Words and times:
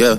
Yeah. 0.00 0.16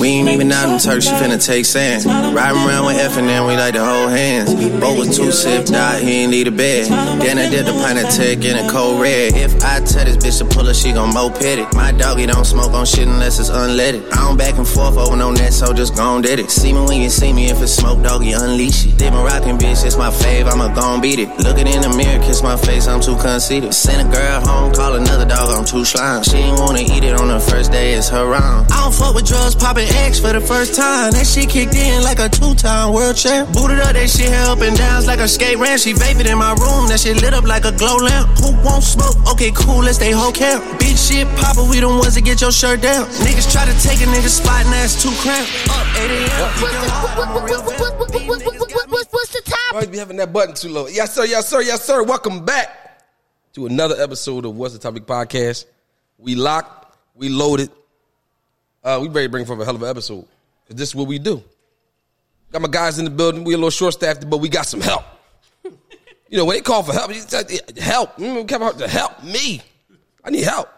We 0.00 0.08
ain't 0.08 0.28
even 0.28 0.50
out 0.50 0.68
in 0.68 0.78
Turks, 0.78 1.04
she 1.06 1.12
finna 1.12 1.44
take 1.44 1.64
sand. 1.64 2.04
Riding 2.34 2.62
around 2.62 2.86
with 2.86 2.96
F 2.96 3.16
and 3.16 3.28
then 3.28 3.46
we 3.46 3.54
like 3.54 3.74
to 3.74 3.84
hold 3.84 4.10
hands. 4.10 4.52
Both 4.80 4.98
was 4.98 5.16
too 5.16 5.30
sipped 5.30 5.72
out, 5.72 6.00
he 6.00 6.22
ain't 6.22 6.30
need 6.32 6.48
a 6.48 6.50
bed. 6.50 6.90
Then 7.20 7.38
I 7.38 7.48
did 7.48 7.66
the 7.66 7.72
pint 7.72 7.98
of 7.98 8.10
tech 8.10 8.44
in 8.44 8.56
a 8.56 8.70
cold 8.70 9.00
red. 9.00 9.34
If 9.34 9.62
I 9.62 9.80
tell 9.80 10.04
this 10.04 10.16
bitch 10.16 10.38
to 10.38 10.44
pull 10.44 10.66
her, 10.66 10.74
she 10.74 10.92
gon' 10.92 11.14
moped 11.14 11.42
it. 11.42 11.72
My 11.72 11.92
doggy 11.92 12.26
don't 12.26 12.44
smoke 12.44 12.72
on 12.72 12.84
shit 12.84 13.06
unless 13.06 13.38
it's 13.38 13.50
unleaded. 13.50 14.10
I 14.12 14.26
don't 14.26 14.36
back 14.36 14.56
and 14.58 14.66
forth 14.66 14.96
over 14.96 15.16
no 15.16 15.30
net, 15.30 15.52
so 15.52 15.72
just 15.72 15.94
gon' 15.94 16.22
did 16.22 16.40
it. 16.40 16.50
See 16.50 16.72
me 16.72 16.80
when 16.80 17.00
you 17.00 17.10
see 17.10 17.32
me, 17.32 17.46
if 17.48 17.62
it's 17.62 17.74
smoke, 17.74 18.02
doggy, 18.02 18.32
unleash 18.32 18.86
it. 18.86 18.98
Been 18.98 19.14
rockin' 19.14 19.56
bitch, 19.56 19.84
it's 19.86 19.96
my 19.96 20.10
fave, 20.10 20.46
I'ma 20.50 20.74
gon' 20.74 21.00
beat 21.00 21.20
it. 21.20 21.28
Looking 21.38 21.68
in 21.68 21.82
the 21.82 21.90
mirror, 21.96 22.20
kiss 22.22 22.42
my 22.42 22.56
face, 22.56 22.88
I'm 22.88 23.00
too 23.00 23.16
conceited. 23.16 23.72
Send 23.72 24.08
a 24.08 24.12
girl 24.12 24.40
home, 24.40 24.74
call 24.74 24.94
another 24.96 25.24
dog, 25.26 25.56
I'm 25.56 25.64
too 25.64 25.84
slime. 25.84 26.22
She 26.24 26.38
ain't 26.38 26.58
wanna 26.58 26.87
eat 26.90 27.04
it 27.04 27.14
on 27.20 27.28
the 27.28 27.40
first 27.40 27.70
day, 27.72 27.94
it's 27.94 28.08
her 28.08 28.26
round. 28.26 28.70
I 28.72 28.82
don't 28.84 28.94
fuck 28.94 29.14
with 29.14 29.26
drugs, 29.26 29.54
poppin' 29.54 29.88
X 29.88 30.18
for 30.20 30.32
the 30.32 30.40
first 30.40 30.74
time. 30.74 31.12
That 31.12 31.26
shit 31.26 31.48
kicked 31.48 31.74
in 31.74 32.02
like 32.02 32.18
a 32.18 32.28
two-time 32.28 32.92
world 32.92 33.16
champ. 33.16 33.52
Booted 33.52 33.80
up, 33.80 33.92
that 33.92 34.08
shit 34.08 34.28
held 34.28 34.58
up 34.58 34.64
and 34.64 34.76
downs 34.76 35.06
like 35.06 35.20
a 35.20 35.28
skate 35.28 35.58
ramp. 35.58 35.80
She 35.80 35.92
vapid 35.92 36.26
in 36.26 36.38
my 36.38 36.52
room, 36.54 36.88
that 36.88 37.00
shit 37.00 37.20
lit 37.20 37.34
up 37.34 37.44
like 37.44 37.64
a 37.64 37.72
glow 37.72 37.96
lamp. 37.96 38.28
Who 38.38 38.52
won't 38.64 38.84
smoke? 38.84 39.16
Okay, 39.32 39.52
cool, 39.54 39.84
let's 39.84 39.96
stay 39.96 40.12
whole 40.12 40.32
camp. 40.32 40.64
Big 40.78 40.96
shit 40.96 41.28
poppin', 41.36 41.68
we 41.68 41.80
the 41.80 41.88
ones 41.88 42.14
that 42.14 42.24
get 42.24 42.40
your 42.40 42.52
shirt 42.52 42.80
down. 42.80 43.06
Niggas 43.24 43.50
try 43.52 43.64
to 43.64 43.74
take 43.82 44.00
a 44.00 44.08
nigga 44.10 44.28
spot 44.28 44.64
and 44.64 44.72
that's 44.72 44.96
too 45.02 45.12
cramped. 45.20 45.50
Up 45.70 45.86
8 45.96 46.10
a.m. 46.10 47.48
What's 49.10 49.32
the 49.32 49.42
top? 49.44 49.74
Why 49.74 49.82
you 49.82 49.88
be 49.88 49.98
having 49.98 50.16
that 50.16 50.32
button 50.32 50.54
too 50.54 50.68
low? 50.68 50.86
Yes, 50.86 51.14
sir. 51.14 51.24
Yes, 51.24 51.48
sir. 51.48 51.60
Yes, 51.60 51.84
sir. 51.84 52.02
Welcome 52.02 52.44
back 52.44 53.02
to 53.54 53.66
another 53.66 54.00
episode 54.00 54.44
of 54.44 54.56
What's 54.56 54.72
the 54.74 54.78
Topic 54.78 55.06
podcast. 55.06 55.64
We 56.18 56.34
locked, 56.34 56.77
we 57.18 57.28
loaded. 57.28 57.70
Uh, 58.82 58.98
we 59.02 59.08
ready 59.08 59.26
to 59.26 59.30
bring 59.30 59.44
forth 59.44 59.60
a 59.60 59.64
hell 59.64 59.74
of 59.76 59.82
an 59.82 59.88
episode. 59.88 60.22
'Cause 60.66 60.76
This 60.76 60.88
is 60.90 60.94
what 60.94 61.08
we 61.08 61.18
do. 61.18 61.42
Got 62.52 62.62
my 62.62 62.68
guys 62.68 62.98
in 62.98 63.04
the 63.04 63.10
building. 63.10 63.44
We 63.44 63.54
a 63.54 63.56
little 63.56 63.70
short 63.70 63.92
staffed, 63.94 64.28
but 64.30 64.38
we 64.38 64.48
got 64.48 64.66
some 64.66 64.80
help. 64.80 65.04
You 66.30 66.36
know, 66.36 66.44
when 66.44 66.56
they 66.56 66.60
call 66.62 66.82
for 66.82 66.92
help, 66.92 67.12
you 67.14 67.20
say, 67.20 67.58
help. 67.80 68.16
Mm, 68.18 68.46
come 68.46 68.62
out 68.62 68.78
to 68.78 68.86
help 68.88 69.22
me. 69.24 69.62
I 70.24 70.30
need 70.30 70.44
help. 70.44 70.68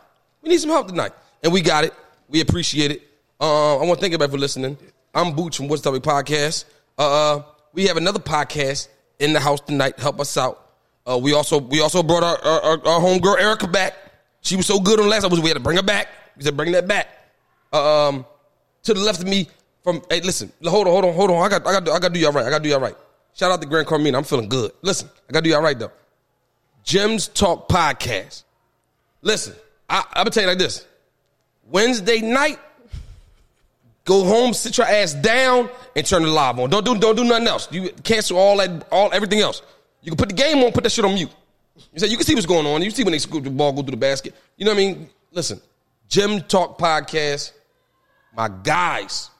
We 0.42 0.48
need 0.48 0.60
some 0.60 0.70
help 0.70 0.88
tonight. 0.88 1.12
And 1.42 1.52
we 1.52 1.60
got 1.60 1.84
it. 1.84 1.92
We 2.28 2.41
appreciate 2.41 2.92
it. 2.92 3.02
Uh, 3.41 3.78
I 3.78 3.84
want 3.84 3.98
to 3.98 4.00
thank 4.00 4.14
everybody 4.14 4.30
for 4.30 4.38
listening. 4.38 4.78
I'm 5.12 5.34
Booch 5.34 5.56
from 5.56 5.66
What's 5.69 5.82
Topic 5.82 6.02
Podcast. 6.02 6.64
Uh, 6.97 7.41
we 7.72 7.86
have 7.88 7.97
another 7.97 8.20
podcast 8.20 8.88
in 9.19 9.32
the 9.32 9.41
house 9.41 9.60
tonight. 9.60 9.98
Help 9.98 10.20
us 10.20 10.36
out. 10.36 10.70
Uh, 11.08 11.19
we 11.19 11.32
also 11.32 11.58
we 11.58 11.80
also 11.80 12.02
brought 12.02 12.22
our, 12.22 12.38
our, 12.44 12.60
our, 12.62 12.86
our 12.86 13.00
homegirl 13.00 13.41
Erica 13.41 13.66
back. 13.66 13.94
She 14.42 14.54
was 14.56 14.66
so 14.66 14.78
good 14.78 15.00
on 15.00 15.08
last 15.08 15.25
episode. 15.25 15.42
We 15.42 15.48
had 15.50 15.56
to 15.56 15.62
bring 15.62 15.77
her 15.78 15.82
back. 15.82 16.08
We 16.41 16.44
said 16.46 16.56
bring 16.56 16.72
that 16.72 16.88
back. 16.88 17.06
Um, 17.70 18.24
to 18.84 18.94
the 18.94 19.00
left 19.00 19.20
of 19.20 19.28
me 19.28 19.46
from 19.84 20.00
hey, 20.08 20.22
listen, 20.22 20.50
hold 20.64 20.86
on, 20.86 20.92
hold 20.92 21.05
on, 21.05 21.14
hold 21.14 21.30
on. 21.30 21.42
I 21.44 21.48
got 21.50 21.66
I 21.66 21.72
got 21.72 21.88
I 21.91 21.98
got 21.98 22.08
to 22.08 22.14
do 22.14 22.20
y'all 22.20 22.32
right. 22.32 22.47
I 22.47 22.48
got 22.48 22.58
to 22.58 22.64
do 22.64 22.70
y'all 22.70 22.80
right. 22.80 22.97
Shout 23.34 23.52
out 23.52 23.60
to 23.60 23.69
Gran 23.69 23.84
Coramino. 23.84 24.16
I'm 24.16 24.24
feeling 24.24 24.48
good. 24.48 24.72
Listen, 24.80 25.10
I 25.28 25.32
got 25.32 25.41
to 25.41 25.44
do 25.44 25.50
y'all 25.50 25.60
right 25.60 25.78
though. 25.78 25.92
Gemz 26.82 27.32
Talk 27.32 27.69
Podcast. 27.69 28.44
Listen, 29.20 29.55
I, 29.88 29.98
I'm 29.98 30.20
gonna 30.20 30.30
tell 30.30 30.44
you 30.44 30.48
like 30.48 30.58
this. 30.58 30.86
Wednesday 31.69 32.22
night, 32.22 32.58
go 34.06 34.25
home, 34.25 34.54
sit 34.54 34.78
your 34.78 34.86
ass 34.86 35.12
down, 35.12 35.69
and 35.94 36.06
turn 36.06 36.22
the 36.22 36.28
live 36.28 36.58
on. 36.58 36.70
Don't 36.70 36.86
do 36.86 36.97
don't 36.97 37.16
do 37.16 37.25
nothing 37.25 37.48
else. 37.48 37.70
You 37.70 37.91
cancel 38.02 38.38
all 38.38 38.56
that 38.56 38.88
all 38.91 39.12
everything 39.12 39.41
else. 39.41 39.60
You 40.00 40.10
can 40.10 40.16
put 40.16 40.30
the 40.30 40.34
game 40.34 40.64
on, 40.64 40.72
put 40.72 40.84
that 40.84 40.91
shit 40.91 41.04
on 41.04 41.12
mute. 41.12 41.30
You 41.92 42.00
say 42.00 42.06
you 42.06 42.16
can 42.16 42.25
see 42.25 42.34
what's 42.34 42.47
going 42.47 42.66
on. 42.66 42.82
You 42.82 42.91
see 42.91 43.04
when 43.04 43.12
they 43.12 43.19
scoop 43.19 43.44
the 43.44 43.50
ball, 43.50 43.72
go 43.72 43.82
through 43.82 43.91
the 43.91 43.97
basket. 43.98 44.34
You 44.56 44.64
know 44.64 44.72
what 44.72 44.81
I 44.81 44.84
mean? 44.84 45.10
Listen, 45.32 45.60
Gemz 46.10 46.47
Talk 46.48 46.76
Podcast, 46.78 47.53
my 48.37 48.48
guys, 48.48 49.31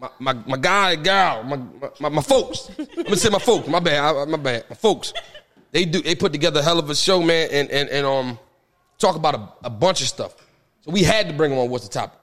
my 0.00 0.08
my, 0.20 0.32
my 0.32 0.56
guy, 0.56 0.94
gal, 0.96 1.42
my, 1.42 1.58
my 2.00 2.08
my 2.08 2.22
folks. 2.22 2.70
I'm 2.78 2.86
gonna 3.02 3.16
say 3.16 3.28
my 3.28 3.38
folks. 3.40 3.66
My 3.68 3.80
bad, 3.80 3.98
I- 3.98 4.24
my 4.26 4.36
bad, 4.36 4.64
my 4.70 4.76
folks. 4.76 5.12
They 5.72 5.84
do. 5.84 6.00
They 6.00 6.14
put 6.14 6.32
together 6.32 6.60
a 6.60 6.62
hell 6.62 6.78
of 6.78 6.88
a 6.90 6.94
show, 6.94 7.20
man, 7.22 7.48
and 7.50 7.70
and 7.70 7.88
and 7.88 8.06
um, 8.06 8.38
talk 8.98 9.16
about 9.16 9.34
a, 9.34 9.48
a 9.64 9.70
bunch 9.70 10.00
of 10.00 10.06
stuff. 10.06 10.34
So 10.82 10.92
we 10.92 11.02
had 11.02 11.26
to 11.28 11.34
bring 11.34 11.50
them 11.50 11.58
on. 11.58 11.70
What's 11.70 11.88
the 11.88 11.92
topic? 11.92 12.18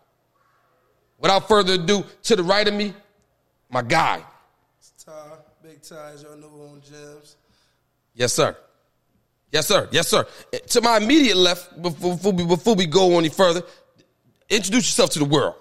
Without 1.20 1.48
further 1.50 1.74
ado, 1.74 2.06
to 2.24 2.36
the 2.38 2.44
right 2.44 2.66
of 2.66 2.74
me, 2.74 2.94
my 3.70 3.82
guy. 3.82 4.24
It's 4.80 4.92
Ty, 5.04 5.12
Big 5.62 5.82
Ty 5.82 6.12
is 6.12 6.24
your 6.24 6.38
new 6.38 6.48
on 6.48 6.80
Gemz. 6.82 7.36
Yes, 8.14 8.32
sir. 8.32 8.56
Yes, 9.52 9.66
sir. 9.68 9.90
Yes, 9.92 10.08
sir. 10.08 10.28
To 10.68 10.82
my 10.82 10.98
immediate 10.98 11.36
left, 11.36 11.82
before, 11.82 12.14
before, 12.16 12.34
we, 12.34 12.46
before 12.46 12.76
we 12.76 12.86
go 12.86 13.18
any 13.18 13.30
further, 13.30 13.64
introduce 14.50 14.88
yourself 14.88 15.12
to 15.12 15.20
the 15.20 15.26
world. 15.26 15.56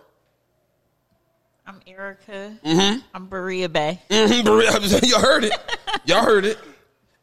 I'm 1.66 1.80
Erica. 1.86 2.56
Mm-hmm. 2.64 3.00
I'm 3.14 3.26
Berea 3.26 3.68
Bay. 3.68 4.00
Mhm, 4.08 4.44
Berea. 4.44 4.70
Y'all 5.06 5.20
heard 5.20 5.44
it. 5.44 5.52
Y'all 6.06 6.24
heard 6.24 6.44
it. 6.46 6.58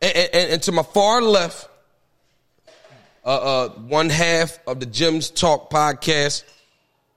And, 0.02 0.16
and, 0.16 0.52
and 0.54 0.64
to 0.64 0.72
my 0.72 0.84
far 0.84 1.22
left, 1.22 1.68
uh, 3.24 3.30
uh, 3.30 3.70
one 3.70 4.10
half 4.10 4.60
of 4.68 4.80
the 4.80 4.86
Gemz 4.86 5.34
Talk 5.34 5.72
podcast, 5.72 6.44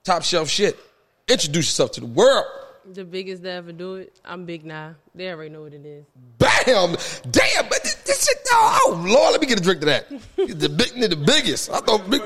top 0.03 0.23
shelf 0.23 0.49
shit. 0.49 0.79
Introduce 1.27 1.67
yourself 1.67 1.91
to 1.93 1.99
the 2.01 2.07
world. 2.07 2.45
The 2.91 3.05
biggest 3.05 3.43
that 3.43 3.51
ever 3.51 3.71
do 3.71 3.95
it, 3.95 4.19
I'm 4.25 4.45
Big 4.45 4.65
Nah. 4.65 4.93
They 5.13 5.29
already 5.31 5.51
know 5.51 5.61
what 5.61 5.73
it 5.75 5.85
is. 5.85 6.05
Bam! 6.39 6.95
Damn! 7.29 7.69
But 7.69 7.83
this, 7.83 7.93
this 7.95 8.25
shit. 8.25 8.37
Oh 8.51 9.03
Lord, 9.07 9.31
let 9.33 9.41
me 9.41 9.45
get 9.45 9.59
a 9.59 9.63
drink 9.63 9.81
to 9.81 9.85
that. 9.85 10.07
The 10.35 10.69
big, 10.69 11.09
the 11.09 11.15
biggest. 11.15 11.69
I 11.69 11.79
thought, 11.79 12.09
big, 12.09 12.21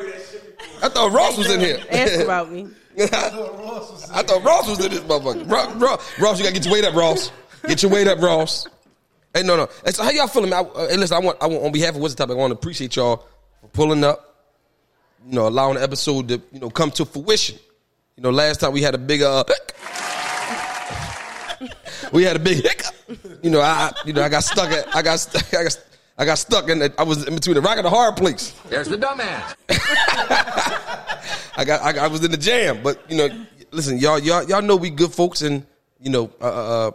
I 0.82 0.90
thought 0.90 1.12
Ross 1.12 1.38
was 1.38 1.52
in 1.52 1.60
here. 1.60 1.80
Ask 1.90 2.20
about 2.20 2.52
me. 2.52 2.68
I 3.00 4.24
thought 4.24 4.44
Ross 4.44 4.70
was 4.70 4.84
in 4.84 4.92
this 4.92 5.00
motherfucker. 5.02 5.50
Ross, 5.50 5.74
Ross, 5.76 6.20
Ross, 6.20 6.38
you 6.38 6.44
gotta 6.44 6.54
get 6.54 6.66
your 6.66 6.74
weight 6.74 6.86
up, 6.86 6.96
Ross. 6.96 7.32
Get 7.66 7.82
your 7.82 7.92
weight 7.92 8.08
up, 8.08 8.22
Ross. 8.22 8.68
Hey, 9.34 9.42
no, 9.42 9.58
no. 9.58 9.68
Hey, 9.84 9.92
so 9.92 10.04
how 10.04 10.12
y'all 10.12 10.28
feeling? 10.28 10.54
I, 10.54 10.60
uh, 10.60 10.90
hey, 10.90 10.98
listen, 10.98 11.18
I 11.18 11.20
want, 11.20 11.38
I 11.42 11.48
want, 11.48 11.64
on 11.64 11.72
behalf 11.72 11.96
of 11.96 12.02
what's 12.02 12.14
the 12.14 12.20
topic, 12.20 12.38
I 12.38 12.40
want 12.40 12.52
to 12.52 12.56
appreciate 12.56 12.96
y'all 12.96 13.26
for 13.62 13.68
pulling 13.70 14.04
up. 14.04 14.30
You 15.26 15.36
know, 15.36 15.48
allowing 15.48 15.76
the 15.76 15.84
episode 15.84 16.28
to, 16.28 16.42
you 16.52 16.60
know, 16.60 16.70
come 16.70 16.92
to 16.92 17.06
fruition. 17.06 17.58
You 18.16 18.24
know, 18.24 18.30
last 18.30 18.60
time 18.60 18.74
we 18.74 18.84
had 18.84 18.94
a 18.94 19.00
big, 19.00 19.24
uh, 19.24 19.44
we 22.12 22.24
had 22.24 22.36
a 22.36 22.40
big 22.40 22.62
hiccup. 22.62 22.94
You 23.42 23.50
know, 23.50 23.62
I, 23.62 23.92
you 24.06 24.14
know, 24.14 24.22
I 24.22 24.30
got 24.30 24.44
stuck 24.44 24.70
at, 24.70 24.96
I 24.96 25.02
got, 25.02 25.26
I 25.54 25.64
got, 25.64 25.78
I 26.18 26.26
got 26.26 26.36
stuck 26.38 26.70
in. 26.70 26.80
The, 26.80 26.94
I 26.98 27.04
was 27.04 27.26
in 27.26 27.34
between 27.36 27.56
the 27.56 27.62
rock 27.62 27.78
and 27.78 27.86
the 27.86 27.90
hard 27.90 28.16
place. 28.18 28.52
There's 28.70 28.88
the 28.88 28.98
dumbass. 28.98 29.56
I 31.56 31.64
got 31.66 31.82
I, 31.82 32.06
I 32.06 32.08
was 32.08 32.24
in 32.24 32.32
the 32.32 32.38
jam, 32.38 32.82
but 32.84 33.00
you 33.10 33.18
know, 33.18 33.30
listen, 33.72 33.98
y'all 33.98 34.20
y'all 34.20 34.44
y'all 34.44 34.62
know 34.62 34.76
we 34.76 34.90
good 34.90 35.12
folks, 35.12 35.42
and 35.42 35.66
you 36.00 36.10
know, 36.10 36.32
uh, 36.42 36.46
uh, 36.46 36.88
uh, 36.88 36.92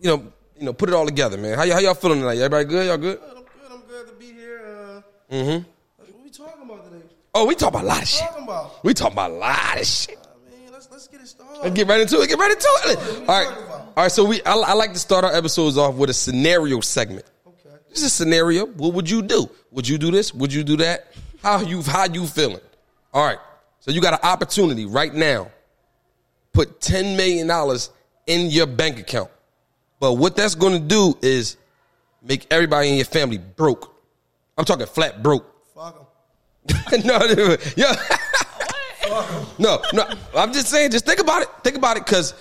you 0.00 0.08
know, 0.08 0.32
you 0.58 0.64
know, 0.64 0.72
put 0.72 0.88
it 0.88 0.94
all 0.94 1.06
together, 1.06 1.36
man. 1.36 1.56
How 1.56 1.64
y'all, 1.64 1.74
how 1.76 1.80
y'all 1.80 1.94
feeling 1.94 2.20
tonight? 2.20 2.38
Everybody 2.38 2.64
good? 2.64 2.86
Y'all 2.86 2.96
good? 2.96 3.20
Good, 3.20 3.28
I'm 3.36 3.42
good. 3.44 3.72
I'm 3.72 3.82
glad 3.88 4.06
to 4.06 4.12
be 4.14 4.32
here. 4.32 4.60
Uh, 4.66 5.02
Mm-hmm. 5.34 5.68
what 5.98 6.24
we 6.24 6.30
talking 6.30 6.62
about 6.64 6.84
today? 6.90 7.04
Oh, 7.34 7.44
we 7.46 7.54
talk 7.54 7.68
about 7.68 7.84
a 7.84 7.86
lot 7.86 8.02
of 8.02 8.08
shit. 8.08 8.26
Talking 8.28 8.44
about? 8.44 8.84
We 8.84 8.94
talk 8.94 9.12
about 9.12 9.30
a 9.30 9.34
lot 9.34 9.78
of 9.78 9.86
shit. 9.86 10.16
I 10.18 10.50
mean, 10.50 10.72
let's 10.72 10.88
let's 10.90 11.06
get 11.08 11.20
it 11.20 11.28
started. 11.28 11.60
Let's 11.62 11.74
get 11.76 11.86
right 11.86 12.00
into 12.00 12.20
it. 12.20 12.28
Get 12.28 12.38
right 12.38 12.50
into 12.50 12.68
it. 12.86 12.98
All 13.20 13.24
right, 13.26 13.48
all 13.96 14.02
right. 14.04 14.10
So 14.12 14.24
we 14.24 14.42
I, 14.44 14.54
I 14.54 14.72
like 14.74 14.92
to 14.94 14.98
start 14.98 15.24
our 15.24 15.34
episodes 15.34 15.76
off 15.76 15.94
with 15.96 16.08
a 16.10 16.14
scenario 16.14 16.80
segment. 16.80 17.26
This 17.90 17.98
is 17.98 18.04
a 18.04 18.10
scenario. 18.10 18.66
What 18.66 18.94
would 18.94 19.08
you 19.08 19.22
do? 19.22 19.48
Would 19.70 19.88
you 19.88 19.98
do 19.98 20.10
this? 20.10 20.34
Would 20.34 20.52
you 20.52 20.62
do 20.64 20.76
that? 20.78 21.12
How 21.42 21.60
you 21.60 21.82
how 21.82 22.06
you 22.06 22.26
feeling? 22.26 22.60
All 23.12 23.24
right. 23.24 23.38
So 23.80 23.90
you 23.90 24.00
got 24.00 24.14
an 24.14 24.20
opportunity 24.22 24.86
right 24.86 25.12
now. 25.12 25.50
Put 26.52 26.80
ten 26.80 27.16
million 27.16 27.46
dollars 27.46 27.90
in 28.26 28.50
your 28.50 28.66
bank 28.66 28.98
account. 28.98 29.30
But 30.00 30.14
what 30.14 30.36
that's 30.36 30.54
going 30.54 30.74
to 30.74 30.86
do 30.86 31.16
is 31.22 31.56
make 32.22 32.46
everybody 32.50 32.90
in 32.90 32.96
your 32.96 33.04
family 33.04 33.38
broke. 33.38 33.94
I'm 34.56 34.64
talking 34.64 34.86
flat 34.86 35.22
broke. 35.22 35.46
Fuck 35.74 36.06
'em. 36.70 37.00
no, 37.06 37.18
no, 37.34 37.56
yeah. 37.76 37.94
no, 39.58 39.80
no. 39.92 40.04
I'm 40.36 40.52
just 40.52 40.68
saying. 40.68 40.90
Just 40.90 41.06
think 41.06 41.20
about 41.20 41.42
it. 41.42 41.48
Think 41.62 41.76
about 41.76 41.96
it, 41.96 42.04
because 42.04 42.34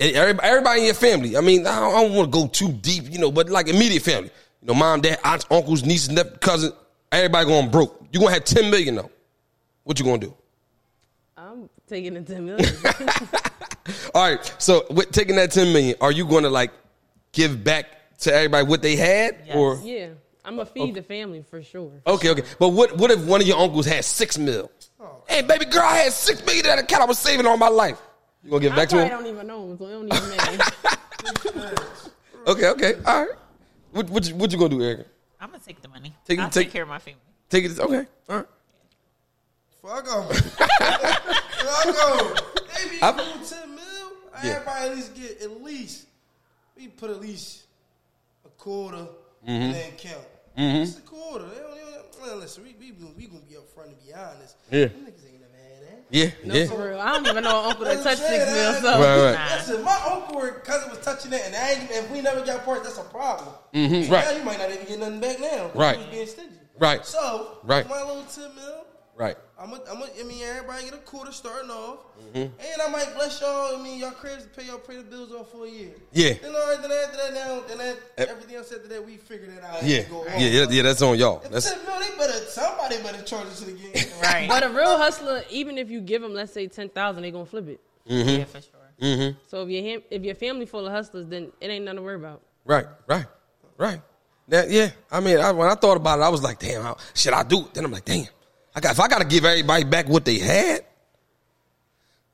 everybody, 0.00 0.80
in 0.80 0.86
your 0.86 0.94
family. 0.94 1.36
I 1.36 1.40
mean, 1.40 1.66
I 1.66 1.80
don't, 1.80 1.94
I 1.94 2.02
don't 2.02 2.14
want 2.14 2.32
to 2.32 2.38
go 2.38 2.46
too 2.48 2.72
deep, 2.72 3.10
you 3.10 3.18
know, 3.18 3.30
but 3.30 3.48
like 3.48 3.68
immediate 3.68 4.02
family. 4.02 4.30
You 4.64 4.72
know, 4.72 4.78
mom, 4.78 5.02
dad, 5.02 5.18
aunts, 5.22 5.44
uncles, 5.50 5.84
nieces, 5.84 6.08
nephews, 6.08 6.38
cousins. 6.40 6.72
Everybody 7.12 7.46
going 7.46 7.70
broke. 7.70 8.02
You're 8.10 8.22
gonna 8.22 8.32
have 8.32 8.44
ten 8.44 8.70
million 8.70 8.94
though. 8.94 9.10
What 9.82 9.98
you 9.98 10.06
gonna 10.06 10.16
do? 10.18 10.34
I'm 11.36 11.68
taking 11.86 12.16
it 12.16 12.26
to 12.28 12.40
million. 12.40 12.74
All 14.14 14.30
right. 14.30 14.54
So 14.58 14.86
with 14.88 15.10
taking 15.12 15.36
that 15.36 15.50
ten 15.50 15.70
million, 15.74 15.96
are 16.00 16.10
you 16.10 16.24
going 16.24 16.44
to 16.44 16.50
like 16.50 16.70
give 17.32 17.62
back 17.62 18.18
to 18.20 18.32
everybody 18.34 18.66
what 18.66 18.80
they 18.80 18.96
had, 18.96 19.36
Yes. 19.46 19.54
or 19.54 19.78
yeah, 19.84 20.08
I'm 20.46 20.56
gonna 20.56 20.64
feed 20.64 20.94
the 20.94 21.02
family 21.02 21.44
for 21.50 21.62
sure. 21.62 21.92
okay, 22.06 22.30
okay? 22.30 22.44
But 22.58 22.70
what 22.70 22.96
what 22.96 23.10
if 23.10 23.22
one 23.26 23.42
of 23.42 23.46
your 23.46 23.58
uncles 23.60 23.84
had 23.84 24.02
six 24.02 24.38
mil? 24.38 24.70
Oh. 24.98 25.22
Hey, 25.28 25.42
baby 25.42 25.66
girl, 25.66 25.82
I 25.82 25.96
had 25.98 26.12
six 26.14 26.42
million 26.46 26.64
in 26.64 26.70
that 26.70 26.78
account. 26.78 27.02
I 27.02 27.06
was 27.06 27.18
saving 27.18 27.44
all 27.44 27.58
my 27.58 27.68
life. 27.68 28.00
You 28.42 28.48
gonna 28.50 28.62
give 28.62 28.72
it 28.72 28.76
I 28.76 28.76
back 28.78 28.88
to 28.90 29.02
him? 29.02 29.08
don't 29.10 29.26
even 29.26 29.46
know 29.46 29.70
him, 29.70 29.76
so 29.78 29.86
it 29.86 29.90
don't 29.92 30.14
even 30.14 30.36
matter. 30.36 31.70
Okay, 32.46 32.68
okay, 32.68 32.94
all 33.06 33.24
right. 33.24 33.34
What 33.94 34.10
what 34.10 34.28
you, 34.28 34.34
what 34.34 34.50
you 34.52 34.58
gonna 34.58 34.70
do, 34.70 34.82
Erica? 34.82 35.04
I'm 35.40 35.50
gonna 35.50 35.62
take 35.64 35.80
the 35.80 35.88
money. 35.88 36.12
Take 36.26 36.38
it- 36.38 36.42
I'll 36.42 36.50
take- 36.50 36.66
take 36.66 36.72
care 36.72 36.82
of 36.82 36.88
my 36.88 36.98
family. 36.98 37.20
Take 37.48 37.64
it. 37.64 37.78
Okay, 37.78 38.06
all 38.28 38.36
right. 38.36 38.46
Fuck 39.82 40.04
them. 40.04 40.24
Fuck 40.34 41.84
them. 41.84 42.36
They 42.74 42.90
be 42.90 43.02
I'm- 43.02 43.16
doing 43.16 43.46
10 43.46 43.70
mil. 43.70 43.84
Yeah. 44.42 44.50
Everybody 44.50 44.88
at 44.88 44.96
least 44.96 45.14
get 45.14 45.42
at 45.42 45.62
least, 45.62 46.06
we 46.76 46.88
put 46.88 47.10
at 47.10 47.20
least 47.20 47.64
a 48.44 48.48
quarter 48.50 49.06
Mm-hmm. 49.46 49.50
and 49.50 49.74
then 49.74 49.92
count. 49.98 50.24
It's 50.56 50.96
a 50.96 51.02
quarter. 51.02 51.44
They 51.44 51.60
don't, 51.60 51.74
they 52.22 52.28
don't, 52.30 52.40
listen, 52.40 52.64
we, 52.64 52.74
we, 52.80 52.92
we 53.14 53.26
gonna 53.26 53.40
be 53.46 53.56
up 53.58 53.68
front 53.74 53.90
and 53.90 53.98
be 54.06 54.14
honest. 54.14 54.56
Yeah. 54.70 54.86
Them 54.86 55.00
niggas 55.04 55.26
ain't 55.28 55.40
never 55.40 55.42
had 55.42 55.42
that. 55.42 55.43
Yeah, 56.14 56.30
No, 56.44 56.54
yeah. 56.54 56.66
for 56.66 56.90
real. 56.90 57.00
I 57.00 57.12
don't 57.12 57.26
even 57.26 57.42
know 57.42 57.60
an 57.64 57.70
uncle 57.70 57.84
that 57.86 57.94
touched 58.04 58.22
what 58.22 58.30
I'm 58.32 58.38
six 58.38 58.52
mil. 58.52 58.72
So 58.74 59.00
Right, 59.00 59.34
right. 59.34 59.56
Listen, 59.58 59.84
my 59.84 60.00
uncle 60.12 60.36
or 60.36 60.50
cousin 60.60 60.90
was 60.90 61.00
touching 61.00 61.32
it, 61.32 61.42
and 61.44 61.56
I 61.56 61.72
ain't, 61.72 61.90
if 61.90 62.08
we 62.08 62.20
never 62.20 62.44
got 62.46 62.64
parts, 62.64 62.84
that's 62.84 62.98
a 62.98 63.02
problem. 63.10 63.48
Mm-hmm, 63.74 64.12
right. 64.12 64.22
Now 64.24 64.30
right. 64.30 64.36
you 64.38 64.44
might 64.44 64.58
not 64.60 64.70
even 64.70 64.86
get 64.86 64.98
nothing 65.00 65.18
back 65.20 65.40
now. 65.40 65.72
Right. 65.74 65.98
You 65.98 66.04
was 66.04 66.14
being 66.14 66.26
stingy. 66.28 66.50
Right. 66.78 67.04
So, 67.04 67.58
Right. 67.64 67.88
my 67.88 68.00
little 68.04 68.22
10 68.22 68.54
mil, 68.54 68.86
Right. 69.16 69.36
I'm 69.58 69.70
a, 69.72 69.80
I'm 69.88 70.02
a, 70.02 70.06
I 70.20 70.24
mean, 70.24 70.42
everybody 70.42 70.84
get 70.86 70.94
a 70.94 70.98
quarter 70.98 71.30
starting 71.30 71.70
off, 71.70 71.98
Mm-hmm. 72.34 72.38
and 72.38 72.82
I 72.84 72.88
might 72.90 73.14
bless 73.14 73.40
y'all. 73.40 73.76
I 73.78 73.80
mean, 73.82 74.00
y'all 74.00 74.10
cribs 74.10 74.42
to 74.42 74.48
pay 74.48 74.66
y'all 74.66 74.78
pay 74.78 74.96
the 74.96 75.02
bills 75.04 75.30
off 75.32 75.52
for 75.52 75.66
a 75.66 75.68
year. 75.68 75.90
Yeah. 76.12 76.32
Then 76.42 76.52
all 76.54 76.68
right, 76.68 76.82
then 76.82 76.90
after 76.90 77.16
that, 77.18 77.32
now, 77.34 77.60
then 77.68 77.78
that, 77.78 77.96
Eh. 78.18 78.24
everything 78.28 78.56
else 78.56 78.72
after 78.72 78.88
that, 78.88 79.06
we 79.06 79.16
figure 79.16 79.46
that 79.52 79.62
out. 79.62 79.84
Yeah. 79.84 80.02
go 80.02 80.24
Yeah, 80.26 80.38
yeah, 80.38 80.66
yeah, 80.68 80.82
that's 80.82 81.00
on 81.02 81.16
y'all. 81.16 81.40
If 81.44 81.50
That's 81.52 81.70
10 81.72 81.84
mil, 81.86 82.00
they 82.00 82.16
better 82.18 82.32
somebody 82.46 82.96
better 83.02 83.22
charge 83.22 83.46
us 83.46 83.60
to 83.60 83.66
the 83.66 83.72
game. 83.72 83.92
Right. 84.22 84.48
But 84.48 84.64
a 84.64 84.68
real 84.70 84.96
hustler, 84.98 85.44
even 85.50 85.78
if 85.78 85.90
you 85.90 86.00
give 86.00 86.20
them, 86.22 86.34
let's 86.34 86.52
say 86.52 86.66
ten 86.66 86.88
thousand, 86.88 87.22
they 87.22 87.30
gonna 87.30 87.46
flip 87.46 87.68
it. 87.68 87.80
Mm-hmm. 88.08 88.28
Yeah, 88.28 88.44
for 88.44 88.60
sure. 88.60 88.70
Hmm. 89.00 89.36
So 89.48 89.62
if 89.62 89.68
your 89.70 89.82
ham- 89.82 90.02
if 90.10 90.22
your 90.24 90.34
family 90.34 90.66
full 90.66 90.86
of 90.86 90.92
hustlers, 90.92 91.26
then 91.26 91.52
it 91.60 91.68
ain't 91.68 91.84
nothing 91.84 91.96
to 91.98 92.02
worry 92.02 92.14
about. 92.16 92.40
right, 92.64 92.86
right, 93.06 93.26
right. 93.76 94.00
That 94.48 94.70
yeah. 94.70 94.90
I 95.10 95.20
mean, 95.20 95.38
I, 95.38 95.52
when 95.52 95.68
I 95.68 95.74
thought 95.74 95.96
about 95.96 96.18
it, 96.20 96.22
I 96.22 96.28
was 96.30 96.42
like, 96.42 96.58
damn, 96.58 96.82
how, 96.82 96.96
should 97.14 97.32
I 97.32 97.42
do 97.44 97.60
it? 97.60 97.74
Then 97.74 97.84
I'm 97.84 97.92
like, 97.92 98.04
damn, 98.04 98.26
I 98.74 98.80
got 98.80 98.92
if 98.92 99.00
I 99.00 99.08
got 99.08 99.18
to 99.18 99.24
give 99.26 99.44
everybody 99.44 99.84
back 99.84 100.08
what 100.08 100.24
they 100.24 100.38
had. 100.38 100.84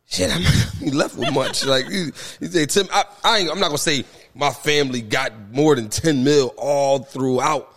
Shit, 0.06 0.34
I'm 0.34 0.42
not 0.86 0.94
left 0.94 1.16
with 1.16 1.32
much. 1.32 1.64
Like 1.66 1.88
you, 1.88 2.12
you 2.40 2.46
say, 2.48 2.66
Tim, 2.66 2.88
I, 2.92 3.04
I 3.22 3.38
ain't, 3.38 3.50
I'm 3.50 3.60
not 3.60 3.66
gonna 3.68 3.78
say 3.78 4.04
my 4.34 4.50
family 4.50 5.02
got 5.02 5.32
more 5.52 5.74
than 5.76 5.88
ten 5.88 6.24
mil 6.24 6.52
all 6.56 7.00
throughout, 7.00 7.72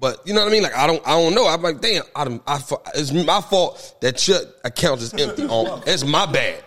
but 0.00 0.26
you 0.26 0.34
know 0.34 0.40
what 0.40 0.48
I 0.48 0.52
mean. 0.52 0.62
Like 0.64 0.74
I 0.76 0.86
don't, 0.88 1.06
I 1.06 1.10
don't 1.20 1.34
know. 1.34 1.46
I'm 1.46 1.62
like, 1.62 1.80
damn, 1.80 2.02
I, 2.16 2.24
done- 2.24 2.40
I, 2.46 2.60
it's 2.96 3.12
my 3.12 3.40
fault 3.40 3.96
that 4.00 4.26
your 4.26 4.40
account 4.64 5.02
is 5.02 5.14
empty. 5.14 5.44
On, 5.44 5.82
it's 5.86 6.04
my 6.04 6.26
bad. 6.26 6.64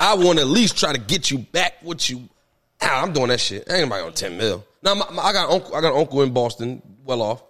I 0.00 0.14
want 0.14 0.38
to 0.38 0.42
at 0.42 0.48
least 0.48 0.76
try 0.76 0.92
to 0.92 0.98
get 0.98 1.30
you 1.30 1.38
back 1.38 1.74
what 1.82 2.08
you. 2.10 2.28
Ah, 2.80 3.02
I'm 3.02 3.12
doing 3.12 3.28
that 3.28 3.40
shit. 3.40 3.64
Ain't 3.70 3.82
nobody 3.88 4.04
on 4.04 4.12
ten 4.12 4.36
mil. 4.36 4.64
Now 4.82 4.94
my, 4.94 5.08
my- 5.12 5.22
I 5.22 5.32
got 5.32 5.50
uncle. 5.50 5.74
I 5.76 5.80
got 5.80 5.92
an 5.92 6.00
uncle 6.00 6.22
in 6.22 6.32
Boston, 6.32 6.82
well 7.04 7.22
off. 7.22 7.42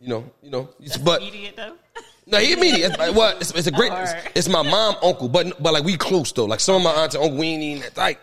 You 0.00 0.08
know, 0.08 0.30
you 0.42 0.50
know, 0.50 0.70
it's- 0.80 0.96
but 0.98 1.20
Immediate 1.22 1.54
though. 1.56 1.76
No, 2.26 2.38
he 2.38 2.52
immediate. 2.52 2.92
It's, 2.98 3.14
well, 3.14 3.36
it's, 3.38 3.50
it's 3.52 3.66
a 3.66 3.70
great. 3.70 3.92
It's, 3.92 4.12
it's 4.34 4.48
my 4.48 4.62
mom, 4.62 4.96
uncle, 5.02 5.28
but 5.28 5.62
but 5.62 5.72
like 5.72 5.84
we 5.84 5.96
close 5.96 6.32
though. 6.32 6.46
Like 6.46 6.60
some 6.60 6.76
of 6.76 6.82
my 6.82 6.90
aunts 6.90 7.14
and 7.14 7.24
uncle, 7.24 7.38
we 7.38 7.46
ain't 7.48 7.62
even 7.62 7.82
that 7.82 7.94
tight. 7.94 8.18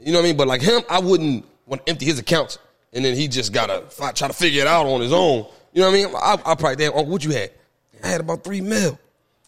You 0.00 0.12
know 0.12 0.18
what 0.18 0.26
I 0.26 0.28
mean? 0.28 0.36
But 0.36 0.48
like 0.48 0.62
him, 0.62 0.82
I 0.88 1.00
wouldn't 1.00 1.44
want 1.66 1.84
to 1.84 1.90
empty 1.90 2.06
his 2.06 2.18
accounts 2.18 2.58
and 2.92 3.04
then 3.04 3.14
he 3.14 3.28
just 3.28 3.52
gotta 3.52 3.84
try 4.14 4.28
to 4.28 4.34
figure 4.34 4.62
it 4.62 4.66
out 4.66 4.86
on 4.86 5.00
his 5.00 5.12
own. 5.12 5.46
You 5.72 5.82
know 5.82 5.90
what 5.90 5.94
I 5.94 6.04
mean? 6.04 6.14
I, 6.16 6.32
I 6.32 6.54
probably 6.54 6.76
damn 6.76 6.92
uncle, 6.92 7.06
what 7.06 7.24
you 7.24 7.32
had? 7.32 7.50
I 8.02 8.08
had 8.08 8.20
about 8.20 8.44
three 8.44 8.60
mil. 8.60 8.98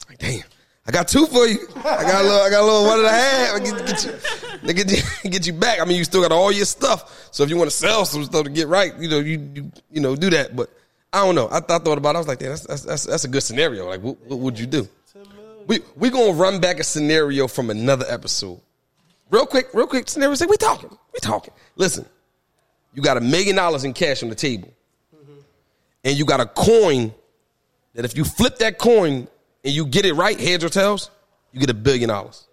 Like 0.09 0.19
damn. 0.19 0.43
I 0.87 0.93
got 0.93 1.09
two 1.09 1.27
for 1.27 1.47
you. 1.47 1.59
I 1.77 2.03
got 2.03 2.21
a 2.21 2.25
little, 2.25 2.41
I 2.41 2.51
got 2.51 2.63
a 2.63 2.65
little 2.65 2.85
one 2.85 2.99
and 2.99 3.07
a 3.07 3.11
half. 3.11 3.55
I 3.55 3.59
get, 3.61 3.87
get 3.87 4.05
you, 4.05 4.75
get 4.75 4.91
you, 5.25 5.31
get 5.31 5.47
you 5.47 5.53
back. 5.53 5.81
I 5.81 5.85
mean, 5.85 5.97
you 5.97 6.05
still 6.05 6.23
got 6.23 6.33
all 6.33 6.51
your 6.51 6.65
stuff. 6.65 7.29
So 7.33 7.45
if 7.45 7.51
you 7.51 7.57
want 7.57 7.71
to 7.71 7.77
sell 7.77 8.05
some 8.05 8.25
stuff 8.25 8.45
to 8.45 8.51
get 8.51 8.67
right, 8.67 8.97
you 8.99 9.09
know, 9.09 9.19
you, 9.19 9.51
you, 9.55 9.73
you 9.91 10.01
know, 10.01 10.17
do 10.17 10.31
that. 10.31 10.57
But 10.57 10.71
I 11.13 11.25
don't 11.25 11.35
know. 11.35 11.49
I, 11.51 11.61
thought 11.61 11.85
thought 11.85 11.99
about 11.99 12.15
it. 12.15 12.19
I 12.19 12.21
was 12.21 12.29
like, 12.29 12.39
damn, 12.39 12.51
that's, 12.51 12.67
that's, 12.67 12.83
that's, 12.83 13.05
that's 13.05 13.25
a 13.25 13.29
good 13.29 13.43
scenario. 13.43 13.89
Like, 13.89 14.01
what, 14.01 14.21
what 14.27 14.39
would 14.39 14.59
you 14.59 14.67
do? 14.67 14.89
We, 15.67 15.81
we 15.97 16.11
gonna 16.11 16.33
run 16.33 16.61
back 16.61 16.81
a 16.81 16.85
scenario 16.85 17.47
from 17.47 17.71
another 17.71 18.07
episode. 18.09 18.61
Real 19.31 19.47
quick, 19.47 19.69
real 19.73 19.87
quick 19.87 20.09
scenario. 20.09 20.35
Say, 20.35 20.47
we 20.47 20.57
talking. 20.57 20.91
We 21.13 21.21
talking. 21.21 21.55
Listen, 21.77 22.07
you 22.95 23.03
got 23.03 23.17
a 23.17 23.21
million 23.21 23.57
dollars 23.57 23.85
in 23.85 23.93
cash 23.93 24.23
on 24.23 24.29
the 24.29 24.35
table. 24.35 24.73
Mm-hmm. 25.15 25.41
And 26.05 26.19
you 26.19 26.25
got 26.25 26.41
a 26.41 26.47
coin 26.47 27.15
that 27.95 28.05
if 28.05 28.17
you 28.17 28.25
flip 28.25 28.59
that 28.59 28.79
coin 28.79 29.29
and 29.65 29.75
you 29.75 29.87
get 29.87 30.05
it 30.05 30.15
right, 30.15 30.39
heads 30.39 30.65
or 30.65 30.69
tails, 30.69 31.11
you 31.53 31.61
get 31.61 31.71
a 31.71 31.75
billion 31.75 32.09
dollars. 32.09 32.47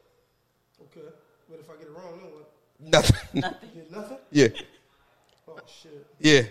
Okay. 0.82 1.08
But 1.50 1.60
if 1.60 1.70
I 1.70 1.74
get 1.74 1.88
it 1.88 1.92
wrong, 1.92 2.20
then 2.20 2.30
what? 2.32 2.52
Nothing. 2.80 3.42
Get 3.76 3.92
nothing? 3.92 4.18
yeah. 4.32 4.48
Oh, 5.48 5.60
shit. 5.66 6.06
Yeah. 6.20 6.42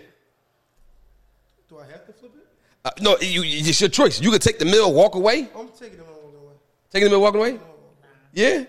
Do 1.68 1.78
I 1.78 1.86
have 1.86 2.06
to 2.06 2.12
flip 2.12 2.32
it? 2.36 2.46
Uh, 2.86 2.90
no, 3.00 3.16
you, 3.20 3.42
you- 3.42 3.68
it's 3.68 3.80
your 3.80 3.90
choice. 3.90 4.20
You 4.20 4.30
can 4.30 4.38
take 4.38 4.60
the 4.60 4.64
mill, 4.64 4.92
walk 4.92 5.16
away. 5.16 5.48
I'm 5.58 5.68
taking 5.76 5.96
them 5.98 6.06
all 6.08 6.30
the 6.30 6.38
way. 6.38 6.52
Taking 6.92 7.06
the 7.06 7.10
mill, 7.10 7.20
walking 7.20 7.40
away. 7.40 7.58
Yeah. 8.32 8.62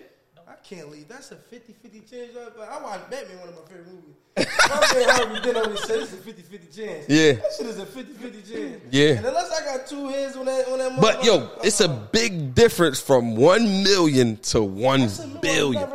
I 0.48 0.54
can't 0.64 0.90
leave. 0.90 1.06
That's 1.06 1.30
a 1.30 1.36
50 1.36 1.72
50 1.74 2.00
chance. 2.00 2.30
But 2.56 2.68
I 2.68 2.82
watched 2.82 3.08
Batman, 3.10 3.38
one 3.38 3.48
of 3.50 3.54
my 3.54 3.62
favorite 3.68 3.86
movies. 3.86 4.14
my 4.36 4.92
man 4.94 5.08
Harvey 5.08 5.40
Dent 5.40 5.56
always 5.56 5.82
said 5.84 6.00
it's 6.00 6.12
a 6.12 6.16
50 6.16 6.42
50 6.42 6.82
chance. 6.82 7.04
Yeah. 7.08 7.32
That 7.34 7.52
shit 7.56 7.66
is 7.66 7.78
a 7.78 7.86
50 7.86 8.12
50 8.14 8.52
chance. 8.54 8.82
Yeah. 8.90 9.06
And 9.18 9.26
unless 9.26 9.52
I 9.52 9.64
got 9.76 9.86
two 9.86 10.08
heads 10.08 10.36
on 10.36 10.46
that, 10.46 10.66
on 10.68 10.78
that 10.78 11.00
But 11.00 11.22
yo, 11.24 11.48
it's 11.62 11.80
a 11.80 11.88
big 11.88 12.54
difference 12.56 13.00
from 13.00 13.36
one 13.36 13.84
million 13.84 14.36
to 14.38 14.62
one 14.64 15.02
a 15.02 15.38
billion. 15.40 15.88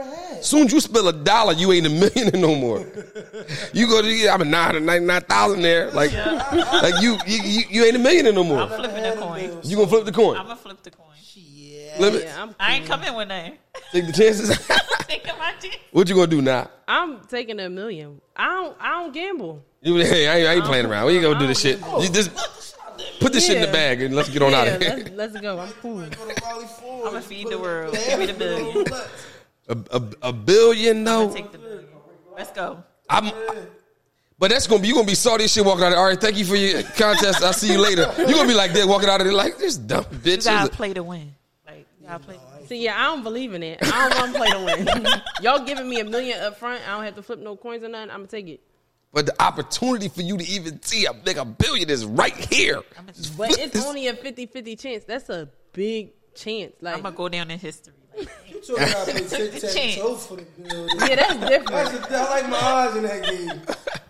I've 0.44 0.50
never 0.51 0.62
had. 0.62 0.62
Soon 0.62 0.66
as 0.68 0.74
you 0.74 0.80
spill 0.80 1.07
a 1.07 1.13
dollar, 1.13 1.54
you 1.54 1.72
ain't 1.72 1.86
a 1.88 1.90
millionaire 2.01 2.42
no 2.42 2.56
more. 2.56 2.80
you 3.74 3.88
go 3.88 4.01
to 4.01 4.07
yeah, 4.07 4.34
I'm 4.34 4.42
a 4.42 4.45
nine 4.45 4.66
hundred 4.66 4.84
ninety 4.84 5.06
nine 5.06 5.22
thousand 5.22 5.62
there, 5.62 5.92
like, 5.92 6.13
like 6.13 7.01
you, 7.01 7.18
you 7.25 7.42
you 7.44 7.62
you 7.69 7.84
ain't 7.86 7.95
a 7.95 8.00
millionaire 8.00 8.34
no 8.34 8.44
more. 8.44 8.60
I'm 8.60 8.69
flipping 8.69 9.04
the 9.04 9.16
coin. 9.18 9.60
You 9.63 9.75
gonna 9.78 9.88
flip 9.90 10.06
the 10.06 10.12
coin? 10.12 10.38
I'm 10.38 10.44
gonna 10.44 10.56
flip 10.56 10.81
the 10.84 10.92
coin. 10.92 11.07
Yeah. 11.36 11.98
Flip. 11.98 12.24
Yeah, 12.24 12.42
I'm 12.44 12.56
I 12.60 12.75
ain't 12.75 12.86
coming 12.86 13.13
with 13.16 13.28
nothing. 13.28 13.57
Take 13.92 14.07
the 14.07 14.13
chances. 14.13 14.50
Taking 15.07 15.38
my 15.38 15.51
chance. 15.62 15.75
what 15.92 16.07
you 16.10 16.16
gonna 16.16 16.28
do 16.28 16.42
now? 16.42 16.69
I'm 16.88 17.19
taking 17.25 17.60
a 17.60 17.69
million. 17.69 18.19
I 18.36 18.48
don't 18.48 18.78
I 18.80 18.89
don't 19.01 19.13
gamble. 19.13 19.63
You, 19.81 19.96
hey, 19.98 20.28
I 20.28 20.36
ain't, 20.38 20.48
I 20.48 20.54
ain't 20.54 20.66
playing 20.66 20.86
around. 20.86 21.07
We 21.07 21.13
ain't 21.13 21.24
gonna 21.24 21.39
do 21.39 21.48
this 21.48 21.60
shit. 21.60 21.80
You 22.00 22.10
just 22.10 22.31
put 23.19 23.34
this 23.34 23.46
shit 23.46 23.57
in 23.57 23.62
the 23.62 23.68
Yeah. 23.68 23.74
bag 23.74 24.01
and 24.01 24.16
let's 24.16 24.30
get 24.30 24.42
on 24.42 24.54
out 24.54 24.68
of 24.68 24.81
here. 24.81 24.96
let's, 24.98 25.10
let's 25.34 25.42
go. 25.42 25.60
I'm 25.60 25.72
cool. 25.81 25.98
Go 25.98 26.10
to 26.10 26.42
Raleigh 26.44 26.66
Ford. 26.68 27.07
I'ma 27.10 27.19
feed 27.19 27.48
the 27.50 27.57
world. 27.60 27.94
Yeah. 27.94 28.10
Give 28.10 28.19
me 28.19 28.25
the 28.28 28.34
billion. 28.34 28.86
A, 29.69 29.77
a, 29.92 30.04
a 30.30 30.33
billion 30.33 31.04
though. 31.04 31.31
Take 31.33 31.51
the 31.51 31.57
billion. 31.57 31.86
Let's 32.36 32.51
go. 32.51 32.83
I'm, 33.10 33.31
but 34.39 34.50
that's 34.51 34.67
gonna 34.67 34.82
be 34.82 34.88
you 34.89 34.96
gonna 34.96 35.08
be 35.08 35.15
salty 35.15 35.46
as 35.46 35.53
shit 35.53 35.63
walking 35.63 35.84
out 35.84 35.88
of 35.88 35.91
there. 35.93 36.00
All 36.00 36.05
right, 36.08 36.20
thank 36.20 36.38
you 36.38 36.46
for 36.46 36.55
your 36.55 36.84
contest. 36.84 37.43
I'll 37.43 37.53
see 37.53 37.72
you 37.72 37.79
later. 37.79 38.12
You 38.17 38.34
gonna 38.34 38.48
be 38.48 38.53
like 38.53 38.74
that 38.74 38.88
walking 38.88 39.10
out 39.10 39.22
of 39.22 39.27
there 39.27 39.36
like 39.36 39.58
this 39.58 39.77
dumb 39.77 40.05
You 40.12 40.17
bitch. 40.17 40.46
gotta 40.46 40.70
play 40.72 40.93
to 40.93 41.03
win. 41.03 41.34
Like 41.65 41.86
you 42.01 42.08
gotta 42.08 42.24
play. 42.24 42.39
See, 42.67 42.84
yeah, 42.84 42.98
I 43.00 43.03
don't 43.03 43.24
believe 43.24 43.53
in 43.53 43.62
it. 43.63 43.79
I 43.84 44.10
don't 44.10 44.17
want 44.20 44.34
to 44.34 44.39
play 44.39 44.50
to 44.50 45.00
win. 45.03 45.08
Y'all 45.41 45.65
giving 45.65 45.88
me 45.88 46.00
a 46.00 46.05
million 46.05 46.39
up 46.39 46.58
front. 46.58 46.82
I 46.88 46.96
don't 46.96 47.03
have 47.05 47.15
to 47.15 47.22
flip 47.24 47.39
no 47.39 47.55
coins 47.55 47.84
or 47.84 47.89
nothing. 47.89 48.10
I'm 48.10 48.17
gonna 48.20 48.27
take 48.27 48.48
it. 48.48 48.62
But 49.13 49.27
the 49.27 49.41
opportunity 49.43 50.08
for 50.10 50.22
you 50.22 50.38
to 50.38 50.43
even 50.46 50.82
see 50.82 51.05
a 51.05 51.13
big 51.13 51.38
a 51.38 51.46
billion 51.46 51.89
is 51.89 52.05
right 52.05 52.36
here. 52.36 52.82
But 53.38 53.51
it's 53.60 53.74
this- 53.74 53.86
only 53.86 54.08
a 54.08 54.13
50-50 54.13 54.79
chance. 54.79 55.03
That's 55.03 55.29
a 55.29 55.50
big 55.72 56.12
chance. 56.34 56.74
Like, 56.82 56.96
I'm 56.96 57.01
gonna 57.03 57.15
go 57.15 57.29
down 57.29 57.51
in 57.51 57.60
history. 57.60 57.93
Like, 58.17 58.27
You 58.67 58.77
told 58.77 58.79
me 58.79 58.86
I 58.86 59.03
play 59.03 59.13
Took 59.13 59.51
the 59.53 59.60
tic 59.60 59.74
tac 59.74 59.96
toe 60.01 60.15
for 60.15 60.36
the 60.38 60.43
bill. 60.43 60.88
yeah, 61.10 61.15
that's 61.15 61.36
different. 61.50 61.67
That's 61.70 62.12
a, 62.12 62.17
I 62.17 62.29
like 62.29 62.50
my 62.50 62.58
odds 62.60 62.96
in 62.98 63.03
that 63.03 63.24
game. 63.24 63.62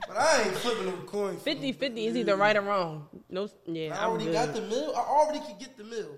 But 0.07 0.17
I 0.17 0.43
ain't 0.43 0.53
flipping 0.57 0.86
no 0.86 0.91
coin. 1.07 1.38
for 1.38 1.50
50-50 1.50 1.98
is 1.98 2.15
either 2.17 2.36
right 2.36 2.55
or 2.55 2.62
wrong. 2.62 3.07
No, 3.29 3.50
yeah, 3.65 3.98
I 4.00 4.03
I'm 4.05 4.12
already 4.12 4.31
got 4.31 4.53
the 4.53 4.62
mill. 4.62 4.93
I 4.95 5.00
already 5.00 5.39
could 5.39 5.57
get 5.60 5.75
the 5.77 5.83
mill. 5.86 6.10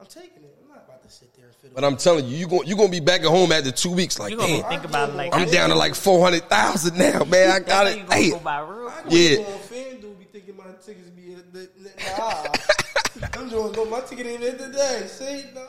I'm 0.00 0.06
taking 0.06 0.42
it. 0.42 0.58
I'm 0.62 0.68
not 0.68 0.84
about 0.86 1.02
to 1.04 1.10
sit 1.10 1.32
there 1.36 1.46
and 1.46 1.54
fiddle. 1.54 1.74
But 1.74 1.84
I'm 1.84 1.96
telling 1.96 2.26
you, 2.26 2.36
you 2.36 2.46
going 2.48 2.66
you 2.68 2.76
gonna 2.76 2.88
be 2.90 3.00
back 3.00 3.20
at 3.22 3.28
home 3.28 3.50
after 3.52 3.70
two 3.70 3.92
weeks. 3.92 4.18
Like, 4.18 4.30
you 4.32 4.36
gonna 4.36 4.60
damn, 4.60 4.68
think 4.68 4.84
about 4.84 5.10
it 5.10 5.14
like 5.14 5.34
I'm 5.34 5.48
down 5.48 5.70
to 5.70 5.74
like 5.76 5.94
four 5.94 6.22
hundred 6.22 6.50
thousand 6.50 6.98
now, 6.98 7.22
man. 7.24 7.50
I 7.50 7.60
got 7.60 7.86
it. 7.86 8.00
gonna 8.06 8.14
Hey, 8.14 8.30
go 8.30 8.38
by 8.40 8.60
real. 8.60 8.88
I 8.88 9.00
quick. 9.02 9.08
can 9.10 9.12
Yeah. 9.12 9.36
go 9.36 9.42
on 9.52 9.58
FanDuel 9.60 10.18
be 10.18 10.24
thinking 10.32 10.56
my 10.56 10.64
tickets 10.84 11.08
be 11.10 11.34
at 11.34 11.52
the, 11.52 11.70
nah. 12.18 13.28
I'm 13.40 13.48
doing 13.48 13.72
no. 13.72 13.84
My 13.86 14.00
ticket 14.00 14.26
ain't 14.26 14.42
in 14.42 14.58
today. 14.58 15.04
See, 15.06 15.44
no. 15.54 15.62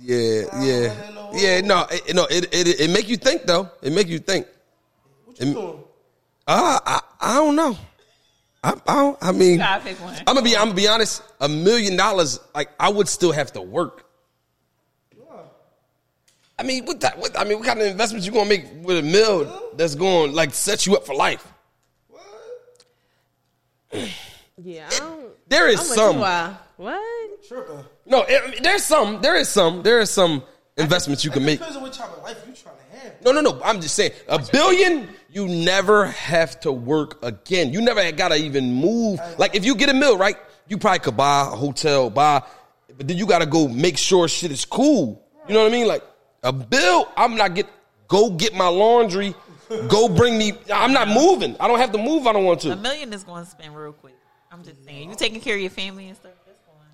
Yeah, 0.00 0.42
yeah, 0.60 0.94
yeah. 1.32 1.60
No, 1.60 1.86
it, 1.90 2.14
no, 2.14 2.24
it, 2.30 2.48
it 2.52 2.80
it 2.80 2.90
make 2.90 3.08
you 3.08 3.16
think 3.16 3.42
though. 3.44 3.68
It 3.82 3.92
make 3.92 4.08
you 4.08 4.18
think. 4.18 4.46
What 5.24 5.40
you 5.40 5.46
Em- 5.48 5.52
doing? 5.54 5.78
Uh, 6.46 6.78
I 6.84 7.00
I 7.20 7.34
don't 7.36 7.56
know. 7.56 7.76
I 8.62 8.74
I, 8.86 8.94
don't, 8.94 9.18
I 9.22 9.32
mean, 9.32 9.52
You 9.52 9.58
gotta 9.58 9.84
pick 9.84 10.00
one. 10.02 10.14
I'm 10.26 10.34
gonna 10.34 10.42
be 10.42 10.56
I'm 10.56 10.64
gonna 10.68 10.74
be 10.74 10.88
honest. 10.88 11.22
A 11.40 11.48
million 11.48 11.96
dollars, 11.96 12.40
like 12.54 12.70
I 12.78 12.88
would 12.90 13.08
still 13.08 13.32
have 13.32 13.52
to 13.52 13.60
work. 13.62 14.06
Nah. 15.18 15.24
I 16.58 16.62
mean, 16.62 16.84
what 16.84 17.00
that? 17.00 17.18
What, 17.18 17.38
I 17.38 17.44
mean, 17.44 17.58
what 17.58 17.66
kind 17.66 17.80
of 17.80 17.86
investments 17.86 18.26
you 18.26 18.32
gonna 18.32 18.48
make 18.48 18.66
with 18.82 18.98
a 18.98 19.02
mill 19.02 19.70
that's 19.76 19.94
going 19.94 20.32
like 20.34 20.52
set 20.52 20.86
you 20.86 20.96
up 20.96 21.06
for 21.06 21.14
life? 21.14 21.46
What? 22.08 22.22
Yeah, 24.62 24.88
I 24.92 24.98
don't. 24.98 25.48
There 25.48 25.68
is 25.68 25.80
I'm 25.80 25.88
with 25.88 25.94
some. 25.96 26.18
you, 26.18 26.24
uh, 26.24 26.54
What? 26.76 27.48
Tripping. 27.48 27.84
No, 28.10 28.24
it, 28.28 28.62
there's 28.62 28.82
some. 28.82 29.22
There 29.22 29.36
is 29.36 29.48
some. 29.48 29.82
There 29.82 30.00
is 30.00 30.10
some 30.10 30.42
investments 30.76 31.24
you 31.24 31.30
can 31.30 31.44
make. 31.44 31.58
depends 31.58 31.76
on 31.76 31.82
what 31.82 31.92
type 31.92 32.10
of 32.16 32.22
life 32.22 32.36
you 32.46 32.52
trying 32.54 32.74
to 32.76 32.98
have. 32.98 33.24
No, 33.24 33.32
no, 33.32 33.40
no. 33.40 33.60
I'm 33.62 33.80
just 33.80 33.94
saying, 33.94 34.12
a 34.28 34.38
billion, 34.38 35.08
you 35.30 35.46
never 35.46 36.06
have 36.06 36.58
to 36.60 36.72
work 36.72 37.24
again. 37.24 37.72
You 37.72 37.80
never 37.80 38.10
gotta 38.12 38.36
even 38.36 38.74
move. 38.74 39.20
Like 39.38 39.54
if 39.54 39.64
you 39.64 39.76
get 39.76 39.88
a 39.90 39.94
mill, 39.94 40.18
right? 40.18 40.36
You 40.66 40.76
probably 40.76 40.98
could 41.00 41.16
buy 41.16 41.42
a 41.42 41.56
hotel, 41.56 42.10
buy. 42.10 42.42
but 42.96 43.06
then 43.06 43.16
you 43.16 43.26
got 43.26 43.40
to 43.40 43.46
go 43.46 43.66
make 43.66 43.98
sure 43.98 44.28
shit 44.28 44.52
is 44.52 44.64
cool. 44.64 45.24
You 45.48 45.54
know 45.54 45.62
what 45.62 45.68
I 45.68 45.72
mean? 45.72 45.88
Like 45.88 46.04
a 46.42 46.52
bill, 46.52 47.08
I'm 47.16 47.36
not 47.36 47.54
get 47.54 47.68
go 48.08 48.30
get 48.30 48.54
my 48.54 48.68
laundry, 48.68 49.34
go 49.88 50.08
bring 50.08 50.36
me. 50.36 50.52
I'm 50.72 50.92
not 50.92 51.08
moving. 51.08 51.56
I 51.60 51.68
don't 51.68 51.78
have 51.78 51.92
to 51.92 51.98
move. 51.98 52.26
I 52.26 52.32
don't 52.32 52.44
want 52.44 52.60
to. 52.62 52.72
A 52.72 52.76
million 52.76 53.12
is 53.12 53.22
going 53.22 53.44
to 53.44 53.50
spend 53.50 53.76
real 53.76 53.92
quick. 53.92 54.14
I'm 54.50 54.64
just 54.64 54.84
saying. 54.84 55.10
You 55.10 55.16
taking 55.16 55.40
care 55.40 55.54
of 55.54 55.60
your 55.60 55.70
family 55.70 56.08
and 56.08 56.16
stuff. 56.16 56.29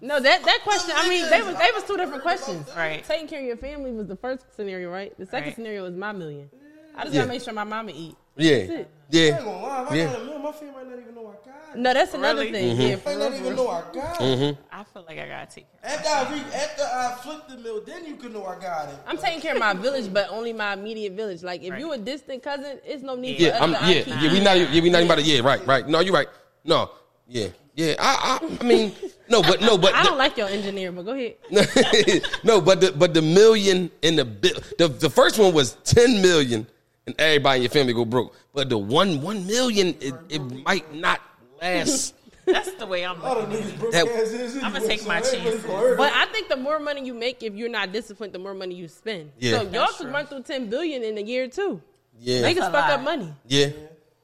That's 0.08 0.22
going. 0.22 0.22
No, 0.22 0.30
that 0.30 0.44
that 0.44 0.60
question. 0.62 0.94
I 0.96 1.08
mean, 1.08 1.28
they 1.30 1.42
was 1.42 1.56
they 1.56 1.70
was 1.75 1.84
two 1.84 1.96
different 1.96 2.22
questions. 2.22 2.68
Right. 2.76 3.04
Taking 3.04 3.26
care 3.28 3.40
of 3.40 3.46
your 3.46 3.56
family 3.56 3.92
was 3.92 4.06
the 4.06 4.16
first 4.16 4.44
scenario, 4.54 4.90
right? 4.90 5.16
The 5.18 5.26
second 5.26 5.48
Right. 5.48 5.56
scenario 5.56 5.82
was 5.82 5.94
my 5.94 6.12
million. 6.12 6.50
I 6.96 7.02
just 7.04 7.14
Yeah. 7.14 7.20
gotta 7.22 7.32
make 7.32 7.42
sure 7.42 7.52
my 7.52 7.64
mama 7.64 7.92
eat. 7.94 8.16
Yeah, 8.38 8.50
I 8.54 8.58
ain't 8.58 8.88
yeah, 9.10 9.38
gonna 9.38 9.62
lie. 9.62 9.82
If 9.82 9.90
I 9.90 9.94
Yeah. 9.96 10.06
got 10.06 10.20
a 10.20 10.25
meal, 10.25 10.38
my 10.38 10.52
family 10.52 10.75
might 10.75 10.88
not 10.90 10.98
even 10.98 11.14
know 11.14 11.26
I 11.28 11.46
got 11.46 11.75
it. 11.75 11.78
No, 11.78 11.94
that's 11.94 12.14
another 12.14 12.40
Really? 12.40 12.52
thing. 12.52 12.76
Mm-hmm. 12.76 12.80
Yeah, 12.82 12.96
for 12.96 13.08
Might 13.08 13.14
real, 13.16 13.18
not 13.18 13.28
for 13.32 13.34
even 13.36 13.56
real. 13.56 13.64
know 13.64 13.70
I 13.70 13.82
got 13.94 14.20
it. 14.20 14.56
I 14.72 14.84
feel 14.84 15.04
like 15.08 15.18
I 15.18 15.28
gotta 15.28 15.54
take 15.54 15.66
care. 15.72 15.90
After 15.90 16.08
I 16.08 16.32
re- 16.34 16.54
after 16.54 16.82
I 16.84 17.14
flipped 17.22 17.48
the 17.50 17.56
meal, 17.56 17.80
then 17.86 18.04
you 18.06 18.16
could 18.16 18.32
know 18.34 18.44
I 18.46 18.58
got 18.58 18.88
it. 18.90 18.94
I'm 19.06 19.16
taking 19.18 19.40
care 19.40 19.54
of 19.54 19.58
my 19.60 19.72
village, 19.75 20.12
but 20.12 20.28
only 20.30 20.52
my 20.52 20.72
immediate 20.75 21.12
village. 21.14 21.42
Like 21.42 21.62
if 21.62 21.70
Right. 21.70 21.80
you 21.80 21.92
a 21.92 21.98
distant 21.98 22.42
cousin, 22.42 22.78
it's 22.84 23.02
no 23.02 23.14
need 23.14 23.40
yeah. 23.40 23.56
for 23.58 23.64
I'm 23.64 23.75
us 23.75 23.88
yeah, 23.88 24.02
to 24.04 24.10
yeah. 24.10 24.32
We 24.32 24.40
not 24.40 24.56
yeah, 24.58 24.80
we 24.82 24.90
not 24.90 24.98
even 25.02 25.06
about 25.10 25.18
to 25.18 25.22
yeah. 25.22 25.40
Right, 25.40 25.66
right. 25.66 25.86
No, 25.88 26.00
you're 26.00 26.14
right. 26.14 26.28
No, 26.64 26.90
yeah, 27.28 27.48
yeah. 27.76 27.95
I 28.00 28.40
I, 28.42 28.56
I 28.61 28.64
mean 28.64 28.92
no, 29.28 29.42
but 29.42 29.61
no, 29.61 29.78
but 29.78 29.95
I 30.00 30.02
don't 30.02 30.18
like 30.18 30.37
your 30.37 30.49
engineer, 30.49 30.90
but 30.92 31.04
go 31.04 31.12
ahead. 31.12 31.35
no, 32.45 32.61
but 32.61 32.80
the 32.80 32.92
but 32.92 33.14
the 33.14 33.23
million 33.23 33.90
in 34.02 34.16
the 34.16 34.25
bill. 34.25 34.59
The 34.78 34.88
the 34.88 35.11
first 35.11 35.38
one 35.38 35.54
was 35.54 35.75
ten 35.85 36.21
million, 36.23 36.66
and 37.06 37.14
everybody 37.18 37.59
in 37.59 37.62
your 37.62 37.71
family 37.71 37.92
go 37.92 38.04
broke. 38.04 38.35
But 38.52 38.68
the 38.68 38.78
one 38.78 39.23
one 39.23 39.47
million, 39.47 39.95
it, 40.00 40.14
it 40.28 40.40
might 40.40 40.92
not 40.95 41.21
last. 41.62 42.14
That's 42.47 42.71
the 42.75 42.87
way 42.87 43.04
I'm 43.04 43.21
looking. 43.21 43.59
niggas 43.59 43.78
broke 43.80 43.90
That- 43.92 44.06
ass 44.06 44.30
is 44.30 44.62
I'ma 44.62 44.78
take 44.78 45.04
my 45.04 45.18
everybody 45.18 45.42
chances. 45.50 45.97
But 45.97 46.12
I 46.14 46.26
think 46.26 46.49
the 46.49 46.56
more 46.56 46.78
money 46.78 47.04
you 47.04 47.12
make, 47.12 47.42
if 47.42 47.54
you're 47.54 47.68
not 47.68 47.90
disciplined, 47.90 48.33
the 48.33 48.38
more 48.38 48.54
money 48.54 48.76
you 48.76 48.87
spend. 48.87 49.33
Yeah. 49.40 49.50
So 49.59 49.62
y'all 49.62 49.71
That's 49.73 49.99
could 49.99 50.12
run 50.12 50.26
through 50.28 50.42
ten 50.45 50.71
billion 50.71 51.02
in 51.02 51.18
a 51.18 51.23
year 51.23 51.49
too. 51.49 51.83
Yeah, 52.21 52.42
Niggas 52.49 52.59
a 52.59 52.71
fuck 52.71 52.73
lot. 52.73 52.90
up 52.90 53.00
money. 53.02 53.35
yeah. 53.49 53.71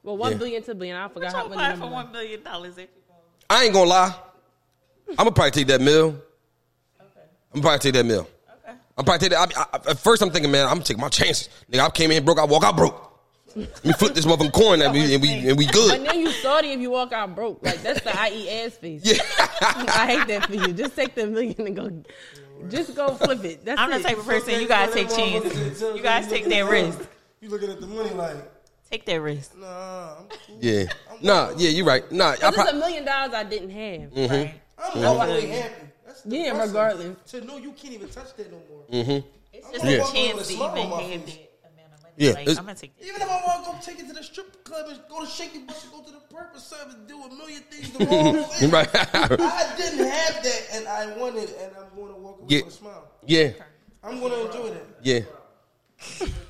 Well, 0.04 0.16
one 0.16 0.32
Yeah. 0.32 0.38
billion 0.38 0.62
to 0.62 0.74
billion. 0.74 0.96
I 0.96 1.02
What 1.02 1.14
forgot 1.14 1.32
y'all 1.32 1.40
how 1.42 1.48
much. 1.48 1.74
apply 1.74 1.76
for 1.76 1.92
one 1.92 2.12
billion 2.12 2.42
dollars 2.44 2.78
if 2.78 2.78
you 2.78 2.86
go? 2.86 3.01
I 3.50 3.64
ain't 3.64 3.74
gonna 3.74 3.88
lie. 3.90 4.14
I'm 5.10 5.16
gonna 5.16 5.32
probably 5.32 5.50
take 5.50 5.66
that 5.68 5.80
mill. 5.80 6.16
I'm 7.54 7.60
gonna 7.60 7.62
probably 7.62 7.78
take 7.80 7.94
that 7.94 8.06
mill. 8.06 8.20
Okay. 8.64 8.76
I'm 8.96 9.04
probably 9.04 9.28
take 9.28 9.30
that. 9.30 9.56
I, 9.56 9.62
I, 9.72 9.90
at 9.90 9.98
first, 9.98 10.22
I'm 10.22 10.30
thinking, 10.30 10.50
man, 10.50 10.64
I'm 10.66 10.74
gonna 10.74 10.84
take 10.84 10.98
my 10.98 11.08
chances. 11.08 11.48
Nigga, 11.70 11.80
I 11.80 11.90
came 11.90 12.10
in 12.10 12.24
broke. 12.24 12.38
I 12.38 12.44
walk 12.44 12.64
out 12.64 12.76
broke. 12.76 13.10
Let 13.54 13.84
me 13.84 13.92
flip 13.92 14.14
this 14.14 14.24
motherfucking 14.24 14.52
coin 14.52 14.80
and 14.80 14.94
we 14.94 15.12
and 15.14 15.22
we, 15.22 15.48
and 15.50 15.58
we 15.58 15.66
But 15.66 15.74
good. 15.74 16.06
then 16.06 16.20
you 16.20 16.30
salty 16.30 16.72
if 16.72 16.80
you 16.80 16.90
walk 16.90 17.12
out 17.12 17.34
broke. 17.34 17.62
Like 17.62 17.82
that's 17.82 18.00
the 18.00 18.10
IE 18.10 18.48
ass 18.50 18.72
face. 18.76 19.02
Yeah. 19.04 19.22
I 19.60 20.06
hate 20.06 20.26
that 20.28 20.46
for 20.46 20.54
you. 20.54 20.72
Just 20.72 20.96
take 20.96 21.14
the 21.14 21.26
million 21.26 21.66
and 21.66 21.76
go. 21.76 22.02
Just 22.70 22.94
go 22.94 23.14
flip 23.14 23.44
it. 23.44 23.64
That's 23.64 23.78
I'm 23.78 23.90
the 23.90 24.00
type 24.00 24.16
of 24.18 24.24
person 24.24 24.58
you 24.60 24.66
gotta 24.68 24.92
take 24.92 25.10
chances. 25.10 25.82
You 25.82 26.02
guys 26.02 26.28
take 26.28 26.46
that 26.46 26.70
risk. 26.70 26.98
You 27.40 27.50
looking 27.50 27.70
at 27.70 27.80
the 27.80 27.86
money 27.88 28.10
like, 28.10 28.36
Take 28.92 29.06
that 29.06 29.22
risk. 29.22 29.56
nah, 29.58 30.16
I'm 30.18 30.26
cool. 30.28 30.58
Yeah. 30.60 30.84
Nah. 31.22 31.52
Yeah. 31.56 31.70
You're 31.70 31.86
right. 31.86 32.12
Nah. 32.12 32.32
I 32.32 32.36
Cause 32.36 32.58
it's 32.58 32.70
a 32.72 32.74
million 32.74 33.06
dollars 33.06 33.32
I 33.32 33.42
didn't 33.42 33.70
have. 33.70 34.10
Mm-hmm. 34.12 34.30
Right. 34.34 34.54
I'm 34.78 34.90
mm-hmm. 34.92 35.04
always 35.06 35.44
happy. 35.48 35.74
That's 36.04 36.20
the 36.20 36.36
Yeah, 36.36 36.62
regardless. 36.62 37.16
To 37.32 37.40
know 37.42 37.56
you 37.56 37.72
can't 37.72 37.94
even 37.94 38.10
touch 38.10 38.34
that 38.36 38.52
no 38.52 38.58
more. 38.68 38.84
Mm-hmm. 38.92 39.26
It's 39.54 39.70
just 39.70 39.84
Yeah. 39.86 39.90
a 39.92 40.00
Walking 40.00 40.26
chance 40.26 40.36
with 40.38 40.46
to 40.48 40.52
even 40.52 40.66
have 40.66 40.74
face. 40.74 40.82
that 40.82 41.70
amount 41.72 41.94
of 41.94 42.02
money. 42.02 42.18
Yeah, 42.18 42.30
Like, 42.32 42.48
I'm 42.50 42.54
gonna 42.56 42.74
take 42.74 42.98
that. 42.98 43.06
Even 43.06 43.22
if 43.22 43.30
I 43.30 43.42
want 43.46 43.64
to 43.64 43.70
go 43.72 43.78
take 43.80 43.98
it 44.04 44.08
to 44.08 44.12
the 44.12 44.22
strip 44.22 44.62
club 44.64 44.86
and 44.90 45.00
go 45.08 45.24
to 45.24 45.26
Shaky 45.30 45.58
Bush 45.60 45.84
and 45.84 45.92
go 45.92 46.02
to 46.02 46.12
the 46.12 46.20
purpose 46.34 46.64
service 46.64 46.94
and 46.94 47.08
do 47.08 47.22
a 47.22 47.28
million 47.34 47.62
things 47.70 47.90
the 47.92 48.04
wrong 48.04 48.34
way. 48.60 48.66
right. 48.68 48.88
I 48.94 49.74
didn't 49.78 50.06
have 50.06 50.42
that 50.44 50.62
and 50.74 50.86
I 50.86 51.16
wanted 51.16 51.48
and 51.62 51.72
I'm 51.80 51.96
going 51.96 52.12
to 52.12 52.20
walk 52.20 52.40
away 52.40 52.46
Yeah. 52.50 52.58
with 52.64 52.74
a 52.74 52.76
smile. 52.76 53.08
yeah. 53.24 53.50
I'm 54.04 54.20
going 54.20 54.32
to 54.32 54.46
enjoy 54.48 54.68
that. 54.74 54.84
Yeah. 55.00 55.20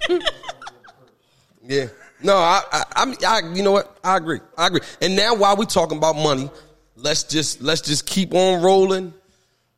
yeah. 1.65 1.87
No, 2.23 2.37
I, 2.37 2.63
I, 2.71 2.85
I'm, 2.97 3.15
I, 3.27 3.41
you 3.55 3.63
know 3.63 3.73
what? 3.73 3.97
I 4.05 4.17
agree. 4.17 4.41
I 4.57 4.67
agree. 4.67 4.81
And 5.01 5.17
now, 5.17 5.35
while 5.35 5.57
we 5.57 5.67
talking 5.67 5.99
about 5.99 6.17
money, 6.17 6.51
let's 6.97 7.25
just 7.25 7.61
let's 7.63 7.81
just 7.81 8.07
keep 8.07 8.35
on 8.35 8.63
rolling 8.63 9.13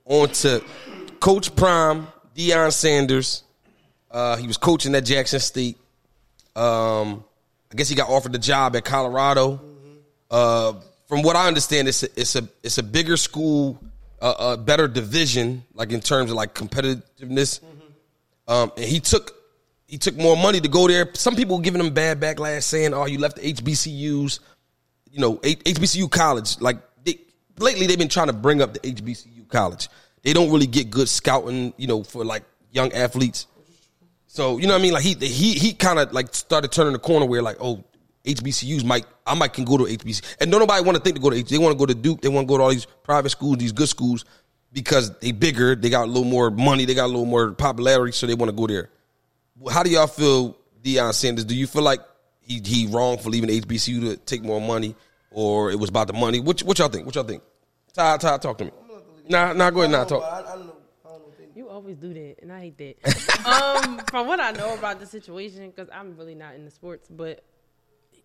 on 0.04 0.28
to 0.28 0.62
Coach 1.20 1.54
Prime, 1.56 2.06
Deion 2.36 2.72
Sanders. 2.72 3.42
Uh, 4.10 4.36
he 4.36 4.46
was 4.46 4.56
coaching 4.56 4.94
at 4.94 5.04
Jackson 5.04 5.40
State. 5.40 5.76
Um, 6.54 7.24
I 7.72 7.76
guess 7.76 7.88
he 7.88 7.94
got 7.94 8.08
offered 8.08 8.32
the 8.32 8.38
job 8.38 8.76
at 8.76 8.84
Colorado. 8.84 9.60
Uh, 10.30 10.74
from 11.08 11.22
what 11.22 11.36
I 11.36 11.48
understand, 11.48 11.88
it's 11.88 12.02
a, 12.02 12.08
it's 12.16 12.36
a 12.36 12.48
it's 12.62 12.78
a 12.78 12.82
bigger 12.82 13.16
school, 13.16 13.82
uh, 14.20 14.54
a 14.54 14.56
better 14.56 14.86
division, 14.86 15.64
like 15.74 15.92
in 15.92 16.00
terms 16.00 16.30
of 16.30 16.36
like 16.36 16.54
competitiveness. 16.54 17.60
Um, 18.46 18.72
and 18.76 18.84
he 18.84 19.00
took 19.00 19.32
he 19.86 19.98
took 19.98 20.16
more 20.16 20.36
money 20.36 20.60
to 20.60 20.68
go 20.68 20.88
there. 20.88 21.08
Some 21.14 21.36
people 21.36 21.58
giving 21.58 21.80
him 21.80 21.92
bad 21.92 22.20
backlash, 22.20 22.62
saying, 22.62 22.94
"Oh, 22.94 23.06
you 23.06 23.18
left 23.18 23.36
the 23.36 23.52
HBCUs." 23.52 24.40
You 25.10 25.20
know, 25.20 25.36
HBCU 25.36 26.10
college. 26.10 26.60
Like 26.60 26.78
they, 27.04 27.20
lately, 27.58 27.86
they've 27.86 27.98
been 27.98 28.08
trying 28.08 28.26
to 28.26 28.32
bring 28.32 28.60
up 28.60 28.74
the 28.74 28.80
HBCU 28.80 29.48
college. 29.48 29.88
They 30.22 30.32
don't 30.32 30.50
really 30.50 30.66
get 30.66 30.90
good 30.90 31.08
scouting, 31.08 31.72
you 31.76 31.86
know, 31.86 32.02
for 32.02 32.24
like 32.24 32.42
young 32.72 32.92
athletes. 32.92 33.46
So 34.26 34.58
you 34.58 34.66
know 34.66 34.72
what 34.72 34.80
I 34.80 34.82
mean? 34.82 34.92
Like 34.92 35.04
he 35.04 35.14
he 35.14 35.52
he 35.54 35.72
kind 35.72 35.98
of 35.98 36.12
like 36.12 36.34
started 36.34 36.72
turning 36.72 36.92
the 36.92 36.98
corner 36.98 37.26
where 37.26 37.42
like, 37.42 37.58
oh, 37.60 37.84
HBCUs 38.24 38.84
might 38.84 39.04
I 39.26 39.34
might 39.34 39.52
can 39.52 39.64
go 39.64 39.76
to 39.76 39.84
HBC, 39.84 40.36
and 40.40 40.50
don't 40.50 40.60
nobody 40.60 40.82
want 40.82 40.96
to 40.96 41.02
think 41.02 41.16
to 41.16 41.22
go 41.22 41.30
to 41.30 41.36
H. 41.36 41.48
They 41.48 41.58
want 41.58 41.72
to 41.72 41.78
go 41.78 41.86
to 41.86 41.94
Duke. 41.94 42.20
They 42.20 42.28
want 42.28 42.48
to 42.48 42.48
go 42.48 42.56
to 42.56 42.64
all 42.64 42.70
these 42.70 42.86
private 43.04 43.30
schools, 43.30 43.58
these 43.58 43.72
good 43.72 43.88
schools, 43.88 44.24
because 44.72 45.16
they 45.18 45.30
bigger. 45.30 45.76
They 45.76 45.90
got 45.90 46.04
a 46.04 46.10
little 46.10 46.24
more 46.24 46.50
money. 46.50 46.84
They 46.84 46.94
got 46.94 47.04
a 47.04 47.12
little 47.12 47.26
more 47.26 47.52
popularity, 47.52 48.12
so 48.12 48.26
they 48.26 48.34
want 48.34 48.50
to 48.50 48.56
go 48.56 48.66
there. 48.66 48.90
How 49.70 49.82
do 49.82 49.90
y'all 49.90 50.06
feel, 50.06 50.56
Deion 50.82 51.12
Sanders? 51.14 51.44
Do 51.44 51.54
you 51.54 51.66
feel 51.66 51.82
like 51.82 52.00
he 52.40 52.60
he 52.64 52.86
wrong 52.88 53.18
for 53.18 53.30
leaving 53.30 53.48
HBCU 53.50 54.00
to 54.10 54.16
take 54.16 54.42
more 54.42 54.60
money, 54.60 54.94
or 55.30 55.70
it 55.70 55.78
was 55.78 55.90
about 55.90 56.06
the 56.08 56.12
money? 56.12 56.40
What 56.40 56.60
what 56.62 56.78
y'all 56.78 56.88
think? 56.88 57.06
What 57.06 57.14
y'all 57.14 57.24
think? 57.24 57.42
Ty, 57.92 58.16
Ty, 58.18 58.38
talk 58.38 58.58
to 58.58 58.64
me. 58.66 58.72
Nah, 59.28 59.52
nah, 59.52 59.70
go 59.70 59.80
ahead, 59.80 59.92
nah, 59.92 60.02
I 60.02 60.04
talk. 60.04 60.22
I, 60.22 60.26
I 60.26 60.56
don't 60.56 60.66
know. 60.66 60.76
I 61.04 61.08
don't 61.08 61.18
know. 61.20 61.24
if 61.32 61.38
they- 61.38 61.58
You 61.58 61.68
always 61.68 61.96
do 61.96 62.12
that, 62.12 62.36
and 62.42 62.52
I 62.52 62.60
hate 62.60 62.78
that. 62.78 63.46
um, 63.86 64.00
from 64.10 64.26
what 64.26 64.40
I 64.40 64.50
know 64.50 64.74
about 64.74 65.00
the 65.00 65.06
situation, 65.06 65.70
because 65.70 65.88
I'm 65.92 66.16
really 66.16 66.34
not 66.34 66.54
in 66.56 66.64
the 66.64 66.70
sports, 66.70 67.08
but 67.08 67.42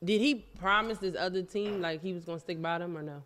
did 0.03 0.19
he 0.19 0.35
promise 0.35 0.97
this 0.97 1.15
other 1.15 1.43
team 1.43 1.81
like 1.81 2.01
he 2.01 2.13
was 2.13 2.25
gonna 2.25 2.39
stick 2.39 2.61
by 2.61 2.79
them 2.79 2.97
or 2.97 3.01
no? 3.03 3.23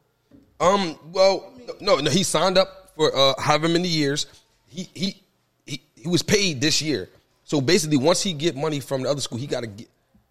Um. 0.60 0.98
Well, 1.12 1.52
no, 1.80 1.98
no. 1.98 2.10
He 2.12 2.24
signed 2.24 2.58
up 2.58 2.92
for 2.96 3.16
uh, 3.16 3.34
however 3.40 3.70
many 3.70 3.88
years. 3.88 4.26
He 4.68 4.90
he 4.94 5.24
he 5.66 5.82
he 5.96 6.08
was 6.08 6.22
paid 6.24 6.60
this 6.62 6.82
year. 6.82 7.10
So 7.44 7.62
basically, 7.62 7.98
once 7.98 8.22
he 8.22 8.34
get 8.34 8.56
money 8.56 8.80
from 8.80 9.04
the 9.04 9.10
other 9.10 9.22
school, 9.22 9.38
he 9.38 9.48
got 9.48 9.62
to 9.62 9.68
get 9.68 9.90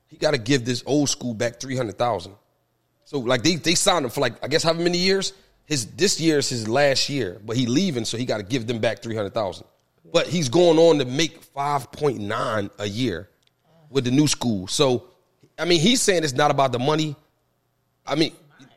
he 0.09 0.17
got 0.17 0.33
to 0.33 0.39
give 0.39 0.65
this 0.65 0.83
old 0.87 1.09
school 1.09 1.35
back 1.35 1.61
three 1.61 1.77
hundred 1.77 1.99
thousand. 1.99 2.35
So 3.05 3.19
like 3.19 3.43
they 3.43 3.57
they 3.57 3.75
signed 3.75 4.05
him 4.05 4.11
for 4.11 4.21
like 4.21 4.43
I 4.45 4.49
guess 4.49 4.63
however 4.63 4.83
many 4.83 4.99
years. 4.99 5.33
His 5.65 5.87
this 5.87 6.21
year 6.21 6.39
is 6.39 6.49
his 6.49 6.69
last 6.69 7.09
year, 7.09 7.41
but 7.47 7.57
he 7.57 7.67
leaving, 7.67 8.05
so 8.05 8.19
he 8.19 8.25
got 8.25 8.39
to 8.39 8.43
give 8.43 8.67
them 8.67 8.81
back 8.81 9.01
three 9.01 9.15
hundred 9.15 9.33
thousand. 9.33 9.67
But 10.13 10.27
he's 10.27 10.49
going 10.49 10.79
on 10.79 10.99
to 10.99 11.05
make 11.05 11.41
five 11.43 11.91
point 11.93 12.19
nine 12.19 12.69
a 12.79 12.87
year 12.87 13.29
with 13.89 14.05
the 14.05 14.11
new 14.11 14.27
school. 14.27 14.67
So 14.67 15.05
I 15.59 15.65
mean, 15.65 15.81
he's 15.81 16.03
saying 16.03 16.25
it's 16.25 16.33
not 16.33 16.51
about 16.51 16.73
the 16.73 16.79
money. 16.79 17.15
I 18.07 18.17
mean, 18.17 18.33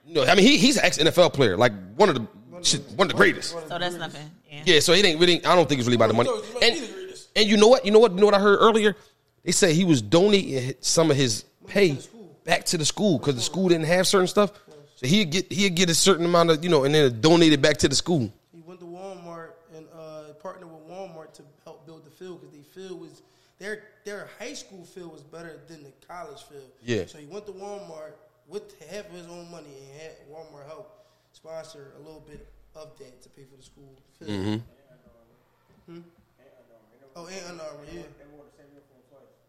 you 0.05 0.13
know, 0.13 0.23
I 0.23 0.35
mean, 0.35 0.45
he, 0.45 0.57
he's 0.57 0.77
an 0.77 0.85
ex 0.85 0.97
NFL 0.97 1.33
player, 1.33 1.57
like 1.57 1.73
one 1.95 2.09
of 2.09 2.15
the 2.15 2.27
shit, 2.61 2.81
one 2.91 3.07
of 3.07 3.13
the 3.13 3.17
greatest. 3.17 3.51
So 3.67 3.79
that's 3.79 3.95
nothing. 3.95 4.29
Yeah. 4.49 4.61
Yeah, 4.65 4.79
so 4.79 4.93
it 4.93 5.03
ain't 5.03 5.19
really. 5.19 5.43
I 5.43 5.55
don't 5.55 5.67
think 5.67 5.79
it's 5.79 5.87
really 5.87 5.95
about 5.95 6.09
the 6.09 6.13
money. 6.13 6.29
No, 6.29 6.37
it's 6.37 6.53
not 6.53 6.63
And, 6.63 6.75
either 6.75 6.85
greatest. 6.85 7.04
And 7.35 7.47
you 7.47 7.57
know 7.57 7.67
what? 7.67 7.85
You 7.85 7.91
know 7.91 7.99
what? 7.99 8.13
You 8.13 8.19
know 8.19 8.25
what 8.25 8.35
I 8.35 8.39
heard 8.39 8.57
earlier? 8.59 8.95
They 9.43 9.51
said 9.51 9.75
he 9.75 9.85
was 9.85 10.01
donating 10.01 10.75
some 10.81 11.11
of 11.11 11.17
his 11.17 11.45
pay 11.67 11.97
back 12.43 12.65
to 12.65 12.77
the 12.77 12.85
school 12.85 13.17
because 13.19 13.35
the 13.35 13.41
school 13.41 13.69
didn't 13.69 13.85
have 13.85 14.07
certain 14.07 14.27
stuff. 14.27 14.51
So 14.95 15.07
he'd 15.07 15.31
get 15.31 15.51
he'd 15.51 15.75
get 15.75 15.89
a 15.89 15.95
certain 15.95 16.25
amount 16.25 16.51
of 16.51 16.63
you 16.63 16.69
know, 16.69 16.85
and 16.85 16.95
then 16.95 17.19
donate 17.21 17.53
it 17.53 17.61
back 17.61 17.77
to 17.77 17.89
the 17.89 17.95
school. 17.95 18.31
He 18.53 18.61
went 18.61 18.79
to 18.79 18.85
Walmart 18.85 19.51
and 19.75 19.85
uh, 19.93 20.33
partnered 20.41 20.71
with 20.71 20.87
Walmart 20.87 21.33
to 21.33 21.43
help 21.63 21.85
build 21.85 22.05
the 22.05 22.11
field 22.11 22.41
because 22.41 22.55
the 22.55 22.63
field 22.63 23.01
was 23.01 23.21
their 23.59 23.83
their 24.05 24.29
high 24.39 24.53
school 24.53 24.85
field 24.85 25.11
was 25.11 25.21
better 25.21 25.59
than 25.67 25.83
the 25.83 25.91
college 26.07 26.41
field. 26.43 26.71
Yeah. 26.81 27.05
So 27.07 27.17
he 27.17 27.25
went 27.25 27.45
to 27.47 27.51
Walmart 27.51 28.13
with 28.47 28.79
half 28.89 29.09
of 29.09 29.15
his 29.15 29.27
own 29.27 29.49
money 29.51 29.67
and 29.67 30.01
had 30.01 30.11
Walmart 30.31 30.65
help 30.67 31.05
sponsor 31.33 31.91
a 31.97 31.99
little 31.99 32.23
bit 32.27 32.47
of 32.75 32.97
that 32.99 33.21
to 33.23 33.29
pay 33.29 33.43
for 33.43 33.57
the 33.57 33.63
school 33.63 33.93
field. 34.19 34.31
Mm-hmm. 34.31 35.93
Hmm? 35.93 36.01
Oh, 37.15 37.27
and 37.27 37.45
Under 37.49 37.63
Armour, 37.63 37.79
yeah. 37.93 38.01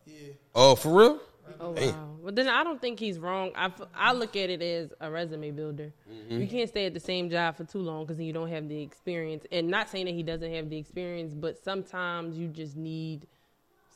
Yeah. 0.06 0.32
Oh, 0.54 0.74
for 0.76 0.96
real? 0.98 1.20
Oh 1.60 1.74
Damn. 1.74 1.88
wow! 1.94 2.08
But 2.24 2.36
then 2.36 2.48
I 2.48 2.62
don't 2.64 2.80
think 2.80 2.98
he's 3.00 3.18
wrong. 3.18 3.50
I, 3.56 3.66
f- 3.66 3.80
I 3.94 4.12
look 4.12 4.36
at 4.36 4.50
it 4.50 4.62
as 4.62 4.92
a 5.00 5.10
resume 5.10 5.50
builder. 5.52 5.92
Mm-hmm. 6.10 6.40
You 6.40 6.46
can't 6.46 6.68
stay 6.68 6.86
at 6.86 6.94
the 6.94 7.00
same 7.00 7.28
job 7.30 7.56
for 7.56 7.64
too 7.64 7.78
long 7.78 8.04
because 8.04 8.18
then 8.18 8.26
you 8.26 8.32
don't 8.32 8.48
have 8.48 8.68
the 8.68 8.80
experience. 8.82 9.44
And 9.50 9.68
not 9.68 9.88
saying 9.88 10.06
that 10.06 10.14
he 10.14 10.22
doesn't 10.22 10.52
have 10.52 10.68
the 10.70 10.76
experience, 10.76 11.34
but 11.34 11.62
sometimes 11.62 12.36
you 12.38 12.48
just 12.48 12.76
need 12.76 13.26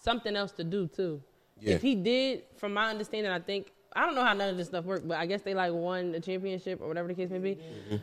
something 0.03 0.35
else 0.37 0.53
to 0.53 0.65
do 0.65 0.87
too. 0.89 1.23
Yeah. 1.61 1.75
If 1.75 1.83
he 1.83 1.95
did, 1.95 2.43
from 2.57 2.73
my 2.75 2.91
understanding, 2.91 3.31
I 3.31 3.41
think 3.41 3.73
I 3.95 4.05
don't 4.07 4.15
know 4.15 4.25
how 4.25 4.33
none 4.33 4.49
of 4.49 4.57
this 4.57 4.69
stuff 4.69 4.85
worked, 4.85 5.07
but 5.07 5.19
I 5.19 5.27
guess 5.27 5.43
they 5.43 5.55
like 5.55 5.73
won 5.73 6.13
the 6.13 6.21
championship 6.21 6.81
or 6.81 6.89
whatever 6.89 7.09
the 7.09 7.15
case 7.15 7.31
may 7.31 7.39
be. 7.39 7.55
Mm-hmm. 7.57 7.97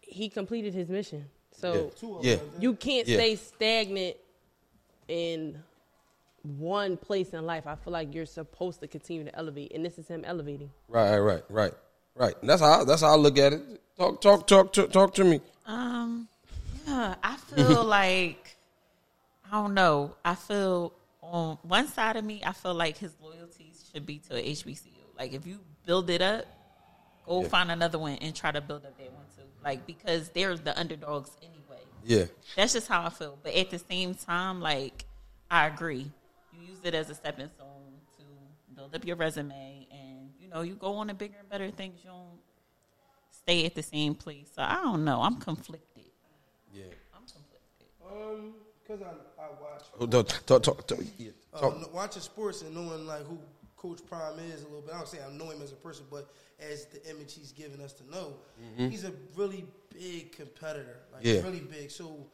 He 0.00 0.28
completed 0.28 0.74
his 0.74 0.88
mission. 0.88 1.26
So 1.52 1.92
Yeah. 2.22 2.36
you 2.58 2.74
can't 2.74 3.06
Yeah. 3.06 3.16
stay 3.16 3.36
stagnant 3.36 4.16
in 5.10 5.62
one 6.42 6.96
place 6.96 7.34
in 7.34 7.44
life. 7.44 7.66
I 7.66 7.74
feel 7.74 7.92
like 7.92 8.14
you're 8.14 8.24
supposed 8.26 8.80
to 8.80 8.86
continue 8.88 9.24
to 9.24 9.34
elevate, 9.36 9.72
and 9.74 9.84
this 9.84 9.98
is 9.98 10.08
him 10.08 10.24
elevating. 10.24 10.70
Right, 10.88 11.18
right, 11.18 11.42
right, 11.50 11.74
right. 12.14 12.34
And 12.40 12.48
that's 12.48 12.62
how 12.62 12.84
that's 12.84 13.02
how 13.02 13.12
I 13.12 13.16
look 13.16 13.36
at 13.38 13.52
it. 13.52 13.60
Talk, 13.98 14.20
talk, 14.20 14.46
talk, 14.46 14.72
talk, 14.72 14.90
talk 14.90 15.14
to 15.14 15.24
me. 15.24 15.40
Um, 15.66 16.28
yeah, 16.86 17.16
I 17.22 17.36
feel 17.36 17.84
like 17.98 18.56
I 19.52 19.60
don't 19.60 19.74
know. 19.74 20.14
I 20.24 20.34
feel 20.34 20.92
on 21.22 21.58
one 21.62 21.86
side 21.88 22.16
of 22.16 22.24
me, 22.24 22.40
I 22.44 22.52
feel 22.52 22.74
like 22.74 22.96
his 22.96 23.12
loyalties 23.22 23.84
should 23.92 24.06
be 24.06 24.18
to 24.30 24.36
a 24.36 24.52
HBCU. 24.52 24.86
Like 25.18 25.32
if 25.34 25.46
you 25.46 25.58
build 25.84 26.08
it 26.08 26.22
up, 26.22 26.46
go 27.26 27.42
Yeah. 27.42 27.48
find 27.48 27.70
another 27.70 27.98
one 27.98 28.12
and 28.14 28.34
try 28.34 28.50
to 28.52 28.60
build 28.60 28.86
up 28.86 28.96
that 28.96 29.12
one 29.12 29.24
too. 29.36 29.42
Like 29.62 29.86
because 29.86 30.30
they're 30.30 30.56
the 30.56 30.78
underdogs 30.80 31.30
anyway. 31.42 31.56
Yeah, 32.04 32.24
That's 32.56 32.72
just 32.72 32.88
how 32.88 33.04
I 33.04 33.10
feel. 33.10 33.38
But 33.42 33.54
at 33.54 33.70
the 33.70 33.78
same 33.78 34.14
time, 34.14 34.60
like 34.60 35.04
I 35.50 35.66
agree. 35.66 36.10
You 36.52 36.68
use 36.68 36.78
it 36.84 36.94
as 36.94 37.10
a 37.10 37.14
stepping 37.14 37.48
stone 37.48 37.92
to 38.18 38.24
build 38.74 38.94
up 38.94 39.04
your 39.06 39.16
resume 39.16 39.86
and 39.90 40.30
you 40.40 40.48
know, 40.48 40.62
you 40.62 40.74
go 40.74 40.94
on 40.96 41.08
to 41.08 41.14
bigger 41.14 41.36
and 41.38 41.48
better 41.48 41.70
things. 41.70 42.00
You 42.02 42.10
don't 42.10 42.38
stay 43.30 43.66
at 43.66 43.74
the 43.74 43.82
same 43.82 44.14
place. 44.14 44.48
So 44.54 44.62
I 44.62 44.76
don't 44.82 45.04
know. 45.04 45.20
I'm 45.22 45.36
conflicted. 45.36 46.04
yeah. 46.72 46.84
I'm 47.14 47.22
conflicted. 47.22 47.88
Um, 48.10 48.54
because 48.82 49.02
I, 49.02 49.42
I 49.42 49.46
watch 49.60 49.82
Oh, 50.00 50.06
Talk, 50.06 50.28
talk, 50.46 50.62
talk, 50.62 50.86
talk, 50.86 50.98
yeah. 51.18 51.30
uh, 51.54 51.60
talk. 51.60 51.74
kn- 51.80 51.92
watching 51.92 52.22
sports 52.22 52.62
and 52.62 52.74
knowing 52.74 53.06
like 53.06 53.24
who 53.26 53.38
Coach 53.80 54.00
Prime 54.06 54.38
is 54.52 54.60
a 54.62 54.66
little 54.66 54.82
bit. 54.82 54.92
I 54.94 54.98
don't 54.98 55.08
say 55.08 55.18
I 55.26 55.32
know 55.32 55.48
him 55.48 55.62
as 55.62 55.72
a 55.72 55.76
person, 55.76 56.04
but 56.10 56.28
as 56.60 56.84
the 56.86 57.02
image 57.10 57.32
he's 57.34 57.52
given 57.52 57.80
us 57.80 57.94
to 57.94 58.10
know, 58.10 58.34
he's 58.76 59.04
a 59.04 59.12
really 59.34 59.64
big 59.90 60.32
competitor, 60.32 60.98
like 61.12 61.24
Yeah. 61.24 61.40
really 61.40 61.60
big. 61.60 61.90
So, 61.90 62.26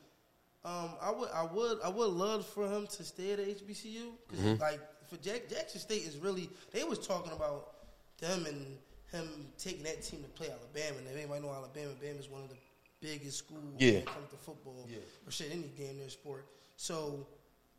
um, 0.65 0.91
I 1.01 1.13
would, 1.13 1.31
I 1.31 1.45
would, 1.45 1.79
I 1.85 1.89
would 1.89 2.11
love 2.11 2.45
for 2.45 2.67
him 2.69 2.89
to 2.89 3.05
stay 3.05 3.33
at 3.33 3.39
HBCU 3.39 4.11
because, 4.29 4.59
like, 4.61 4.81
for 5.09 5.17
Jack, 5.19 5.49
Jackson 5.49 5.81
State 5.81 6.03
is 6.03 6.17
really 6.17 6.51
they 6.73 6.83
was 6.83 6.99
talking 7.07 7.31
about 7.33 7.75
them 8.19 8.45
and 8.47 8.77
him 9.13 9.47
taking 9.57 9.85
that 9.85 10.03
team 10.03 10.23
to 10.25 10.29
play 10.31 10.49
Alabama. 10.51 10.99
And 10.99 11.07
if 11.07 11.17
anybody 11.17 11.43
know 11.43 11.53
Alabama, 11.53 11.91
Alabama 11.91 12.19
is 12.19 12.29
one 12.29 12.43
of 12.43 12.49
the 12.49 12.57
biggest 13.01 13.39
schools 13.39 13.63
Yeah. 13.79 13.91
when 13.93 13.97
it 13.99 14.07
comes 14.07 14.31
to 14.31 14.37
football 14.37 14.85
or 15.25 15.31
shit, 15.31 15.53
any 15.53 15.69
game 15.79 15.99
near 15.99 16.09
sport. 16.11 16.45
So, 16.77 17.25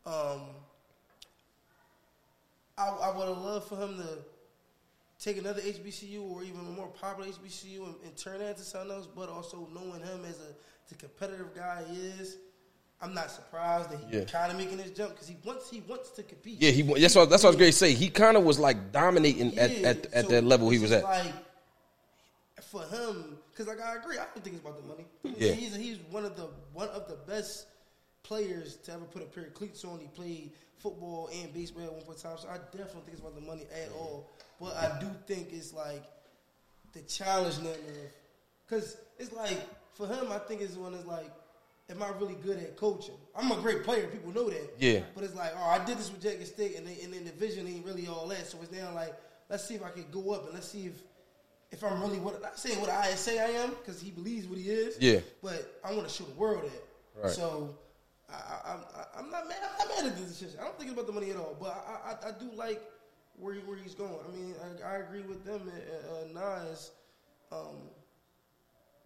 um, 0.06 0.40
I, 2.78 2.88
I 2.88 3.16
would 3.16 3.28
have 3.28 3.38
loved 3.38 3.68
for 3.68 3.76
him 3.76 3.96
to 3.98 4.18
take 5.18 5.36
another 5.38 5.60
HBCU 5.60 6.22
or 6.30 6.42
even 6.44 6.60
a 6.60 6.70
more 6.70 6.86
popular 6.88 7.28
HBCU 7.30 7.84
and, 7.84 7.94
and 8.04 8.16
turn 8.16 8.38
that 8.38 8.50
into 8.50 8.62
something 8.62 8.90
else. 8.92 9.06
But 9.06 9.28
also 9.28 9.68
knowing 9.74 10.00
him 10.00 10.24
as 10.28 10.38
a 10.38 10.54
the 10.88 10.94
competitive 10.94 11.54
guy 11.54 11.82
he 11.90 11.96
is, 11.98 12.38
I'm 13.02 13.12
not 13.14 13.30
surprised 13.30 13.90
that 13.90 13.98
he's 14.06 14.14
Yeah. 14.20 14.24
kind 14.24 14.50
of 14.50 14.56
making 14.58 14.78
this 14.78 14.90
jump 14.90 15.12
because 15.12 15.28
he 15.28 15.36
wants 15.44 15.68
he 15.70 15.80
wants 15.88 16.10
to 16.10 16.22
compete. 16.22 16.60
Yeah, 16.62 16.70
he. 16.70 16.82
That's 16.82 17.14
what. 17.14 17.28
That's 17.30 17.42
what 17.42 17.50
I 17.50 17.50
was 17.50 17.56
going 17.56 17.70
to 17.72 17.76
say. 17.76 17.92
He 17.94 18.08
kind 18.08 18.36
of 18.36 18.44
was 18.44 18.58
like 18.58 18.92
dominating 18.92 19.58
at 19.58 19.70
Yeah, 19.78 19.88
at, 19.88 20.06
at 20.14 20.24
so 20.24 20.30
that 20.30 20.44
level 20.44 20.70
he 20.70 20.78
was 20.78 20.92
at. 20.92 21.02
Like 21.04 21.32
for 22.62 22.82
him, 22.84 23.38
because 23.50 23.66
like 23.66 23.80
I 23.80 23.96
agree, 23.96 24.18
I 24.18 24.24
don't 24.34 24.42
think 24.44 24.56
it's 24.56 24.64
about 24.64 24.80
the 24.82 24.88
money. 24.88 25.04
Yeah. 25.38 25.52
he's 25.52 25.74
he's 25.76 25.98
one 26.10 26.24
of 26.24 26.36
the 26.36 26.48
one 26.72 26.88
of 26.88 27.08
the 27.08 27.16
best 27.26 27.66
players 28.28 28.76
to 28.84 28.92
ever 28.92 29.04
put 29.04 29.22
a 29.22 29.24
pair 29.24 29.44
of 29.44 29.54
cleats 29.54 29.84
on. 29.84 29.98
He 29.98 30.06
played 30.08 30.52
football 30.76 31.30
and 31.34 31.52
baseball 31.52 31.84
at 31.84 31.92
one 31.92 32.02
point 32.02 32.18
in 32.18 32.30
time, 32.30 32.38
so 32.38 32.48
I 32.48 32.58
definitely 32.76 33.02
think 33.06 33.12
it's 33.12 33.20
about 33.20 33.34
the 33.34 33.40
money 33.40 33.66
at 33.72 33.90
all. 33.92 34.30
But 34.60 34.76
I 34.76 35.00
do 35.00 35.06
think 35.26 35.48
it's 35.52 35.72
like 35.72 36.04
the 36.92 37.00
challenge 37.00 37.58
nothing 37.58 37.82
because 38.66 38.98
it's 39.18 39.32
like 39.32 39.58
for 39.94 40.06
him, 40.06 40.30
I 40.30 40.38
think 40.38 40.60
it's 40.60 40.76
one 40.76 40.92
that's 40.92 41.06
like. 41.06 41.32
Am 41.90 42.02
I 42.02 42.10
really 42.20 42.36
good 42.44 42.58
at 42.58 42.76
coaching? 42.76 43.14
I'm 43.34 43.50
a 43.50 43.56
great 43.62 43.82
player. 43.82 44.08
People 44.08 44.30
know 44.30 44.50
that. 44.50 44.74
Yeah. 44.78 45.00
But 45.14 45.24
it's 45.24 45.34
like, 45.34 45.52
oh, 45.56 45.70
I 45.70 45.82
did 45.86 45.96
this 45.96 46.12
with 46.12 46.20
Jackson 46.22 46.44
State, 46.44 46.76
and, 46.76 46.86
they, 46.86 47.00
and 47.02 47.14
then 47.14 47.24
the 47.24 47.30
vision 47.30 47.66
ain't 47.66 47.82
really 47.82 48.06
all 48.06 48.28
that. 48.28 48.46
So 48.46 48.58
it's 48.60 48.70
now 48.70 48.94
like, 48.94 49.14
let's 49.48 49.66
see 49.66 49.74
if 49.74 49.82
I 49.82 49.88
can 49.88 50.04
go 50.12 50.32
up, 50.32 50.44
and 50.44 50.52
let's 50.52 50.68
see 50.68 50.84
if 50.84 51.00
if 51.70 51.84
I'm 51.84 52.00
really 52.00 52.18
what 52.18 52.40
not 52.40 52.58
saying 52.58 52.80
what 52.80 52.90
I 52.90 53.10
say 53.14 53.38
I 53.38 53.62
am, 53.62 53.70
because 53.70 54.00
he 54.00 54.10
believes 54.10 54.46
what 54.46 54.58
he 54.58 54.68
is. 54.68 54.98
Yeah. 55.00 55.20
But 55.42 55.80
I 55.84 55.94
want 55.94 56.08
to 56.08 56.12
show 56.12 56.24
the 56.24 56.34
world 56.34 56.64
that. 56.64 57.22
Right. 57.22 57.32
So 57.32 57.74
I, 58.30 58.76
I'm 59.18 59.30
not 59.30 59.48
mad. 59.48 59.56
I'm 59.62 59.88
not 59.88 59.96
mad 60.04 60.06
at 60.12 60.18
this 60.18 60.28
decision. 60.28 60.58
I 60.60 60.64
don't 60.64 60.76
think 60.78 60.90
it's 60.90 60.98
about 60.98 61.06
the 61.06 61.12
money 61.12 61.30
at 61.30 61.36
all. 61.36 61.56
But 61.58 61.84
I, 61.88 62.10
I, 62.12 62.28
I 62.28 62.32
do 62.32 62.50
like 62.54 62.82
where 63.38 63.54
he, 63.54 63.60
where 63.60 63.76
he's 63.76 63.94
going. 63.94 64.14
I 64.28 64.36
mean, 64.36 64.54
I, 64.84 64.88
I 64.88 64.96
agree 64.98 65.22
with 65.22 65.44
them. 65.44 65.70
Uh, 66.34 66.38
Nas, 66.38 66.90
um, 67.52 67.76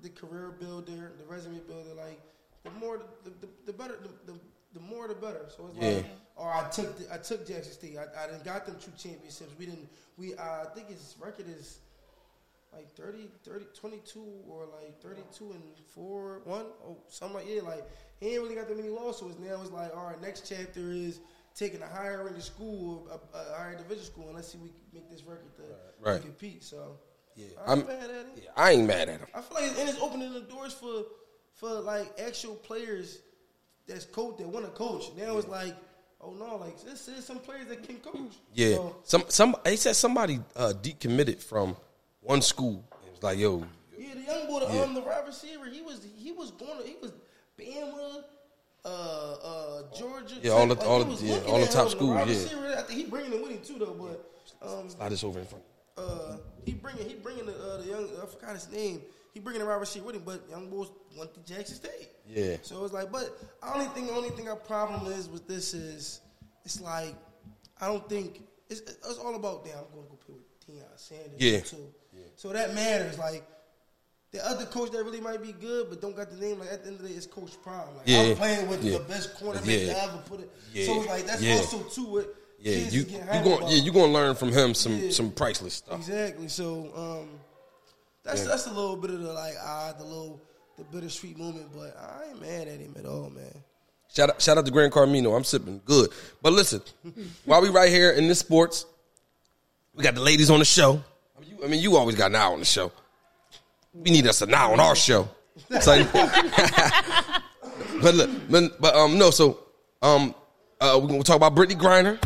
the 0.00 0.08
career 0.10 0.54
builder, 0.58 1.12
the 1.18 1.24
resume 1.26 1.60
builder. 1.68 1.94
Like 1.94 2.20
the 2.64 2.70
more, 2.72 3.02
the, 3.24 3.30
the, 3.40 3.48
the 3.66 3.72
better, 3.72 3.98
the, 4.02 4.32
the, 4.32 4.38
the 4.74 4.80
more 4.80 5.06
the 5.08 5.14
better. 5.14 5.46
So 5.56 5.66
it's 5.68 5.76
like, 5.78 6.04
Yeah. 6.04 6.10
or 6.36 6.52
I 6.52 6.68
took 6.70 6.98
the, 6.98 7.14
I 7.14 7.18
took 7.18 7.46
Jackson 7.46 7.72
State. 7.72 7.96
I, 7.98 8.24
I 8.24 8.26
done 8.26 8.40
got 8.44 8.66
them 8.66 8.76
two 8.80 8.90
championships. 8.96 9.52
We 9.58 9.66
didn't. 9.66 9.88
We 10.18 10.34
uh, 10.34 10.42
I 10.42 10.64
think 10.74 10.88
his 10.88 11.14
record 11.20 11.46
is 11.48 11.78
like 12.98 13.06
30, 13.06 13.28
30, 13.44 13.64
22 13.74 14.20
or 14.48 14.66
like 14.66 15.00
32 15.02 15.50
and 15.52 15.62
4, 15.94 16.40
1. 16.44 16.64
Oh, 16.86 16.96
something 17.08 17.36
like, 17.38 17.46
yeah, 17.48 17.62
like, 17.62 17.84
he 18.20 18.30
ain't 18.34 18.42
really 18.42 18.54
got 18.54 18.68
that 18.68 18.76
many 18.76 18.88
losses. 18.88 19.36
Now 19.38 19.60
it's 19.62 19.70
like, 19.70 19.94
all 19.96 20.04
right, 20.06 20.20
next 20.20 20.48
chapter 20.48 20.90
is 20.92 21.20
taking 21.54 21.82
a 21.82 21.86
higher 21.86 22.24
rated 22.24 22.42
school, 22.42 23.08
a, 23.10 23.36
a 23.36 23.56
higher 23.56 23.76
division 23.76 24.04
school, 24.04 24.26
and 24.26 24.34
let's 24.36 24.48
see 24.48 24.58
if 24.58 24.62
we 24.64 24.68
can 24.70 24.78
make 24.94 25.10
this 25.10 25.22
record 25.24 25.54
to, 25.56 25.62
Right. 26.00 26.20
compete. 26.20 26.64
So, 26.64 26.96
Yeah, 27.36 27.46
I'm, 27.66 27.80
I'm. 27.80 27.86
mad 27.86 28.04
at 28.04 28.10
it. 28.10 28.26
Yeah, 28.44 28.50
I 28.56 28.70
ain't 28.72 28.86
mad 28.86 29.08
at 29.08 29.20
him. 29.20 29.26
I 29.34 29.40
feel 29.40 29.60
like, 29.68 29.78
and 29.78 29.88
it's 29.88 30.00
opening 30.00 30.32
the 30.32 30.40
doors 30.40 30.72
for, 30.72 31.04
for 31.54 31.68
like 31.80 32.18
actual 32.20 32.54
players 32.56 33.20
that's 33.86 34.04
coach 34.06 34.38
that 34.38 34.48
want 34.48 34.64
to 34.64 34.70
coach. 34.72 35.04
Now 35.16 35.36
it's 35.38 35.48
like, 35.48 35.74
oh 36.20 36.32
no, 36.32 36.56
like 36.56 36.80
this 36.82 37.06
is 37.08 37.24
some 37.24 37.38
players 37.38 37.66
that 37.66 37.82
can 37.86 37.96
coach. 37.98 38.32
Yeah, 38.54 38.76
So, 38.76 38.96
some 39.04 39.24
some. 39.28 39.56
They 39.64 39.76
said 39.76 39.94
somebody 39.96 40.40
uh, 40.56 40.72
decommitted 40.80 41.40
from 41.42 41.76
one 42.22 42.40
school. 42.42 42.84
It 43.06 43.10
was 43.12 43.22
like, 43.22 43.38
yo, 43.38 43.64
Yeah, 43.98 44.14
the 44.14 44.20
young 44.22 44.46
boy, 44.46 44.60
the, 44.66 44.74
Yeah. 44.74 44.82
um, 44.82 44.94
the 44.94 45.00
wide 45.00 45.26
receiver, 45.26 45.66
he 45.66 45.82
was 45.82 46.00
he 46.16 46.32
was 46.32 46.50
going 46.52 46.78
to 46.80 46.86
he 46.86 46.96
was 47.00 47.12
Bama, 47.58 48.24
uh, 48.84 48.88
uh, 48.88 49.82
Georgia. 49.96 50.36
Yeah, 50.42 50.52
all 50.52 50.66
the- 50.66 50.74
Like, 50.74 50.86
all 50.88 51.04
the- 51.04 51.24
yeah, 51.24 51.40
all 51.46 51.60
the 51.60 51.66
top 51.66 51.84
him, 51.86 51.90
schools, 51.90 52.10
wide 52.14 52.28
yeah. 52.28 52.34
receiver, 52.34 52.74
I 52.78 52.82
think 52.82 52.98
he 53.00 53.04
bringing 53.06 53.30
them 53.30 53.42
with 53.42 53.52
him 53.52 53.60
too, 53.62 53.78
though. 53.78 53.94
But 53.94 54.66
um, 54.66 54.88
slide 54.90 55.12
this 55.12 55.22
over 55.24 55.40
in 55.40 55.46
front. 55.46 55.64
uh, 55.98 56.36
he 56.64 56.72
bringing 56.72 57.08
he 57.08 57.14
bringing 57.16 57.46
the, 57.46 57.54
uh, 57.54 57.76
the 57.78 57.84
young 57.88 58.08
I 58.22 58.26
forgot 58.26 58.54
his 58.54 58.70
name. 58.70 59.02
He 59.34 59.40
bringing 59.40 59.60
the 59.60 59.66
wide 59.66 59.80
receiver 59.80 60.06
with 60.06 60.16
him, 60.16 60.22
but 60.24 60.42
young 60.50 60.68
boys 60.68 60.88
went 61.16 61.32
to 61.34 61.40
Jackson 61.40 61.76
State. 61.76 62.08
Yeah. 62.28 62.56
So 62.62 62.84
it's 62.84 62.92
like, 62.92 63.10
but 63.10 63.30
I 63.62 63.72
only 63.74 63.86
thing, 63.86 64.10
only 64.10 64.28
thing 64.30 64.46
our 64.48 64.56
problem 64.56 65.10
is 65.12 65.28
with 65.28 65.48
this 65.48 65.72
is, 65.72 66.20
it's 66.66 66.80
like, 66.82 67.14
I 67.80 67.86
don't 67.86 68.06
think 68.10 68.42
it's, 68.68 68.80
it's 68.80 69.18
all 69.18 69.34
about. 69.34 69.64
Damn, 69.64 69.78
I'm 69.78 69.84
going 69.94 70.04
to 70.04 70.10
go 70.10 70.18
play 70.26 70.34
with 70.34 70.44
Deion 70.72 70.84
Sanders 70.96 71.30
Yeah. 71.38 71.60
too. 71.60 71.92
So 72.36 72.48
that 72.52 72.74
matters. 72.74 73.18
Like 73.18 73.44
the 74.32 74.44
other 74.46 74.64
coach 74.66 74.90
that 74.92 75.04
really 75.04 75.20
might 75.20 75.42
be 75.42 75.52
good, 75.52 75.88
but 75.90 76.00
don't 76.00 76.16
got 76.16 76.30
the 76.30 76.36
name. 76.36 76.58
Like 76.58 76.72
at 76.72 76.82
the 76.82 76.88
end 76.88 76.96
of 76.96 77.02
the 77.02 77.08
day, 77.08 77.14
it's 77.14 77.26
Coach 77.26 77.52
Prime. 77.62 77.94
Like 77.96 78.06
Yeah. 78.06 78.20
I'm 78.22 78.36
playing 78.36 78.68
with 78.68 78.82
Yeah. 78.82 78.98
the 78.98 79.04
best 79.04 79.34
cornerback 79.34 79.66
Yeah. 79.86 79.92
to 79.94 80.02
ever 80.04 80.18
put 80.28 80.40
it. 80.40 80.50
Yeah. 80.72 80.86
So 80.86 80.98
it's 81.00 81.06
like 81.08 81.26
that's 81.26 81.42
Yeah. 81.42 81.56
also 81.56 81.82
too 81.84 82.04
what 82.06 82.34
Yeah, 82.58 82.74
kids 82.74 82.94
you 82.94 83.00
is 83.02 83.06
getting 83.06 83.26
you 83.34 83.42
going 83.44 83.62
yeah 83.68 83.82
you 83.82 83.92
gonna 83.92 84.12
learn 84.12 84.34
from 84.34 84.52
him 84.52 84.74
some 84.74 84.98
Yeah. 84.98 85.10
some 85.10 85.30
priceless 85.32 85.74
stuff. 85.74 85.98
Exactly. 85.98 86.48
So 86.48 86.90
um, 86.96 87.40
that's 88.22 88.42
Yeah. 88.42 88.48
that's 88.48 88.66
a 88.66 88.70
little 88.72 88.96
bit 88.96 89.10
of 89.10 89.20
the 89.20 89.32
like 89.32 89.54
ah 89.60 89.92
the 89.98 90.04
little 90.04 90.40
the 90.78 90.84
bittersweet 90.84 91.36
moment, 91.36 91.68
but 91.76 91.94
I 91.98 92.30
ain't 92.30 92.40
mad 92.40 92.66
at 92.68 92.80
him 92.80 92.94
at 92.98 93.04
all, 93.04 93.28
man. 93.30 93.62
Shout 94.14 94.30
out, 94.30 94.40
shout 94.42 94.56
out 94.58 94.64
to 94.66 94.70
Gran 94.70 94.90
Coramino. 94.90 95.34
I'm 95.36 95.44
sipping 95.44 95.80
good. 95.84 96.10
But 96.42 96.52
listen, 96.54 96.82
while 97.44 97.60
we 97.60 97.68
right 97.68 97.90
here 97.90 98.10
in 98.10 98.26
this 98.28 98.38
sports, 98.38 98.86
we 99.94 100.02
got 100.02 100.14
the 100.14 100.20
ladies 100.20 100.50
on 100.50 100.58
the 100.58 100.64
show. 100.64 101.02
I 101.36 101.40
mean, 101.40 101.50
you, 101.50 101.64
I 101.64 101.68
mean, 101.68 101.80
you 101.80 101.96
always 101.96 102.16
got 102.16 102.30
an 102.30 102.36
eye 102.36 102.44
on 102.44 102.58
the 102.60 102.64
show. 102.64 102.92
We 103.94 104.10
need 104.10 104.26
us 104.26 104.40
a 104.42 104.46
now 104.46 104.72
on 104.72 104.80
our 104.80 104.96
show. 104.96 105.28
So, 105.80 106.02
but 108.02 108.14
look, 108.14 108.30
but, 108.48 108.80
but 108.80 108.94
um, 108.94 109.18
no. 109.18 109.30
So 109.30 109.58
um, 110.00 110.34
uh, 110.80 110.98
we're 111.00 111.08
gonna 111.08 111.22
talk 111.22 111.36
about 111.36 111.54
Brittney 111.54 111.78
Griner. 111.78 112.18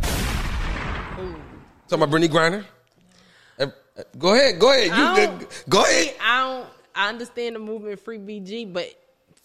Talk 1.88 2.00
about 2.00 2.10
Brittney 2.10 2.28
Griner. 2.28 2.64
Uh, 3.58 3.66
Go 4.18 4.34
ahead, 4.34 4.58
go 4.60 4.70
ahead. 4.70 4.86
You, 5.40 5.48
go 5.68 5.82
ahead. 5.82 6.14
I 6.20 6.44
don't. 6.44 6.68
I 6.94 7.08
understand 7.08 7.56
the 7.56 7.58
movement 7.58 8.00
free 8.00 8.18
BG, 8.18 8.72
but 8.72 8.86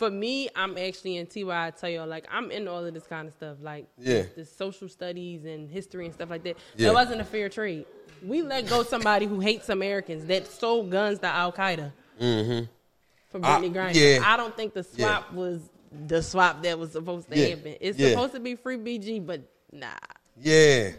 for 0.02 0.10
me, 0.10 0.50
I'm 0.56 0.80
actually 0.80 1.18
in 1.18 1.28
TY. 1.28 1.44
I 1.68 1.70
tell 1.70 1.88
y'all, 1.90 2.08
like 2.08 2.26
I'm 2.32 2.50
in 2.50 2.68
all 2.68 2.84
of 2.84 2.92
this 2.92 3.06
kind 3.06 3.28
of 3.28 3.36
stuff, 3.36 3.58
like 3.62 3.86
Yeah. 4.00 4.24
the 4.36 4.46
social 4.46 4.90
studies 4.90 5.46
and 5.46 5.70
history 5.70 6.06
and 6.06 6.14
stuff 6.16 6.32
like 6.32 6.42
that. 6.46 6.58
Yeah. 6.76 6.88
That 6.88 6.94
wasn't 6.96 7.22
a 7.22 7.24
fair 7.24 7.50
trade. 7.50 7.86
We 8.26 8.42
let 8.42 8.68
go 8.68 8.82
somebody 8.82 9.28
who 9.28 9.40
hates 9.40 9.70
Americans 9.70 10.26
that 10.26 10.48
sold 10.48 10.90
guns 10.90 11.20
to 11.20 11.28
Al 11.28 11.52
Qaeda 11.54 11.92
for 13.30 13.40
Brittney 13.40 13.70
I- 13.70 13.70
Griner. 13.70 13.92
Mm-hmm. 13.94 14.24
yeah. 14.24 14.34
I 14.34 14.38
don't 14.38 14.56
think 14.58 14.74
the 14.74 14.84
swap 14.84 15.32
was 15.34 15.62
the 16.08 16.24
swap 16.24 16.64
that 16.64 16.80
was 16.80 16.94
supposed 16.94 17.30
to 17.30 17.38
Yeah. 17.38 17.48
happen. 17.56 17.76
It's 17.80 18.00
Yeah. 18.00 18.10
supposed 18.10 18.34
to 18.34 18.40
be 18.40 18.56
free 18.56 18.78
BG, 18.78 19.20
but 19.24 19.42
nah. 19.72 19.88
Yeah, 20.42 20.94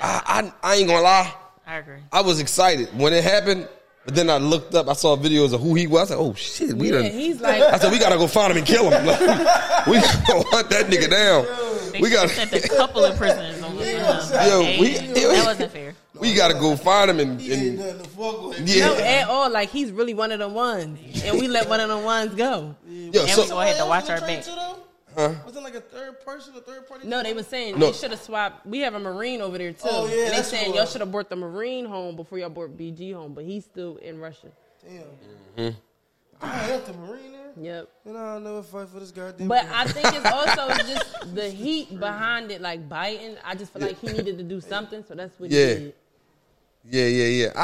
I, 0.00 0.52
I 0.62 0.70
I 0.72 0.74
ain't 0.76 0.88
gonna 0.88 1.02
lie. 1.02 1.32
I 1.66 1.76
agree. 1.76 2.00
I 2.12 2.22
was 2.22 2.40
excited 2.40 2.88
when 2.98 3.12
it 3.12 3.22
happened. 3.22 3.68
But 4.04 4.14
then 4.16 4.28
I 4.28 4.36
looked 4.36 4.74
up, 4.74 4.88
I 4.88 4.92
saw 4.92 5.16
videos 5.16 5.54
of 5.54 5.62
who 5.62 5.74
he 5.74 5.86
was. 5.86 6.10
I 6.10 6.14
said, 6.14 6.20
"Oh 6.20 6.34
shit, 6.34 6.74
we 6.74 6.88
Yeah, 6.90 7.00
done." 7.02 7.10
he's 7.10 7.40
like 7.40 7.62
I 7.62 7.78
said, 7.78 7.90
"We 7.90 7.98
gotta 7.98 8.16
go 8.18 8.26
find 8.26 8.50
him 8.50 8.58
and 8.58 8.66
kill 8.66 8.90
him. 8.90 9.04
we 9.06 9.12
gotta 9.98 10.44
hunt 10.50 10.68
that 10.70 10.86
nigga 10.90 11.08
down. 11.10 11.46
They 11.92 12.00
We 12.00 12.10
got 12.10 12.28
sent 12.28 12.52
a 12.52 12.68
couple 12.68 13.02
of 13.04 13.16
prisoners 13.16 13.62
over 13.62 13.82
there. 13.82 14.00
Yo, 14.48 14.60
Okay, 14.60 14.78
we- 14.80 14.92
that 14.98 15.42
wasn't 15.46 15.72
fair. 15.72 15.94
we 16.20 16.34
gotta 16.34 16.52
go 16.54 16.76
find 16.76 17.08
him 17.10 17.20
and, 17.20 17.40
He 17.40 17.52
ain't 17.52 17.62
and 17.62 17.78
nothing 17.78 17.98
to 18.02 18.08
fuck 18.10 18.48
with. 18.48 18.68
yeah, 18.68 18.86
no 18.88 18.94
at 18.96 19.28
all. 19.28 19.50
Like 19.50 19.70
he's 19.70 19.90
really 19.90 20.12
one 20.12 20.32
of 20.32 20.38
them 20.38 20.52
ones, 20.52 20.98
and 21.24 21.40
we 21.40 21.48
let 21.48 21.68
one 21.70 21.80
of 21.80 21.88
them 21.88 22.04
ones 22.04 22.34
go. 22.34 22.74
yo. 22.86 23.04
And 23.06 23.14
we 23.14 23.28
So 23.30 23.46
go 23.48 23.60
ahead 23.60 23.76
to 23.78 23.86
watch 23.86 24.10
our 24.10 24.16
it 24.16 24.20
train 24.20 24.40
back. 24.40 24.78
Too, 25.14 25.20
though? 25.22 25.36
Was 25.46 25.56
it 25.56 25.62
like 25.62 25.74
a 25.74 25.80
third 25.80 26.20
person, 26.24 26.54
a 26.56 26.60
third 26.60 26.86
party? 26.88 27.06
No, 27.08 27.22
they 27.22 27.32
were 27.34 27.42
saying 27.42 27.78
No. 27.78 27.86
they 27.86 27.92
should 27.92 28.10
have 28.10 28.20
swapped. 28.20 28.66
We 28.66 28.80
have 28.80 28.94
a 28.94 28.98
Marine 29.00 29.40
over 29.40 29.56
there 29.58 29.72
too, 29.72 29.78
Oh, 29.84 30.06
yeah, 30.06 30.10
and 30.12 30.32
they 30.32 30.36
that's 30.36 30.48
saying 30.48 30.68
what- 30.70 30.76
y'all 30.76 30.86
should 30.86 31.00
have 31.00 31.12
brought 31.12 31.30
the 31.30 31.36
Marine 31.36 31.84
home 31.86 32.16
before 32.16 32.38
y'all 32.38 32.48
brought 32.50 32.76
BG 32.76 33.12
home, 33.12 33.34
but 33.34 33.44
he's 33.44 33.64
still 33.64 33.96
in 33.96 34.18
Russia. 34.20 34.48
Damn. 35.56 35.76
I 36.42 36.68
left 36.70 36.86
the 36.86 36.92
Marine 36.94 37.32
there. 37.32 37.40
Yep. 37.56 37.88
And 38.06 38.18
I'll 38.18 38.40
never 38.40 38.62
fight 38.62 38.88
for 38.88 39.00
this 39.00 39.12
goddamn. 39.12 39.48
But 39.48 39.62
thing. 39.62 39.70
I 39.72 39.84
think 39.86 40.06
it's 40.14 40.26
also 40.60 40.82
just 40.84 41.34
the 41.34 41.48
heat 41.48 41.98
behind 41.98 42.50
it, 42.50 42.60
like 42.60 42.88
biting. 42.88 43.36
I 43.44 43.54
just 43.54 43.72
feel 43.72 43.82
like 43.82 43.98
he 44.00 44.08
needed 44.08 44.36
to 44.38 44.44
do 44.44 44.60
something, 44.60 45.04
so 45.06 45.14
that's 45.14 45.38
what 45.38 45.50
Yeah. 45.50 45.66
he 45.66 45.74
did. 45.74 45.94
Yeah, 46.90 47.06
yeah, 47.06 47.24
yeah. 47.46 47.52
I, 47.56 47.60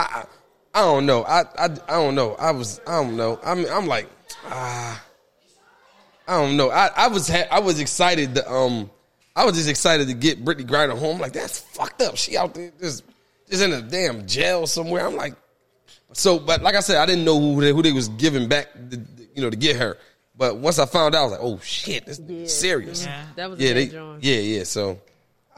I, 0.75 0.81
I 0.81 0.83
don't 0.83 1.05
know. 1.05 1.25
I, 1.25 1.41
I, 1.59 1.65
I 1.65 1.69
don't 2.01 2.15
know. 2.15 2.37
I 2.37 2.53
was, 2.53 2.81
I 2.87 3.03
don't 3.03 3.17
know. 3.17 3.39
I'm, 3.45 3.67
I'm 3.67 3.87
like, 3.87 4.09
ah, 4.47 5.05
I 6.31 6.41
don't 6.41 6.57
know. 6.57 6.71
I, 6.71 6.91
I 6.97 7.09
was, 7.09 7.29
ha- 7.29 7.49
I 7.51 7.61
was 7.61 7.81
excited. 7.81 8.35
To, 8.37 8.51
um, 8.51 8.91
I 9.35 9.45
was 9.45 9.55
just 9.57 9.69
excited 9.69 10.09
to 10.09 10.15
get 10.15 10.45
Brittney 10.45 10.65
Griner 10.67 10.97
home. 10.99 11.19
Like 11.19 11.33
that's 11.33 11.59
fucked 11.59 12.03
up. 12.03 12.17
She 12.17 12.37
out 12.37 12.55
there 12.55 12.73
just, 12.81 13.05
just 13.49 13.63
in 13.63 13.73
a 13.73 13.83
damn 13.83 14.27
jail 14.27 14.67
somewhere. 14.67 15.07
I'm 15.07 15.17
like, 15.17 15.35
so, 16.13 16.39
but 16.39 16.63
like 16.63 16.75
I 16.75 16.81
said, 16.81 16.97
I 16.97 17.07
didn't 17.07 17.25
know 17.25 17.39
who 17.39 17.61
they, 17.61 17.73
who 17.73 17.83
they 17.83 17.93
was 17.93 18.09
giving 18.09 18.49
back, 18.49 18.69
the, 18.75 18.97
the- 18.97 19.29
you 19.35 19.43
know, 19.43 19.51
to 19.51 19.57
get 19.57 19.77
her. 19.77 19.97
But 20.37 20.57
once 20.57 20.79
I 20.79 20.87
found 20.87 21.15
out, 21.15 21.21
I 21.21 21.23
was 21.25 21.33
like, 21.33 21.41
oh 21.43 21.59
shit, 21.63 22.07
this 22.07 22.19
Yeah. 22.27 22.37
is 22.39 22.57
serious. 22.59 23.05
Yeah. 23.05 23.25
That 23.37 23.51
was 23.51 23.61
a 23.61 23.63
Yeah, 23.63 23.73
they, 23.75 23.85
yeah, 24.21 24.41
yeah. 24.59 24.65
So, 24.65 24.99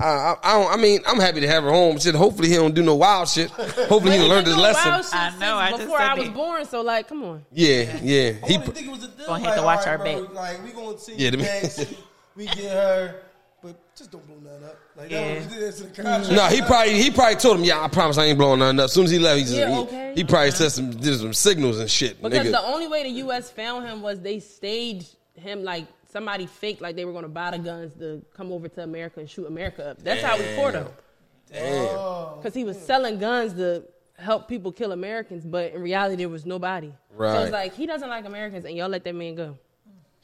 I, 0.02 0.08
I, 0.32 0.36
I, 0.42 0.52
don't, 0.62 0.72
I 0.72 0.76
mean, 0.76 1.00
I'm 1.06 1.18
happy 1.20 1.40
to 1.40 1.48
have 1.48 1.62
her 1.64 1.70
home. 1.70 1.98
Shit, 1.98 2.14
hopefully 2.14 2.48
he 2.48 2.54
don't 2.56 2.74
do 2.74 2.82
no 2.82 2.94
wild 2.96 3.28
shit. 3.28 3.50
Hopefully 3.50 4.18
he 4.18 4.26
learned 4.26 4.46
his 4.46 4.56
lesson. 4.56 4.90
wild 4.90 5.04
shit 5.04 5.14
I 5.14 5.38
know, 5.38 5.56
I 5.56 5.70
before 5.72 5.98
said 5.98 6.08
I 6.08 6.14
was 6.14 6.24
that. 6.26 6.34
born, 6.34 6.64
so 6.66 6.80
like, 6.82 7.08
come 7.08 7.22
on. 7.24 7.44
Yeah, 7.52 7.98
yeah. 8.02 8.32
I 8.42 8.46
He, 8.46 8.56
only 8.56 8.66
think 8.72 8.86
it 8.86 8.90
was 8.90 9.04
a 9.04 9.08
deal. 9.08 9.26
Gonna 9.26 9.32
like, 9.32 9.42
have 9.44 9.56
to 9.56 9.62
watch 9.62 9.78
all 9.80 9.84
right, 9.84 9.88
our 9.92 9.98
bro, 9.98 10.24
back. 10.26 10.34
Like 10.34 10.64
we 10.64 10.70
gonna 10.72 10.98
see 10.98 11.12
Yeah, 11.12 11.18
yeah, 11.24 11.30
the- 11.30 11.36
back, 11.38 11.64
see, 11.64 11.98
we 12.36 12.46
get 12.46 12.56
her, 12.72 13.22
but 13.62 13.76
just 13.96 14.10
don't 14.10 14.26
blow 14.26 14.36
nothing 14.52 14.64
up. 14.68 14.76
Like 14.96 15.10
Yeah. 15.10 15.34
that 15.34 15.44
was 15.46 15.54
this 15.56 15.76
to 15.78 15.82
the 15.84 16.02
contract. 16.02 16.30
no, 16.32 16.46
he 16.48 16.62
probably 16.62 17.02
he 17.02 17.10
probably 17.10 17.36
told 17.36 17.58
him, 17.58 17.64
yeah, 17.64 17.80
I 17.82 17.88
promise 17.88 18.18
I 18.18 18.24
ain't 18.24 18.38
blowing 18.38 18.58
nothing 18.58 18.80
up. 18.80 18.84
As 18.86 18.92
soon 18.92 19.04
as 19.04 19.10
he 19.10 19.18
left, 19.18 19.38
he 19.38 19.44
just 19.44 19.56
Yeah, 19.56 19.70
he, 19.70 19.78
okay. 19.82 20.12
he 20.16 20.24
probably 20.24 20.50
said 20.50 20.70
some 20.72 20.90
did 20.90 21.18
some 21.18 21.32
signals 21.32 21.78
and 21.78 21.90
shit. 21.90 22.20
Because 22.20 22.46
nigga. 22.46 22.50
the 22.52 22.62
only 22.62 22.88
way 22.88 23.02
the 23.04 23.08
U.S. 23.20 23.50
found 23.50 23.86
him 23.86 24.02
was 24.02 24.20
they 24.20 24.40
staged 24.40 25.14
him 25.36 25.62
like 25.64 25.86
somebody 26.12 26.46
faked, 26.46 26.80
like 26.82 26.94
they 26.94 27.04
were 27.04 27.12
going 27.12 27.24
to 27.24 27.28
buy 27.28 27.50
the 27.52 27.58
guns 27.58 27.94
to 27.94 28.22
come 28.36 28.52
over 28.52 28.68
to 28.68 28.82
America 28.82 29.20
and 29.20 29.28
shoot 29.30 29.46
America 29.46 29.90
up. 29.90 30.02
That's 30.02 30.22
how 30.22 30.36
we 30.38 30.44
caught 30.56 30.74
him. 30.74 30.86
Damn. 31.50 32.36
Because 32.36 32.54
he 32.54 32.64
was 32.64 32.78
selling 32.80 33.18
guns 33.18 33.54
to 33.54 33.84
help 34.18 34.48
people 34.48 34.72
kill 34.72 34.92
Americans, 34.92 35.44
but 35.44 35.72
in 35.72 35.82
reality, 35.82 36.16
there 36.16 36.28
was 36.28 36.46
nobody. 36.46 36.88
So 36.90 37.16
Right. 37.16 37.42
it's 37.42 37.52
like, 37.52 37.74
he 37.74 37.86
doesn't 37.86 38.08
like 38.08 38.24
Americans, 38.26 38.64
and 38.64 38.76
y'all 38.76 38.88
let 38.88 39.04
that 39.04 39.14
man 39.14 39.34
go. 39.34 39.58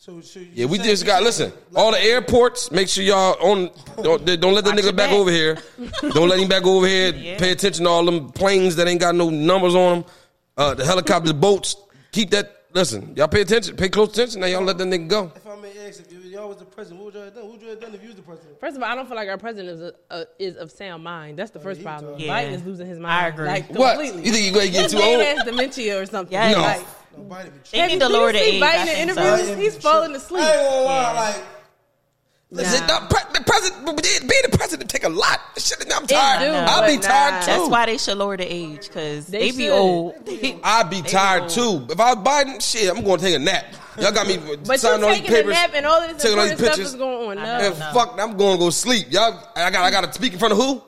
So, 0.00 0.20
so 0.20 0.38
you 0.38 0.48
Yeah, 0.54 0.66
we 0.66 0.78
just 0.78 1.04
got 1.04 1.24
listen. 1.24 1.52
All 1.74 1.90
the 1.90 2.00
airports, 2.00 2.70
make 2.70 2.88
sure 2.88 3.02
y'all 3.02 3.36
on. 3.42 3.70
Don't, 4.00 4.24
don't 4.24 4.54
let 4.54 4.64
the 4.64 4.70
nigga 4.70 4.94
back 4.94 5.10
back. 5.10 5.12
over 5.12 5.28
here. 5.30 5.58
Don't 6.02 6.28
let 6.28 6.38
him 6.38 6.48
back 6.48 6.64
over 6.64 6.86
here. 6.86 7.12
Yeah. 7.16 7.36
Pay 7.36 7.50
attention 7.50 7.84
to 7.84 7.90
all 7.90 8.04
them 8.04 8.30
planes 8.30 8.76
that 8.76 8.86
ain't 8.86 9.00
got 9.00 9.16
no 9.16 9.28
numbers 9.28 9.74
on 9.74 10.02
them. 10.02 10.10
Uh, 10.56 10.74
the 10.74 10.84
helicopters, 10.84 11.32
boats. 11.32 11.74
Keep 12.12 12.30
that. 12.30 12.54
Listen, 12.72 13.12
y'all 13.16 13.26
pay 13.26 13.40
attention. 13.40 13.74
Pay 13.76 13.88
close 13.88 14.10
attention. 14.10 14.40
Now 14.42 14.46
y'all 14.46 14.62
let 14.62 14.78
that 14.78 14.86
nigga 14.86 15.08
go. 15.08 15.32
If 15.34 15.44
I 15.88 15.90
may 15.90 16.16
if 16.18 16.24
y'all 16.26 16.48
was 16.48 16.58
the 16.58 16.64
president, 16.66 17.00
what 17.00 17.06
would 17.06 17.14
y'all 17.14 17.24
have 17.24 17.34
done? 17.34 17.44
What 17.44 17.52
would 17.52 17.62
y'all 17.62 17.70
have 17.70 17.80
done 17.80 17.94
if 17.94 18.02
you 18.02 18.08
was 18.08 18.16
the 18.16 18.22
president? 18.22 18.60
First 18.60 18.76
of 18.76 18.82
all, 18.82 18.90
I 18.90 18.94
don't 18.94 19.06
feel 19.06 19.16
like 19.16 19.28
our 19.28 19.38
president 19.38 19.68
is, 19.68 19.80
a, 19.80 19.92
a, 20.10 20.26
is 20.38 20.56
of 20.56 20.70
sound 20.70 21.02
mind. 21.02 21.38
That's 21.38 21.50
the 21.50 21.60
oh, 21.60 21.62
first 21.62 21.82
problem. 21.82 22.18
Yeah. 22.18 22.28
Biden 22.28 22.52
is 22.52 22.64
losing 22.64 22.86
his 22.86 22.98
mind. 22.98 23.24
I 23.24 23.28
agree. 23.28 23.46
Like, 23.46 23.70
What? 23.70 23.94
completely. 23.96 24.26
You 24.26 24.32
think 24.32 24.44
you're 24.44 24.54
gonna 24.54 24.70
get 24.70 24.82
His 24.82 24.92
too 24.92 24.98
man 24.98 25.16
old? 25.16 25.24
has 25.24 25.44
dementia 25.44 26.00
or 26.00 26.06
something. 26.06 26.32
Yes. 26.32 26.54
No. 26.54 26.62
Like, 26.62 26.86
Nobody 27.16 27.50
be 27.50 27.56
They 27.72 27.86
need 27.86 28.00
to 28.00 28.08
lower 28.08 28.32
the 28.32 28.38
see 28.38 28.44
age. 28.56 28.62
Biden 28.62 28.80
in 28.80 28.86
think 29.08 29.12
so. 29.12 29.36
interviews? 29.36 29.58
He's 29.58 29.82
falling 29.82 30.14
asleep. 30.14 30.44
I 30.44 30.52
ain't 30.52 30.70
gonna 30.70 30.84
lie, 30.84 31.12
like 31.14 31.57
Listen, 32.50 32.86
the, 32.86 33.06
pre- 33.10 33.32
the 33.38 33.44
president, 33.44 33.84
being 34.02 34.42
the 34.50 34.56
president 34.56 34.88
take 34.88 35.04
a 35.04 35.08
lot. 35.10 35.38
Shit, 35.58 35.84
I'm 35.94 36.06
do, 36.06 36.14
tired. 36.14 36.50
I'll 36.66 36.86
be 36.86 36.96
but 36.96 37.02
tired 37.02 37.30
nah. 37.32 37.40
too. 37.40 37.46
That's 37.46 37.68
why 37.68 37.86
they 37.86 37.98
should 37.98 38.16
lower 38.16 38.38
the 38.38 38.50
age 38.50 38.88
because 38.88 39.26
They 39.26 39.50
they, 39.50 39.56
be 39.56 39.68
old. 39.68 40.14
I'd 40.64 40.88
be 40.88 41.02
They 41.02 41.08
tired 41.10 41.42
old. 41.42 41.50
too. 41.50 41.92
If 41.92 42.00
I 42.00 42.14
was 42.14 42.24
Biden, 42.26 42.62
shit, 42.62 42.88
I'm 42.88 43.04
going 43.04 43.18
to 43.18 43.24
take 43.26 43.34
a 43.36 43.38
nap. 43.38 43.66
Y'all 44.00 44.12
got 44.12 44.26
me 44.26 44.38
But 44.66 44.80
signing 44.80 45.00
you 45.00 45.06
all 45.06 45.12
these 45.12 45.20
taking 45.20 45.34
a 45.34 45.38
papers. 45.40 45.52
nap 45.54 45.70
and 45.74 45.84
all 45.86 46.00
of 46.00 46.08
this 46.10 46.22
taking 46.22 46.38
all 46.38 46.44
these 46.44 46.52
important 46.52 46.74
stuff 46.74 46.76
pictures. 46.76 46.94
is 46.94 46.94
going 46.98 47.38
on. 47.38 47.38
I 47.38 47.44
No. 47.44 47.58
know. 47.58 47.66
And 47.66 47.74
fuck, 47.94 48.16
I'm 48.18 48.36
going 48.38 48.56
to 48.56 48.64
go 48.64 48.70
sleep. 48.70 49.08
Y'all, 49.12 49.38
I 49.54 49.70
got, 49.70 49.84
I 49.84 49.90
got 49.90 50.04
to 50.04 50.12
speak 50.14 50.32
in 50.32 50.38
front 50.38 50.52
of 50.52 50.58
who? 50.58 50.82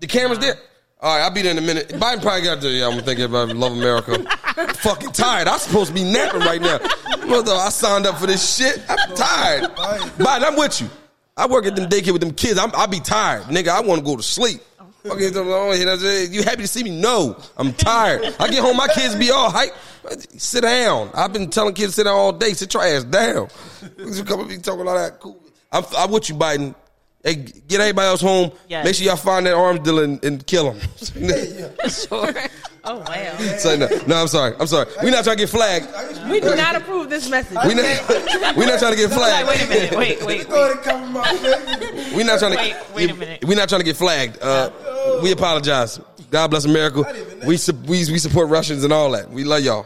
The 0.00 0.06
camera's 0.06 0.40
there. 0.40 0.56
All 1.00 1.16
right, 1.16 1.24
I'll 1.24 1.30
be 1.30 1.40
there 1.42 1.52
in 1.52 1.58
a 1.58 1.62
minute. 1.62 1.88
Biden 1.90 2.20
probably 2.20 2.42
got 2.42 2.60
to. 2.60 2.68
Yeah, 2.68 2.86
I'm 2.86 2.90
gonna 2.90 3.02
think 3.02 3.20
about 3.20 3.48
love 3.56 3.72
America. 3.72 4.24
I'm 4.58 4.74
fucking 4.74 5.12
tired. 5.12 5.48
I'm 5.48 5.58
supposed 5.58 5.88
to 5.88 5.94
be 5.94 6.04
napping 6.04 6.40
right 6.40 6.60
now. 6.60 6.78
Mother, 7.26 7.52
I 7.52 7.68
signed 7.68 8.06
up 8.06 8.18
for 8.18 8.26
this 8.26 8.56
shit. 8.56 8.82
I'm 8.88 9.14
tired. 9.14 9.64
Biden, 10.16 10.44
I'm 10.44 10.56
with 10.56 10.80
you. 10.80 10.88
I 11.36 11.46
work 11.46 11.66
at 11.66 11.76
them 11.76 11.88
daycare 11.88 12.12
with 12.12 12.20
them 12.20 12.32
kids. 12.32 12.58
I'm, 12.58 12.70
I'll 12.74 12.88
be 12.88 13.00
tired, 13.00 13.44
nigga. 13.44 13.68
I 13.68 13.80
want 13.80 14.00
to 14.00 14.04
go 14.04 14.16
to 14.16 14.22
sleep. 14.22 14.60
Fucking, 15.04 15.32
you 15.32 16.42
happy 16.42 16.62
to 16.62 16.66
see 16.68 16.82
me? 16.82 17.00
No, 17.00 17.36
I'm 17.56 17.72
tired. 17.72 18.34
I 18.40 18.48
get 18.48 18.58
home, 18.58 18.76
my 18.76 18.88
kids 18.88 19.14
be 19.14 19.30
all 19.30 19.48
hype. 19.48 19.72
Sit 20.36 20.62
down. 20.62 21.10
I've 21.14 21.32
been 21.32 21.50
telling 21.50 21.74
kids 21.74 21.92
to 21.92 21.96
sit 21.96 22.04
down 22.04 22.14
all 22.14 22.32
day. 22.32 22.52
Sit 22.52 22.74
your 22.74 22.82
ass 22.82 23.04
down. 23.04 23.48
You 23.96 24.24
come 24.24 24.50
and 24.50 24.64
talking 24.64 24.88
all 24.88 24.96
that 24.96 25.20
cool. 25.20 25.40
I'm, 25.70 25.84
I'm 25.96 26.10
with 26.10 26.28
you, 26.28 26.34
Biden. 26.34 26.74
Hey, 27.28 27.34
get 27.34 27.78
everybody 27.82 28.06
else 28.08 28.22
home. 28.22 28.52
Yes. 28.70 28.86
Make 28.86 28.94
sure 28.94 29.06
y'all 29.06 29.16
find 29.16 29.44
that 29.44 29.52
arms 29.52 29.80
dealer 29.80 30.04
and, 30.04 30.24
and 30.24 30.46
kill 30.46 30.72
him. 30.72 30.80
Sure. 31.88 32.32
Oh 32.84 33.00
wow. 33.00 33.36
so, 33.58 33.76
no, 33.76 33.86
no, 34.06 34.16
I'm 34.16 34.28
sorry. 34.28 34.54
I'm 34.58 34.66
sorry. 34.66 34.88
We're 35.02 35.10
not 35.10 35.22
trying 35.22 35.36
to 35.36 35.42
get 35.42 35.50
flagged. 35.50 35.88
We 36.30 36.40
do 36.40 36.56
not 36.56 36.74
approve 36.74 37.10
this 37.10 37.28
message. 37.28 37.58
We 37.66 37.74
not, 37.74 38.56
we 38.56 38.64
not 38.64 38.78
trying 38.78 38.92
to 38.92 38.96
get 38.96 39.10
Like, 39.10 39.46
wait 39.46 39.62
a 39.62 39.68
minute. 39.68 39.96
Wait, 39.98 40.24
wait, 40.24 40.26
wait. 40.26 40.48
ahead 40.48 40.70
and 40.70 40.80
cover 40.80 41.06
my 41.06 41.24
face. 41.24 42.14
We're 42.14 42.24
not 42.24 42.38
trying 42.38 42.52
to. 42.52 42.56
Wait, 42.56 42.76
wait 42.94 43.10
a 43.10 43.14
minute. 43.14 43.44
We're 43.44 43.58
not 43.58 43.68
trying 43.68 43.82
to 43.82 43.84
get 43.84 43.96
flagged. 43.96 44.38
Uh, 44.40 44.70
we 45.22 45.32
apologize. 45.32 46.00
God 46.30 46.48
bless 46.48 46.64
America. 46.64 47.02
We, 47.46 47.58
su- 47.58 47.74
we 47.86 48.10
we 48.10 48.18
support 48.18 48.48
Russians 48.48 48.84
and 48.84 48.92
all 48.92 49.10
that. 49.10 49.28
We 49.28 49.44
love 49.44 49.60
y'all. 49.60 49.84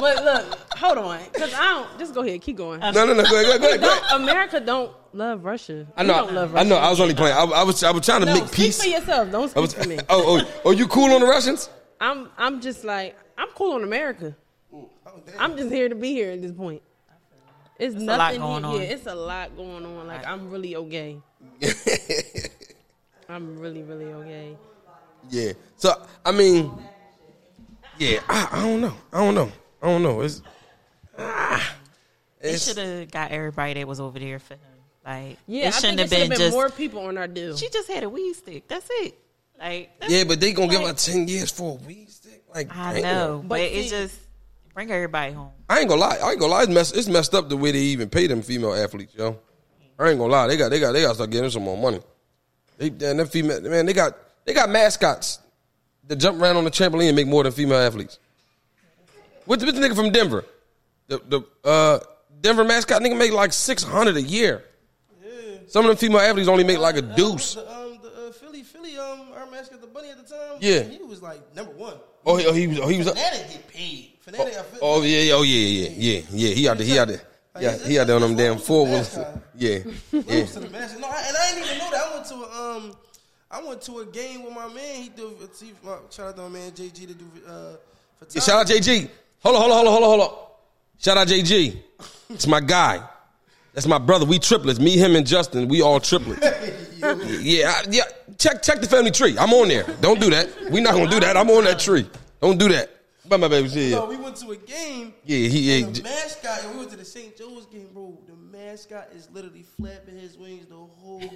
But 0.00 0.24
look, 0.24 0.58
hold 0.78 0.98
on, 0.98 1.20
because 1.32 1.52
I 1.54 1.62
don't. 1.64 1.98
Just 1.98 2.14
go 2.14 2.22
ahead, 2.22 2.40
keep 2.40 2.56
going. 2.56 2.80
No, 2.80 2.90
no, 2.90 3.04
no. 3.12 3.22
Go 3.22 3.22
ahead, 3.22 3.28
go 3.28 3.36
ahead, 3.40 3.60
go 3.60 3.66
ahead. 3.68 3.80
Don't, 3.80 4.22
America 4.22 4.60
don't 4.60 4.92
love 5.12 5.44
Russia. 5.44 5.86
I 5.96 6.02
We 6.02 6.08
know. 6.08 6.14
don't 6.14 6.32
love 6.34 6.56
I 6.56 6.62
know. 6.62 6.76
I 6.76 6.88
was 6.90 7.00
only 7.00 7.14
playing. 7.14 7.36
I, 7.36 7.42
I 7.42 7.62
was. 7.62 7.82
I 7.84 7.90
was 7.90 8.04
trying 8.04 8.20
to 8.20 8.26
No, 8.26 8.34
make 8.34 8.44
speak 8.48 8.56
peace. 8.66 8.82
for 8.82 8.88
yourself. 8.88 9.30
Don't 9.30 9.44
I 9.44 9.46
speak 9.48 9.60
was, 9.62 9.74
for 9.74 9.88
me. 9.88 9.98
oh, 10.08 10.38
oh, 10.40 10.60
oh, 10.64 10.70
you 10.70 10.86
cool 10.88 11.12
on 11.12 11.20
the 11.20 11.26
Russians? 11.26 11.68
I'm. 12.00 12.30
I'm 12.38 12.60
just 12.60 12.82
like 12.84 13.16
I'm 13.36 13.48
cool 13.48 13.74
on 13.74 13.84
America. 13.84 14.34
I'm 15.38 15.56
just 15.56 15.70
here 15.70 15.88
to 15.88 15.94
be 15.94 16.12
here 16.12 16.30
at 16.32 16.40
this 16.42 16.52
point. 16.52 16.82
It's, 17.78 17.94
a 17.94 17.98
lot 17.98 18.18
nothing 18.18 18.40
going 18.40 18.64
here. 18.64 18.72
on. 18.72 18.80
Yeah, 18.80 18.86
it's 18.88 19.06
a 19.06 19.14
lot 19.14 19.56
going 19.56 19.84
on. 19.84 20.06
Like 20.06 20.26
I'm 20.26 20.50
really 20.50 20.76
okay. 20.76 21.18
I'm 23.28 23.58
really, 23.58 23.82
really 23.82 24.12
okay. 24.12 24.56
Yeah. 25.28 25.52
So 25.76 26.00
I 26.24 26.32
mean, 26.32 26.72
yeah. 27.98 28.20
I, 28.28 28.48
I 28.52 28.62
don't 28.62 28.80
know. 28.80 28.94
I 29.12 29.18
don't 29.24 29.34
know. 29.34 29.52
I 29.82 29.86
don't 29.86 30.02
know. 30.02 30.20
It's. 30.20 30.42
ah, 31.18 31.74
They 32.40 32.50
it's 32.50 32.66
should 32.66 32.76
have 32.78 33.10
got 33.10 33.30
everybody 33.30 33.74
that 33.74 33.86
was 33.88 34.00
over 34.00 34.18
there 34.18 34.38
for 34.38 34.54
him. 34.54 34.60
Like, 35.04 35.38
Yeah, 35.46 35.64
it 35.64 35.68
I 35.68 35.70
think 35.70 35.74
shouldn't 35.80 35.96
there 35.96 36.04
have 36.06 36.10
should 36.10 36.18
been, 36.20 36.28
been 36.30 36.38
just. 36.38 36.52
more 36.52 36.68
people 36.70 37.00
on 37.06 37.16
our 37.18 37.26
deal. 37.28 37.56
She 37.56 37.68
just 37.68 37.90
had 37.90 38.02
a 38.04 38.08
weed 38.08 38.34
stick. 38.34 38.68
That's 38.68 38.86
it. 38.90 39.14
Like, 39.58 39.90
that's, 40.00 40.12
yeah, 40.12 40.24
but 40.24 40.40
they 40.40 40.52
gonna 40.52 40.70
give 40.70 40.82
her 40.82 40.92
ten 40.94 41.28
years 41.28 41.50
for 41.50 41.78
a 41.78 41.86
weed 41.86 42.10
stick. 42.10 42.42
Like 42.54 42.74
I 42.74 42.94
damn. 42.94 43.02
know, 43.02 43.38
but, 43.42 43.48
But 43.48 43.60
it's 43.60 43.90
just 43.90 44.18
bring 44.74 44.90
everybody 44.90 45.32
home. 45.32 45.50
I 45.68 45.80
ain't 45.80 45.88
gonna 45.88 46.00
lie. 46.00 46.16
I 46.22 46.30
ain't 46.30 46.40
gonna 46.40 46.52
lie. 46.52 46.62
It's 46.62 46.70
messed, 46.72 46.96
it's 46.96 47.08
messed 47.08 47.34
up 47.34 47.48
the 47.48 47.56
way 47.56 47.70
they 47.72 47.78
even 47.78 48.08
pay 48.08 48.26
them 48.26 48.40
female 48.42 48.72
athletes, 48.74 49.14
yo. 49.14 49.38
I 49.98 50.08
ain't 50.10 50.18
gonna 50.18 50.32
lie. 50.32 50.46
They 50.48 50.56
got 50.56 50.70
they 50.70 50.80
got 50.80 50.92
they 50.92 51.02
got 51.02 51.08
to 51.08 51.14
start 51.14 51.30
getting 51.30 51.50
some 51.50 51.62
more 51.62 51.76
money. 51.76 52.00
They 52.78 52.86
and 52.88 53.18
that 53.20 53.26
female 53.30 53.60
man, 53.60 53.84
they 53.84 53.92
got 53.92 54.16
they 54.46 54.54
got 54.54 54.70
mascots 54.70 55.40
that 56.06 56.16
jump 56.16 56.40
around 56.40 56.56
on 56.56 56.64
the 56.64 56.70
trampoline 56.70 57.08
and 57.08 57.16
make 57.16 57.26
more 57.26 57.42
than 57.42 57.52
female 57.52 57.78
athletes. 57.78 58.18
What's 59.50 59.64
the, 59.64 59.72
the 59.72 59.80
nigga 59.80 59.96
from 59.96 60.12
Denver? 60.12 60.44
The 61.08 61.18
the 61.26 61.68
uh, 61.68 61.98
Denver 62.40 62.62
mascot 62.62 63.02
nigga 63.02 63.18
make 63.18 63.32
like 63.32 63.52
six 63.52 63.82
hundred 63.82 64.16
a 64.16 64.22
year. 64.22 64.62
Some 65.66 65.84
of 65.84 65.88
them 65.88 65.96
female 65.96 66.20
athletes 66.20 66.48
only 66.48 66.62
make 66.62 66.78
like 66.78 66.94
a 66.94 67.02
deuce. 67.02 67.54
The, 67.54 67.68
um, 67.68 67.98
the 68.00 68.28
uh, 68.28 68.32
Philly, 68.32 68.62
Philly, 68.62 68.96
um, 68.96 69.32
our 69.34 69.50
mascot, 69.50 69.80
the 69.80 69.88
bunny 69.88 70.10
at 70.10 70.18
the 70.18 70.32
time. 70.32 70.58
Yeah. 70.60 70.82
he 70.82 71.02
was 71.02 71.20
like 71.20 71.40
number 71.56 71.72
one. 71.72 71.94
Oh, 72.24 72.36
he, 72.36 72.46
oh, 72.46 72.52
he 72.52 72.68
was 72.68 72.78
oh, 72.78 72.86
he 72.86 72.98
was. 72.98 73.08
Phanatic 73.08 73.50
get 73.50 73.66
paid. 73.66 74.12
Phanatic, 74.24 74.56
I 74.56 74.62
feel 74.62 74.78
Oh 74.82 75.02
yeah, 75.02 75.18
yeah, 75.18 75.32
oh 75.34 75.42
yeah, 75.42 75.84
yeah, 75.84 75.88
yeah, 75.96 76.22
yeah. 76.30 76.54
He 76.54 76.68
out 76.68 76.78
there, 76.78 76.86
he 76.86 76.98
out 77.00 77.08
there. 77.08 77.22
Yeah, 77.58 77.76
he 77.76 77.98
out 77.98 78.06
there 78.06 78.16
on 78.16 78.22
them 78.22 78.36
damn 78.36 78.56
four 78.56 78.86
wheels. 78.86 79.18
Yeah, 79.56 79.78
yeah. 80.12 80.44
to 80.46 80.60
the 80.60 80.70
mascot. 80.70 81.00
No, 81.00 81.08
I, 81.08 81.24
and 81.26 81.36
I 81.36 81.54
didn't 81.54 81.64
even 81.64 81.78
know 81.78 81.90
that. 81.90 82.06
I 82.06 82.14
went 82.14 82.26
to 82.26 82.34
a, 82.36 82.76
um, 82.76 82.96
I 83.50 83.62
went 83.64 83.82
to 83.82 83.98
a 83.98 84.06
game 84.06 84.44
with 84.44 84.54
my 84.54 84.68
man. 84.68 85.02
He 85.02 85.08
do 85.08 85.36
my, 85.82 85.96
shout 86.08 86.28
out 86.28 86.36
to 86.36 86.42
my 86.42 86.48
man 86.50 86.70
JG 86.70 86.94
to 86.94 87.14
do 87.14 87.24
uh, 87.48 87.72
Yeah, 88.30 88.40
shout 88.42 88.60
out 88.60 88.66
JG. 88.68 89.10
Hold 89.42 89.56
on, 89.56 89.62
hold 89.62 89.72
on, 89.72 89.78
hold 89.78 89.86
on, 89.86 89.92
hold 89.92 90.02
on, 90.02 90.18
hold 90.20 90.32
on. 90.32 90.46
Shout 90.98 91.16
out 91.16 91.28
JG. 91.28 91.76
It's 92.30 92.46
my 92.46 92.60
guy. 92.60 93.02
That's 93.72 93.86
my 93.86 93.98
brother. 93.98 94.24
We 94.26 94.38
triplets. 94.38 94.78
Me, 94.80 94.96
him, 94.96 95.16
and 95.16 95.26
Justin. 95.26 95.68
We 95.68 95.80
all 95.82 96.00
triplets. 96.00 96.40
yeah, 97.42 97.72
I- 97.76 97.84
yeah. 97.90 98.02
Check 98.38 98.62
check 98.62 98.80
the 98.80 98.86
family 98.86 99.10
tree. 99.10 99.36
I'm 99.38 99.52
on 99.52 99.68
there. 99.68 99.84
Don't 100.00 100.18
do 100.20 100.30
that. 100.30 100.48
We 100.70 100.80
not 100.80 100.94
gonna 100.94 101.10
do 101.10 101.20
that. 101.20 101.36
I'm 101.36 101.50
on 101.50 101.64
that 101.64 101.78
tree. 101.78 102.08
Don't 102.40 102.58
do 102.58 102.68
that. 102.70 102.90
But 103.30 103.38
my 103.38 103.46
baby, 103.46 103.68
So 103.68 103.78
yeah, 103.78 104.04
we 104.06 104.16
went 104.16 104.34
to 104.38 104.50
a 104.50 104.56
game. 104.56 105.14
yeah, 105.24 105.46
he, 105.48 105.80
and 105.84 105.94
the 105.94 106.02
yeah. 106.02 106.08
mascot, 106.08 106.64
yo, 106.64 106.72
we 106.72 106.78
went 106.78 106.90
to 106.90 106.96
the 106.96 107.04
St. 107.04 107.36
Joe's 107.38 107.64
game, 107.66 107.88
bro. 107.94 108.18
The 108.26 108.34
mascot 108.34 109.06
is 109.14 109.28
literally 109.30 109.62
flapping 109.80 110.18
his 110.18 110.36
wings 110.36 110.66
the 110.66 110.74
whole 110.74 111.20
game. 111.20 111.30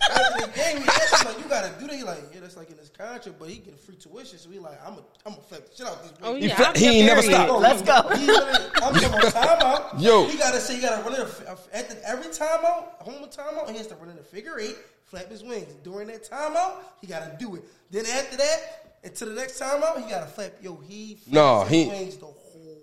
After 0.00 0.46
the 0.46 0.50
game, 0.56 0.78
we 0.80 0.88
asked 0.88 1.22
him, 1.22 1.28
like, 1.34 1.38
you 1.44 1.50
gotta 1.50 1.78
do 1.78 1.86
that. 1.88 1.94
He 1.94 2.02
like, 2.04 2.22
yeah, 2.32 2.40
that's 2.40 2.56
like 2.56 2.70
in 2.70 2.78
his 2.78 2.88
contract, 2.88 3.38
but 3.38 3.50
he 3.50 3.56
get 3.58 3.78
free 3.78 3.96
tuition. 3.96 4.38
So 4.38 4.48
we 4.48 4.58
like, 4.58 4.80
I'm 4.82 4.94
gonna 4.94 5.06
I'm 5.26 5.32
gonna 5.32 5.44
flap 5.44 5.66
the 5.66 5.76
shit 5.76 5.86
out 5.86 6.02
these 6.02 6.12
wings. 6.12 6.22
Oh 6.22 6.34
He 6.36 6.46
yeah, 6.48 6.56
fla- 6.56 6.78
he 6.78 6.86
ain't 7.00 7.06
never 7.06 7.20
period. 7.20 7.36
stopped. 7.44 7.60
Let's 7.60 7.82
go. 7.82 8.16
He 8.16 8.26
literally- 8.26 8.70
I'm 8.76 8.94
talking 8.94 9.08
about 9.10 9.22
timeout. 9.92 10.00
Yo. 10.02 10.26
he 10.26 10.38
gotta 10.38 10.58
say 10.58 10.76
he 10.76 10.80
gotta 10.80 11.02
run 11.02 11.14
in 11.16 11.20
a, 11.20 11.76
at 11.76 11.90
the, 11.90 12.08
every 12.08 12.28
timeout, 12.32 12.94
home 13.02 13.28
timeout. 13.28 13.68
He 13.70 13.76
has 13.76 13.86
to 13.88 13.94
run 13.96 14.08
in 14.08 14.16
a 14.16 14.22
figure 14.22 14.58
eight, 14.58 14.76
flap 15.04 15.28
his 15.30 15.42
wings. 15.44 15.74
During 15.84 16.08
that 16.08 16.24
timeout, 16.26 16.76
he 17.02 17.06
gotta 17.08 17.36
do 17.38 17.56
it. 17.56 17.64
Then 17.90 18.06
after 18.06 18.38
that, 18.38 18.79
until 19.04 19.28
the 19.28 19.34
next 19.34 19.60
timeout, 19.60 20.02
he 20.02 20.10
gotta 20.10 20.26
flap. 20.26 20.52
Yo, 20.60 20.76
he 20.76 21.18
No, 21.26 21.62
his 21.62 21.70
he- 21.70 21.88
wings 21.88 22.16
the 22.16 22.26
whole 22.26 22.82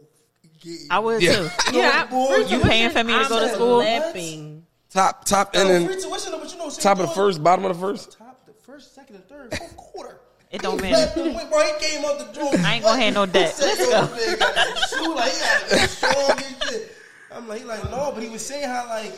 game. 0.62 0.88
I 0.90 1.00
would 1.00 1.22
Yeah. 1.22 1.36
too. 1.36 1.50
Yeah, 1.74 2.06
boy, 2.06 2.44
free 2.44 2.46
you 2.58 2.60
paying 2.62 2.90
for 2.92 3.04
me 3.04 3.14
to 3.14 3.20
I'm 3.20 3.30
go 3.30 3.40
to 3.40 3.50
school? 3.54 3.78
Laughing. 3.78 4.66
Top 4.90 5.26
top 5.26 5.54
Yo, 5.54 5.62
and 5.62 5.70
then 5.70 5.86
free 5.88 6.02
tuition, 6.02 6.32
but 6.32 6.52
you 6.52 6.58
know, 6.58 6.70
top 6.70 7.00
of 7.00 7.10
the 7.10 7.14
first, 7.16 7.44
bottom 7.44 7.66
of 7.66 7.76
the 7.76 7.80
first. 7.82 8.18
top, 8.18 8.46
the 8.46 8.54
first, 8.54 8.96
second, 8.96 9.16
and 9.18 9.28
third, 9.28 9.56
fourth 9.58 9.78
quarter. 9.78 10.20
It 10.50 10.62
don't 10.62 10.82
matter. 10.82 11.12
flapped 11.12 11.50
Bro, 11.52 11.60
he 11.62 11.86
came 11.86 12.06
out 12.06 12.20
the 12.20 12.40
door. 12.40 12.50
I 12.60 12.76
ain't 12.76 12.84
gonna 12.86 13.02
have 13.02 13.14
no 13.14 13.26
debt. 13.26 13.54
He 13.58 13.64
Let's 13.66 13.78
go. 13.90 14.06
this 14.06 14.36
nigga 14.36 14.40
got 14.40 14.56
that 14.56 14.88
shoe, 14.90 15.14
like 15.14 15.32
he 15.34 15.76
got 15.78 15.90
strong 15.90 16.32
and 16.32 16.64
shit. 16.72 16.92
I'm 17.34 17.48
like, 17.50 17.60
he 17.60 17.66
like, 17.66 17.84
no, 17.92 18.12
but 18.14 18.24
he 18.24 18.30
was 18.30 18.46
saying 18.46 18.64
how 18.70 18.88
like 18.88 19.12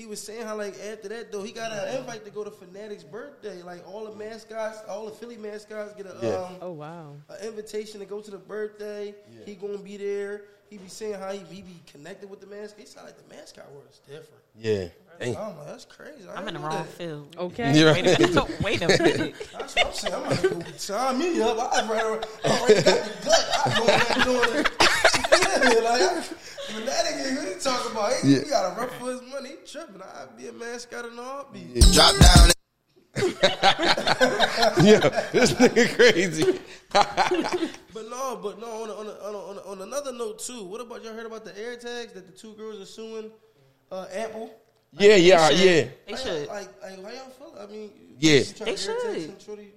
he 0.00 0.06
was 0.06 0.18
saying 0.22 0.46
how 0.46 0.56
like 0.56 0.74
after 0.90 1.08
that 1.08 1.30
though 1.30 1.42
he 1.42 1.52
got 1.52 1.70
an 1.72 1.98
invite 1.98 2.24
to 2.24 2.30
go 2.30 2.42
to 2.42 2.50
Phanatic's 2.50 3.04
birthday. 3.04 3.62
Like 3.62 3.86
all 3.86 4.06
the 4.06 4.16
mascots, 4.16 4.78
all 4.88 5.04
the 5.04 5.10
Philly 5.10 5.36
mascots 5.36 5.92
get 5.94 6.06
a 6.06 6.16
Yeah. 6.22 6.34
um 6.36 6.56
Oh 6.62 6.72
wow. 6.72 7.12
an 7.28 7.46
invitation 7.46 8.00
to 8.00 8.06
go 8.06 8.20
to 8.22 8.30
the 8.30 8.38
birthday. 8.38 9.14
He 9.44 9.54
gonna 9.56 9.76
be 9.78 9.98
there. 9.98 10.44
He 10.70 10.78
be 10.78 10.88
saying 10.88 11.14
how 11.14 11.32
he, 11.32 11.38
he 11.54 11.62
be 11.62 11.80
connected 11.92 12.30
with 12.30 12.40
the 12.40 12.46
mascot. 12.46 12.78
He 12.80 12.86
sound 12.86 13.06
like 13.08 13.16
the 13.28 13.34
mascot 13.34 13.70
world 13.72 13.84
is 13.90 13.98
different. 13.98 14.42
Yeah. 14.56 14.86
Dang. 15.18 15.36
I'm 15.36 15.56
like, 15.58 15.66
that's 15.66 15.84
crazy. 15.84 16.26
I 16.32 16.36
I'm 16.36 16.48
in 16.48 16.54
the 16.54 16.60
wrong 16.60 16.70
that. 16.70 16.86
field. 16.86 17.36
Okay. 17.36 17.76
You're 17.78 17.92
Wait 17.92 18.06
a 18.06 18.22
minute. 18.22 18.60
Wait 18.62 18.80
a 18.82 18.88
minute. 18.88 19.34
That's 19.52 19.74
what 19.74 19.86
I'm 19.86 19.92
saying. 19.92 20.14
I'm 20.14 20.22
gonna 20.36 20.48
go 20.64 20.70
sign 20.76 21.18
me 21.18 21.42
up. 21.42 21.58
I 21.58 21.82
already, 21.86 22.26
already 22.44 22.82
got 22.82 22.84
the 22.84 23.24
gut. 23.24 23.50
I 23.66 23.78
go 23.78 23.86
back 23.86 24.24
doing 24.24 24.64
it. 24.64 24.89
Yeah, 25.62 25.80
like, 25.80 26.00
when 26.74 26.86
that 26.86 27.04
nigga, 27.04 27.30
who 27.34 27.54
he 27.54 27.60
talking 27.60 27.92
about? 27.92 28.12
He, 28.22 28.34
he 28.34 28.50
got 28.50 28.74
to 28.74 28.80
run 28.80 28.88
for 28.98 29.10
his 29.10 29.22
money. 29.30 29.50
He 29.50 29.56
tripping. 29.66 30.00
I'd 30.02 30.36
be 30.36 30.48
a 30.48 30.52
mascot 30.52 31.04
in 31.04 31.18
all. 31.18 31.48
Be. 31.52 31.80
Drop 31.92 32.16
down. 32.18 32.50
Yeah, 34.82 35.00
this 35.32 35.52
nigga 35.54 35.94
crazy. 35.96 36.60
But 37.92 38.08
no, 38.08 38.36
but 38.36 38.60
no. 38.60 38.66
On, 38.84 38.90
on, 38.90 39.06
a, 39.06 39.10
on, 39.10 39.34
a, 39.34 39.38
on, 39.38 39.56
a, 39.56 39.60
on 39.62 39.82
another 39.82 40.12
note 40.12 40.38
too. 40.38 40.64
What 40.64 40.80
about 40.80 41.02
y'all 41.02 41.12
heard 41.12 41.26
about 41.26 41.44
the 41.44 41.58
air 41.58 41.74
tags 41.76 42.12
that 42.12 42.26
the 42.26 42.32
two 42.32 42.54
girls 42.54 42.80
are 42.80 42.86
suing 42.86 43.32
uh, 43.90 44.06
Apple? 44.14 44.52
Yeah, 44.98 45.16
yeah, 45.16 45.48
should. 45.48 45.58
yeah. 45.58 45.64
They 45.64 45.90
How 46.08 46.16
should. 46.16 46.26
y'all- 46.26 46.46
Like, 46.54 46.68
like, 46.82 47.04
how 47.04 47.10
y'all 47.10 47.30
feel? 47.30 47.54
I 47.60 47.66
mean, 47.66 47.90
Yeah. 48.18 48.38
They 48.40 48.42
to 48.72 48.76
should. 48.76 49.22
some 49.26 49.34
shorty? 49.44 49.72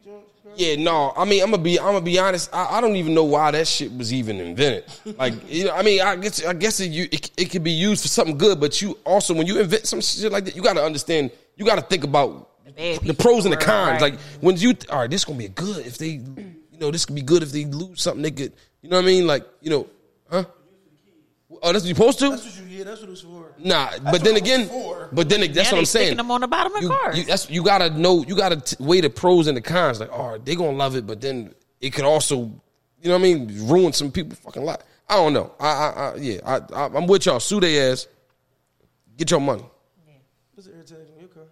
Yeah, 0.56 0.76
no. 0.76 1.14
I 1.16 1.24
mean, 1.26 1.42
I'm 1.42 1.52
gonna 1.52 1.64
be, 1.64 1.80
I'm 1.80 1.86
gonna 1.94 2.02
be 2.02 2.20
honest. 2.20 2.50
I, 2.54 2.78
I 2.78 2.82
don't 2.82 2.96
even 2.96 3.14
know 3.14 3.24
why 3.24 3.52
that 3.52 3.68
shit 3.68 3.96
was 3.96 4.12
even 4.14 4.40
invented. 4.40 4.86
Like, 5.18 5.34
you 5.50 5.66
know, 5.66 5.72
I 5.74 5.82
mean, 5.84 6.02
I 6.02 6.16
guess, 6.18 6.46
I 6.46 6.54
guess 6.54 6.80
it, 6.80 6.92
you, 6.92 7.08
it, 7.12 7.32
it 7.38 7.46
could 7.52 7.64
be 7.64 7.72
used 7.72 8.02
for 8.02 8.08
something 8.10 8.38
good, 8.38 8.60
but 8.60 8.82
you 8.82 8.98
also, 9.06 9.34
when 9.34 9.48
you 9.48 9.60
invent 9.60 9.88
some 9.88 10.02
shit 10.02 10.32
like 10.32 10.46
that, 10.46 10.56
you 10.56 10.62
got 10.62 10.74
to 10.74 10.84
understand. 10.84 11.32
You 11.56 11.66
got 11.66 11.76
to 11.76 11.82
think 11.82 12.04
about 12.04 12.50
bad 12.76 13.00
the 13.02 13.14
pros 13.14 13.46
and 13.46 13.54
the 13.54 13.58
cons. 13.58 14.02
right. 14.02 14.12
Like, 14.12 14.20
when 14.42 14.58
you, 14.58 14.74
all 14.90 15.00
right, 15.00 15.10
this 15.10 15.24
gonna 15.26 15.38
be 15.38 15.48
good 15.48 15.86
if 15.86 15.98
they, 15.98 16.08
you 16.08 16.80
know, 16.80 16.92
this 16.92 17.06
could 17.06 17.16
be 17.16 17.22
good 17.22 17.44
if 17.44 17.52
they 17.52 17.66
lose 17.66 18.02
something. 18.02 18.24
They 18.24 18.32
could, 18.32 18.54
you 18.82 18.90
know 18.90 18.98
what 18.98 19.04
I 19.04 19.08
mean? 19.08 19.28
Like, 19.28 19.46
you 19.62 19.70
know, 19.70 19.88
huh? 20.30 20.44
Oh, 21.62 21.72
that's 21.72 21.84
what 21.84 21.88
you're 21.88 21.96
supposed 21.96 22.20
to? 22.20 22.30
That's 22.30 22.46
what 22.46 22.56
you. 22.70 22.78
Yeah, 22.78 22.84
that's 22.86 23.02
what 23.02 23.10
it's 23.12 23.22
for. 23.22 23.54
Nah, 23.60 23.90
but 24.12 24.24
then 24.24 24.36
again, 24.36 24.68
for. 24.68 25.10
but 25.14 25.30
then 25.30 25.42
that's 25.42 25.56
Yeah, 25.56 25.64
what 25.72 25.80
I'm 25.80 25.86
saying. 25.86 26.06
sticking 26.08 26.18
them 26.18 26.32
on 26.32 26.42
the 26.42 26.48
bottom 26.48 26.76
of 26.76 26.82
you, 26.82 26.90
cars. 26.90 27.18
You, 27.18 27.24
that's, 27.26 27.50
you 27.50 27.64
gotta 27.64 27.90
know. 27.92 28.24
You 28.28 28.36
gotta 28.36 28.58
t- 28.58 28.76
weigh 28.80 29.02
the 29.02 29.10
pros 29.10 29.48
and 29.48 29.56
the 29.56 29.62
cons. 29.62 30.00
Like, 30.00 30.12
all 30.12 30.32
right, 30.32 30.44
they 30.46 30.56
gonna 30.56 30.72
love 30.78 30.96
it, 30.96 31.06
but 31.08 31.22
then 31.22 31.54
it 31.80 31.92
could 31.92 32.06
also, 32.06 32.38
you 33.02 33.10
know 33.10 33.12
what 33.12 33.20
I 33.20 33.22
mean, 33.22 33.68
ruin 33.68 33.94
some 33.94 34.12
people 34.12 34.36
fucking 34.36 34.64
life. 34.64 34.80
I 35.08 35.16
don't 35.18 35.34
know. 35.34 35.52
I, 35.60 35.68
I, 35.68 35.90
I 35.90 36.16
yeah, 36.16 36.40
I, 36.46 36.56
I, 36.74 36.86
I'm 36.88 37.06
with 37.08 37.26
y'all. 37.26 37.40
Sue 37.40 37.60
they 37.60 37.92
ass. 37.92 38.08
Get 39.18 39.30
your 39.32 39.40
money. 39.42 39.64
What's 40.56 40.68
the 40.68 40.76
air 40.76 40.84
tag 40.84 40.98
on 41.14 41.20
your 41.20 41.30
car? 41.30 41.44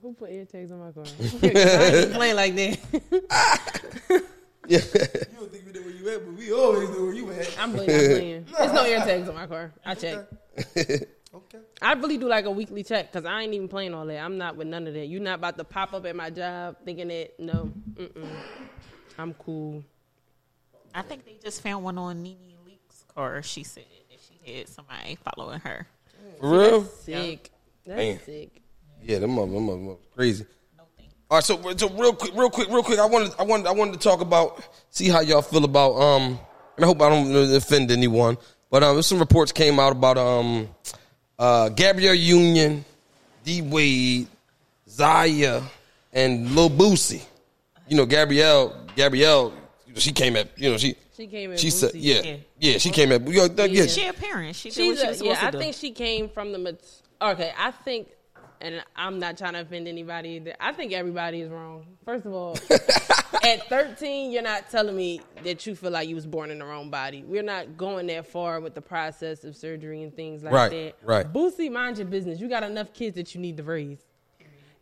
Who 0.00 0.14
put 0.14 0.30
air 0.30 0.44
tags 0.46 0.70
on 0.72 0.78
my 0.78 0.90
car? 0.92 1.04
I 1.42 1.96
ain't 1.96 2.12
playing 2.14 2.36
like 2.36 2.54
that. 2.56 4.22
Yeah, 4.66 4.78
You 4.78 5.38
don't 5.38 5.52
think 5.52 5.63
we 5.63 5.63
know 5.63 5.63
where 5.63 5.63
you 6.04 6.10
at, 6.10 6.24
but 6.24 6.34
we 6.34 6.52
always 6.52 6.88
know 6.90 7.04
where 7.04 7.14
you 7.14 7.30
at. 7.32 7.56
I'm 7.58 7.72
really 7.72 7.86
not 7.86 7.96
playing. 7.96 8.46
There's 8.58 8.72
no 8.72 8.84
air 8.84 8.98
tags 8.98 9.28
on 9.28 9.34
my 9.34 9.46
car. 9.46 9.72
I 9.84 9.94
check. 9.94 10.26
Okay. 11.34 11.58
I 11.82 11.94
really 11.94 12.16
do 12.16 12.28
like 12.28 12.44
a 12.44 12.50
weekly 12.52 12.84
check 12.84 13.10
because 13.10 13.26
I 13.26 13.42
ain't 13.42 13.52
even 13.54 13.66
playing 13.66 13.92
all 13.92 14.06
that. 14.06 14.18
I'm 14.18 14.38
not 14.38 14.54
with 14.54 14.68
none 14.68 14.86
of 14.86 14.94
that. 14.94 15.06
You're 15.06 15.20
not 15.20 15.40
about 15.40 15.58
to 15.58 15.64
pop 15.64 15.92
up 15.92 16.06
at 16.06 16.14
my 16.14 16.30
job 16.30 16.76
thinking 16.84 17.08
that 17.08 17.40
no, 17.40 17.72
mm-mm. 17.94 18.28
I'm 19.18 19.34
cool. 19.34 19.82
I 20.94 21.02
think 21.02 21.24
they 21.24 21.36
just 21.42 21.60
found 21.60 21.82
one 21.82 21.98
on 21.98 22.22
NeNe 22.22 22.54
Leakes's 22.64 23.04
car. 23.12 23.42
She 23.42 23.64
said 23.64 23.82
that 24.10 24.18
she 24.20 24.58
had 24.58 24.68
somebody 24.68 25.18
following 25.34 25.58
her. 25.58 25.88
for 26.38 26.50
real. 26.50 26.84
Sick. 26.84 27.50
That's 27.84 27.96
Man. 27.96 28.20
sick. 28.24 28.62
Yeah, 29.02 29.18
them 29.18 29.32
mother, 29.32 29.50
them 29.50 29.66
mother, 29.66 29.98
crazy. 30.14 30.46
No 31.34 31.40
thank 31.40 31.64
All 31.64 31.66
right, 31.74 31.76
so 31.78 31.88
so 31.88 31.94
real 32.00 32.12
quick, 32.14 32.32
real 32.34 32.50
quick, 32.50 32.68
real 32.68 32.82
quick. 32.82 32.98
I 32.98 33.06
wanted, 33.06 33.32
I 33.38 33.42
wanted, 33.42 33.66
I 33.66 33.72
wanted 33.72 33.94
to 33.94 33.98
talk 34.00 34.20
about, 34.20 34.62
see 34.90 35.08
how 35.08 35.20
y'all 35.20 35.42
feel 35.42 35.64
about. 35.64 35.92
Um, 35.94 36.38
and 36.76 36.84
I 36.84 36.86
hope 36.86 37.00
I 37.02 37.08
don't 37.08 37.54
offend 37.54 37.90
anyone, 37.90 38.36
but 38.70 38.82
um, 38.82 39.00
some 39.02 39.18
reports 39.18 39.52
came 39.52 39.78
out 39.80 39.92
about 39.92 40.18
um, 40.18 40.68
uh, 41.38 41.68
Gabrielle 41.70 42.14
Union, 42.14 42.84
D 43.44 43.62
Wade, 43.62 44.26
Zaya, 44.88 45.62
and 46.12 46.50
Lil 46.54 46.70
Boosie. 46.70 47.22
You 47.88 47.96
know, 47.96 48.06
Gabrielle, 48.06 48.74
Gabrielle, 48.96 49.52
she 49.96 50.12
came 50.12 50.36
at, 50.36 50.56
you 50.58 50.70
know, 50.70 50.78
she 50.78 50.96
She 51.16 51.26
came 51.26 51.50
in. 51.52 51.56
she 51.58 51.70
said, 51.70 51.90
Boosie. 51.92 52.00
yeah, 52.02 52.22
Yeah. 52.22 52.36
yeah, 52.58 52.78
she 52.78 52.90
came 52.90 53.12
at, 53.12 53.26
yeah, 53.28 53.46
yeah. 53.56 53.64
Yeah. 53.66 53.86
She 53.86 54.06
a 54.06 54.12
parent. 54.12 54.56
She 54.56 54.70
did 54.70 54.74
She's 54.74 54.98
what 54.98 54.98
she 55.00 55.04
a, 55.06 55.08
was 55.10 55.18
supposed 55.18 55.40
yeah, 55.42 55.48
I 55.48 55.50
do. 55.50 55.58
think 55.58 55.74
she 55.76 55.90
came 55.92 56.28
from 56.28 56.52
the. 56.52 56.58
mat- 56.58 56.80
Okay, 57.22 57.52
I 57.58 57.70
think, 57.70 58.08
and 58.60 58.82
I'm 58.96 59.18
not 59.18 59.36
trying 59.36 59.54
to 59.54 59.60
offend 59.60 59.88
anybody. 59.88 60.30
Either. 60.30 60.54
I 60.60 60.72
think 60.72 60.92
everybody 60.92 61.40
is 61.40 61.50
wrong. 61.50 61.86
First 62.04 62.24
of 62.26 62.32
all, 62.32 62.56
at 63.42 63.68
13, 63.68 64.30
you're 64.32 64.42
not 64.42 64.70
telling 64.70 64.96
me 64.96 65.20
that 65.42 65.66
you 65.66 65.74
feel 65.74 65.90
like 65.90 66.08
you 66.08 66.14
was 66.14 66.26
born 66.26 66.50
in 66.50 66.58
the 66.58 66.64
wrong 66.64 66.90
body. 66.90 67.22
We're 67.26 67.42
not 67.42 67.76
going 67.76 68.06
that 68.08 68.26
far 68.26 68.60
with 68.60 68.74
the 68.74 68.82
process 68.82 69.44
of 69.44 69.56
surgery 69.56 70.02
and 70.02 70.14
things 70.14 70.42
like 70.42 70.52
Right, 70.52 70.70
that. 70.70 70.94
right. 71.02 71.32
Boosie, 71.32 71.70
mind 71.70 71.98
your 71.98 72.06
business. 72.06 72.40
You 72.40 72.48
got 72.48 72.62
enough 72.62 72.92
kids 72.92 73.16
that 73.16 73.34
you 73.34 73.40
need 73.40 73.56
to 73.58 73.62
raise. 73.62 73.98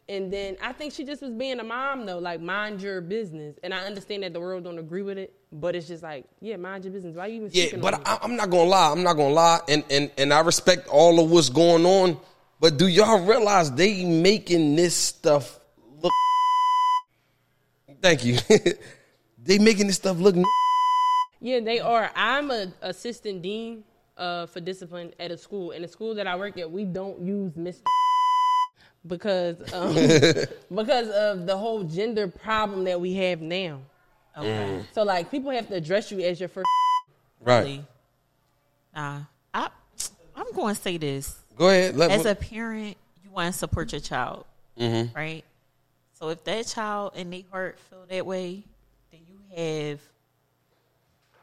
And 0.09 0.33
then 0.33 0.57
I 0.61 0.73
think 0.73 0.93
she 0.93 1.05
just 1.05 1.23
was 1.23 1.31
being 1.31 1.61
a 1.61 1.65
mom 1.65 2.07
though, 2.07 2.19
like 2.19 2.41
mind 2.41 2.83
your 2.83 3.01
business. 3.01 3.57
And 3.63 3.73
I 3.73 3.79
understand 3.87 4.25
that 4.25 4.33
the 4.33 4.41
world 4.41 4.65
don't 4.65 4.79
agree 4.79 5.03
with 5.03 5.17
it, 5.17 5.33
but 5.53 5.77
it's 5.77 5.87
just 5.87 6.03
like, 6.03 6.27
yeah, 6.41 6.57
mind 6.57 6.85
your 6.85 6.93
business. 6.93 7.17
Why 7.17 7.27
you 7.29 7.47
even 7.47 7.51
Yeah, 7.53 7.77
but? 7.81 8.07
I, 8.07 8.19
I'm 8.21 8.35
not 8.37 8.51
gonna 8.51 8.69
lie. 8.69 8.91
I'm 8.91 9.05
not 9.05 9.15
gonna 9.15 9.33
lie, 9.33 9.61
and 9.69 9.85
and 9.91 10.11
and 10.19 10.35
I 10.35 10.41
respect 10.41 10.89
all 10.89 11.21
of 11.23 11.31
what's 11.31 11.49
going 11.49 11.87
on. 11.87 12.19
But 12.62 12.77
do 12.77 12.87
y'all 12.87 13.27
realize 13.27 13.72
they 13.72 14.05
making 14.05 14.77
this 14.77 14.94
stuff 14.94 15.59
look? 16.01 16.12
Thank 18.01 18.25
you. 18.25 18.38
they 19.44 19.59
making 19.59 19.88
this 19.88 19.96
stuff 19.96 20.16
look. 20.20 20.37
Yeah, 21.40 21.59
they 21.59 21.81
are. 21.81 22.12
I'm 22.14 22.53
a 22.53 22.72
assistant 22.83 23.42
dean 23.42 23.83
uh, 24.16 24.46
for 24.46 24.61
discipline 24.61 25.12
at 25.18 25.33
a 25.33 25.37
school. 25.37 25.72
and 25.72 25.83
the 25.83 25.88
school 25.88 26.14
that 26.14 26.29
I 26.29 26.37
work 26.37 26.57
at, 26.57 26.70
we 26.70 26.85
don't 26.85 27.20
use 27.20 27.51
Mr. 27.55 27.83
because 29.09 29.57
um, 29.72 29.94
because 30.72 31.09
of 31.09 31.46
the 31.46 31.57
whole 31.57 31.83
gender 31.83 32.29
problem 32.29 32.85
that 32.85 33.01
we 33.01 33.12
have 33.14 33.40
now. 33.40 33.81
Okay. 34.38 34.85
So 34.92 35.03
like 35.03 35.33
people 35.33 35.51
have 35.51 35.66
to 35.66 35.75
address 35.75 36.12
you 36.12 36.20
as 36.20 36.38
your 36.38 36.48
first. 36.48 36.68
Right. 37.40 37.59
Really. 37.59 37.85
Nah. 38.94 39.22
I 39.53 39.68
I'm 40.37 40.53
going 40.53 40.77
to 40.77 40.81
say 40.81 40.96
this. 40.96 41.42
Go 41.57 41.69
ahead. 41.69 41.97
Let 41.97 42.11
As 42.11 42.25
a 42.27 42.35
parent, 42.35 42.97
you 43.25 43.31
want 43.31 43.53
to 43.53 43.59
support 43.59 43.93
your 43.93 44.01
child, 44.01 44.45
Mm-hmm. 44.79 45.15
right? 45.17 45.45
So 46.15 46.29
if 46.31 46.43
that 46.45 46.67
child 46.67 47.12
and 47.17 47.33
they 47.33 47.45
heart 47.51 47.79
feel 47.91 48.05
that 48.09 48.25
way, 48.25 48.62
then 49.11 49.21
you 49.29 49.38
have. 49.57 50.01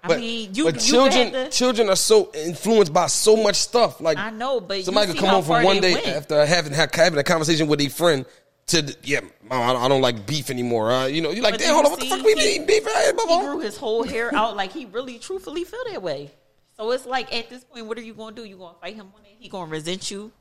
I 0.02 0.08
but, 0.08 0.20
mean, 0.20 0.54
you 0.54 0.64
but 0.64 0.76
you 0.76 0.80
children 0.80 1.32
to, 1.34 1.50
children 1.50 1.90
are 1.90 1.96
so 1.98 2.32
influenced 2.34 2.94
by 2.94 3.08
so 3.08 3.36
much 3.36 3.58
stuff. 3.58 4.00
Like 4.00 4.18
I 4.18 4.30
know, 4.30 4.62
but 4.62 4.84
somebody 4.86 5.12
could 5.12 5.20
come 5.20 5.30
home 5.30 5.44
from 5.44 5.64
one 5.64 5.82
day 5.82 5.94
went. 5.96 6.08
after 6.08 6.46
having 6.46 6.72
having 6.72 7.20
a 7.20 7.24
conversation 7.24 7.68
with 7.68 7.82
a 7.82 7.90
friend 7.90 8.26
to 8.68 8.82
the, 8.82 8.96
yeah, 9.04 9.20
Mom, 9.44 9.62
I 9.62 9.74
don't- 9.74 9.82
I 9.84 9.88
don't 9.90 10.02
like 10.02 10.26
beef 10.26 10.50
anymore. 10.50 10.92
Uh, 10.92 11.08
you 11.08 11.22
know, 11.22 11.32
you're 11.32 11.44
like, 11.44 11.56
But 11.56 11.60
damn, 11.60 11.74
hold 11.74 11.86
on, 11.88 11.92
what 11.92 12.00
the 12.00 12.06
fuck 12.06 12.24
we 12.24 12.32
eating 12.34 12.66
beef? 12.66 12.86
Hey, 12.86 13.12
he 13.28 13.40
grew 13.42 13.60
his 13.60 13.76
whole 13.76 14.04
hair 14.04 14.34
out 14.34 14.56
like 14.56 14.72
he 14.72 14.86
really 14.86 15.20
truthfully 15.20 15.66
feel 15.66 15.84
that 15.92 16.02
way. 16.02 16.32
So 16.78 16.90
it's 16.92 17.06
like 17.06 17.36
at 17.36 17.50
this 17.50 17.66
point, 17.66 17.86
what 17.88 17.98
are 17.98 18.02
you 18.02 18.14
going 18.14 18.36
to 18.36 18.42
do? 18.44 18.48
You 18.48 18.56
going 18.56 18.74
to 18.76 18.80
fight 18.80 18.96
him 18.96 19.12
one 19.12 19.24
day? 19.24 19.29
He 19.40 19.50
going 19.50 19.68
to 19.68 19.72
resent 19.72 20.12
you, 20.12 20.32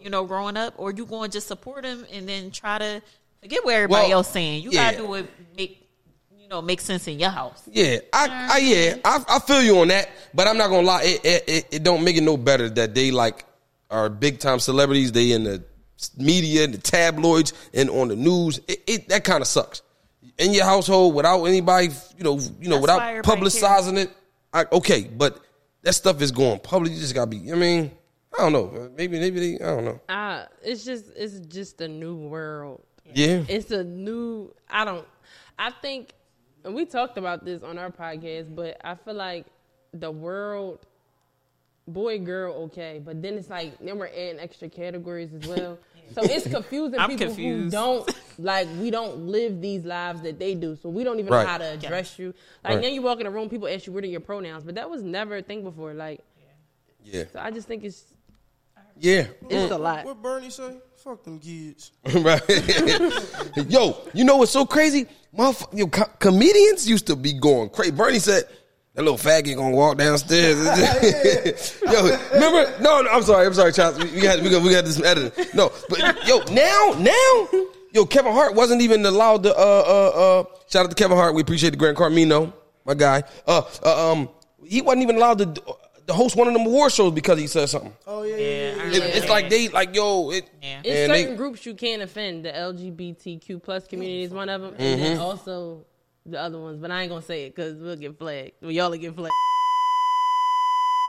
you 0.00 0.10
know, 0.10 0.24
growing 0.24 0.56
up, 0.56 0.74
or 0.76 0.92
you 0.92 1.04
going 1.04 1.30
to 1.30 1.36
just 1.36 1.48
support 1.48 1.84
him 1.84 2.06
and 2.12 2.28
then 2.28 2.50
try 2.50 2.78
to 2.78 3.02
forget 3.42 3.64
what 3.64 3.74
everybody 3.74 4.08
Well, 4.08 4.18
else 4.18 4.30
saying? 4.30 4.62
You 4.62 4.70
yeah. 4.70 4.84
got 4.84 4.90
to 4.92 4.96
do 5.02 5.08
what 5.08 5.26
make 5.56 5.84
you 6.38 6.48
know 6.48 6.62
make 6.62 6.80
sense 6.80 7.08
in 7.08 7.18
your 7.18 7.30
house. 7.30 7.62
Yeah, 7.70 7.98
I, 8.12 8.48
I 8.52 8.58
yeah, 8.58 8.96
I, 9.04 9.24
I 9.28 9.38
feel 9.40 9.62
you 9.62 9.78
on 9.78 9.88
that, 9.88 10.10
but 10.34 10.46
I'm 10.46 10.58
not 10.58 10.68
gonna 10.68 10.86
lie. 10.86 11.02
It, 11.02 11.24
it, 11.24 11.44
it, 11.48 11.66
it 11.72 11.82
don't 11.82 12.04
make 12.04 12.16
it 12.16 12.22
no 12.22 12.36
better 12.36 12.68
that 12.68 12.94
they 12.94 13.10
like 13.10 13.44
are 13.90 14.08
big 14.10 14.38
time 14.38 14.58
celebrities. 14.60 15.10
They 15.12 15.32
in 15.32 15.44
the 15.44 15.64
media, 16.18 16.66
the 16.66 16.78
tabloids, 16.78 17.52
and 17.72 17.88
on 17.88 18.08
the 18.08 18.16
news. 18.16 18.60
It, 18.68 18.82
it 18.86 19.08
that 19.08 19.24
kind 19.24 19.40
of 19.40 19.46
sucks. 19.46 19.82
In 20.36 20.52
your 20.52 20.64
household, 20.64 21.14
without 21.14 21.44
anybody, 21.44 21.88
you 22.18 22.24
know, 22.24 22.38
you 22.60 22.68
know, 22.68 22.84
That's 22.84 23.24
without 23.24 23.24
publicizing 23.24 23.98
it. 23.98 24.10
I, 24.52 24.66
okay, 24.70 25.04
but 25.04 25.40
that 25.82 25.94
stuff 25.94 26.20
is 26.20 26.32
going 26.32 26.58
public. 26.60 26.92
You 26.92 26.98
just 26.98 27.14
gotta 27.14 27.30
be. 27.30 27.52
I 27.52 27.54
mean, 27.54 27.90
I 28.38 28.42
don't 28.50 28.52
know. 28.52 28.90
Maybe, 28.96 29.18
maybe 29.18 29.40
they. 29.56 29.64
I 29.64 29.68
don't 29.74 29.84
know. 29.84 30.00
Uh, 30.08 30.46
it's 30.62 30.84
just 30.84 31.06
it's 31.16 31.40
just 31.40 31.80
a 31.80 31.88
new 31.88 32.16
world. 32.16 32.82
Yeah, 33.12 33.44
It's 33.48 33.70
a 33.70 33.84
new. 33.84 34.52
I 34.68 34.84
don't. 34.84 35.06
I 35.58 35.70
think, 35.70 36.14
and 36.64 36.74
we 36.74 36.84
talked 36.84 37.16
about 37.18 37.44
this 37.44 37.62
on 37.62 37.78
our 37.78 37.90
podcast, 37.90 38.54
but 38.54 38.76
I 38.82 38.94
feel 38.96 39.14
like 39.14 39.46
the 39.92 40.10
world, 40.10 40.80
boy, 41.86 42.18
girl, 42.18 42.54
okay, 42.64 43.00
but 43.04 43.22
then 43.22 43.34
it's 43.34 43.50
like 43.50 43.78
then 43.78 43.98
we're 43.98 44.08
adding 44.08 44.40
extra 44.40 44.68
categories 44.68 45.32
as 45.32 45.42
well. 45.42 45.78
So 46.14 46.22
it's 46.24 46.46
confusing 46.50 46.98
I'm 46.98 47.08
people 47.10 47.32
who 47.32 47.70
don't 47.70 48.08
like 48.38 48.66
we 48.80 48.90
don't 48.90 49.26
live 49.28 49.60
these 49.60 49.84
lives 49.84 50.22
that 50.22 50.38
they 50.40 50.54
do, 50.54 50.74
so 50.76 50.88
we 50.88 51.04
don't 51.04 51.20
even 51.20 51.32
Right. 51.32 51.42
know 51.44 51.48
how 51.48 51.58
to 51.58 51.64
address 51.72 52.18
you. 52.18 52.34
Like 52.64 52.74
Right. 52.74 52.82
then 52.82 52.94
you 52.94 53.02
walk 53.02 53.20
in 53.20 53.26
a 53.26 53.30
room, 53.30 53.48
people 53.48 53.68
ask 53.68 53.86
you 53.86 53.92
what 53.92 54.02
are 54.02 54.08
your 54.08 54.20
pronouns, 54.20 54.64
but 54.64 54.74
that 54.74 54.88
was 54.90 55.02
never 55.02 55.36
a 55.36 55.42
thing 55.42 55.62
before. 55.62 55.94
Like, 55.94 56.20
yeah, 57.04 57.24
so 57.32 57.38
I 57.38 57.50
just 57.50 57.68
think 57.68 57.84
it's 57.84 58.13
yeah. 58.98 59.26
it's 59.48 59.72
a 59.72 59.78
lot. 59.78 60.04
What 60.04 60.22
Bernie 60.22 60.50
say? 60.50 60.76
Fuck 60.96 61.24
them 61.24 61.38
kids. 61.38 61.92
right. 62.14 62.40
Yo, 63.68 63.96
you 64.14 64.24
know 64.24 64.36
what's 64.36 64.52
so 64.52 64.64
crazy? 64.64 65.06
Motherf- 65.36 65.76
yo, 65.76 65.88
co- 65.88 66.10
comedians 66.18 66.88
used 66.88 67.08
to 67.08 67.16
be 67.16 67.32
going 67.32 67.68
crazy. 67.68 67.90
Bernie 67.90 68.20
said, 68.20 68.44
that 68.94 69.02
little 69.02 69.18
faggot 69.18 69.56
gonna 69.56 69.74
walk 69.74 69.98
downstairs. 69.98 70.56
yo, 71.82 72.02
remember? 72.32 72.80
No, 72.80 73.02
no, 73.02 73.10
I'm 73.10 73.22
sorry, 73.22 73.46
I'm 73.46 73.52
sorry, 73.52 73.72
Charles. 73.72 73.98
We, 73.98 74.12
we 74.12 74.20
got 74.20 74.40
we 74.40 74.48
got 74.48 74.62
we 74.62 74.70
got 74.70 74.82
to 74.82 74.86
do 74.86 74.92
some 74.92 75.04
editing. 75.04 75.46
No, 75.52 75.72
but 75.88 76.26
yo, 76.28 76.38
now, 76.52 76.94
now, 76.98 77.48
yo, 77.92 78.06
Kevin 78.06 78.32
Hart 78.32 78.54
wasn't 78.54 78.82
even 78.82 79.04
allowed 79.04 79.42
to. 79.42 79.52
Uh, 79.52 79.58
uh, 79.58 80.40
uh, 80.40 80.44
shout 80.68 80.84
out 80.84 80.90
to 80.90 80.94
Kevin 80.94 81.16
Hart. 81.16 81.34
We 81.34 81.42
appreciate 81.42 81.70
the 81.70 81.76
Gran 81.76 81.96
Coramino, 81.96 82.52
my 82.84 82.94
guy. 82.94 83.24
Uh, 83.48 83.62
uh 83.84 84.12
um, 84.12 84.28
he 84.64 84.80
wasn't 84.80 85.02
even 85.02 85.16
allowed 85.16 85.38
to. 85.38 85.62
To 86.06 86.12
host 86.12 86.36
one 86.36 86.46
of 86.48 86.52
them 86.52 86.66
award 86.66 86.92
shows 86.92 87.12
because 87.12 87.38
he 87.38 87.46
said 87.46 87.66
something. 87.68 87.92
Oh 88.06 88.24
yeah, 88.24 88.36
yeah, 88.36 88.40
Yeah, 88.40 88.46
yeah. 88.46 88.68
It- 88.72 88.76
remember 88.94 89.06
it's 89.16 89.28
like 89.28 89.48
they 89.48 89.68
like 89.68 89.94
yo. 89.94 90.30
It, 90.30 90.44
Yeah. 90.62 90.80
It's 90.84 90.88
and 90.88 91.12
they- 91.12 91.22
certain 91.22 91.36
groups 91.36 91.64
you 91.64 91.74
can't 91.74 92.02
offend. 92.02 92.44
The 92.44 92.50
LGBTQ 92.52 93.62
plus 93.62 93.86
community 93.86 94.22
is 94.22 94.30
one 94.30 94.48
of 94.50 94.60
them, 94.60 94.74
and 94.78 95.00
Mm-hmm. 95.00 95.02
then 95.02 95.18
also 95.18 95.86
the 96.26 96.38
other 96.40 96.58
ones. 96.58 96.78
But 96.78 96.90
I 96.90 97.02
ain't 97.02 97.10
gonna 97.10 97.22
say 97.22 97.46
it 97.46 97.54
because 97.54 97.76
we'll 97.76 97.96
get 97.96 98.18
flagged. 98.18 98.52
Well, 98.60 98.70
y'all 98.70 98.90
will 98.90 98.98
get 98.98 99.14
flagged. 99.14 99.32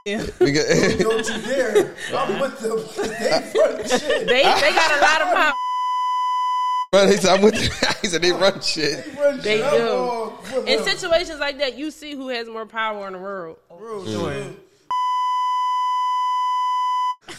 Yeah. 0.05 0.23
we 0.39 0.51
Don't 0.53 1.27
you 1.27 1.41
dare! 1.41 1.95
I'm 2.15 2.39
with 2.39 2.59
them. 2.59 2.77
They 2.77 3.51
front 3.51 3.89
shit. 3.89 4.27
they 4.27 4.43
they 4.43 4.71
got 4.73 4.91
a 4.91 5.01
lot 5.01 5.21
of 5.21 5.35
power. 5.35 5.53
Run, 6.93 7.07
he 7.09 7.17
said, 7.17 7.33
I'm 7.35 7.41
with 7.41 7.55
he 8.01 8.07
said 8.07 8.21
they 8.21 8.31
run 8.31 8.61
shit. 8.61 9.03
Run 9.17 9.39
They 9.41 9.57
shit. 9.59 9.71
do. 9.71 9.77
I'm 9.77 9.87
all 9.97 10.39
with 10.55 10.67
In 10.67 10.83
situations 10.83 11.39
like 11.39 11.57
that, 11.57 11.75
you 11.77 11.89
see 11.91 12.13
who 12.13 12.29
has 12.29 12.47
more 12.47 12.65
power 12.67 13.07
in 13.07 13.13
the 13.13 13.19
world. 13.19 13.57
Real 13.71 14.05
shit. 14.05 14.57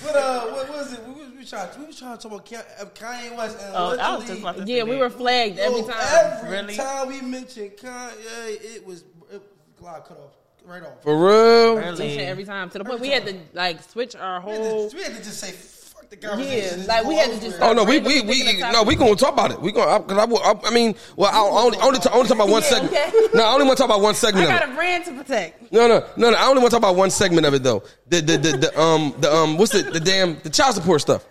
What 0.07 0.17
uh? 0.17 0.47
What 0.53 0.69
was 0.71 0.93
it? 0.93 1.01
We 1.07 1.13
was, 1.15 1.31
we, 1.39 1.45
trying, 1.45 1.69
we 1.81 1.87
was 1.87 1.99
trying 1.99 2.17
to 2.17 2.23
talk 2.23 2.33
about 2.33 2.47
Kanye- 2.47 3.33
uh, 3.33 3.37
West 3.37 3.59
and 3.61 3.75
Oh, 3.75 3.79
I 3.79 3.89
was 3.91 3.99
allegedly- 3.99 4.27
just 4.29 4.41
about 4.41 4.57
to 4.67 4.73
Yeah, 4.73 4.83
we 4.85 4.97
were 4.97 5.11
flagged 5.11 5.59
every 5.59 5.81
Yo, 5.81 5.87
time. 5.89 5.97
Every 6.01 6.51
Really? 6.51 6.77
time 6.77 7.09
we 7.09 7.21
mentioned 7.21 7.73
Kanye, 7.77 8.77
it 8.77 8.87
was 8.87 9.05
it, 9.31 9.43
glide 9.79 10.05
cut 10.05 10.19
off 10.19 10.33
right 10.65 10.83
off. 10.83 11.03
For 11.03 11.17
real? 11.17 11.77
Really? 11.77 12.19
Every 12.19 12.45
time 12.45 12.71
to 12.71 12.79
the 12.79 12.85
point 12.85 13.01
we 13.01 13.11
had 13.11 13.27
to 13.27 13.37
like 13.53 13.83
switch 13.83 14.17
our 14.17 14.41
We 14.45 14.53
had, 14.53 14.61
whole. 14.61 14.91
to, 14.91 14.97
we 14.97 15.03
had 15.03 15.13
to 15.15 15.23
just 15.23 15.39
say 15.41 15.53
fuck 15.53 15.55
the 15.61 15.61
conversation. 15.61 15.76
Yeah, 16.13 16.85
like, 16.87 17.05
we 17.05 17.17
had 17.17 17.31
to 17.33 17.41
just- 17.41 17.59
Oh 17.61 17.73
no, 17.73 17.85
we 17.85 17.99
we 17.99 18.21
we 18.23 18.59
no, 18.61 18.83
we 18.83 18.95
gonna 18.97 19.17
talk 19.17 19.33
about 19.33 19.51
it. 19.51 19.61
We 19.61 19.73
gonna 19.73 20.01
because 20.01 20.19
I, 20.19 20.51
I, 20.51 20.55
I 20.65 20.71
mean, 20.71 20.95
well, 21.17 21.31
I 21.33 21.41
only 21.65 21.79
only 21.79 21.99
ta- 21.99 22.11
only 22.13 22.29
talk 22.29 22.37
about 22.37 22.49
one 22.49 22.63
Yeah, 22.63 22.69
segment. 22.69 22.93
okay. 22.93 23.11
No, 23.35 23.45
I 23.45 23.53
only 23.53 23.67
want 23.67 23.77
to 23.79 23.83
talk 23.83 23.91
about 23.91 24.01
one 24.03 24.15
I 24.15 24.19
segment 24.19 24.45
of 24.45 24.51
got 24.59 24.63
it. 24.69 24.73
a 24.73 24.75
brand 24.75 25.05
to 25.07 25.13
protect. 25.13 25.73
No, 25.73 25.89
no, 25.89 26.05
no, 26.17 26.31
no. 26.31 26.37
I 26.37 26.47
only 26.47 26.61
want 26.63 26.71
to 26.73 26.79
talk 26.81 26.89
about 26.91 26.97
one 26.97 27.11
segment 27.11 27.47
of 27.47 27.55
it 27.55 27.63
though. 27.63 27.83
The 28.09 28.21
the 28.21 28.37
the, 28.39 28.57
the 28.57 28.81
um 28.81 29.15
the 29.19 29.33
um 29.35 29.59
what's 29.59 29.73
the 29.73 29.83
the 29.83 30.01
damn 30.01 30.39
the 30.41 30.51
child 30.51 30.75
support 30.75 31.01
stuff. 31.01 31.25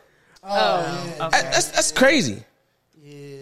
Oh, 0.43 0.49
That- 1.19 1.31
that's 1.31 1.67
that's 1.71 1.91
crazy. 1.91 2.43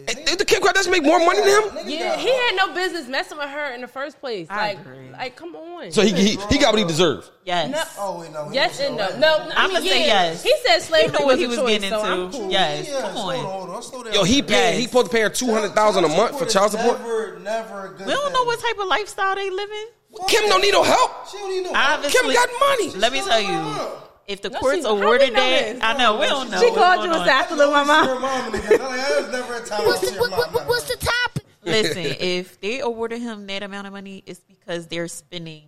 And 0.08 0.26
did 0.26 0.38
the 0.40 0.46
Kim 0.46 0.62
Kardashian 0.62 0.92
make 0.92 1.04
more 1.04 1.20
money 1.20 1.40
than 1.40 1.50
him? 1.50 1.88
yeah, 1.88 2.16
he 2.18 2.28
had 2.30 2.56
no 2.56 2.74
business 2.74 3.08
messing 3.08 3.38
with 3.38 3.50
her 3.50 3.74
in 3.74 3.82
the 3.82 3.88
first 3.88 4.20
place. 4.20 4.48
I 4.50 4.70
Like, 4.74 4.80
agree. 4.80 5.10
like, 5.12 5.36
come 5.36 5.56
on. 5.56 5.92
So 5.92 6.02
he 6.02 6.12
he, 6.12 6.38
he 6.50 6.58
got 6.58 6.74
what 6.74 6.80
he 6.80 6.86
deserved. 6.86 7.30
Yes. 7.46 7.72
No. 7.72 7.84
Oh 7.98 8.20
wait, 8.20 8.32
no. 8.32 8.50
he 8.50 8.56
Yes 8.56 8.80
was 8.80 8.80
and 8.88 8.98
so 9.00 9.06
no. 9.20 9.38
right. 9.38 9.50
No, 9.50 9.56
I 9.56 9.64
I'ma 9.66 9.74
mean, 9.80 9.90
say 9.90 10.08
yeah. 10.08 10.24
yes. 10.32 10.44
He 10.44 10.56
said 10.66 10.76
He 10.76 10.82
slavery 10.82 11.20
knew 11.20 11.26
what 11.26 11.28
was 11.28 11.40
he 11.40 11.46
a 11.46 11.48
was 11.50 11.58
choice, 11.58 11.68
getting 11.70 11.90
so 11.90 12.02
I'm 12.02 12.20
into. 12.22 12.38
cool. 12.38 12.52
Yes. 12.52 12.88
Yeah, 12.90 13.02
Come 13.02 13.12
hold 13.16 13.34
on, 13.34 13.40
on. 13.40 13.46
hold 13.46 13.70
on. 13.70 13.84
Slow 13.84 14.04
down. 14.04 14.14
Yo, 14.14 14.24
he 14.24 14.42
paid. 14.42 14.50
Yes. 14.52 14.78
He 14.80 14.84
supposed 14.86 15.06
to 15.08 15.12
pay 15.12 15.22
her 15.22 15.30
two 15.30 15.52
hundred 15.54 15.72
thousand 15.74 16.04
a 16.06 16.10
month 16.10 16.38
for 16.40 16.46
child 16.46 16.72
support. 16.72 17.00
Never, 17.00 17.40
never 17.40 17.86
a 17.88 17.90
good. 17.98 18.08
We 18.08 18.14
don't 18.14 18.34
know 18.34 18.44
what 18.44 18.60
type 18.60 18.78
of 18.80 18.88
lifestyle 18.88 19.36
they 19.36 19.50
living. 19.50 19.86
Kim 20.28 20.48
don't 20.48 20.62
need 20.62 20.72
no 20.74 20.84
help. 20.84 21.28
She 21.30 21.38
don't 21.38 21.50
need 21.50 21.64
no. 21.64 21.72
Obviously, 21.74 22.22
Kim 22.22 22.34
got 22.34 22.50
money. 22.60 22.90
Let 22.92 23.12
me 23.14 23.22
tell 23.22 23.42
you, 23.42 23.88
if 24.28 24.42
the 24.42 24.50
No, 24.50 24.60
courts 24.60 24.82
she- 24.82 24.88
awarded 24.88 25.34
know 25.34 25.40
that. 25.40 25.84
I 25.84 25.98
know 25.98 26.20
we 26.20 26.28
don't 26.28 26.50
know. 26.50 26.60
She 26.60 26.70
called 26.72 27.04
you 27.04 27.12
a 27.12 27.18
on. 27.18 27.26
said, 27.26 27.36
"I 27.36 27.46
salute 27.48 27.72
my 27.72 27.84
mom." 27.84 28.06
Your 28.06 28.20
mom 28.20 28.54
and. 28.54 28.54
Like, 28.54 28.80
there's 28.80 29.32
never 29.32 29.56
a 29.56 29.66
time 29.66 29.90
I 29.90 29.96
see 29.98 30.14
your 30.14 30.30
mom. 30.30 30.40
What's 30.68 30.88
the 30.88 30.98
topic? 30.98 31.44
Listen, 31.64 32.16
if 32.20 32.60
they 32.60 32.80
awarded 32.80 33.22
him 33.22 33.48
that 33.48 33.64
amount 33.64 33.88
of 33.88 33.94
money, 33.94 34.24
it's 34.26 34.42
because 34.42 34.88
they're 34.88 35.08
spending 35.08 35.64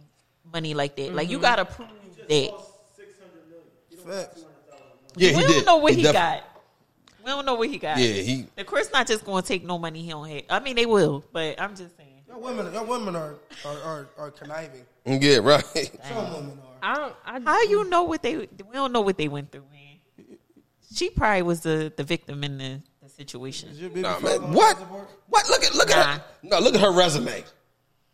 money 0.51 0.73
like 0.73 0.95
that. 0.97 1.13
Like 1.13 1.29
you 1.29 1.37
mm-hmm. 1.37 1.43
gotta 1.43 1.65
prove 1.65 1.89
that. 2.27 2.51
Facts. 4.05 4.45
Yeah, 5.15 5.37
we 5.37 5.45
he 5.45 5.53
don't 5.53 5.65
know 5.65 5.77
what 5.77 5.93
he, 5.93 6.03
def- 6.03 6.13
got. 6.13 6.43
We 7.23 7.31
don't 7.31 7.45
know 7.45 7.55
what 7.55 7.69
he 7.69 7.77
got. 7.77 7.97
Yeah, 7.97 8.21
he. 8.21 8.45
The 8.55 8.63
court's 8.63 8.91
not 8.91 9.07
just 9.07 9.25
going 9.25 9.41
to 9.41 9.47
take 9.47 9.63
no 9.63 9.79
money 9.79 10.03
he 10.03 10.09
don't 10.09 10.29
have. 10.29 10.43
I 10.49 10.59
mean, 10.59 10.75
they 10.75 10.85
will, 10.85 11.23
but 11.31 11.59
I'm 11.59 11.75
just 11.75 11.97
saying. 11.97 12.09
Y'all 12.27 12.39
women, 12.41 12.71
y'all 12.73 12.85
women 12.85 13.15
are 13.15 13.35
are, 13.65 13.81
are, 13.81 14.09
are 14.17 14.31
conniving. 14.31 14.85
Yeah, 15.05 15.37
right. 15.37 15.63
Some 16.07 16.33
women 16.33 16.59
are. 16.59 16.74
I 16.85 16.95
don't. 16.95 17.15
I, 17.25 17.39
How 17.51 17.61
you 17.63 17.89
know 17.89 18.03
what 18.03 18.21
they? 18.21 18.37
We 18.37 18.47
don't 18.73 18.91
know 18.91 19.01
what 19.01 19.17
they 19.17 19.27
went 19.27 19.51
through, 19.51 19.65
man. 19.71 20.37
She 20.93 21.09
probably 21.09 21.41
was 21.41 21.61
the, 21.61 21.91
the 21.95 22.03
victim 22.03 22.43
in 22.43 22.57
the, 22.57 22.81
the 23.01 23.09
situation. 23.09 23.69
Is 23.69 23.81
your 23.81 23.89
baby 23.89 24.01
Nah, 24.03 24.19
man. 24.19 24.53
What? 24.53 24.77
What? 25.29 25.49
Look 25.49 25.63
at 25.63 25.73
look 25.75 25.91
at 25.91 26.05
her. 26.19 26.23
No, 26.43 26.59
look 26.59 26.75
at 26.75 26.81
her 26.81 26.91
resume. 26.91 27.43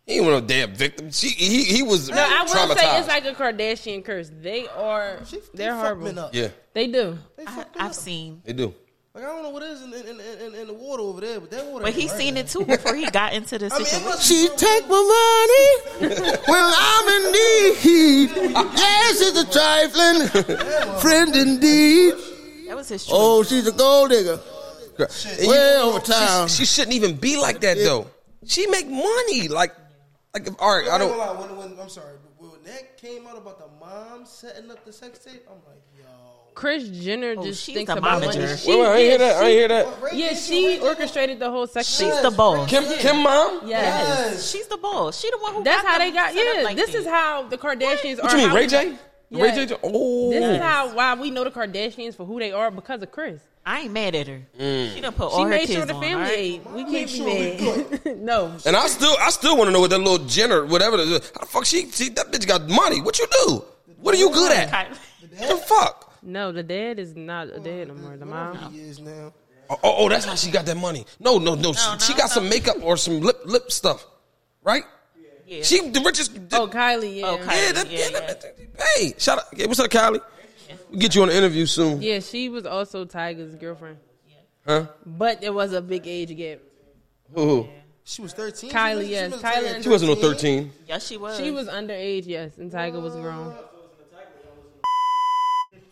He 0.05 0.13
ain't 0.15 0.25
want 0.25 0.41
no 0.41 0.47
damn 0.47 0.73
victim. 0.73 1.11
She 1.11 1.27
he 1.27 1.63
he 1.63 1.83
was 1.83 2.09
No, 2.09 2.15
I 2.17 2.43
will 2.43 2.49
traumatized. 2.49 2.79
say 2.79 2.99
it's 2.99 3.07
like 3.07 3.25
a 3.25 3.33
Kardashian 3.33 4.03
curse. 4.03 4.31
They 4.33 4.67
are. 4.69 5.19
She, 5.27 5.37
they 5.37 5.43
they're 5.53 5.73
fuck 5.73 5.81
horrible. 5.99 6.19
up. 6.19 6.33
yeah, 6.33 6.47
They 6.73 6.87
do. 6.87 7.17
They 7.37 7.45
I, 7.45 7.65
I've 7.77 7.89
up. 7.89 7.93
seen, 7.93 8.41
they 8.45 8.53
do. 8.53 8.73
Like 9.13 9.25
I 9.25 9.27
don't 9.27 9.43
know 9.43 9.49
what 9.49 9.61
it 9.63 9.71
is 9.71 9.81
in, 9.81 9.93
in, 9.93 10.07
in, 10.07 10.19
in, 10.47 10.55
in 10.61 10.67
the 10.67 10.73
water 10.73 11.03
over 11.03 11.19
there, 11.19 11.39
but 11.41 11.51
that 11.51 11.65
water. 11.65 11.83
but 11.83 11.93
he 11.93 12.03
ain't 12.03 12.11
seen 12.11 12.35
right. 12.35 12.45
it 12.45 12.47
too 12.49 12.63
before 12.65 12.95
he 12.95 13.09
got 13.11 13.33
into 13.33 13.57
the 13.57 13.65
I 13.73 13.77
mean, 13.77 13.85
situation. 13.85 14.19
She 14.21 14.47
take 14.55 14.87
my 14.87 15.03
money 15.99 16.15
when 16.47 16.63
I'm 16.63 17.07
in 17.09 17.31
need. 17.33 18.29
Yes, 18.77 19.21
it's 19.21 19.37
a 19.41 19.51
trifling 19.51 20.99
friend 21.01 21.35
indeed. 21.35 22.13
That 22.69 22.77
was 22.77 22.87
his 22.87 23.03
choice. 23.05 23.13
Oh, 23.13 23.43
she's 23.43 23.67
a 23.67 23.73
gold 23.73 24.11
digger. 24.11 24.39
And 24.97 25.47
Way 25.49 25.75
you- 25.75 25.81
over 25.83 25.99
time. 25.99 26.47
She, 26.47 26.57
she 26.63 26.65
shouldn't 26.65 26.95
even 26.95 27.15
be 27.17 27.35
like 27.35 27.59
that 27.61 27.77
though. 27.77 28.07
She 28.45 28.65
make 28.67 28.87
money 28.87 29.49
like 29.49 29.73
like 30.33 30.47
if- 30.47 30.55
all 30.57 30.77
right. 30.77 30.87
I 30.87 30.95
I 30.95 30.97
don't. 30.97 31.17
don't. 31.17 31.37
When, 31.57 31.71
when, 31.71 31.79
I'm 31.81 31.89
sorry, 31.89 32.15
but 32.39 32.49
when 32.51 32.63
that 32.63 32.97
came 32.97 33.27
out 33.27 33.37
about 33.37 33.59
the 33.59 33.67
mom 33.85 34.25
setting 34.25 34.71
up 34.71 34.85
the 34.85 34.93
sex 34.93 35.19
tape, 35.19 35.43
I'm 35.49 35.57
like, 35.67 35.81
yo. 35.97 36.05
Kris 36.53 36.87
Jenner 36.89 37.35
Oh, 37.37 37.43
just 37.43 37.63
she's 37.63 37.75
thinks 37.75 37.91
about 37.91 38.21
momager. 38.21 38.25
money. 38.27 38.39
Wait, 38.39 38.59
She, 38.59 38.69
Wait, 38.69 38.79
wait, 38.79 38.87
I 38.87 38.97
hear 38.99 39.11
yeah, 39.11 39.17
that. 39.17 39.43
I 39.43 39.49
hear 39.49 39.67
that. 39.69 39.87
Yeah, 40.13 40.33
she 40.35 40.79
orchestrated 40.79 41.39
the 41.39 41.49
whole 41.49 41.65
sex 41.67 41.87
She's 41.87 42.11
tape. 42.13 42.21
the 42.23 42.31
boss. 42.31 42.69
Kim 42.69 42.83
Kim 42.99 43.17
mom. 43.23 43.61
Yes. 43.65 44.29
Yes. 44.33 44.51
She's 44.51 44.67
the 44.67 44.77
boss. 44.77 45.19
She 45.19 45.29
the 45.31 45.37
one 45.37 45.55
who. 45.55 45.63
That's 45.63 45.81
got 45.81 45.91
how 45.91 45.97
them 45.99 46.07
they 46.09 46.13
got. 46.13 46.35
Yeah, 46.35 46.63
like 46.63 46.75
this 46.75 46.91
that. 46.91 46.97
is 46.99 47.05
how 47.07 47.43
the 47.43 47.57
Kardashians 47.57 48.21
What 48.21 48.33
are. 48.33 48.37
you 48.37 48.41
mean, 48.43 48.49
how 48.49 48.55
Ray 48.55 48.67
J? 48.67 48.95
Yeah. 49.29 49.43
Ray 49.43 49.65
J. 49.65 49.75
Oh, 49.81 50.29
This 50.29 50.43
is 50.43 50.57
how 50.61 50.93
why 50.93 51.13
we 51.15 51.31
know 51.31 51.43
the 51.45 51.51
Kardashians 51.51 52.15
for 52.15 52.25
who 52.25 52.37
they 52.39 52.51
are 52.51 52.69
because 52.69 53.01
of 53.01 53.11
Kris. 53.11 53.39
I 53.65 53.81
ain't 53.81 53.93
mad 53.93 54.15
at 54.15 54.27
her. 54.27 54.41
Mm. 54.59 54.93
She 54.93 55.01
done 55.01 55.13
put 55.13 55.31
She 55.33 55.41
her 55.43 55.47
made 55.47 55.59
kids 55.67 55.73
sure 55.73 55.85
the 55.85 55.93
on, 55.93 56.01
family 56.01 56.15
alright? 56.23 56.37
ate. 56.37 56.71
We 56.71 56.83
can't 56.83 57.09
sure 57.09 57.25
be 57.27 57.99
mad. 58.03 58.17
no, 58.17 58.57
And 58.65 58.75
I 58.75 58.87
still, 58.87 59.15
I 59.21 59.29
still 59.29 59.55
want 59.55 59.67
to 59.67 59.71
know 59.71 59.79
what 59.81 59.91
that 59.91 59.99
little 59.99 60.25
Jenner, 60.25 60.65
whatever. 60.65 60.97
it 60.97 61.07
is. 61.07 61.31
How 61.35 61.41
the 61.41 61.45
fuck 61.45 61.65
she, 61.65 61.89
she? 61.91 62.09
That 62.09 62.31
bitch 62.31 62.47
got 62.47 62.67
money. 62.67 63.01
What 63.01 63.19
you 63.19 63.27
do? 63.45 63.63
What 64.01 64.15
are 64.15 64.17
you 64.17 64.31
good 64.31 64.51
at? 64.51 64.97
The 65.29 65.57
fuck? 65.57 66.10
No, 66.23 66.51
the 66.51 66.63
dad 66.63 66.99
is 66.99 67.15
not 67.15 67.47
a 67.47 67.59
dad 67.59 67.87
no 67.87 67.95
more. 67.95 68.17
The 68.17 68.25
mom. 68.25 68.73
He 68.73 68.79
is 68.81 68.99
now. 68.99 69.33
Oh, 69.69 69.77
oh, 69.83 69.95
oh, 69.97 70.09
that's 70.09 70.25
how 70.25 70.35
she 70.35 70.51
got 70.51 70.65
that 70.65 70.77
money. 70.77 71.05
No, 71.19 71.37
no, 71.37 71.55
no. 71.55 71.73
she, 71.73 71.89
no, 71.91 71.97
she 71.97 72.13
got 72.13 72.29
some 72.29 72.49
makeup 72.49 72.77
or 72.81 72.97
some 72.97 73.21
lip 73.21 73.41
lip 73.45 73.71
stuff, 73.71 74.05
right? 74.63 74.83
Yeah. 75.47 75.63
She 75.63 75.89
the 75.89 76.01
richest. 76.01 76.37
Oh, 76.53 76.67
Kylie, 76.67 77.19
yeah. 77.19 77.27
Oh, 77.27 77.35
yeah, 77.37 77.71
that, 77.71 77.89
yeah, 77.89 77.99
yeah, 77.99 78.07
yeah. 78.11 78.19
that- 78.19 78.55
Hey, 78.95 79.13
shout 79.17 79.39
out. 79.39 79.45
Hey, 79.55 79.67
what's 79.67 79.79
up, 79.79 79.89
Kylie? 79.89 80.21
We'll 80.89 80.99
get 80.99 81.15
you 81.15 81.21
on 81.21 81.29
the 81.29 81.35
interview 81.35 81.65
soon. 81.65 82.01
Yeah, 82.01 82.19
she 82.19 82.49
was 82.49 82.65
also 82.65 83.05
Tyga's 83.05 83.55
girlfriend. 83.55 83.97
Huh? 84.65 84.87
But 85.05 85.41
there 85.41 85.53
was 85.53 85.73
a 85.73 85.81
big 85.81 86.07
age 86.07 86.35
gap. 86.35 86.59
Who? 87.33 87.67
She 88.03 88.21
was 88.21 88.33
13. 88.33 88.71
Kylie, 88.71 89.03
She 89.03 89.11
yes. 89.11 89.31
was 89.31 89.41
Kylie 89.41 89.83
She 89.83 89.89
wasn't 89.89 90.11
no 90.11 90.15
13. 90.15 90.71
Yes, 90.87 91.07
she 91.07 91.17
was. 91.17 91.37
She 91.37 91.51
was 91.51 91.67
underage, 91.67 92.25
yes, 92.25 92.57
and 92.57 92.71
Tyga 92.71 93.01
was 93.01 93.15
grown. 93.15 93.55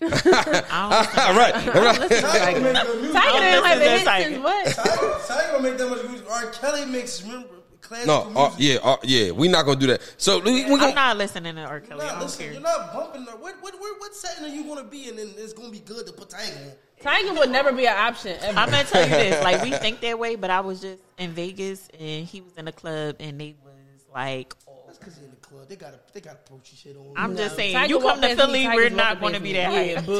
I 0.02 0.08
don't 0.08 0.72
All 0.72 1.36
right, 1.36 1.56
all 1.76 1.84
right. 1.84 2.00
Tyga 2.00 2.62
make 2.62 2.74
the 2.74 2.96
music. 3.02 3.16
Tyga 3.16 3.40
didn't 3.40 3.66
have 3.66 3.78
a 3.78 3.80
listen 3.80 4.14
hit 4.14 4.24
since 4.24 4.44
what? 4.44 4.68
Tyga, 4.68 5.20
Tyga 5.20 5.52
don't 5.52 5.64
make 5.64 5.78
that 5.78 5.90
much 5.90 6.04
music. 6.10 6.32
R. 6.32 6.46
Kelly 6.52 6.86
makes 6.86 7.22
remember 7.24 7.48
classical 7.82 8.32
No, 8.34 8.40
uh, 8.40 8.50
music. 8.58 8.82
yeah, 8.84 8.90
uh, 8.92 8.98
yeah. 9.04 9.32
We 9.32 9.48
not 9.48 9.66
gonna 9.66 9.80
do 9.80 9.88
that. 9.88 10.02
So 10.18 10.40
we, 10.40 10.66
we 10.66 10.74
I'm 10.74 10.80
gonna. 10.80 10.94
not 10.96 11.18
listening 11.18 11.56
to 11.56 11.64
R. 11.64 11.80
Kelly. 11.82 12.02
You're 12.02 12.02
I 12.02 12.06
not, 12.08 12.12
don't 12.14 12.22
listen, 12.24 12.44
care. 12.46 12.54
you're 12.54 12.62
not 12.62 12.94
bumping. 12.94 13.26
The, 13.26 13.32
what, 13.32 13.56
what, 13.62 13.74
what, 13.80 14.00
what 14.00 14.16
setting 14.16 14.46
are 14.46 14.56
you 14.56 14.64
going 14.64 14.78
to 14.84 14.90
be 14.90 15.10
in? 15.10 15.20
And 15.20 15.34
it's 15.38 15.54
going 15.54 15.72
to 15.72 15.78
be 15.78 15.84
good 15.86 16.06
to 16.08 16.14
put 16.14 16.30
Tyga 16.30 16.56
in. 16.62 16.72
Tyga 17.04 17.38
would 17.38 17.50
never 17.50 17.72
be 17.72 17.86
an 17.88 17.96
option 17.98 18.38
ever. 18.42 18.58
I'm 18.60 18.70
gonna 18.70 18.84
tell 18.84 19.04
you 19.04 19.10
this. 19.10 19.42
Like 19.44 19.62
we 19.64 19.72
think 19.72 20.02
that 20.02 20.20
way, 20.20 20.36
but 20.36 20.50
I 20.50 20.60
was 20.60 20.82
just 20.82 21.02
in 21.18 21.32
Vegas 21.32 21.88
and 21.98 22.26
he 22.26 22.42
was 22.42 22.54
in 22.58 22.66
the 22.66 22.72
club 22.74 23.16
and 23.20 23.40
they 23.40 23.56
was 23.64 24.06
like. 24.14 24.54
That's 24.90 24.98
because 24.98 25.18
in 25.20 25.30
the 25.30 25.36
club. 25.36 25.68
They 25.70 25.76
got 25.76 25.94
to 25.94 26.00
they 26.14 26.20
got 26.20 26.32
to 26.32 26.52
approach 26.54 26.74
shit 26.76 26.98
on. 26.98 27.14
I'm 27.16 27.38
just 27.38 27.56
saying, 27.56 27.76
Tyga 27.76 27.90
you 27.90 28.00
come 28.00 28.20
to 28.22 28.28
past 28.28 28.40
Philly, 28.40 28.64
Tyga's 28.64 28.76
we're 28.76 28.90
not 28.90 29.20
going 29.22 29.34
to 29.36 29.40
be 29.40 29.54
me. 29.54 29.54
that 29.54 29.72
Yeah, 29.72 29.96
hype. 29.98 30.06
boo. 30.08 30.18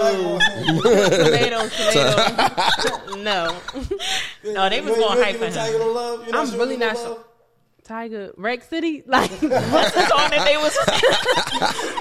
tomatoes, 1.24 1.72
tomatoes. 1.76 3.24
no, 3.24 3.58
No, 4.54 4.70
they 4.70 4.82
was 4.82 4.96
going 4.96 5.18
hype 5.24 5.38
for 5.38 5.46
Tyga 5.48 5.74
him. 5.74 5.80
no 5.80 5.92
love. 5.92 6.28
You're 6.28 6.36
I'm 6.38 6.46
showing 6.48 6.60
really 6.60 6.74
him 6.76 6.80
not 6.82 6.96
love? 6.98 7.26
Tyga, 7.84 8.32
Rack 8.38 8.62
City, 8.62 9.02
like, 9.08 9.32
That's 9.40 9.96
the 9.96 10.06
song 10.08 10.30
that 10.30 10.46
they 10.46 10.58
was 10.58 10.78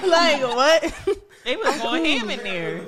like 0.07 0.41
what? 0.55 1.17
they 1.45 1.55
was 1.55 1.81
going 1.81 2.05
ham 2.05 2.29
in 2.29 2.39
there. 2.43 2.81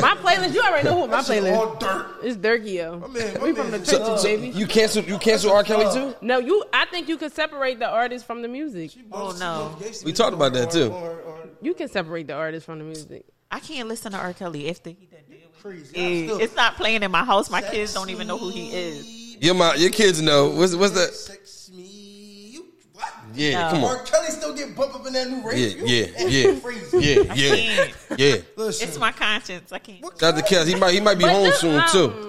My 0.00 0.14
playlist, 0.16 0.54
you 0.54 0.60
already 0.62 0.88
know 0.88 0.94
who 1.00 1.06
my 1.08 1.16
That 1.22 1.26
shit 1.26 1.42
playlist. 1.42 1.56
all 1.56 1.74
dirt. 1.76 2.06
It's 2.22 2.36
Durkio. 2.36 3.00
My 3.00 3.06
man, 3.08 3.34
my 3.38 3.44
we 3.44 3.52
from 3.54 3.70
the 3.70 3.78
man- 3.78 3.86
trenches, 3.86 4.20
So, 4.20 4.22
baby. 4.24 4.48
you 4.48 4.66
cancel 4.66 5.02
you 5.04 5.18
cancel 5.18 5.52
R. 5.52 5.62
Kelly 5.64 5.92
too? 5.92 6.14
No, 6.20 6.38
you. 6.38 6.64
I 6.72 6.86
think 6.86 7.08
you 7.08 7.16
could 7.16 7.32
separate 7.32 7.78
the 7.78 7.88
artist 7.88 8.24
from 8.24 8.42
the 8.42 8.48
music. 8.48 8.92
Oh, 9.12 9.34
no. 9.38 9.76
We 10.04 10.12
talked 10.12 10.34
about 10.34 10.52
that, 10.54 10.70
too. 10.70 10.90
Or, 10.92 11.10
or, 11.10 11.38
You 11.60 11.74
can 11.74 11.88
separate 11.88 12.26
the 12.26 12.34
artist 12.34 12.66
from 12.66 12.78
the 12.78 12.84
music. 12.84 13.24
I 13.50 13.60
can't 13.60 13.88
listen 13.88 14.12
to 14.12 14.18
R. 14.18 14.32
Kelly 14.32 14.70
after 14.70 14.90
he 14.90 15.06
done 15.06 15.20
deal 15.28 15.38
with 15.50 15.62
crazy. 15.62 15.96
it. 15.96 16.00
I'm 16.22 16.26
still- 16.28 16.40
It's 16.40 16.56
not 16.56 16.76
playing 16.76 17.02
in 17.02 17.10
my 17.10 17.24
house. 17.24 17.50
My 17.50 17.60
kids 17.62 17.92
don't 17.92 18.08
even 18.10 18.26
know 18.26 18.38
who 18.38 18.48
he 18.50 18.72
is. 18.74 19.36
Your 19.42 19.54
my 19.54 19.74
your 19.74 19.90
kids 19.90 20.22
know. 20.22 20.50
What's 20.50 20.74
what's 20.74 20.94
that? 20.94 21.12
Sex 21.12 21.70
me. 21.74 21.91
You 23.34 23.52
what? 23.52 23.52
Yeah, 23.52 23.62
No. 23.62 23.70
come 23.70 23.84
on. 23.84 23.96
R. 23.98 24.04
Kelly 24.04 24.26
still 24.30 24.54
get 24.54 24.76
bumped 24.76 24.94
up 24.96 25.06
in 25.06 25.12
that 25.14 25.28
new 25.30 25.42
race. 25.48 25.74
Yeah, 25.74 25.84
You 25.84 25.86
yeah, 25.86 26.26
yeah, 26.52 26.60
Crazy. 26.60 26.98
yeah, 26.98 27.34
yeah, 27.34 27.92
yeah. 28.16 28.36
Listen, 28.56 28.88
It's 28.88 28.98
my 28.98 29.12
conscience. 29.12 29.72
I 29.72 29.78
can't. 29.78 30.02
What 30.02 30.18
Shout 30.18 30.34
out 30.34 30.46
to 30.46 30.54
Kels. 30.54 30.66
He 30.66 30.74
might 30.74 30.94
he 30.94 31.00
might 31.00 31.18
be 31.18 31.24
home 31.24 31.44
this- 31.44 31.60
soon 31.60 31.78
um, 31.80 31.88
too. 31.90 32.28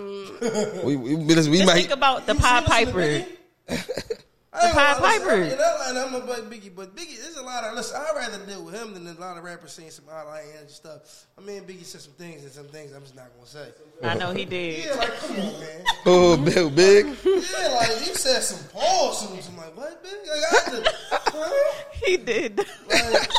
We 0.84 0.96
we, 0.98 1.16
we, 1.16 1.26
we 1.26 1.34
Just 1.36 1.50
might. 1.50 1.74
think 1.76 1.92
about 1.92 2.26
the 2.26 2.34
You 2.34 2.40
Pied 2.40 2.66
Piper. 2.66 3.26
Biggie? 4.54 4.62
I 4.62 4.68
ain't 4.68 4.76
Pied 4.76 4.94
gonna 4.94 5.04
lie, 5.04 5.12
listen, 5.14 5.30
Piper. 5.30 5.42
And 5.42 5.62
I, 5.62 5.90
and 5.90 5.98
I'm 6.00 6.16
about 6.16 6.52
Biggie, 6.52 6.76
but 6.76 6.96
Biggie, 6.96 7.22
there's 7.22 7.38
a 7.38 7.44
lot 7.44 7.64
of 7.64 7.76
listen. 7.76 7.98
I'd 7.98 8.16
rather 8.16 8.46
deal 8.46 8.64
with 8.64 8.76
him 8.76 8.94
than 8.94 9.08
a 9.08 9.20
lot 9.20 9.38
of 9.38 9.44
rappers 9.44 9.74
saying 9.74 9.92
some 9.92 10.06
outlandish 10.10 10.72
stuff. 10.74 11.26
I 11.38 11.42
mean, 11.42 11.64
Biggie 11.64 11.84
said 11.86 12.02
some 12.02 12.14
things 12.14 12.44
and 12.44 12.52
some 12.52 12.68
things 12.68 12.94
I'm 12.94 13.02
just 13.02 13.16
not 13.16 13.32
gonna 13.36 13.48
say. 13.48 13.68
I 14.04 14.16
know 14.16 14.32
he 14.32 14.46
did. 14.46 14.86
Yeah, 14.86 14.96
like 14.96 15.18
come 15.18 15.40
on, 15.40 15.60
man. 15.60 15.84
Oh, 16.06 16.38
big, 16.38 16.76
big. 16.76 17.06
Yeah, 17.06 17.68
like 17.76 17.98
he 18.00 18.14
said 18.14 18.42
some 18.42 18.68
pause, 18.70 19.28
some, 19.28 19.42
some 19.42 19.58
like 19.58 19.76
what, 19.76 20.04
Big? 20.04 20.12
Like, 20.12 20.44
I 20.52 20.76
had 20.76 20.84
to, 20.84 20.94
huh? 21.12 21.84
He 22.06 22.18
did. 22.18 22.58
Like, 22.58 22.68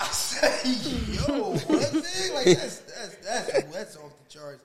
I 0.00 0.06
say, 0.06 0.70
yo, 1.12 1.54
what, 1.54 1.92
Big? 1.92 2.32
Like 2.34 2.44
that's 2.44 2.78
that's 2.80 3.16
that's 3.24 3.62
that's 3.74 3.96
off 3.96 4.12
the 4.22 4.28
charts. 4.28 4.60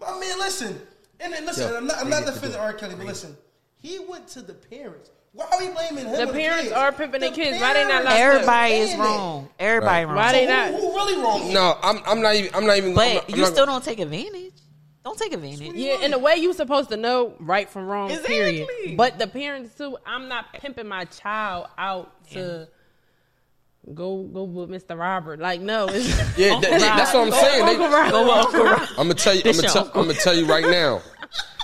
My 0.00 0.18
man, 0.18 0.38
listen, 0.38 0.80
and 1.22 1.32
then 1.32 1.46
listen, 1.46 1.68
Yo, 1.70 1.76
I'm 1.76 1.86
not 1.86 1.98
I'm 1.98 2.08
not 2.10 2.22
bring 2.24 2.28
it 2.28 2.34
to 2.34 2.40
defending 2.40 2.60
R. 2.60 2.72
Kelly, 2.74 2.94
but 2.96 3.06
listen, 3.06 3.36
he 3.76 3.98
went 4.08 4.28
to 4.28 4.42
the 4.42 4.54
parents. 4.54 5.10
Why 5.34 5.46
are 5.50 5.58
we 5.58 5.70
blaming 5.72 6.04
him? 6.04 6.12
The 6.12 6.22
or 6.24 6.26
the 6.26 6.32
parents 6.32 6.62
kids? 6.64 6.72
are 6.74 6.92
pimping 6.92 7.20
their 7.22 7.30
The 7.30 7.36
kids. 7.36 7.60
Why 7.60 7.72
they 7.72 7.84
not 7.84 8.04
parents 8.04 8.04
locked 8.04 8.14
up? 8.14 8.20
Everybody 8.20 8.74
is 8.74 8.88
saying 8.90 9.00
it. 9.00 9.02
wrong. 9.02 9.48
Everybody 9.58 10.04
wrong. 10.04 10.16
Why 10.16 10.32
they 10.32 10.46
So 10.46 10.52
not? 10.52 10.66
Who, 10.68 10.76
who 10.76 10.94
really 10.94 11.22
wrong? 11.22 11.52
No, 11.54 11.78
I'm 11.82 12.00
I'm 12.06 12.20
not 12.20 12.34
even 12.34 12.54
I'm 12.54 12.66
not 12.66 12.76
even. 12.76 12.90
I'm 12.90 12.94
But 12.96 13.14
not- 13.14 13.24
I'm 13.30 13.34
you 13.36 13.42
not- 13.42 13.52
still 13.52 13.66
don't 13.66 13.82
take 13.84 13.98
advantage. 14.00 14.52
Don't 15.04 15.18
take 15.18 15.32
advantage. 15.32 15.72
Yeah, 15.74 16.04
in 16.04 16.10
the 16.12 16.18
way 16.18 16.36
you're 16.36 16.52
supposed 16.52 16.90
to 16.90 16.96
know 16.96 17.34
right 17.40 17.68
from 17.68 17.86
wrong. 17.86 18.10
Exactly. 18.10 18.66
Period. 18.66 18.96
But 18.96 19.18
the 19.18 19.26
parents 19.26 19.74
too. 19.76 19.96
I'm 20.06 20.28
not 20.28 20.52
pimping 20.52 20.86
my 20.86 21.06
child 21.06 21.66
out 21.78 22.12
to 22.32 22.68
go 23.94 24.22
go 24.24 24.44
with 24.44 24.70
Mr. 24.70 24.96
Robert. 24.98 25.40
Like 25.40 25.60
no, 25.60 25.86
it's, 25.88 26.08
Yeah, 26.38 26.60
that- 26.60 26.80
that's 26.80 27.14
what 27.14 27.26
I'm 27.28 27.32
saying. 27.32 27.66
They- 27.66 27.72
Uncle 27.72 27.88
Robert. 27.88 28.10
Go 28.12 28.22
with 28.22 28.46
Uncle 28.46 28.64
Rob. 28.64 28.80
I'm 28.90 28.94
gonna 29.08 29.14
tell 29.14 29.34
you. 29.34 29.40
I'm 29.40 29.52
gonna 29.52 29.62
your 29.62 29.72
tell. 29.72 29.84
uncle. 29.84 30.00
I'm 30.02 30.06
gonna 30.08 30.18
tell 30.20 30.34
you 30.36 30.46
right 30.46 30.66
now. 30.66 31.02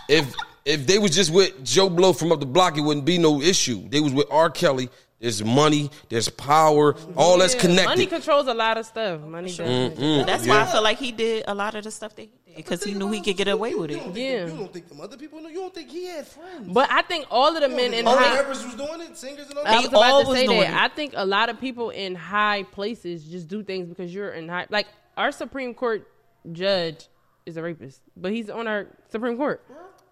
If 0.09 0.35
if 0.65 0.87
they 0.87 0.99
was 0.99 1.15
just 1.15 1.33
with 1.33 1.65
Joe 1.65 1.89
Blow 1.89 2.13
from 2.13 2.33
up 2.33 2.41
the 2.41 2.47
block, 2.47 2.77
it 2.77 2.83
wouldn't 2.83 3.07
be 3.07 3.19
no 3.19 3.41
issue. 3.41 3.89
They 3.89 4.01
was 4.01 4.13
with 4.13 4.27
R. 4.31 4.51
Kelly. 4.51 4.91
There's 5.21 5.43
money. 5.43 5.91
There's 6.09 6.29
power. 6.29 6.95
All 7.17 7.39
that's 7.39 7.55
connected. 7.55 7.87
Money 7.87 8.07
controls 8.07 8.47
a 8.47 8.55
lot 8.55 8.79
of 8.79 8.87
stuff. 8.87 9.21
Money 9.23 9.53
does. 9.53 9.97
That's 10.27 10.47
why 10.47 10.61
I 10.61 10.67
feel 10.67 10.83
like 10.83 10.99
he 10.99 11.11
did 11.11 11.45
a 11.49 11.55
lot 11.55 11.75
of 11.75 11.83
the 11.85 11.91
stuff 11.91 12.15
that 12.15 12.23
he 12.23 12.31
did 12.47 12.57
because 12.57 12.85
he 12.85 12.95
knew 12.95 13.11
he 13.11 13.21
could 13.21 13.37
get 13.37 13.49
away 13.49 13.75
with 13.75 13.91
it. 13.91 13.95
don't 13.95 14.05
think, 14.15 14.17
Yeah. 14.17 14.47
You 14.47 14.57
don't 14.59 14.73
think 14.73 14.89
them 14.89 15.01
other 15.01 15.17
people 15.17 15.41
know? 15.41 15.49
You 15.49 15.57
don't 15.57 15.75
think 15.75 15.91
he 15.91 16.05
had 16.05 16.27
friends? 16.27 16.73
But 16.73 16.91
I 16.93 17.03
think 17.03 17.27
all 17.33 17.55
of 17.55 17.61
the 17.61 17.69
men 17.69 17.95
in 17.95 18.07
all 18.07 18.15
the 18.15 18.23
high. 18.23 18.37
rappers 18.37 18.65
was 18.65 18.75
doing 18.77 19.01
it, 19.01 19.17
singers 19.17 19.49
and 19.49 19.59
all 19.59 19.67
I 19.67 19.79
was 19.79 19.87
about 19.89 20.03
all 20.03 20.25
to 20.25 20.33
say 20.33 20.47
that. 20.47 20.71
it. 20.71 20.71
I 20.73 20.89
think 20.89 21.15
a 21.17 21.27
lot 21.27 21.49
of 21.49 21.61
people 21.61 21.91
in 21.91 22.15
high 22.15 22.63
places 22.63 23.25
just 23.25 23.49
do 23.49 23.65
things 23.65 23.89
because 23.89 24.15
you're 24.15 24.31
in 24.31 24.49
high. 24.49 24.67
Like 24.71 24.87
our 25.17 25.33
Supreme 25.33 25.75
Court 25.75 26.07
judge 26.53 27.09
is 27.45 27.57
a 27.57 27.63
rapist, 27.63 28.03
but 28.17 28.31
he's 28.31 28.51
on 28.51 28.69
our 28.69 28.87
Supreme 29.11 29.37
Court. 29.37 29.65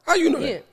How 0.06 0.14
you 0.14 0.30
know 0.30 0.38
Yeah. 0.38 0.54
that? 0.54 0.66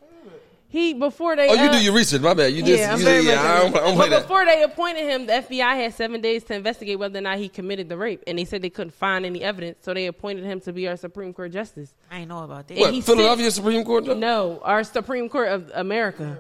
He 0.73 0.95
before 0.95 1.36
they. 1.36 1.49
Oh, 1.49 1.53
you 1.53 1.69
uh, 1.69 1.71
do 1.71 1.84
your 1.84 1.93
research. 1.93 2.21
My 2.23 2.34
bad. 2.34 2.51
You 2.51 2.63
just. 2.63 2.79
yeah, 2.79 2.93
I'm 2.93 2.97
you 2.97 3.05
very 3.05 3.23
said, 3.25 3.34
yeah, 3.36 3.43
I 3.43 3.59
don't, 3.59 3.75
I 3.75 3.79
don't 3.81 3.95
play 3.95 4.09
but 4.09 4.09
that. 4.09 4.21
before 4.23 4.43
they 4.43 4.63
appointed 4.63 5.03
him, 5.03 5.27
the 5.27 5.34
FBI 5.34 5.75
had 5.75 5.93
seven 5.93 6.19
days 6.19 6.43
to 6.45 6.55
investigate 6.55 6.97
whether 6.97 7.19
or 7.19 7.21
not 7.21 7.38
he 7.38 7.47
committed 7.47 7.89
the 7.89 7.95
rape, 7.95 8.23
and 8.25 8.39
they 8.39 8.45
said 8.45 8.63
they 8.63 8.71
couldn't 8.71 8.95
find 8.95 9.23
any 9.23 9.43
evidence, 9.43 9.77
so 9.84 9.93
they 9.93 10.07
appointed 10.07 10.45
him 10.45 10.59
to 10.61 10.73
be 10.73 10.88
our 10.88 10.97
Supreme 10.97 11.31
Court 11.31 11.51
justice. 11.51 11.93
I 12.09 12.21
ain't 12.21 12.29
know 12.29 12.43
about 12.43 12.67
that. 12.69 12.79
What? 12.79 12.91
he 12.91 13.01
Philadelphia 13.01 13.51
Supreme 13.51 13.86
Court? 13.86 14.05
judge? 14.05 14.17
No, 14.17 14.61
our 14.63 14.84
Supreme 14.84 15.29
Court 15.29 15.49
of 15.49 15.71
America. 15.75 16.39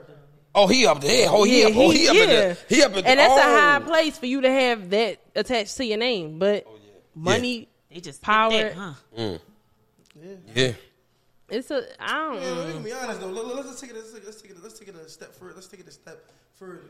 Oh, 0.55 0.65
he 0.65 0.87
up 0.87 1.01
there. 1.01 1.27
Oh, 1.29 1.43
he 1.43 1.63
up. 1.65 1.73
Oh, 1.75 1.91
he 1.91 2.07
up 2.07 2.15
in 2.15 2.29
there. 2.29 2.57
He 2.69 2.81
up 2.81 2.91
in 2.93 3.05
and 3.05 3.19
that's 3.19 3.33
oh. 3.33 3.37
a 3.37 3.61
high 3.61 3.79
place 3.81 4.17
for 4.17 4.25
you 4.25 4.41
to 4.41 4.49
have 4.49 4.89
that 4.89 5.19
attached 5.35 5.77
to 5.77 5.85
your 5.85 5.99
name. 5.99 6.39
But 6.39 6.65
money, 7.13 7.67
They 7.91 7.99
just 7.99 8.23
Power. 8.23 8.49
that, 8.49 8.73
huh? 8.73 9.37
Yeah. 10.55 10.73
It's 11.53 11.71
a 11.71 11.83
I 11.99 12.07
don't. 12.13 12.41
Yeah, 12.41 12.49
know. 12.49 12.63
let 12.65 12.75
me 12.77 12.83
be 12.83 12.91
honest 12.93 13.19
though. 13.21 13.27
Let, 13.27 13.65
us 13.65 13.79
take 13.81 13.89
it. 13.91 13.95
Let's 13.95 14.11
take 14.11 14.21
it. 14.21 14.25
Let's 14.27 14.41
take 14.41 14.51
it. 14.51 14.57
Let's 14.63 14.79
take 14.79 14.87
it 14.89 14.95
a 14.95 15.09
step 15.09 15.33
further. 15.35 15.53
Let's 15.55 15.67
take 15.67 15.79
it 15.79 15.87
a 15.87 15.91
step 15.91 16.19
further. 16.55 16.81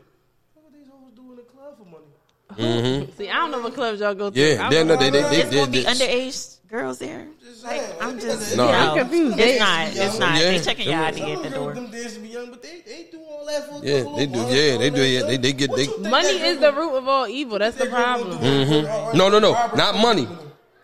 What 0.54 0.72
these 0.72 0.88
hoes 0.90 1.12
do 1.14 1.30
in 1.30 1.36
the 1.36 1.42
club 1.42 1.76
for 1.78 1.84
money? 1.84 2.04
Mm-hmm. 2.52 3.12
See, 3.18 3.30
I 3.30 3.34
don't 3.34 3.50
know 3.52 3.60
what 3.60 3.74
clubs 3.74 4.00
y'all 4.00 4.14
go 4.14 4.30
to. 4.30 4.38
Yeah. 4.38 4.66
I 4.66 4.70
They, 4.70 4.76
don't 4.76 4.88
no, 4.88 4.96
they, 4.96 5.10
they, 5.10 5.22
they, 5.22 5.40
It's 5.40 5.50
they, 5.50 5.56
gonna 5.56 5.70
be 5.70 5.82
they- 5.82 5.90
underage 5.90 6.56
girls 6.68 6.98
there. 6.98 7.26
Just 7.42 7.64
Like. 7.64 7.82
I'm 8.02 8.18
just 8.20 8.56
No, 8.56 8.66
no, 8.66 8.72
I'm 8.72 8.98
confused. 8.98 9.38
It's 9.38 9.52
They- 9.52 9.58
not. 9.58 9.88
It's 9.88 10.18
not. 10.18 10.38
Yeah. 10.38 10.50
They 10.50 10.60
checking 10.60 10.88
your 10.88 10.96
Them- 10.98 11.14
ID 11.14 11.22
at 11.32 11.36
the 11.38 11.42
them 11.44 11.52
door. 11.52 11.72
girls, 11.72 11.74
them 11.90 11.90
dancers 11.92 12.18
be 12.18 12.28
young, 12.28 12.50
but 12.50 12.62
they 12.62 12.80
they 12.86 13.08
do 13.10 13.20
all 13.22 13.46
that 13.46 13.68
for 13.68 13.84
Yeah, 13.84 14.04
they 14.16 14.26
do. 14.26 14.38
Yeah, 14.40 14.76
they 14.78 14.90
do. 14.90 15.02
Yeah, 15.02 15.22
they, 15.26 15.36
they 15.38 15.52
get. 15.54 15.70
They, 15.74 15.86
Money 16.08 16.28
is 16.28 16.58
the 16.60 16.72
root 16.72 16.94
of 16.96 17.08
all 17.08 17.26
evil. 17.26 17.58
That's 17.58 17.76
the 17.76 17.84
that 17.86 17.90
girl 17.90 18.24
gonna 18.24 18.36
problem. 18.36 18.38
Mm-hmm. 18.38 18.70
do 18.70 18.76
with- 18.82 18.90
or- 18.90 19.14
no, 19.16 19.28
no, 19.30 19.38
no. 19.38 19.52
Not 19.74 19.96
money. 19.96 20.28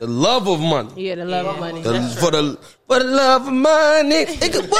Do 0.00 0.06
with 0.06 0.06
them? 0.06 0.06
The 0.06 0.06
love 0.06 0.48
of 0.48 0.60
money. 0.60 0.90
Yeah, 0.96 1.14
the 1.16 1.24
love 1.24 1.46
of 1.46 1.60
money. 1.60 1.82
The, 1.82 2.16
for 2.20 2.30
the 2.30 2.58
for 2.86 2.98
the 2.98 3.04
love 3.04 3.46
of 3.46 3.52
money. 3.52 4.14
It 4.16 4.52
could-. 4.52 4.70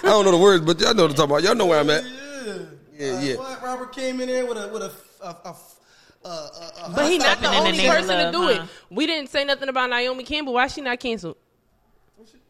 I 0.00 0.02
don't 0.02 0.24
know 0.24 0.30
the 0.32 0.38
words, 0.38 0.64
but 0.64 0.80
y'all 0.80 0.94
know 0.94 1.02
what 1.04 1.10
I'm 1.10 1.16
talking 1.16 1.30
about. 1.30 1.42
Y'all 1.42 1.54
know 1.54 1.66
where 1.66 1.80
I'm 1.80 1.90
at. 1.90 2.04
Yeah, 2.04 2.54
Yeah, 2.98 3.12
Like, 3.12 3.24
yeah. 3.26 3.34
What? 3.36 3.62
Robert 3.62 3.92
came 3.92 4.20
in 4.20 4.28
there 4.28 4.46
with 4.46 4.58
a 4.58 4.68
with 4.68 4.82
a 4.82 4.92
a, 5.20 5.28
a, 5.28 5.56
a, 6.24 6.28
a, 6.28 6.72
a 6.86 6.92
But 6.94 7.10
he's 7.10 7.22
not 7.22 7.40
the 7.40 7.48
only 7.48 7.72
name 7.72 7.90
of 7.90 7.96
person 7.96 8.26
to 8.26 8.32
do 8.32 8.42
huh? 8.42 8.62
it. 8.62 8.68
We 8.90 9.06
didn't 9.06 9.30
say 9.30 9.44
nothing 9.44 9.68
about 9.68 9.90
Naomi 9.90 10.24
Campbell. 10.24 10.54
Why 10.54 10.66
she 10.68 10.80
not 10.80 11.00
canceled? 11.00 11.36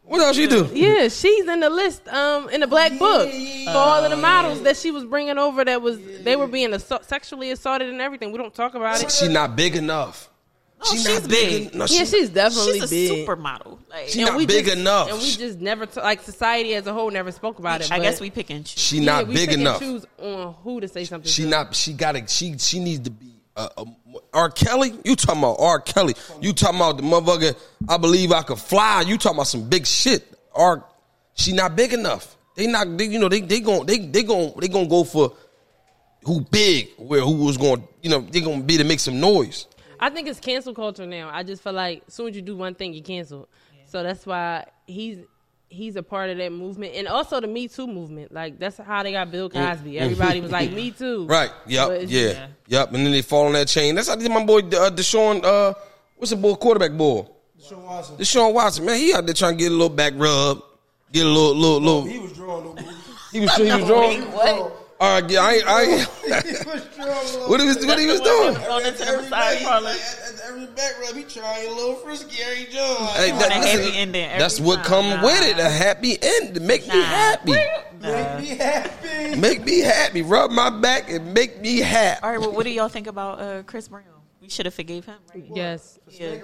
What 0.09 0.21
else 0.21 0.35
she 0.35 0.47
do? 0.47 0.67
Yeah, 0.73 1.07
she's 1.07 1.47
in 1.47 1.59
the 1.59 1.69
list, 1.69 2.07
um, 2.07 2.49
in 2.49 2.61
the 2.61 2.67
black 2.67 2.97
book 2.97 3.29
Yeah. 3.31 3.71
for 3.71 3.77
all 3.77 4.03
of 4.03 4.09
the 4.09 4.17
models 4.17 4.61
that 4.63 4.75
she 4.75 4.91
was 4.91 5.05
bringing 5.05 5.37
over. 5.37 5.63
That 5.63 5.81
was 5.81 5.99
they 6.23 6.35
were 6.35 6.47
being 6.47 6.73
assault, 6.73 7.05
sexually 7.05 7.51
assaulted 7.51 7.89
and 7.89 8.01
everything. 8.01 8.31
We 8.31 8.37
don't 8.39 8.53
talk 8.53 8.73
about 8.75 9.01
it. 9.03 9.11
She 9.11 9.27
not 9.27 9.55
big 9.55 9.75
enough. 9.75 10.25
No, 10.79 10.85
She 10.91 10.97
she's 10.97 11.21
not 11.21 11.29
big. 11.29 11.75
No, 11.75 11.85
Yeah, 11.89 12.05
she, 12.05 12.05
she's 12.05 12.29
definitely 12.29 12.79
She's 12.79 12.83
a 12.85 12.95
big. 12.95 13.27
supermodel. 13.27 13.79
Like, 13.89 14.07
She 14.07 14.23
not 14.23 14.37
we 14.37 14.45
big 14.45 14.65
just- 14.65 14.77
enough. 14.77 15.09
and 15.09 15.17
we 15.19 15.29
just 15.31 15.59
never 15.59 15.85
t- 15.85 15.99
like 15.99 16.21
society 16.21 16.73
as 16.73 16.87
a 16.87 16.93
whole 16.93 17.11
never 17.11 17.31
spoke 17.33 17.59
about 17.59 17.81
it. 17.81 17.91
I 17.91 17.99
guess 17.99 18.21
we 18.21 18.29
pick 18.31 18.49
and 18.49 18.65
choose. 18.65 18.81
she 18.81 18.99
yeah, 18.99 19.03
not 19.17 19.27
we 19.27 19.33
big 19.35 19.49
pick 19.49 19.53
and 19.57 19.61
enough. 19.61 19.79
choose 19.79 20.05
on 20.17 20.53
who 20.63 20.79
to 20.79 20.87
say 20.87 21.03
something. 21.05 21.29
She 21.29 21.43
to. 21.43 21.49
not. 21.49 21.75
She 21.75 21.91
got 21.93 22.13
to. 22.13 22.25
She 22.27 22.57
she 22.57 22.79
needs 22.79 23.01
to 23.01 23.11
be 23.11 23.33
a, 23.57 23.69
uh, 23.77 23.85
R. 24.33 24.49
Kelly. 24.49 24.93
You 25.03 25.15
talking 25.15 25.41
about 25.41 25.57
R. 25.59 25.79
Kelly? 25.79 26.15
You 26.41 26.53
talking 26.53 26.77
about 26.77 26.97
the 26.97 27.03
motherfucker? 27.03 27.57
I 27.87 27.97
believe 27.97 28.31
I 28.31 28.41
could 28.43 28.59
fly. 28.59 29.01
You 29.01 29.17
talking 29.17 29.37
about 29.37 29.47
some 29.47 29.69
big 29.69 29.85
shit? 29.85 30.25
R. 30.53 30.83
She 31.35 31.53
not 31.53 31.75
big 31.75 31.93
enough. 31.93 32.37
They 32.55 32.67
not. 32.67 32.97
They, 32.97 33.05
you 33.05 33.19
know 33.19 33.29
they 33.29 33.41
they 33.41 33.61
gon' 33.61 33.85
they 33.85 33.99
they 33.99 34.23
gon' 34.23 34.53
they 34.59 34.67
gonna 34.67 34.87
go 34.87 35.03
for 35.03 35.33
who 36.23 36.41
big 36.41 36.89
where 36.97 37.21
who 37.21 37.45
was 37.45 37.57
going. 37.57 37.87
You 38.01 38.09
know 38.09 38.19
they 38.19 38.41
gonna 38.41 38.63
be 38.63 38.77
to 38.77 38.83
make 38.83 38.99
some 38.99 39.19
noise. 39.19 39.67
I 39.99 40.09
think 40.09 40.27
it's 40.27 40.39
cancel 40.39 40.73
culture 40.73 41.05
now. 41.05 41.29
I 41.31 41.43
just 41.43 41.61
feel 41.63 41.73
like 41.73 42.03
as 42.07 42.13
soon 42.13 42.29
as 42.29 42.35
you 42.35 42.41
do 42.41 42.55
one 42.55 42.75
thing, 42.75 42.93
you 42.93 43.01
cancel. 43.01 43.47
So 43.85 44.03
that's 44.03 44.25
why 44.25 44.65
he's 44.87 45.19
he's 45.69 45.95
a 45.95 46.03
part 46.03 46.29
of 46.29 46.37
that 46.37 46.51
movement, 46.51 46.93
and 46.95 47.07
also 47.07 47.39
the 47.39 47.47
Me 47.47 47.67
Too 47.67 47.87
movement. 47.87 48.33
Like 48.33 48.59
that's 48.59 48.77
how 48.77 49.03
they 49.03 49.11
got 49.11 49.31
Bill 49.31 49.49
Cosby. 49.49 49.99
Everybody 49.99 50.41
was 50.41 50.51
like 50.51 50.71
Me 50.71 50.91
Too. 50.97 51.25
Right. 51.27 51.51
Yep. 51.67 51.87
But 51.87 52.01
it's- 52.01 52.11
Yeah. 52.11 52.47
Yep. 52.67 52.93
And 52.93 53.05
then 53.05 53.11
they 53.11 53.21
fall 53.21 53.45
on 53.47 53.53
that 53.53 53.67
chain. 53.67 53.95
That's 53.95 54.07
how 54.07 54.13
I 54.13 54.17
did 54.17 54.29
my 54.31 54.43
boy 54.45 54.59
uh, 54.59 54.89
Deshaun. 54.91 55.43
Uh, 55.43 55.73
what's 56.17 56.31
the 56.31 56.35
boy 56.37 56.55
quarterback 56.55 56.91
boy? 56.97 57.25
Sean 57.61 57.83
Watson. 57.83 58.17
Deshaun 58.17 58.53
Watson. 58.53 58.85
Man, 58.85 58.97
he 58.97 59.13
out 59.13 59.25
there 59.25 59.33
trying 59.33 59.57
to 59.57 59.63
get 59.63 59.67
a 59.71 59.75
little 59.75 59.89
back 59.89 60.13
rub, 60.15 60.61
get 61.11 61.25
a 61.25 61.29
little 61.29 61.55
little 61.55 61.79
little. 61.81 62.05
He 62.05 62.19
was 62.19 62.33
drawn 62.33 62.63
though. 62.75 62.81
He 63.31 63.39
was 63.41 63.55
he 63.55 63.63
was 63.63 63.85
drawing. 63.85 64.21
What? 64.31 64.75
All 65.01 65.21
right. 65.21 65.29
Yeah. 65.29 65.41
I. 65.41 65.51
ain't- 65.53 65.67
I. 65.67 65.83
he 65.85 66.51
was 66.69 66.85
drawn. 66.95 67.49
what 67.49 67.59
he 67.59 67.67
was 67.67 67.85
what 67.85 67.99
he 67.99 68.05
was 68.07 68.21
doing? 68.21 68.53
Going 68.55 68.85
into 68.85 68.99
the 68.99 69.07
Every 69.07 69.27
side 69.29 69.61
back, 70.67 70.75
parlor. 70.75 70.75
at, 70.75 70.75
at 70.75 70.75
every 70.75 70.75
back 70.75 70.99
rub, 70.99 71.15
he 71.15 71.23
trying 71.23 71.67
a 71.67 71.71
little 71.73 71.95
frisky. 71.95 72.35
Harry 72.43 72.65
Jones. 72.65 73.09
Hey, 73.11 73.31
want 73.31 73.43
a 73.45 73.59
listen, 73.59 73.61
happy 73.83 73.97
ending 73.97 74.25
every 74.25 74.39
That's 74.39 74.59
what 74.59 74.75
time. 74.77 74.85
come 74.85 75.09
Nah. 75.09 75.23
with 75.25 75.41
it. 75.43 75.59
A 75.59 75.69
happy 75.69 76.17
end 76.21 76.55
to 76.55 76.59
make 76.61 76.81
me 76.87 76.99
Nah. 76.99 77.03
happy. 77.05 77.51
Make 78.01 78.39
me 78.39 78.47
happy. 78.57 79.35
Make 79.35 79.65
me 79.65 79.79
happy. 79.79 80.21
Rub 80.21 80.51
my 80.51 80.69
back 80.69 81.09
and 81.11 81.33
make 81.33 81.59
me 81.61 81.79
happy. 81.79 82.21
All 82.23 82.29
right, 82.31 82.39
well, 82.39 82.51
what 82.53 82.63
do 82.63 82.69
y'all 82.71 82.87
think 82.89 83.07
about 83.07 83.39
uh, 83.39 83.63
Chris 83.63 83.87
Brown? 83.87 84.03
We 84.41 84.49
should 84.49 84.65
have 84.65 84.73
forgave 84.73 85.05
him, 85.05 85.17
right? 85.33 85.43
Yes. 85.53 85.99
Yeah. 86.07 86.35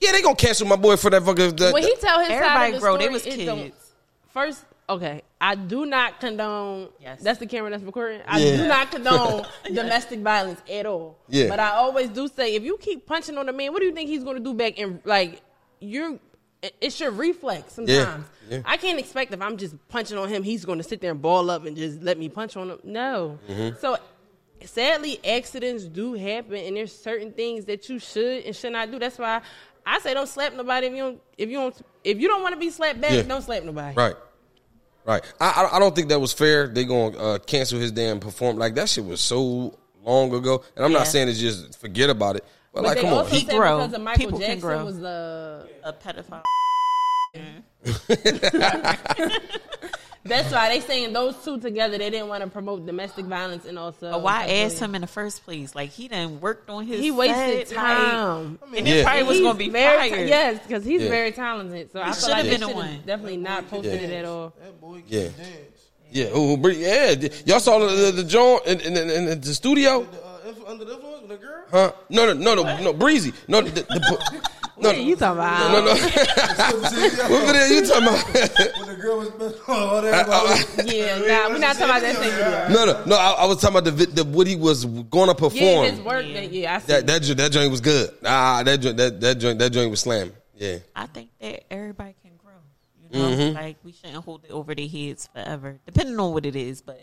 Yeah, 0.00 0.12
they 0.12 0.20
gonna 0.22 0.34
cancel 0.36 0.66
my 0.66 0.76
boy 0.76 0.96
for 0.96 1.08
that 1.10 1.22
fucking. 1.22 1.56
That, 1.56 1.72
When 1.72 1.82
he 1.82 1.94
tell 1.96 2.18
his 2.18 2.28
side 2.28 2.34
Everybody 2.36 2.68
of 2.68 2.74
the 2.74 2.80
grown, 2.80 2.98
they 2.98 3.08
was 3.08 3.24
it 3.26 3.46
don't- 3.46 3.58
kids. 3.58 3.92
First, 4.32 4.64
okay, 4.88 5.22
I 5.40 5.54
do 5.54 5.84
not 5.86 6.20
condone. 6.20 6.88
Yes. 7.00 7.22
That's 7.22 7.38
the 7.38 7.46
camera 7.46 7.70
that's 7.70 7.82
recording. 7.82 8.20
I 8.26 8.38
Yeah. 8.38 8.56
do 8.56 8.68
not 8.68 8.90
condone 8.90 9.46
domestic 9.64 10.20
violence 10.20 10.60
at 10.70 10.86
all. 10.86 11.18
Yeah. 11.28 11.48
But 11.48 11.60
I 11.60 11.70
always 11.70 12.08
do 12.08 12.28
say, 12.28 12.54
if 12.54 12.62
you 12.62 12.76
keep 12.78 13.06
punching 13.06 13.36
on 13.36 13.48
a 13.48 13.52
man, 13.52 13.72
what 13.72 13.80
do 13.80 13.86
you 13.86 13.92
think 13.92 14.08
he's 14.08 14.24
going 14.24 14.36
to 14.36 14.42
do 14.42 14.54
back? 14.54 14.78
And 14.78 15.00
like, 15.04 15.40
you're, 15.80 16.18
it's 16.80 16.98
your 17.00 17.10
reflex 17.10 17.74
sometimes. 17.74 18.24
Yeah. 18.48 18.62
I 18.64 18.76
can't 18.76 18.98
expect 18.98 19.32
if 19.32 19.42
I'm 19.42 19.56
just 19.56 19.74
punching 19.88 20.16
on 20.16 20.28
him, 20.28 20.42
he's 20.42 20.64
going 20.64 20.78
to 20.78 20.84
sit 20.84 21.00
there 21.00 21.10
and 21.10 21.20
ball 21.20 21.50
up 21.50 21.64
and 21.66 21.76
just 21.76 22.02
let 22.02 22.18
me 22.18 22.28
punch 22.28 22.56
on 22.56 22.70
him. 22.70 22.78
No. 22.84 23.38
Mm-hmm. 23.48 23.76
So. 23.80 23.96
Sadly, 24.64 25.20
accidents 25.24 25.84
do 25.84 26.14
happen, 26.14 26.54
and 26.56 26.76
there's 26.76 26.90
certain 26.90 27.30
things 27.32 27.66
that 27.66 27.90
you 27.90 27.98
should 27.98 28.42
and 28.44 28.56
should 28.56 28.72
not 28.72 28.90
do. 28.90 28.98
That's 28.98 29.18
why 29.18 29.42
I 29.84 29.98
say 30.00 30.14
don't 30.14 30.26
slap 30.26 30.54
nobody 30.54 30.86
if 30.86 30.92
you 30.94 30.98
don't 31.02 31.20
if 31.36 31.50
you 31.50 31.56
don't 31.58 31.82
if 32.02 32.18
you 32.18 32.26
don't 32.26 32.42
want 32.42 32.54
to 32.54 32.58
be 32.58 32.70
slapped 32.70 32.98
back. 33.00 33.12
Yeah. 33.12 33.22
Don't 33.22 33.42
slap 33.42 33.62
nobody. 33.64 33.94
Right. 33.94 34.16
Right. 35.06 35.22
I 35.40 35.68
I- 35.72 35.76
I 35.76 35.78
don't 35.78 35.94
think 35.94 36.08
that 36.08 36.20
was 36.20 36.32
fair. 36.32 36.66
They 36.66 36.84
gonna 36.84 37.16
uh, 37.16 37.38
cancel 37.38 37.78
his 37.78 37.92
damn 37.92 38.18
perform 38.20 38.56
like 38.58 38.74
that 38.74 38.88
shit 38.88 39.04
was 39.04 39.20
so 39.20 39.78
long 40.04 40.34
ago. 40.34 40.64
And 40.74 40.84
I'm 40.84 40.90
Yeah. 40.92 40.98
not 40.98 41.06
saying 41.06 41.28
to 41.28 41.32
just 41.34 41.78
forget 41.78 42.10
about 42.10 42.34
it, 42.36 42.44
but, 42.72 42.82
But 42.82 42.88
like, 42.88 42.96
come 42.98 43.06
on, 43.12 43.18
also 43.18 43.36
he, 43.36 43.44
grow. 43.44 43.78
because 43.78 43.92
of 43.94 44.00
Michael 44.02 44.24
People 44.24 44.38
can 44.40 44.48
Jackson 44.48 44.68
grow. 44.68 44.84
was 44.84 44.98
the. 44.98 45.68
A 45.84 45.92
pedophile. 45.92 46.42
That's 50.28 50.52
why 50.52 50.68
they 50.68 50.80
saying 50.80 51.12
those 51.12 51.36
two 51.44 51.58
together. 51.60 51.98
They 51.98 52.10
didn't 52.10 52.28
want 52.28 52.42
to 52.44 52.50
promote 52.50 52.84
domestic 52.86 53.24
violence 53.26 53.64
and 53.64 53.78
also. 53.78 54.10
But 54.12 54.22
why 54.22 54.46
ask 54.46 54.78
him 54.78 54.94
in 54.94 55.00
the 55.00 55.06
first 55.06 55.44
place? 55.44 55.74
Like 55.74 55.90
he 55.90 56.08
done 56.08 56.40
worked 56.40 56.68
on 56.70 56.86
his. 56.86 57.00
He 57.00 57.10
wasted 57.10 57.68
set, 57.68 57.76
like- 57.76 57.96
time. 57.98 58.58
and 58.76 58.86
Yeah. 58.86 58.94
it 58.96 59.04
probably 59.04 59.22
was 59.24 59.40
gonna 59.40 59.58
be 59.58 59.68
very 59.70 60.10
fired. 60.10 60.28
yes, 60.28 60.62
because 60.66 60.84
he's 60.84 61.02
Yeah. 61.02 61.08
very 61.08 61.32
talented. 61.32 61.92
So 61.92 62.00
I 62.00 62.06
feel 62.06 62.14
should've 62.14 62.30
like 62.30 62.44
been 62.50 62.60
the 62.60 62.68
one. 62.68 63.02
Definitely 63.06 63.36
not 63.38 63.68
posted 63.70 63.94
it 64.02 64.10
at 64.12 64.24
all. 64.24 64.52
That 64.60 64.80
boy 64.80 64.96
can 64.96 65.04
Yeah. 65.08 65.20
dance. 65.22 65.80
yeah, 66.10 66.24
who, 66.26 66.56
who, 66.56 66.68
yeah, 66.70 67.14
y'all 67.44 67.60
saw 67.60 67.78
the 67.78 67.86
the, 67.94 68.10
the 68.12 68.24
joint 68.24 68.64
in, 68.66 68.80
in, 68.80 68.96
in, 68.96 69.28
in 69.28 69.40
the 69.40 69.54
studio, 69.54 70.02
The, 70.04 70.24
uh, 70.24 70.70
under 70.70 70.84
the 70.84 70.94
influence 70.94 71.22
with 71.22 71.30
a 71.32 71.36
girl? 71.36 71.62
huh? 71.70 71.92
No, 72.08 72.26
no, 72.26 72.32
no, 72.54 72.62
no, 72.62 72.80
no, 72.80 72.92
breezy, 72.92 73.32
no, 73.48 73.60
the, 73.60 73.70
the, 73.82 74.40
no, 74.78 74.88
What 74.90 74.96
are 74.96 75.00
you 75.00 75.16
talking 75.16 75.38
about? 75.38 75.72
no, 75.72 75.84
no. 75.84 75.94
what 77.30 77.46
video 77.46 77.66
you 77.66 77.86
talking 77.86 78.08
about? 78.08 78.24
when 78.78 78.88
the 78.88 78.98
girl 79.00 79.18
was 79.18 79.30
oh, 79.68 80.00
that 80.02 80.84
Yeah, 80.86 81.18
nah, 81.18 81.48
we're 81.52 81.58
not 81.58 81.76
talking 81.76 81.84
about 81.84 82.02
that 82.02 82.16
same 82.16 82.30
video. 82.30 82.68
no, 82.68 82.84
no, 82.92 83.04
no. 83.06 83.16
I, 83.16 83.30
I 83.32 83.44
was 83.46 83.60
talking 83.60 83.78
about 83.78 83.96
the, 83.96 84.06
the 84.06 84.24
what 84.24 84.46
he 84.46 84.56
was 84.56 84.84
going 84.84 85.28
to 85.28 85.34
perform. 85.34 85.54
Yeah, 85.84 85.90
his 85.90 86.00
work. 86.00 86.26
that- 86.34 86.52
Yeah, 86.52 86.74
I 86.76 86.78
see. 86.80 86.86
that 86.92 87.06
that 87.06 87.22
that 87.36 87.52
joint 87.52 87.70
was 87.70 87.80
good. 87.80 88.10
Ah, 88.24 88.62
that 88.64 88.80
joint 88.80 88.96
that 88.98 89.20
that 89.20 89.38
joint 89.38 89.58
that 89.58 89.70
joint 89.70 89.90
was 89.90 90.00
slam. 90.00 90.32
Yeah. 90.54 90.78
I 90.94 91.06
think 91.06 91.30
that 91.40 91.64
everybody 91.72 92.14
can 92.22 92.32
grow. 92.42 92.52
You 93.10 93.18
know, 93.18 93.28
Mm-hmm. 93.36 93.54
like 93.56 93.76
we 93.84 93.92
shouldn't 93.92 94.24
hold 94.24 94.44
it 94.44 94.50
over 94.50 94.74
their 94.74 94.88
heads 94.88 95.28
forever, 95.32 95.78
depending 95.86 96.18
on 96.20 96.32
what 96.32 96.44
it 96.46 96.56
is. 96.56 96.82
But 96.82 97.00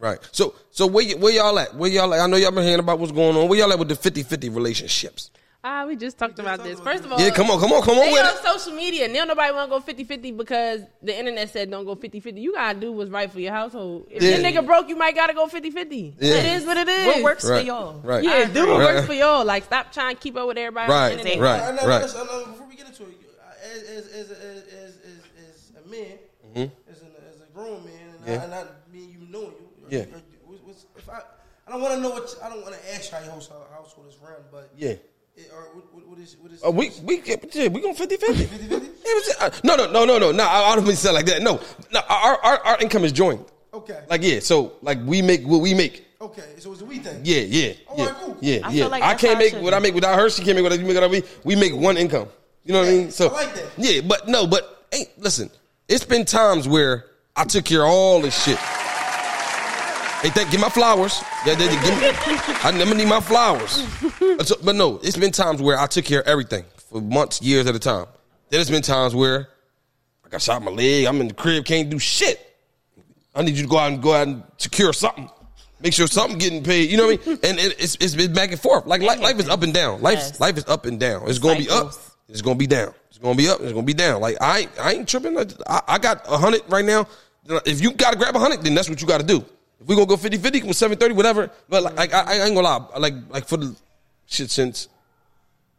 Right. 0.00 0.18
So 0.32 0.54
so 0.70 0.86
where 0.86 1.04
y- 1.04 1.14
where 1.18 1.32
y'all 1.32 1.58
at? 1.58 1.74
Where 1.74 1.90
y'all 1.90 2.12
at? 2.14 2.20
I 2.20 2.26
know 2.28 2.36
y'all 2.36 2.52
been 2.52 2.62
hearing 2.64 2.78
about 2.78 2.98
what's 3.00 3.10
going 3.12 3.36
on. 3.36 3.48
Where 3.48 3.58
y'all 3.58 3.72
at 3.72 3.78
with 3.80 3.88
the 3.88 3.94
50-50 3.96 4.54
relationships? 4.54 5.30
Ah, 5.64 5.84
we 5.86 5.96
just 5.96 6.16
talked 6.16 6.38
about 6.38 6.62
this. 6.62 6.78
First 6.78 7.04
of 7.04 7.10
all, 7.12 7.20
Yeah, 7.20 7.30
come 7.30 7.50
on, 7.50 7.58
come 7.58 7.72
on, 7.72 7.82
come 7.82 7.98
on 7.98 8.06
They 8.06 8.12
with 8.12 8.22
on 8.22 8.32
it. 8.32 8.42
social 8.44 8.72
media. 8.74 9.08
Now 9.08 9.24
nobody 9.24 9.52
want 9.52 9.68
to 9.68 9.76
go 9.76 9.80
50 9.80 10.04
50 10.04 10.30
because 10.32 10.82
the 11.02 11.18
internet 11.18 11.50
said 11.50 11.68
don't 11.68 11.84
go 11.84 11.96
50 11.96 12.20
50. 12.20 12.40
You 12.40 12.54
got 12.54 12.74
to 12.74 12.80
do 12.80 12.92
what's 12.92 13.10
right 13.10 13.30
for 13.30 13.40
your 13.40 13.52
household. 13.52 14.06
If 14.08 14.22
Yeah. 14.22 14.36
your 14.36 14.38
nigga 14.38 14.64
broke, 14.64 14.88
you 14.88 14.94
might 14.96 15.16
got 15.16 15.26
to 15.26 15.34
go 15.34 15.48
50 15.48 15.70
50. 15.72 16.14
Yeah. 16.20 16.34
It 16.34 16.44
is 16.60 16.64
what 16.64 16.76
it 16.76 16.88
is. 16.88 17.06
what 17.06 17.22
works 17.24 17.44
Right. 17.44 17.60
for 17.62 17.66
y'all? 17.66 17.94
Right. 18.04 18.22
Yeah, 18.22 18.44
do 18.44 18.68
what 18.68 18.78
Right. 18.80 18.94
works 18.94 19.06
for 19.08 19.14
y'all. 19.14 19.44
Like, 19.44 19.64
stop 19.64 19.90
trying 19.92 20.14
to 20.14 20.22
keep 20.22 20.36
up 20.36 20.46
with 20.46 20.58
everybody. 20.58 20.92
on 20.92 20.96
Right, 20.98 21.08
the 21.16 21.32
internet. 21.32 21.40
right. 21.40 21.60
I 21.82 21.86
right. 21.86 22.02
listen, 22.02 22.20
I 22.20 22.24
know, 22.24 22.46
before 22.46 22.66
we 22.68 22.76
get 22.76 22.86
into 22.86 23.02
it, 23.02 23.08
as 23.64 23.82
as 23.82 24.06
as 24.06 24.30
as 24.30 24.30
as, 24.30 24.62
as, 24.70 24.94
as 25.42 25.84
a 25.84 25.88
man, 25.88 26.18
as, 26.54 27.02
an, 27.02 27.10
as 27.34 27.40
a 27.42 27.52
grown 27.52 27.84
man, 27.84 27.94
and, 27.94 28.20
Mm-hmm. 28.20 28.28
Yeah. 28.30 28.38
I, 28.38 28.42
and 28.42 28.50
not 28.52 28.92
me 28.92 29.04
and 29.04 29.12
you 29.12 29.18
knowing 29.28 29.46
you. 29.58 29.68
Yeah. 29.98 30.04
what's- 30.46 30.62
what's- 30.62 30.86
if 30.96 31.08
I, 31.10 31.20
I 31.66 31.72
don't 31.72 31.82
want 31.82 31.94
to 31.94 32.00
know 32.00 32.10
what 32.10 32.32
I 32.44 32.48
don't 32.48 32.62
want 32.62 32.74
to 32.80 32.94
ask 32.94 33.10
how 33.10 33.18
your 33.18 33.32
household, 33.32 33.64
household 33.74 34.06
is 34.08 34.16
run, 34.22 34.36
but 34.52 34.70
Yeah. 34.76 34.94
It, 35.38 35.50
or 35.52 35.62
what, 35.74 35.94
what, 35.94 36.08
what 36.08 36.18
is 36.18 36.36
what 36.40 36.52
is 36.52 36.62
Uh, 36.64 36.70
we 36.70 36.90
we 37.02 37.22
yeah, 37.24 37.68
we 37.68 37.80
going 37.80 37.94
50-50. 37.94 38.18
50-50? 38.18 38.90
Uh, 39.40 39.50
no, 39.64 39.76
no, 39.76 39.90
no, 39.90 40.04
no, 40.04 40.18
no. 40.18 40.32
No, 40.32 40.44
I, 40.44 40.70
I 40.72 40.74
don't 40.76 40.84
mean 40.84 40.94
to 40.94 41.00
say 41.00 41.12
like 41.12 41.26
that. 41.26 41.42
No, 41.42 41.60
no. 41.92 42.00
Our, 42.08 42.38
our 42.44 42.58
our 42.66 42.78
income 42.80 43.04
is 43.04 43.12
joint. 43.12 43.46
Okay. 43.72 44.00
Like 44.10 44.22
yeah, 44.22 44.40
so 44.40 44.72
like 44.82 44.98
we 45.04 45.22
make 45.22 45.46
what 45.46 45.60
we 45.60 45.74
make. 45.74 46.06
okay, 46.20 46.42
so 46.58 46.72
it's 46.72 46.82
a 46.82 46.84
we 46.84 46.98
thing. 46.98 47.20
Yeah, 47.24 47.40
yeah, 47.40 47.72
All 47.86 47.96
yeah, 47.98 48.04
right, 48.06 48.14
cool. 48.16 48.36
yeah, 48.40 48.58
I 48.64 48.70
yeah. 48.72 48.86
like 48.86 49.02
I 49.02 49.14
can't 49.14 49.38
make 49.38 49.52
should 49.52 49.62
what 49.62 49.72
I 49.74 49.78
make 49.78 49.94
without 49.94 50.18
her. 50.18 50.28
She 50.30 50.42
can't 50.42 50.56
make 50.56 50.64
what 50.64 50.72
you 50.78 50.84
make 50.84 50.94
without 50.94 51.10
me. 51.10 51.22
We 51.44 51.54
make 51.56 51.74
one 51.74 51.96
income. 51.96 52.28
You 52.64 52.72
know 52.74 52.80
what 52.80 52.88
I 52.88 52.92
mean? 52.92 53.10
So 53.10 53.28
I 53.28 53.32
like 53.44 53.54
that. 53.54 53.66
Yeah, 53.76 54.00
but 54.02 54.26
no, 54.28 54.46
but 54.46 54.86
ain't 54.92 55.08
listen. 55.18 55.50
It's 55.88 56.04
been 56.04 56.24
times 56.24 56.66
where 56.68 57.06
I 57.36 57.44
took 57.44 57.64
care 57.64 57.82
of 57.84 57.90
all 57.90 58.20
this 58.20 58.42
shit. 58.42 58.58
Hey, 60.22 60.30
thank, 60.30 60.50
give 60.50 60.60
my 60.60 60.68
flowers. 60.68 61.22
Yeah, 61.46 61.54
they, 61.54 61.68
they 61.68 61.74
give 61.80 62.00
me, 62.00 62.10
I 62.64 62.72
never 62.76 62.92
need 62.94 63.06
my 63.06 63.20
flowers. 63.20 63.84
But 64.18 64.46
so- 64.48 64.56
but 64.64 64.74
no, 64.74 64.98
it's 65.02 65.16
been 65.16 65.30
times 65.30 65.62
where 65.62 65.78
I 65.78 65.86
took 65.86 66.04
care 66.04 66.20
of 66.20 66.26
everything 66.26 66.64
for 66.90 67.00
months, 67.00 67.40
years 67.40 67.66
at 67.68 67.76
a 67.76 67.78
time. 67.78 68.06
Then 68.50 68.60
it's 68.60 68.68
been 68.70 68.82
times 68.82 69.14
where 69.14 69.48
I 70.26 70.28
got 70.28 70.42
shot 70.42 70.56
in 70.60 70.64
my 70.64 70.72
leg. 70.72 71.04
I'm 71.06 71.20
in 71.20 71.28
the 71.28 71.34
crib, 71.34 71.64
can't 71.64 71.88
do 71.88 72.00
shit. 72.00 72.44
I 73.34 73.42
need 73.42 73.54
you 73.56 73.62
to 73.62 73.68
go 73.68 73.78
out 73.78 73.92
and 73.92 74.02
go 74.02 74.12
out 74.14 74.26
and 74.26 74.42
secure 74.56 74.92
something. 74.92 75.30
Make 75.80 75.92
sure 75.92 76.08
something 76.08 76.38
getting 76.38 76.64
paid. 76.64 76.90
You 76.90 76.96
know 76.96 77.06
what 77.06 77.22
I 77.24 77.28
mean? 77.30 77.38
And 77.44 77.58
it, 77.60 77.76
it's 77.80 77.96
it's 78.00 78.16
been 78.16 78.32
back 78.32 78.50
and 78.50 78.60
forth. 78.60 78.86
Like 78.86 79.00
life, 79.02 79.20
life 79.20 79.38
is 79.38 79.48
up 79.48 79.62
and 79.62 79.72
down. 79.72 80.02
Life 80.02 80.18
Yes. 80.18 80.40
life 80.40 80.56
is 80.58 80.66
up 80.66 80.86
and 80.86 80.98
down. 80.98 81.28
It's 81.28 81.38
gonna 81.38 81.60
be 81.60 81.70
up. 81.70 81.92
It's 82.28 82.42
gonna 82.42 82.56
be 82.56 82.66
down. 82.66 82.92
It's 83.10 83.18
gonna 83.18 83.36
be 83.36 83.48
up. 83.48 83.60
It's 83.60 83.70
gonna 83.72 83.84
be 83.86 83.94
down. 83.94 84.20
Like 84.20 84.36
I 84.40 84.60
ain't, 84.60 84.80
I 84.80 84.92
ain't 84.94 85.08
tripping. 85.08 85.38
I, 85.38 85.80
I 85.86 85.98
got 85.98 86.22
a 86.26 86.36
hundred 86.36 86.62
right 86.68 86.84
now. 86.84 87.06
If 87.64 87.80
you 87.80 87.92
got 87.92 88.10
to 88.12 88.18
grab 88.18 88.34
a 88.34 88.40
hundred, 88.40 88.62
then 88.62 88.74
that's 88.74 88.88
what 88.88 89.00
you 89.00 89.06
got 89.06 89.20
to 89.20 89.26
do. 89.26 89.44
If 89.80 89.86
we 89.86 89.94
gonna 89.94 90.06
go 90.06 90.16
50-50, 90.16 90.64
with 90.64 90.76
seven 90.76 90.98
thirty, 90.98 91.14
whatever. 91.14 91.50
But 91.68 91.82
like, 91.84 91.96
like 91.96 92.14
I, 92.14 92.20
I 92.22 92.44
ain't 92.46 92.54
gonna 92.54 92.62
lie. 92.62 92.98
Like 92.98 93.14
like 93.30 93.46
for 93.48 93.56
the 93.56 93.76
shit 94.26 94.50
since 94.50 94.88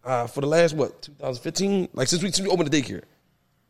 uh, 0.03 0.27
for 0.27 0.41
the 0.41 0.47
last 0.47 0.73
what 0.75 1.01
2015, 1.01 1.89
like 1.93 2.07
since 2.07 2.23
we, 2.23 2.31
since 2.31 2.47
we 2.47 2.51
opened 2.51 2.71
the 2.71 2.81
daycare, 2.81 3.03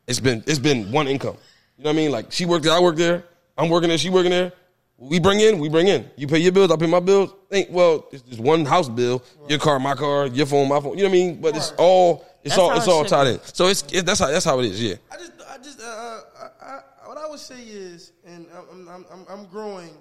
it's 0.07 0.19
been 0.19 0.43
it's 0.45 0.59
been 0.59 0.91
one 0.91 1.07
income. 1.07 1.35
You 1.77 1.83
know 1.83 1.89
what 1.89 1.93
I 1.93 1.97
mean? 1.97 2.11
Like 2.11 2.31
she 2.31 2.45
worked 2.45 2.63
there, 2.65 2.73
I 2.73 2.79
work 2.79 2.95
there. 2.95 3.23
I'm 3.57 3.69
working 3.69 3.89
there, 3.89 3.97
she 3.97 4.09
working 4.09 4.31
there. 4.31 4.53
We 4.97 5.19
bring 5.19 5.39
in, 5.39 5.59
we 5.59 5.69
bring 5.69 5.87
in. 5.87 6.09
You 6.17 6.27
pay 6.27 6.39
your 6.39 6.51
bills, 6.51 6.71
I 6.71 6.75
pay 6.75 6.85
my 6.87 6.99
bills. 6.99 7.33
Ain't 7.51 7.71
well, 7.71 8.07
it's 8.11 8.21
just 8.23 8.39
one 8.39 8.65
house 8.65 8.89
bill. 8.89 9.23
Your 9.47 9.57
car, 9.59 9.79
my 9.79 9.95
car, 9.95 10.27
your 10.27 10.45
phone, 10.45 10.67
my 10.67 10.79
phone. 10.79 10.97
You 10.97 11.03
know 11.03 11.09
what 11.09 11.15
I 11.15 11.19
mean? 11.19 11.41
But 11.41 11.55
it's 11.55 11.71
all 11.77 12.25
it's 12.43 12.55
That's 12.55 12.59
all 12.59 12.69
how 12.69 12.77
it's 12.77 12.87
it 12.87 12.91
all 12.91 13.03
should 13.03 13.09
tied 13.09 13.23
be. 13.25 13.29
in. 13.31 13.39
So 13.43 13.67
it's 13.67 13.83
it, 13.91 14.05
that's 14.05 14.19
how 14.19 14.27
that's 14.27 14.45
how 14.45 14.59
it 14.59 14.65
is. 14.65 14.81
Yeah. 14.83 14.95
I 15.11 15.17
just, 15.17 15.31
I 15.49 15.57
just, 15.57 15.81
uh, 15.81 15.83
uh, 15.85 16.21
I, 16.61 16.65
I, 16.65 17.07
what 17.07 17.17
I 17.17 17.27
would 17.27 17.39
say 17.39 17.61
is, 17.61 18.11
and 18.25 18.45
I'm, 18.71 18.87
I'm, 18.87 19.05
I'm, 19.11 19.25
I'm 19.29 19.45
growing 19.47 19.91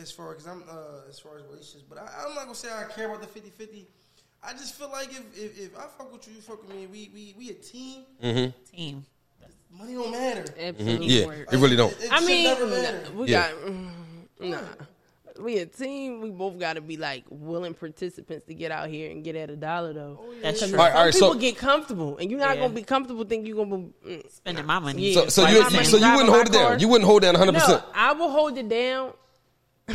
as 0.00 0.10
far 0.10 0.34
as 0.34 0.46
I'm, 0.46 0.62
uh, 0.70 1.08
as 1.08 1.18
far 1.18 1.36
as 1.38 1.44
relationships, 1.44 1.84
but 1.88 1.98
I, 1.98 2.24
I'm 2.26 2.34
not 2.34 2.44
gonna 2.44 2.54
say 2.54 2.68
I 2.68 2.84
care 2.92 3.06
about 3.12 3.20
the 3.22 3.40
50-50. 3.40 3.84
I 4.42 4.52
just 4.52 4.74
feel 4.74 4.90
like 4.90 5.10
if, 5.10 5.22
if, 5.38 5.58
if 5.60 5.76
I 5.78 5.82
fuck 5.98 6.12
with 6.12 6.26
you, 6.26 6.34
you 6.34 6.40
fuck 6.40 6.66
with 6.66 6.74
me, 6.74 6.86
we, 6.86 7.10
we, 7.12 7.34
we 7.36 7.50
a 7.50 7.54
team. 7.54 8.04
Team. 8.74 9.04
Money 9.72 9.94
don't 9.94 10.10
matter. 10.10 10.44
Absolutely. 10.58 11.06
Yeah. 11.06 11.26
Work. 11.26 11.52
It 11.52 11.56
really 11.58 11.76
don't. 11.76 11.92
It, 11.92 12.04
it 12.04 12.12
I 12.12 12.18
should 12.18 12.26
mean, 12.26 12.44
never 12.44 12.66
matter. 12.66 13.02
we 13.14 13.28
Yeah. 13.28 13.50
got 13.52 13.60
mm, 13.66 13.90
nah. 14.40 14.58
we 15.40 15.58
a 15.58 15.66
team. 15.66 16.20
We 16.22 16.30
both 16.30 16.58
got 16.58 16.72
to 16.74 16.80
be 16.80 16.96
like 16.96 17.22
willing 17.30 17.74
participants 17.74 18.46
to 18.46 18.54
get 18.54 18.72
out 18.72 18.88
here 18.88 19.10
and 19.12 19.22
get 19.22 19.36
at 19.36 19.48
a 19.48 19.54
dollar 19.56 19.92
though. 19.92 20.24
That's 20.42 20.58
true. 20.66 20.70
All 20.76 20.84
right, 20.86 20.92
all 20.94 21.04
right, 21.04 21.14
some 21.14 21.20
people 21.28 21.34
so- 21.34 21.38
get 21.40 21.56
comfortable, 21.58 22.16
and 22.18 22.30
you're 22.30 22.40
not 22.40 22.56
Yeah. 22.56 22.62
gonna 22.62 22.74
be 22.74 22.82
comfortable. 22.82 23.24
Think 23.24 23.46
you're 23.46 23.64
gonna 23.64 23.76
be. 23.78 23.92
mm. 24.16 24.32
Spending 24.32 24.66
my 24.66 24.78
money. 24.80 25.10
Yeah. 25.12 25.20
So, 25.22 25.28
so 25.28 25.42
Like 25.42 25.52
you 25.72 25.84
so 25.84 25.96
you 25.98 26.10
wouldn't 26.10 26.30
hold 26.30 26.30
my 26.30 26.40
it 26.40 26.52
down. 26.52 26.66
car. 26.66 26.78
You 26.78 26.88
wouldn't 26.88 27.06
hold 27.06 27.22
down 27.22 27.34
100. 27.34 27.52
No, 27.52 27.58
percent 27.60 27.82
I 27.94 28.12
will 28.14 28.30
hold 28.30 28.58
it 28.58 28.68
down. 28.68 29.12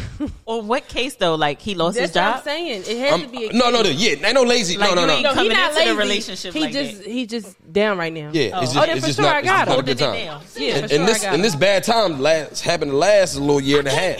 On 0.45 0.67
what 0.67 0.87
case 0.87 1.15
though? 1.15 1.35
Like 1.35 1.59
he 1.61 1.75
lost 1.75 1.97
That's 1.97 2.09
his 2.09 2.15
what 2.15 2.23
I'm 2.25 2.33
job. 2.35 2.43
saying. 2.43 2.83
It 2.87 2.97
has 2.99 3.13
um, 3.13 3.21
to 3.23 3.27
be 3.27 3.47
a 3.47 3.53
No, 3.53 3.69
no, 3.69 3.81
no. 3.81 3.89
Yeah, 3.89 4.11
ain't 4.25 4.33
no 4.33 4.43
lazy. 4.43 4.77
Like, 4.77 4.89
no, 4.89 4.95
no, 4.95 5.07
no. 5.07 5.13
ain't 5.13 5.23
No, 5.23 5.33
he 5.33 5.49
not 5.49 5.71
into 5.71 5.79
the 5.79 5.85
lazy. 5.85 5.97
relationship 5.97 6.53
He 6.53 6.59
like 6.61 6.73
just 6.73 6.97
that. 7.03 7.07
he 7.07 7.25
just 7.25 7.73
down 7.73 7.97
right 7.97 8.13
now. 8.13 8.29
Yeah, 8.33 8.43
it's 8.43 8.53
oh. 8.55 8.61
just, 8.61 8.77
Oh, 8.77 8.79
then 8.81 8.89
it's 8.97 8.99
for 9.01 9.07
just 9.07 9.19
sure 9.19 9.25
not. 9.25 9.35
I 9.35 9.41
got 9.41 9.57
just 9.65 9.69
not 9.69 9.79
a 9.79 9.83
good 9.83 9.97
time. 9.97 10.13
down. 10.13 10.41
Yeah, 10.55 10.73
And, 10.75 10.81
for 10.83 10.87
sure 10.89 10.99
and 10.99 11.07
this 11.07 11.19
I 11.19 11.25
got 11.25 11.33
and 11.35 11.43
this 11.43 11.55
bad 11.55 11.83
time 11.83 12.19
last 12.19 12.61
happened 12.61 12.91
to 12.91 12.97
last 12.97 13.35
a 13.35 13.39
little 13.39 13.61
year 13.61 13.79
and 13.79 13.87
a 13.87 13.91
half. 13.91 14.17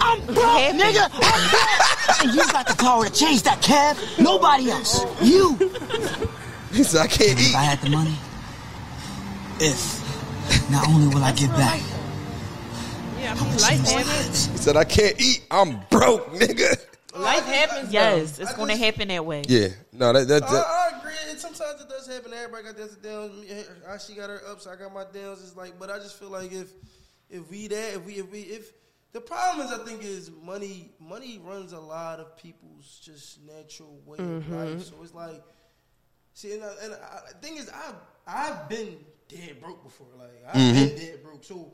I'm 0.00 0.20
broke, 0.26 0.38
happened? 0.38 0.80
nigga. 0.80 1.08
I'm 1.12 1.50
broke. 1.50 2.22
and 2.22 2.34
you 2.34 2.52
got 2.52 2.66
the 2.68 2.74
power 2.74 3.04
to 3.06 3.12
change 3.12 3.42
that, 3.42 3.60
Kev. 3.62 4.22
Nobody 4.22 4.70
else. 4.70 5.04
You. 5.22 5.56
He 6.72 6.84
said, 6.84 7.00
"I 7.02 7.06
can't 7.06 7.38
eat. 7.40 7.48
If. 7.50 7.56
I 7.56 7.62
had 7.62 7.80
the 7.80 7.90
money, 7.90 8.14
if 9.60 10.70
not 10.70 10.86
only 10.88 11.08
will 11.14 11.24
I 11.24 11.32
give 11.32 11.50
back, 11.50 11.80
life 13.36 13.84
change 13.86 14.06
happens. 14.06 14.06
lives. 14.06 14.46
He 14.46 14.56
said, 14.58 14.76
"I 14.76 14.84
can't 14.84 15.20
eat. 15.20 15.44
I'm 15.50 15.80
broke, 15.90 16.32
nigga." 16.34 16.84
Life 17.16 17.46
happens. 17.46 17.92
Yes, 17.92 18.36
though. 18.36 18.44
it's 18.44 18.54
going 18.54 18.68
to 18.68 18.76
happen 18.76 19.08
that 19.08 19.24
way. 19.24 19.42
Yeah, 19.48 19.68
no, 19.92 20.12
that 20.12 20.28
that, 20.28 20.42
I, 20.44 20.52
that 20.52 20.66
I 20.66 20.98
agree. 20.98 21.12
And 21.30 21.38
sometimes 21.38 21.80
it 21.80 21.88
does 21.88 22.06
happen. 22.06 22.32
Everybody 22.32 22.64
got 22.64 22.76
their 22.76 23.12
downs. 23.12 24.06
She 24.06 24.14
got 24.14 24.30
her 24.30 24.40
ups. 24.48 24.66
I 24.66 24.76
got 24.76 24.92
my 24.92 25.04
downs. 25.12 25.42
It's 25.42 25.56
like, 25.56 25.78
but 25.78 25.90
I 25.90 25.98
just 25.98 26.18
feel 26.18 26.30
like 26.30 26.52
if 26.52 26.70
if 27.30 27.50
we 27.50 27.66
that 27.68 27.94
if 27.94 28.04
we 28.04 28.14
if 28.14 28.30
we 28.30 28.40
if 28.40 28.72
the 29.12 29.20
problem 29.20 29.66
is, 29.66 29.72
I 29.72 29.84
think 29.84 30.04
is 30.04 30.30
money. 30.30 30.92
Money 31.00 31.40
runs 31.42 31.72
a 31.72 31.80
lot 31.80 32.20
of 32.20 32.36
people's 32.36 33.00
just 33.02 33.40
natural 33.42 34.00
way 34.04 34.18
of 34.18 34.24
mm-hmm. 34.24 34.54
life. 34.54 34.84
So 34.84 34.94
it's 35.02 35.14
like, 35.14 35.42
see, 36.34 36.52
and, 36.52 36.62
I, 36.62 36.72
and 36.82 36.92
I, 36.94 37.20
the 37.32 37.46
thing 37.46 37.56
is, 37.56 37.70
I've 37.70 37.94
I've 38.26 38.68
been 38.68 38.98
dead 39.28 39.60
broke 39.60 39.82
before. 39.84 40.06
Like 40.18 40.42
I've 40.48 40.54
mm-hmm. 40.56 40.74
been 40.74 40.96
dead 40.96 41.22
broke. 41.22 41.44
So 41.44 41.72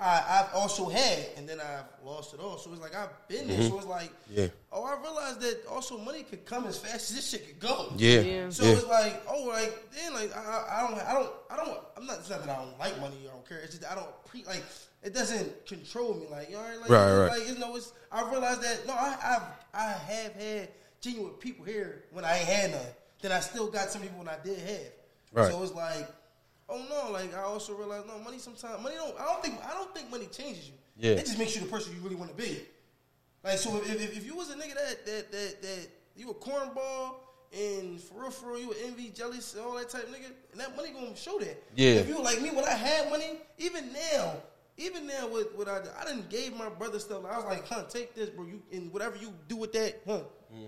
I, 0.00 0.40
I've 0.40 0.54
also 0.54 0.88
had, 0.88 1.26
and 1.36 1.48
then 1.48 1.60
I've 1.60 1.84
lost 2.04 2.34
it 2.34 2.40
all. 2.40 2.58
So 2.58 2.72
it's 2.72 2.80
like 2.80 2.94
I've 2.94 3.10
been 3.28 3.48
there. 3.48 3.58
Mm-hmm. 3.58 3.68
So 3.68 3.78
it's 3.78 3.86
like, 3.86 4.10
Yeah. 4.30 4.48
oh, 4.72 4.84
I 4.84 5.00
realized 5.00 5.40
that 5.40 5.66
also 5.70 5.98
money 5.98 6.22
could 6.22 6.44
come 6.46 6.66
as 6.66 6.78
fast 6.78 7.10
as 7.10 7.16
this 7.16 7.30
shit 7.30 7.46
could 7.46 7.60
go. 7.60 7.92
yeah, 7.96 8.20
Yeah. 8.20 8.50
So 8.50 8.64
yeah. 8.64 8.72
it's 8.72 8.86
like, 8.86 9.22
oh, 9.28 9.44
like 9.44 9.90
then, 9.92 10.14
like 10.14 10.36
I, 10.36 10.40
I- 10.40 10.72
I 10.72 10.88
don't, 10.88 11.00
I 11.00 11.12
don't, 11.12 11.32
I 11.50 11.56
don't. 11.56 11.78
I'm 11.96 12.06
not. 12.06 12.18
It's 12.20 12.30
not 12.30 12.44
that 12.46 12.58
I 12.58 12.62
don't 12.62 12.78
like 12.78 13.00
money. 13.00 13.16
I 13.28 13.32
don't 13.32 13.48
care. 13.48 13.58
It's 13.58 13.70
just 13.70 13.82
that 13.82 13.92
I 13.92 13.94
don't 13.96 14.24
pre 14.24 14.44
like. 14.44 14.62
It 15.02 15.14
doesn't 15.14 15.66
control 15.66 16.14
me. 16.14 16.26
Like 16.30 16.48
you 16.48 16.56
know, 16.56 16.62
like, 16.80 16.90
Right, 16.90 17.18
right. 17.18 17.38
Like 17.38 17.48
you 17.48 17.58
know, 17.58 17.76
it's. 17.76 17.92
I 18.10 18.28
realized 18.30 18.62
that 18.62 18.86
no, 18.86 18.94
I, 18.94 19.16
I've, 19.22 19.42
I 19.74 19.88
have 19.92 20.32
had 20.34 20.68
genuine 21.00 21.32
people 21.34 21.64
here 21.64 22.04
when 22.12 22.24
I 22.24 22.38
ain't 22.38 22.48
had 22.48 22.70
none. 22.70 22.80
Then 23.20 23.32
I 23.32 23.40
still 23.40 23.68
got 23.70 23.90
some 23.90 24.02
people 24.02 24.18
when 24.18 24.28
I 24.28 24.36
did 24.42 24.58
have. 24.58 24.92
Right. 25.32 25.50
So 25.50 25.62
it's 25.62 25.72
like, 25.72 26.08
oh 26.68 26.84
no, 26.88 27.12
like 27.12 27.34
I 27.34 27.42
also 27.42 27.74
realized 27.74 28.06
no, 28.06 28.18
money 28.18 28.38
sometimes 28.38 28.82
money 28.82 28.96
don't. 28.96 29.18
I 29.20 29.24
don't 29.24 29.42
think 29.42 29.54
I 29.64 29.72
don't 29.72 29.94
think 29.94 30.10
money 30.10 30.26
changes 30.26 30.68
you. 30.68 30.74
Yeah. 30.96 31.12
It 31.12 31.26
just 31.26 31.38
makes 31.38 31.54
you 31.54 31.62
the 31.62 31.68
person 31.68 31.94
you 31.94 32.00
really 32.02 32.16
want 32.16 32.30
to 32.30 32.36
be. 32.36 32.60
Like 33.44 33.58
so, 33.58 33.76
if, 33.78 33.90
if, 33.90 34.16
if 34.18 34.26
you 34.26 34.36
was 34.36 34.50
a 34.50 34.54
nigga 34.54 34.74
that 34.74 35.06
that 35.06 35.32
that 35.32 35.62
that 35.62 35.88
you 36.16 36.30
a 36.30 36.34
cornball 36.34 37.16
and 37.52 38.00
for 38.00 38.22
real 38.22 38.30
for 38.30 38.52
real 38.52 38.60
you 38.60 38.68
were 38.68 38.74
envy, 38.84 39.10
jealous, 39.10 39.54
and 39.54 39.64
all 39.64 39.74
that 39.76 39.90
type 39.90 40.08
nigga, 40.08 40.30
and 40.52 40.60
that 40.60 40.76
money 40.76 40.90
gonna 40.90 41.16
show 41.16 41.38
that. 41.38 41.62
Yeah. 41.74 41.94
If 41.94 42.08
you 42.08 42.16
were 42.16 42.22
like 42.22 42.40
me 42.40 42.50
when 42.50 42.64
I 42.64 42.70
had 42.70 43.10
money, 43.10 43.38
even 43.58 43.92
now, 43.92 44.36
even 44.76 45.06
now 45.06 45.28
with 45.28 45.54
what 45.54 45.68
I 45.68 45.80
did, 45.80 45.90
I 46.00 46.04
didn't 46.04 46.30
gave 46.30 46.56
my 46.56 46.68
brother 46.68 46.98
stuff. 46.98 47.24
I 47.28 47.36
was 47.36 47.46
like, 47.46 47.66
huh, 47.66 47.84
take 47.88 48.14
this, 48.14 48.30
bro. 48.30 48.46
You 48.46 48.62
and 48.72 48.92
whatever 48.92 49.16
you 49.16 49.32
do 49.48 49.56
with 49.56 49.72
that, 49.72 50.00
huh? 50.06 50.20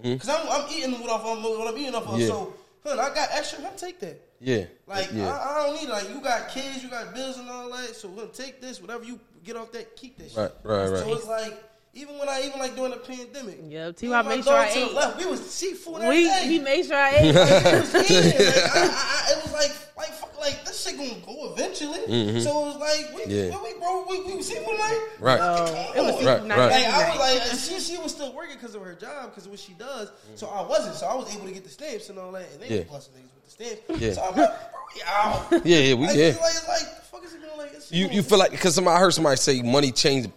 Because 0.02 0.28
I'm 0.28 0.48
I'm 0.48 0.70
eating 0.72 0.92
what 1.00 1.10
off 1.10 1.24
I'm, 1.24 1.42
what 1.42 1.68
I'm 1.68 1.78
eating 1.78 1.94
off 1.94 2.04
of. 2.04 2.10
Mm-hmm. 2.10 2.20
Yeah. 2.20 2.26
So, 2.26 2.54
huh, 2.84 2.92
I 3.00 3.14
got 3.14 3.28
extra. 3.32 3.60
Huh, 3.62 3.70
take 3.76 4.00
that. 4.00 4.20
yeah, 4.40 4.64
Like 4.86 5.10
yeah. 5.12 5.28
I, 5.32 5.60
I 5.62 5.66
don't 5.66 5.76
need 5.76 5.88
it. 5.88 5.92
like 5.92 6.08
you 6.10 6.20
got 6.20 6.48
kids, 6.48 6.82
you 6.82 6.88
got 6.90 7.14
bills 7.14 7.38
and 7.38 7.48
all 7.50 7.70
that. 7.70 7.94
So 7.96 8.08
we'll 8.08 8.28
take 8.28 8.60
this, 8.60 8.80
whatever 8.80 9.04
you 9.04 9.18
get 9.44 9.56
off 9.56 9.72
that, 9.72 9.96
keep 9.96 10.16
that 10.18 10.30
shit. 10.30 10.38
Right, 10.38 10.50
right, 10.64 10.88
right. 10.90 10.98
So 11.00 11.14
it's 11.14 11.26
like 11.26 11.62
even 11.94 12.18
when 12.18 12.28
I 12.28 12.42
even 12.44 12.58
like 12.58 12.74
during 12.74 12.90
the 12.90 12.96
pandemic. 12.98 13.60
Yeah, 13.68 13.86
me 13.88 13.92
T.Y. 13.92 14.18
and 14.18 14.28
my 14.28 14.34
made 14.36 14.44
sure 14.44 14.56
I 14.56 14.68
to 14.70 14.78
ate. 14.78 14.92
Left, 14.94 15.18
we 15.18 15.26
was 15.26 15.48
seafood 15.50 16.02
every 16.02 16.08
We 16.16 16.24
day. 16.24 16.46
he 16.48 16.58
made 16.58 16.84
sure 16.86 16.96
I 16.96 17.10
ate. 17.16 17.34
Like, 17.34 17.64
it 17.64 17.80
was 17.80 17.94
eating. 18.10 18.46
Like, 18.46 18.56
I, 18.56 18.82
I, 18.82 19.24
I, 19.28 19.32
it 19.38 19.42
was 19.44 19.52
like 19.52 19.72
like 19.96 20.08
fuck, 20.12 20.23
like 20.44 20.64
this 20.64 20.84
shit 20.84 20.96
gonna 20.98 21.14
go 21.26 21.52
eventually. 21.52 22.40
So 22.40 22.50
it 22.50 22.66
was 22.66 22.76
like 22.76 23.14
we, 23.14 23.22
Mm-hmm. 23.22 23.30
Yeah. 23.52 23.62
we 23.62 23.78
bro, 23.78 24.04
we, 24.08 24.34
we 24.36 24.42
seafood 24.42 24.78
night. 24.78 25.08
Right. 25.20 25.40
Like, 25.40 25.96
it 25.96 26.00
was 26.02 26.16
come 26.16 26.26
Right, 26.26 26.40
on. 26.42 26.48
right. 26.48 26.58
Like 26.70 26.86
I 26.86 27.10
was 27.10 27.18
like, 27.50 27.58
she 27.60 27.80
she 27.80 28.00
was 28.02 28.12
still 28.12 28.32
working 28.34 28.54
because 28.56 28.74
of 28.74 28.82
her 28.82 28.94
job, 28.94 29.30
because 29.30 29.46
of 29.46 29.50
what 29.50 29.60
she 29.60 29.72
does. 29.74 30.10
So 30.36 30.46
I 30.48 30.62
wasn't. 30.66 30.94
So 30.96 31.06
I 31.06 31.14
was 31.14 31.34
able 31.34 31.46
to 31.46 31.52
get 31.52 31.64
the 31.64 31.70
stamps 31.70 32.08
and 32.10 32.18
all 32.18 32.32
that, 32.32 32.46
and 32.52 32.60
they 32.62 32.68
Yeah. 32.68 32.78
were 32.80 32.84
blessing 32.84 33.14
niggas 33.14 33.34
with 33.34 33.44
the 33.44 33.50
stamps. 33.50 34.00
Yeah. 34.02 34.12
So 34.12 34.22
I'm 34.22 34.36
like, 34.36 34.50
bro, 34.72 34.80
we 34.94 35.02
out. 35.06 35.46
Yeah, 35.66 35.78
yeah, 35.78 35.94
we- 35.94 36.06
like, 36.06 36.16
yeah. 36.16 36.24
It's 36.26 36.40
like, 36.40 36.50
it's 36.54 36.68
like, 36.68 36.96
the 36.96 37.02
fuck 37.02 37.24
is 37.24 37.34
it 37.34 37.40
gonna 37.42 37.56
like? 37.56 37.72
It's 37.74 37.90
You 37.92 38.04
gonna- 38.04 38.16
you 38.16 38.22
feel 38.22 38.38
like 38.38 38.50
because 38.50 38.74
somebody 38.74 38.96
I 38.96 39.00
heard 39.00 39.14
somebody 39.14 39.36
say 39.36 39.62
money 39.62 39.90
changed 39.92 40.30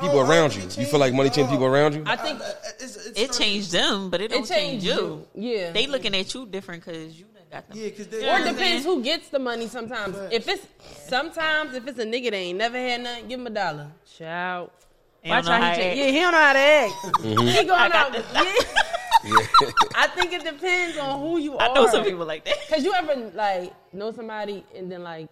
people 0.00 0.20
around 0.20 0.54
you. 0.56 0.62
You 0.62 0.86
feel 0.86 0.98
like 1.00 1.12
money 1.14 1.28
changed 1.28 1.36
changed 1.36 1.50
people 1.52 1.66
around 1.66 1.94
you. 1.94 2.02
I 2.06 2.16
think 2.16 2.40
I- 2.40 2.52
it's, 2.80 2.96
it's 2.96 3.18
It 3.20 3.32
changed 3.32 3.70
them, 3.72 4.10
but 4.10 4.20
it 4.20 4.30
don't 4.30 4.46
change 4.46 4.82
changed 4.82 4.86
you. 4.86 5.26
you. 5.34 5.50
Yeah. 5.58 5.70
They 5.72 5.86
looking 5.86 6.14
at 6.16 6.32
you 6.34 6.46
different 6.46 6.84
because 6.84 7.16
you 7.18 7.24
done 7.26 7.31
got 7.52 7.68
them. 7.68 7.78
Yeah, 7.78 7.84
because 7.90 8.08
they. 8.08 8.28
Or 8.28 8.38
it 8.40 8.44
depends 8.52 8.84
who 8.84 9.02
gets 9.02 9.28
the 9.28 9.38
money 9.38 9.66
sometimes. 9.68 10.16
Right. 10.16 10.32
If 10.32 10.48
it's 10.48 10.66
sometimes 11.08 11.74
if 11.74 11.86
it's 11.86 11.98
a 11.98 12.04
nigga 12.04 12.24
that 12.30 12.34
ain't 12.34 12.58
never 12.58 12.76
had 12.78 13.02
nothing, 13.02 13.28
give 13.28 13.40
him 13.40 13.46
a 13.46 13.50
dollar. 13.50 13.88
Shout. 14.16 14.72
He 15.22 15.30
Watch 15.30 15.44
don't 15.44 15.54
how 15.54 15.60
how 15.62 15.70
he 15.70 15.76
to 15.76 15.82
change. 15.82 15.90
act. 15.92 15.98
Yeah, 15.98 16.10
he 16.12 16.20
don't 16.20 16.32
know 16.32 16.38
how 16.38 16.52
to 16.52 16.58
act. 16.58 16.92
Mm-hmm. 16.92 17.46
He 17.46 17.54
going 17.64 17.66
got 17.66 17.94
out. 17.94 18.24
Yeah. 19.24 19.36
I 19.94 20.08
think 20.08 20.32
it 20.32 20.42
depends 20.42 20.98
on 20.98 21.20
who 21.20 21.38
you 21.38 21.56
are. 21.56 21.70
I 21.70 21.72
know 21.74 21.86
some 21.86 22.02
people 22.02 22.26
like 22.26 22.44
that. 22.44 22.56
Cause 22.68 22.82
you 22.82 22.92
ever 22.92 23.30
like 23.34 23.72
know 23.92 24.10
somebody 24.10 24.64
and 24.74 24.90
then 24.90 25.04
like 25.04 25.28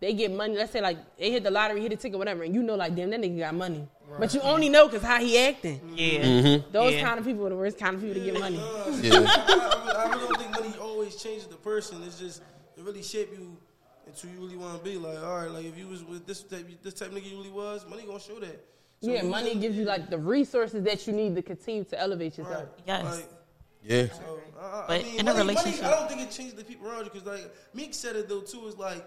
they 0.00 0.14
get 0.14 0.32
money. 0.32 0.56
Let's 0.56 0.72
say 0.72 0.80
like 0.80 0.96
they 1.18 1.30
hit 1.30 1.42
the 1.44 1.50
lottery, 1.50 1.82
hit 1.82 1.92
a 1.92 1.96
ticket, 1.96 2.16
whatever, 2.18 2.42
and 2.44 2.54
you 2.54 2.62
know 2.62 2.74
like 2.74 2.94
damn 2.96 3.10
that 3.10 3.20
nigga 3.20 3.38
got 3.40 3.54
money, 3.54 3.86
but 4.18 4.32
you 4.32 4.40
only 4.40 4.70
know 4.70 4.88
cause 4.88 5.02
how 5.02 5.20
he 5.20 5.36
acting. 5.38 5.78
Yeah. 5.94 6.24
Mm-hmm. 6.24 6.72
Those 6.72 6.94
Yeah. 6.94 7.02
kind 7.02 7.18
of 7.18 7.26
people 7.26 7.44
are 7.46 7.50
the 7.50 7.56
worst 7.56 7.78
kind 7.78 7.96
of 7.96 8.00
people 8.00 8.14
to 8.14 8.24
get 8.24 8.40
money. 8.40 8.56
Yeah. 9.02 9.26
I, 9.28 9.92
I, 9.94 10.04
I 10.06 10.08
really 10.08 10.26
don't 10.26 10.38
think 10.38 10.50
money 10.52 10.74
always 11.08 11.22
changes 11.22 11.46
the 11.46 11.56
person. 11.56 12.02
It's 12.04 12.18
just 12.18 12.42
it 12.76 12.84
really 12.84 13.02
shape 13.02 13.30
you 13.32 13.56
into 14.06 14.26
who 14.26 14.34
you 14.34 14.40
really 14.40 14.56
want 14.56 14.78
to 14.78 14.84
be. 14.84 14.96
Like, 14.96 15.18
all 15.22 15.38
right, 15.38 15.50
like 15.50 15.64
if 15.64 15.76
you 15.78 15.88
was 15.88 16.04
with 16.04 16.26
this 16.26 16.42
type, 16.42 16.66
this 16.82 16.94
type 16.94 17.10
nigga 17.10 17.30
you 17.30 17.36
really 17.38 17.50
was, 17.50 17.86
money 17.88 18.04
gonna 18.04 18.20
show 18.20 18.38
that. 18.40 18.64
So 19.00 19.10
Yeah, 19.10 19.22
money 19.22 19.54
gives 19.54 19.76
you 19.76 19.84
like 19.84 20.10
the 20.10 20.18
resources 20.18 20.82
that 20.84 21.06
you 21.06 21.12
need 21.12 21.34
to 21.36 21.42
continue 21.42 21.84
to 21.84 21.98
elevate 22.00 22.36
Right. 22.38 22.48
yourself. 22.48 22.68
Yes. 22.86 23.04
Like, 23.04 23.30
Yeah. 23.84 24.06
so, 24.08 24.40
I- 24.60 24.64
I, 24.64 24.84
But 24.88 25.00
I 25.00 25.02
mean, 25.04 25.20
in 25.20 25.28
a 25.28 25.34
relationship- 25.34 25.82
money, 25.82 25.94
I 25.94 25.98
don't 25.98 26.08
think 26.08 26.20
it 26.22 26.30
changes 26.32 26.54
the 26.54 26.64
people 26.64 26.88
around 26.88 27.04
you 27.04 27.10
because 27.12 27.26
like 27.26 27.54
Meek 27.74 27.94
said 27.94 28.16
it 28.16 28.28
though 28.28 28.40
too. 28.40 28.66
Is 28.66 28.76
like 28.76 29.04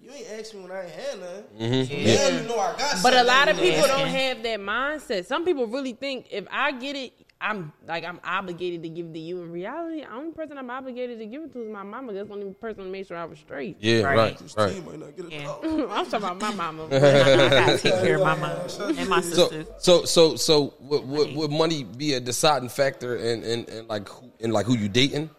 you 0.00 0.10
ain't 0.12 0.30
asked 0.38 0.54
me 0.54 0.60
when 0.62 0.70
I 0.72 0.82
ain't 0.84 0.90
had 0.92 1.20
none. 1.20 1.42
Mm-hmm. 1.58 2.04
Now 2.04 2.40
you 2.42 2.48
know 2.48 2.58
I 2.58 2.76
got. 2.78 3.02
But 3.02 3.14
a 3.14 3.22
lot 3.24 3.48
of 3.48 3.56
people 3.56 3.78
Yeah. 3.80 3.86
don't 3.86 4.06
have 4.08 4.42
that 4.42 4.60
mindset. 4.60 5.26
Some 5.26 5.44
people 5.44 5.66
really 5.66 5.92
think 5.94 6.26
if 6.30 6.46
I 6.50 6.72
get 6.72 6.96
it, 6.96 7.12
I'm 7.40 7.72
like 7.88 8.04
I'm 8.04 8.20
obligated 8.22 8.82
to 8.82 8.88
give 8.88 9.06
it 9.06 9.14
to 9.14 9.18
you. 9.18 9.42
In 9.42 9.50
reality, 9.50 10.02
the 10.02 10.14
only 10.14 10.32
person 10.32 10.58
I'm 10.58 10.70
obligated 10.70 11.18
to 11.18 11.26
give 11.26 11.42
it 11.42 11.52
to 11.54 11.62
is 11.62 11.70
my 11.70 11.82
mama. 11.82 12.12
That's 12.12 12.28
the 12.28 12.34
only 12.34 12.52
person 12.52 12.84
to 12.84 12.90
make 12.90 13.06
sure 13.08 13.16
I 13.16 13.24
was 13.24 13.38
straight. 13.38 13.78
Yeah. 13.80 14.02
Right. 14.02 14.16
Right. 14.16 14.54
Right. 14.56 14.86
might 14.86 14.98
not 14.98 15.16
get 15.16 15.26
a 15.26 15.30
Yeah. 15.30 15.52
I'm 15.90 16.04
talking 16.04 16.16
about 16.16 16.38
my 16.38 16.54
mama. 16.54 16.84
I 16.92 16.98
gotta 16.98 17.78
take 17.82 17.94
care 17.94 18.16
of 18.16 18.22
my 18.22 18.34
mom 18.34 18.98
and 18.98 19.08
my 19.08 19.20
So 19.22 19.64
so 19.78 20.04
so 20.04 20.36
so 20.36 20.74
would, 20.80 21.08
would, 21.08 21.34
would 21.34 21.50
money 21.50 21.84
be 21.84 22.14
a 22.14 22.20
deciding 22.20 22.68
factor 22.68 23.16
in, 23.16 23.42
in, 23.42 23.64
in 23.64 23.88
like 23.88 24.08
who, 24.08 24.30
in 24.40 24.52
like 24.52 24.66
who 24.66 24.76
you 24.76 24.88
dating? 24.88 25.30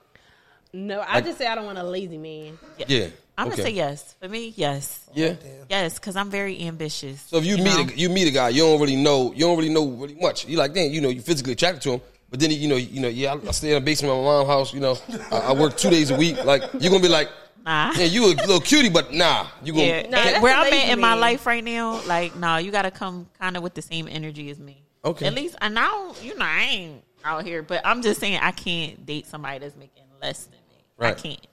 no, 0.73 1.03
I 1.07 1.21
just 1.21 1.37
say 1.37 1.47
I 1.47 1.55
don't 1.55 1.65
want 1.65 1.77
a 1.77 1.83
lazy 1.83 2.17
man. 2.17 2.57
Yeah. 2.87 3.09
I'm 3.37 3.47
Okay. 3.47 3.57
gonna 3.57 3.69
say 3.69 3.73
yes. 3.75 4.15
For 4.21 4.27
me, 4.29 4.53
yes. 4.55 5.05
Yeah. 5.13 5.35
Yes, 5.69 5.95
because 5.97 6.15
I'm 6.15 6.29
very 6.29 6.61
ambitious. 6.67 7.21
So 7.21 7.37
if 7.37 7.45
you, 7.45 7.57
meet 7.57 7.65
know? 7.65 7.81
a, 7.93 7.97
you 7.97 8.09
meet 8.09 8.27
a 8.27 8.31
guy, 8.31 8.49
you 8.49 8.61
don't 8.63 8.79
really 8.79 8.95
know, 8.97 9.31
you 9.33 9.39
don't 9.45 9.57
really 9.57 9.73
know 9.73 9.87
really 9.87 10.15
much. 10.15 10.47
You 10.47 10.57
like, 10.57 10.73
damn, 10.73 10.91
you 10.91 11.01
know, 11.01 11.09
you 11.09 11.21
physically 11.21 11.53
attracted 11.53 11.81
to 11.83 11.91
him, 11.93 12.01
but 12.29 12.39
then 12.39 12.51
you 12.51 12.67
know, 12.67 12.75
you 12.75 12.99
know, 13.01 13.07
yeah, 13.07 13.33
I, 13.33 13.47
I 13.47 13.51
stay 13.51 13.69
in 13.69 13.75
the 13.75 13.81
basement 13.81 14.13
of 14.13 14.19
my 14.19 14.23
mom's 14.23 14.47
house. 14.47 14.73
You 14.73 14.81
know, 14.81 14.97
I, 15.31 15.37
I 15.37 15.53
work 15.53 15.77
two 15.77 15.89
days 15.89 16.11
a 16.11 16.17
week. 16.17 16.43
Like 16.43 16.61
you're 16.73 16.91
gonna 16.91 16.99
be 17.01 17.07
like, 17.09 17.29
Nah. 17.65 17.93
yeah, 17.95 18.05
you 18.05 18.25
a 18.25 18.33
little 18.33 18.59
cutie, 18.59 18.89
but 18.89 19.13
nah, 19.13 19.47
you 19.63 19.71
gonna 19.73 19.85
Yeah, 19.85 20.07
Nah, 20.09 20.41
where 20.41 20.55
I'm 20.55 20.71
at 20.73 20.89
in 20.89 20.99
my 20.99 21.13
life 21.13 21.45
right 21.45 21.63
now, 21.63 22.01
like, 22.07 22.35
nah, 22.35 22.57
you 22.57 22.71
gotta 22.71 22.91
come 22.91 23.27
kind 23.39 23.55
of 23.55 23.63
with 23.63 23.73
the 23.75 23.81
same 23.81 24.07
energy 24.07 24.49
as 24.49 24.59
me. 24.59 24.83
Okay. 25.05 25.25
At 25.27 25.33
least, 25.33 25.55
and 25.61 25.79
I 25.79 25.87
don't, 25.87 26.23
you 26.23 26.37
know, 26.37 26.45
I 26.45 26.61
ain't 26.63 27.03
out 27.23 27.43
here, 27.45 27.61
but 27.63 27.81
I'm 27.85 28.01
just 28.01 28.19
saying 28.19 28.39
I 28.41 28.51
can't 28.51 29.03
date 29.05 29.25
somebody 29.27 29.59
that's 29.59 29.75
making 29.75 30.03
less 30.21 30.43
than 30.45 30.53
me. 30.69 30.83
Right. 30.97 31.07
I 31.07 31.11
Right. 31.13 31.17
can't. 31.23 31.47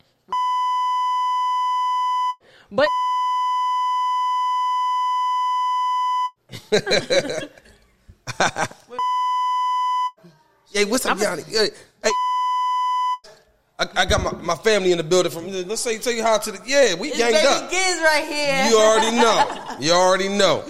But 2.71 2.89
Hey, 10.73 10.85
what's 10.85 11.07
up, 11.07 11.19
Yanni? 11.19 11.43
Hey, 11.45 11.71
hey. 12.05 12.11
I, 13.79 13.87
I 13.97 14.05
got 14.05 14.23
my, 14.23 14.33
my 14.43 14.55
family 14.57 14.93
in 14.93 14.99
the 14.99 15.05
building 15.05 15.33
from. 15.33 15.51
Let's 15.51 15.81
say 15.81 15.99
tell 15.99 16.12
you 16.12 16.23
how 16.23 16.37
to 16.37 16.53
the 16.53 16.61
yeah 16.66 16.95
we 16.95 17.11
ganged 17.11 17.47
up. 17.47 17.71
kids 17.71 18.01
right 18.03 18.25
here. 18.29 18.66
You 18.71 18.79
already 18.79 19.16
know. 19.16 19.64
You 19.81 19.93
already 19.93 20.29
know. 20.29 20.64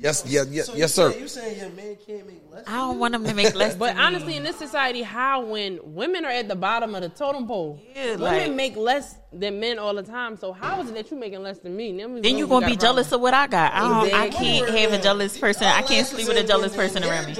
Yes, 0.00 0.22
yeah, 0.26 0.44
yeah, 0.48 0.62
So 0.62 0.74
yes, 0.74 0.78
you 0.96 1.02
sir. 1.02 1.10
saying- 1.10 1.22
You 1.22 1.28
saying 1.28 1.58
your 1.58 1.70
man 1.70 1.96
can't 2.06 2.26
make 2.26 2.42
less? 2.52 2.62
I 2.68 2.76
don't 2.76 2.98
want 3.00 3.12
them 3.12 3.24
to 3.24 3.34
make 3.34 3.52
less. 3.56 3.74
But 3.78 3.86
than 3.88 3.96
me. 3.96 4.02
honestly, 4.02 4.36
in 4.36 4.44
this 4.44 4.56
society, 4.56 5.02
how 5.02 5.44
when 5.44 5.80
women 5.82 6.24
are 6.24 6.30
at 6.30 6.46
the 6.46 6.54
bottom 6.54 6.94
of 6.94 7.02
the 7.02 7.08
totem 7.08 7.48
pole, 7.48 7.80
Yeah, 7.96 8.12
women 8.12 8.20
like- 8.20 8.52
make 8.52 8.76
less 8.76 9.16
than 9.32 9.58
men 9.58 9.78
all 9.80 9.94
the 9.94 10.04
time. 10.04 10.36
So 10.36 10.52
how 10.52 10.80
is 10.82 10.88
it 10.90 10.94
that 10.94 11.10
you 11.10 11.16
making 11.16 11.42
less 11.42 11.58
than 11.58 11.76
me? 11.76 11.96
Then, 11.96 12.22
then 12.22 12.38
you 12.38 12.46
got 12.46 12.50
gonna 12.60 12.66
a 12.66 12.68
be 12.70 12.76
problem. 12.76 12.78
jealous 12.78 13.12
of 13.12 13.20
what 13.20 13.34
I 13.34 13.46
got. 13.48 13.72
I 13.74 13.80
don't. 14.08 14.14
I 14.14 14.28
can't 14.30 14.68
have 14.70 14.92
a 14.92 15.02
jealous 15.02 15.36
person. 15.36 15.64
I 15.66 15.82
can't 15.82 16.06
sleep 16.06 16.28
with 16.28 16.36
a 16.38 16.44
jealous 16.44 16.74
person 16.76 17.02
around 17.04 17.26
me. 17.26 17.34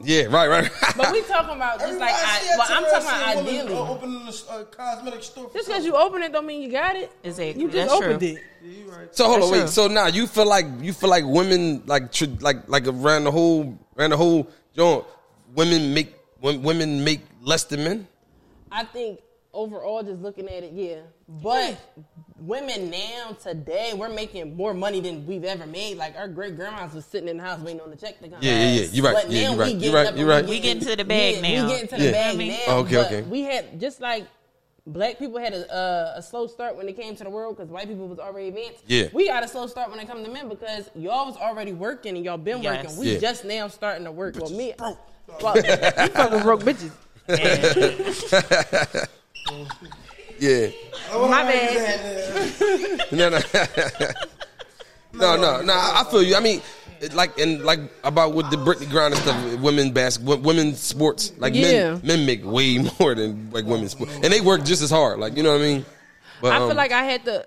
Yeah, 0.00 0.24
right, 0.24 0.48
right. 0.48 0.70
But 0.96 1.12
we 1.12 1.22
talking 1.22 1.56
about 1.56 1.80
just 1.80 1.98
like, 1.98 2.14
I, 2.14 2.56
well, 2.56 2.66
I'm 2.70 2.84
talking 2.84 3.06
about 3.06 3.36
ideally. 3.36 3.74
Opening 3.74 4.22
a 4.28 4.52
uh, 4.52 4.64
cosmetic 4.64 5.22
store. 5.22 5.50
Just 5.52 5.68
because 5.68 5.84
you 5.84 5.96
open 5.96 6.22
it 6.22 6.32
don't 6.32 6.46
mean 6.46 6.62
you 6.62 6.70
got 6.70 6.96
it. 6.96 7.10
Exactly. 7.24 7.62
You 7.62 7.70
just 7.70 7.88
That's 7.88 7.92
opened 7.92 8.20
true. 8.20 8.28
it. 8.28 8.42
Yeah, 8.62 8.84
you 8.84 8.90
right. 8.90 9.14
So 9.14 9.24
hold 9.24 9.34
on, 9.36 9.40
That's 9.40 9.52
wait. 9.52 9.58
true. 9.60 9.68
So 9.68 9.88
now 9.88 10.06
you 10.06 10.26
feel 10.26 10.46
like 10.46 10.66
you 10.80 10.92
feel 10.92 11.10
like 11.10 11.24
women 11.26 11.82
like 11.86 12.12
tr- 12.12 12.26
like 12.40 12.68
like 12.68 12.86
around 12.86 13.24
the 13.24 13.30
whole 13.30 13.78
around 13.98 14.10
the 14.10 14.16
whole 14.16 14.48
joint, 14.74 15.04
women 15.54 15.92
make 15.94 16.14
women 16.40 17.02
make 17.04 17.20
less 17.40 17.64
than 17.64 17.84
men. 17.84 18.08
I 18.70 18.84
think 18.84 19.20
overall, 19.56 20.02
just 20.02 20.20
looking 20.20 20.46
at 20.48 20.62
it, 20.62 20.72
yeah. 20.72 20.96
But 21.28 21.76
women 22.38 22.90
now 22.90 23.36
today, 23.42 23.92
we're 23.96 24.08
making 24.10 24.54
more 24.56 24.74
money 24.74 25.00
than 25.00 25.26
we've 25.26 25.44
ever 25.44 25.66
made. 25.66 25.96
Like 25.96 26.14
our 26.16 26.28
great 26.28 26.54
grandmas 26.56 26.92
was 26.94 27.04
sitting 27.06 27.28
in 27.28 27.38
the 27.38 27.42
house 27.42 27.58
waiting 27.60 27.80
on 27.80 27.90
the 27.90 27.96
check 27.96 28.20
to 28.20 28.28
come. 28.28 28.38
Yeah, 28.40 28.52
yeah, 28.52 28.80
yeah. 28.82 28.86
You're 28.92 29.04
right. 29.06 29.14
But 29.14 29.30
Yeah, 29.32 29.40
now 29.42 29.48
you're 29.48 29.56
we 29.56 29.58
right. 29.62 29.66
getting 29.72 29.82
You're 29.82 29.94
right. 29.94 30.06
up. 30.06 30.16
You're 30.16 30.28
right. 30.28 30.46
We 30.46 30.60
getting 30.60 30.82
to 30.84 30.94
the 30.96 31.04
bag 31.04 31.34
yeah, 31.36 31.40
now. 31.40 31.66
We 31.66 31.72
getting 31.72 31.88
to 31.88 31.96
Yeah. 31.98 32.06
the 32.06 32.12
bag 32.12 32.34
You 32.38 32.38
now. 32.38 32.52
what 32.52 32.68
I 32.68 32.76
mean? 32.76 32.86
Okay, 32.86 32.94
but 32.96 33.06
okay. 33.06 33.22
We 33.22 33.40
had 33.42 33.80
just 33.80 34.00
like 34.00 34.26
black 34.86 35.18
people 35.18 35.40
had 35.40 35.52
a, 35.52 35.74
uh, 35.74 36.12
a 36.16 36.22
slow 36.22 36.46
start 36.46 36.76
when 36.76 36.88
it 36.88 36.96
came 36.96 37.16
to 37.16 37.24
the 37.24 37.30
world 37.30 37.56
because 37.56 37.68
white 37.70 37.88
people 37.88 38.06
was 38.06 38.20
already 38.20 38.48
advanced. 38.48 38.84
Yeah. 38.86 39.08
we 39.12 39.26
got 39.26 39.42
a 39.42 39.48
slow 39.48 39.66
start 39.66 39.90
when 39.90 39.98
it 39.98 40.06
come 40.06 40.22
to 40.22 40.30
men 40.30 40.48
because 40.48 40.90
y'all 40.94 41.26
was 41.26 41.36
already 41.36 41.72
working 41.72 42.14
and 42.16 42.24
y'all 42.24 42.36
been 42.36 42.62
Yes. 42.62 42.84
working. 42.84 43.00
We 43.00 43.12
Yeah. 43.14 43.18
just 43.18 43.44
now 43.44 43.66
starting 43.68 44.04
to 44.04 44.12
work. 44.12 44.36
Well, 44.38 44.50
me, 44.50 44.74
well, 44.78 44.96
you 45.56 45.62
fucking 45.62 46.42
broke 46.42 46.60
bitches. 46.62 46.92
Yeah. 50.38 50.68
My 51.12 51.42
bad. 51.44 53.06
No, 53.12 53.28
no. 53.30 53.38
no, 55.12 55.36
no, 55.36 55.62
no. 55.62 55.72
I 55.72 56.04
feel 56.10 56.22
you. 56.22 56.36
I 56.36 56.40
mean, 56.40 56.60
like 57.12 57.38
and 57.38 57.62
like 57.64 57.80
about 58.04 58.34
with 58.34 58.50
the 58.50 58.56
Brittney 58.56 58.86
Griner 58.86 59.14
stuff, 59.16 59.60
women 59.60 59.92
basketball, 59.92 60.38
women 60.38 60.74
sports. 60.74 61.32
Like 61.38 61.54
Yeah. 61.54 61.92
men, 61.94 62.00
men 62.04 62.26
make 62.26 62.44
way 62.44 62.78
more 63.00 63.14
than 63.14 63.50
like 63.50 63.64
women 63.64 63.88
sports, 63.88 64.12
and 64.14 64.24
they 64.32 64.40
work 64.40 64.64
just 64.64 64.82
as 64.82 64.90
hard. 64.90 65.18
Like 65.18 65.36
you 65.36 65.42
know 65.42 65.52
what 65.52 65.60
I 65.60 65.64
mean? 65.64 65.84
But 66.42 66.52
I 66.52 66.56
um, 66.58 66.68
feel 66.68 66.76
like 66.76 66.92
I 66.92 67.04
had 67.04 67.24
to 67.26 67.46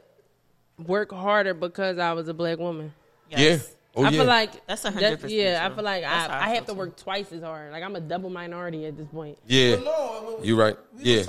work 0.88 1.12
harder 1.12 1.54
because 1.54 2.00
I 2.00 2.14
was 2.14 2.28
a 2.28 2.34
black 2.34 2.58
woman. 2.58 2.94
Yes. 3.30 3.40
yeah. 3.40 3.76
Oh 3.96 4.04
I 4.04 4.10
yeah. 4.10 4.18
feel 4.20 4.26
like 4.26 4.68
That's 4.68 4.86
a 4.86 4.92
100% 4.92 5.26
Yeah, 5.30 5.68
I 5.70 5.76
feel 5.76 5.84
like 5.84 6.04
That's 6.04 6.30
I, 6.32 6.40
I 6.40 6.46
I 6.46 6.50
have 6.56 6.66
feel 6.66 6.76
to 6.76 6.80
work 6.80 6.96
twice 6.96 7.32
as 7.32 7.42
hard. 7.42 7.72
Like 7.72 7.84
I'm 7.84 7.96
a 7.96 8.00
double 8.00 8.30
minority 8.30 8.86
at 8.86 8.96
this 8.98 9.08
point. 9.08 9.38
yeah. 9.48 9.76
But 9.76 9.84
no, 9.86 10.36
when- 10.38 10.46
You 10.46 10.56
right. 10.60 10.78
We 10.96 11.04
Yeah. 11.04 11.24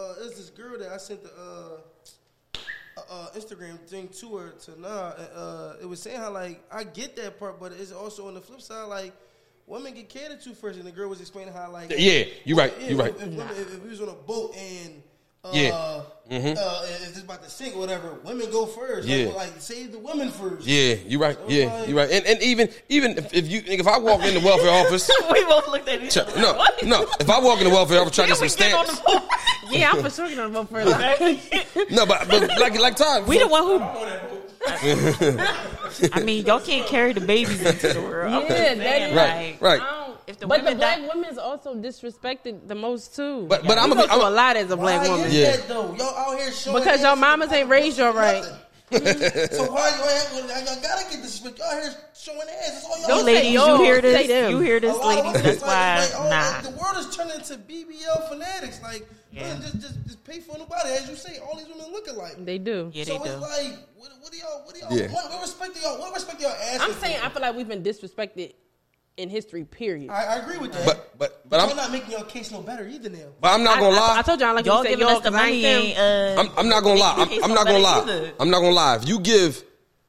Was 0.00 0.16
talking 0.16 0.16
about 0.16 0.16
it. 0.16 0.18
Uh, 0.18 0.22
there's 0.22 0.36
this 0.36 0.50
girl 0.50 0.78
that 0.78 0.92
I 0.92 0.96
sent 0.96 1.22
the 1.22 1.30
uh, 1.30 2.60
uh, 2.96 3.02
uh, 3.10 3.30
Instagram 3.36 3.78
thing 3.80 4.08
to 4.08 4.36
her 4.36 4.50
to 4.50 4.80
nah. 4.80 4.88
Uh, 4.88 5.76
it 5.80 5.86
was 5.86 6.00
saying 6.00 6.18
how 6.18 6.30
like 6.30 6.62
I 6.70 6.84
get 6.84 7.16
that 7.16 7.38
part, 7.38 7.60
but 7.60 7.72
it's 7.72 7.92
also 7.92 8.28
on 8.28 8.34
the 8.34 8.40
flip 8.40 8.60
side 8.60 8.84
like 8.84 9.12
women 9.66 9.94
get 9.94 10.08
catered 10.08 10.40
to 10.42 10.54
first, 10.54 10.78
and 10.78 10.86
the 10.86 10.92
girl 10.92 11.08
was 11.08 11.20
explaining 11.20 11.52
how 11.52 11.70
like 11.70 11.92
Yeah, 11.96 12.24
you're 12.44 12.56
right, 12.56 12.72
yeah, 12.80 12.88
you 12.88 12.96
right. 12.96 13.14
If, 13.14 13.22
if, 13.22 13.28
women, 13.28 13.48
if, 13.50 13.74
if 13.74 13.82
we 13.82 13.90
was 13.90 14.00
on 14.00 14.08
a 14.08 14.14
boat 14.14 14.54
and. 14.56 15.02
Uh, 15.42 15.50
Yeah. 15.54 15.70
uh, 15.74 16.02
if 16.30 17.08
it's 17.08 17.18
about 17.20 17.42
to 17.42 17.48
sink 17.50 17.74
or 17.74 17.78
whatever, 17.80 18.12
women 18.24 18.50
go 18.50 18.66
first. 18.66 19.08
Yeah. 19.08 19.26
Like, 19.28 19.36
like 19.36 19.52
save 19.58 19.90
the 19.90 19.98
women 19.98 20.30
first. 20.30 20.66
Yeah, 20.66 20.94
you're 21.06 21.18
right. 21.20 21.36
Yeah, 21.48 21.84
you're 21.86 21.96
right. 21.96 22.10
And 22.10 22.26
and 22.26 22.42
even 22.42 22.68
even 22.90 23.16
if, 23.18 23.32
if 23.32 23.48
you 23.48 23.62
if 23.66 23.86
I 23.88 23.98
walk 23.98 24.22
in 24.22 24.34
the 24.34 24.40
welfare 24.40 24.70
office, 24.70 25.10
we 25.32 25.42
both 25.46 25.66
looked 25.68 25.88
at 25.88 26.02
each 26.02 26.16
other. 26.18 26.38
no, 26.40 26.52
What? 26.58 26.84
no. 26.84 27.06
If 27.18 27.30
I 27.30 27.40
walk 27.40 27.58
in 27.58 27.64
the 27.64 27.70
welfare 27.70 28.00
office, 28.02 28.14
try 28.14 28.26
to 28.26 28.32
get 28.32 28.40
we 28.40 28.48
some 28.48 28.58
get 28.68 28.86
the 28.86 28.94
stamps. 28.94 29.26
Yeah, 29.70 29.92
I'm 29.92 30.02
for 30.02 30.10
sure 30.10 30.28
gonna 30.34 30.48
vote 30.48 30.68
for 30.68 30.80
it. 30.80 31.90
No, 31.92 32.04
but, 32.04 32.28
but 32.28 32.58
like 32.58 32.78
like 32.80 32.96
Todd, 32.96 33.26
We 33.28 33.38
the 33.38 33.46
one 33.46 33.62
who. 33.62 33.80
I 36.12 36.22
mean, 36.24 36.44
y'all 36.44 36.60
can't 36.60 36.86
carry 36.88 37.12
the 37.12 37.20
babies 37.20 37.62
into 37.62 37.92
the 37.92 38.00
world. 38.00 38.32
Yeah, 38.32 38.40
just 38.40 38.48
that 38.48 38.76
saying, 38.78 39.10
is- 39.10 39.16
Right, 39.16 39.58
like, 39.60 39.80
right. 39.80 39.99
I 40.30 40.32
don't- 40.32 40.36
If 40.36 40.38
the 40.40 40.46
but 40.46 40.64
the 40.64 40.74
black 40.76 40.98
die- 41.00 41.08
women's 41.14 41.38
also 41.38 41.74
disrespected 41.74 42.68
the 42.68 42.74
most 42.74 43.16
too. 43.16 43.46
But- 43.48 43.62
but 43.66 43.76
We 43.76 43.82
I'ma 43.82 43.94
go 43.96 44.04
I'ma- 44.08 44.28
a 44.28 44.30
lot 44.30 44.56
as 44.56 44.70
a 44.70 44.76
black 44.76 45.02
Why 45.02 45.08
woman. 45.08 45.26
is 45.26 45.34
Yeah. 45.34 45.56
that 45.56 45.68
though? 45.68 45.94
Y'all 45.98 46.16
out 46.16 46.38
here 46.38 46.52
showing 46.52 46.78
Because 46.82 47.02
your 47.02 47.16
mamas 47.16 47.52
ain't 47.52 47.68
raised 47.68 47.98
you 47.98 48.06
right. 48.08 48.42
nothing. 48.42 48.56
so 48.90 49.70
why 49.70 49.88
you 49.90 50.38
y'all, 50.48 50.64
y'all 50.64 50.82
gotta 50.82 51.04
get 51.10 51.22
this? 51.22 51.40
Y'all 51.42 51.52
here 51.52 51.94
showing 52.12 52.40
ass. 52.40 52.46
That's 52.48 52.84
all 52.86 52.98
y'all. 52.98 53.08
Don't 53.08 53.24
ladies, 53.26 53.52
you 53.52 53.76
hear 53.76 54.00
this? 54.00 54.28
You 54.50 54.58
hear 54.58 54.80
this, 54.80 54.96
lot 54.96 55.06
ladies? 55.24 55.42
That's 55.42 55.62
like- 55.62 55.70
why, 55.70 55.98
like, 56.00 56.10
oh, 56.16 56.28
nah. 56.28 56.50
like, 56.50 56.62
the 56.64 56.70
world 56.70 56.96
is 56.98 57.16
turning 57.16 57.34
into 57.36 57.56
BBL 57.56 58.28
fanatics. 58.28 58.80
Like, 58.82 59.06
Yeah. 59.32 59.42
man, 59.52 59.62
just, 59.62 59.74
just, 59.80 59.94
just 60.06 60.24
pay 60.24 60.40
for 60.40 60.58
nobody. 60.58 60.90
As 60.90 61.08
you 61.08 61.14
say, 61.14 61.38
all 61.38 61.56
these 61.56 61.68
women 61.68 61.92
look 61.92 62.08
alike. 62.08 62.34
They 62.44 62.58
do. 62.58 62.90
Yeah, 62.92 63.04
so 63.04 63.10
they 63.18 63.24
it's 63.26 63.34
do. 63.34 63.40
like, 63.40 63.72
what, 63.96 64.10
what 64.20 64.32
do 64.32 64.38
y'all, 64.38 64.62
what 64.64 64.74
do 64.74 64.80
y'all, 64.80 64.92
Yeah. 64.92 65.06
what, 65.12 65.30
what 65.30 65.40
respect 65.42 65.74
do 65.74 65.80
y'all, 65.80 65.98
what 66.00 66.12
respect 66.12 66.38
do 66.40 66.44
y'all 66.46 66.56
ask? 66.60 66.82
I'm 66.82 66.94
saying 66.94 67.20
I 67.22 67.28
feel 67.28 67.42
like 67.42 67.54
we've 67.54 67.68
been 67.68 67.84
disrespected 67.84 68.54
in 69.16 69.28
history. 69.28 69.64
Period. 69.64 70.10
I, 70.10 70.24
I 70.24 70.36
agree 70.36 70.58
with 70.58 70.72
that. 70.72 70.86
But 70.86 71.18
but 71.18 71.48
but 71.48 71.60
y'all 71.60 71.70
I'm 71.70 71.76
not 71.76 71.92
making 71.92 72.10
your 72.12 72.24
case 72.24 72.50
no 72.50 72.62
better 72.62 72.86
either 72.88 73.10
now. 73.10 73.18
but 73.40 73.48
I'm 73.52 73.62
not 73.62 73.78
gonna 73.80 73.96
I- 73.96 74.00
lie. 74.00 74.18
I, 74.18 74.22
told 74.22 74.40
y'all 74.40 74.54
like 74.54 74.64
Y'all 74.66 74.78
you 74.78 74.84
said 74.84 74.90
giving 74.90 75.06
y'all 75.06 75.16
us 75.16 75.22
the 75.22 75.30
'cause 75.30 75.40
money. 75.40 75.64
Ain't, 75.64 75.98
uh, 75.98 76.34
I'm, 76.40 76.50
I'm 76.58 76.68
not 76.68 76.82
gonna 76.82 76.98
lie. 77.00 77.14
I'm, 77.18 77.44
I'm 77.44 77.54
not 77.54 77.66
gonna 77.66 77.78
lie. 77.78 77.98
either. 78.02 78.32
I'm 78.40 78.50
not 78.50 78.60
gonna 78.60 78.74
lie. 78.74 78.96
If 78.96 79.08
you 79.08 79.20
give 79.20 79.62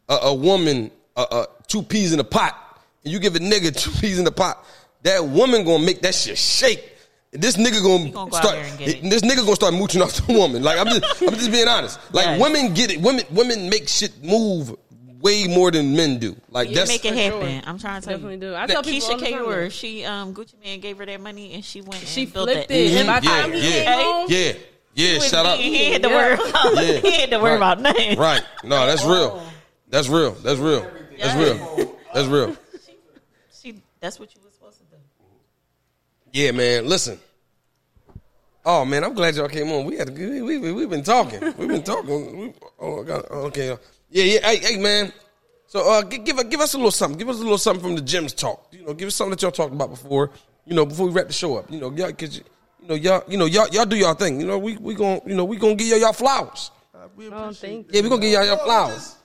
a, 0.09 0.13
a 0.15 0.33
woman 0.33 0.91
uh, 1.15 1.25
uh, 1.31 1.45
two 1.67 1.83
peas 1.83 2.13
in 2.13 2.19
a 2.19 2.23
pot, 2.23 2.79
and 3.03 3.11
you 3.11 3.19
give 3.19 3.35
a 3.35 3.39
nigga 3.39 3.75
two 3.77 3.91
peas 3.99 4.19
in 4.19 4.25
a 4.27 4.31
pot, 4.31 4.63
that 5.03 5.25
woman 5.25 5.63
gonna 5.65 5.83
make 5.85 6.01
that 6.01 6.15
shit 6.15 6.37
shake. 6.37 6.87
This 7.33 7.55
nigga 7.55 7.81
gonna, 7.81 8.11
gonna 8.11 8.29
go 8.29 8.37
start. 8.37 8.55
there 8.55 8.65
and 8.65 8.77
get 8.77 8.89
it. 8.89 9.09
This 9.09 9.21
nigga 9.21 9.37
gonna 9.37 9.55
start 9.55 9.73
mooching 9.73 10.01
off 10.01 10.13
the 10.27 10.33
woman. 10.33 10.63
Like 10.63 10.77
I'm 10.79 10.87
just, 10.87 11.21
I'm 11.21 11.33
just 11.33 11.49
being 11.51 11.67
honest. 11.67 11.97
Like 12.13 12.25
Yes. 12.25 12.41
women 12.41 12.73
get 12.73 12.91
it. 12.91 12.99
Women, 13.01 13.23
women 13.31 13.69
make 13.69 13.87
shit 13.87 14.21
move 14.23 14.75
way 15.22 15.47
more 15.47 15.72
than 15.72 15.95
men 15.95 16.17
do. 16.19 16.36
Like 16.49 16.69
You 16.69 16.76
that's 16.76 16.89
make 16.89 17.05
it 17.05 17.13
happen. 17.15 17.41
sure. 17.61 17.61
I'm 17.69 17.78
trying 17.80 18.01
to 18.01 18.07
tell 18.07 18.17
Definitely 18.17 18.36
you. 18.47 18.51
do. 18.51 18.55
I 18.55 18.65
tell 18.67 18.84
people 18.84 19.07
all 19.07 19.15
Keisha 19.15 19.19
the 19.19 19.26
time 19.32 19.39
Ka'oir, 19.43 19.63
that. 19.65 19.72
she 19.74 20.03
um 20.05 20.34
Gucci 20.34 20.53
Mane 20.63 20.80
gave 20.80 20.97
her 20.97 21.05
that 21.05 21.22
money 21.22 21.53
and 21.53 21.63
she 21.63 21.82
went. 21.82 21.95
She 22.05 22.24
and 22.24 22.34
built 22.34 22.49
flipped 22.49 22.67
that. 22.69 22.76
it. 22.76 22.91
Mhm. 22.91 22.95
And 22.97 23.07
by 23.07 23.19
the 23.19 23.26
Yeah, 23.28 23.41
time 23.41 23.53
he 23.53 23.59
yeah. 23.59 23.84
came 23.84 24.05
home, 24.05 24.26
yeah, 24.30 24.53
yeah. 24.95 25.13
He 25.13 25.19
Shout 25.22 25.45
out. 25.45 25.57
He 25.59 25.91
had 25.91 26.03
to 26.03 26.09
Yeah. 26.09 26.15
worry 26.15 26.49
about. 26.49 26.76
Yeah. 26.86 26.97
He 26.99 27.11
had 27.22 27.30
to 27.32 27.38
worry 27.39 27.49
Right. 27.51 27.57
about 27.57 27.80
nothing. 27.82 28.17
Right. 28.19 28.43
No, 28.63 28.86
that's 28.86 29.03
real. 29.05 29.43
That's 29.89 30.07
real. 30.07 30.32
That's 30.32 30.59
real. 30.59 30.89
That's 31.19 31.36
real. 31.36 31.97
That's 32.13 32.28
real. 32.28 32.57
She. 33.61 33.82
That's 33.99 34.19
what 34.19 34.34
you 34.36 34.41
were 34.43 34.49
supposed 34.51 34.78
to 34.80 34.84
do. 34.86 34.97
Yeah, 36.34 36.51
man. 36.51 36.88
Listen. 36.88 37.19
Oh 38.63 38.86
man, 38.86 39.03
I'm 39.03 39.13
glad 39.15 39.36
y'all 39.36 39.47
came 39.47 39.72
on. 39.72 39.86
We 39.86 39.97
had 39.97 40.09
a 40.09 40.11
good. 40.11 40.43
We 40.43 40.57
we 40.59 40.72
we've 40.72 40.89
been 40.89 41.03
talking. 41.03 41.41
We've 41.57 41.67
been 41.67 41.82
talking. 41.84 42.38
We, 42.39 42.53
oh, 42.80 43.01
I 43.01 43.03
got, 43.05 43.26
oh, 43.32 43.39
okay. 43.47 43.76
Yeah, 44.12 44.24
yeah. 44.26 44.39
Hey, 44.47 44.57
hey, 44.57 44.78
man. 44.78 45.12
So 45.68 45.89
uh, 45.89 46.01
give 46.01 46.24
give 46.26 46.49
give 46.49 46.59
us 46.59 46.74
a 46.74 46.78
little 46.78 46.91
something. 46.91 47.18
Give 47.18 47.30
us 47.30 47.38
a 47.38 47.41
little 47.41 47.57
something 47.57 47.82
from 47.84 47.95
the 47.95 48.01
Gemz 48.01 48.36
Talk. 48.36 48.68
You 48.72 48.86
know, 48.86 48.93
give 48.93 49.07
us 49.07 49.16
something 49.16 49.32
that 49.32 49.41
y'all 49.41 49.51
talked 49.51 49.74
about 49.74 49.89
before. 49.89 50.32
You 50.66 50.76
know, 50.76 50.86
before 50.86 51.07
we 51.07 51.14
wrap 51.14 51.28
the 51.28 51.34
show 51.34 51.55
up. 51.57 51.72
You 51.72 51.80
know, 51.80 51.91
y'all, 51.91 52.12
cause 52.12 52.36
you, 52.38 52.43
you 52.82 52.88
know, 52.89 52.95
y'all, 52.95 53.24
you 53.28 53.38
know, 53.38 53.45
y'all, 53.45 53.68
y'all 53.70 53.86
do 53.86 53.95
y'all 53.95 54.14
thing. 54.14 54.39
You 54.41 54.47
know, 54.47 54.57
we 54.57 54.76
we 54.78 54.93
going 54.95 55.22
to, 55.22 55.30
you 55.30 55.36
know, 55.36 55.45
we 55.45 55.55
gonna 55.57 55.76
give 55.76 55.88
y'all 55.88 55.99
y'all 55.99 56.14
flowers. 56.14 56.72
Uh, 56.93 57.07
we 57.16 57.30
Oh, 57.30 57.32
appreciate 57.43 57.70
thank 57.70 57.88
that. 57.88 57.95
Yeah, 57.95 58.01
we 58.01 58.09
gonna 58.09 58.22
give 58.22 58.32
y'all 58.34 58.45
y'all 58.45 58.57
flowers. 58.66 58.93
just- 58.95 59.18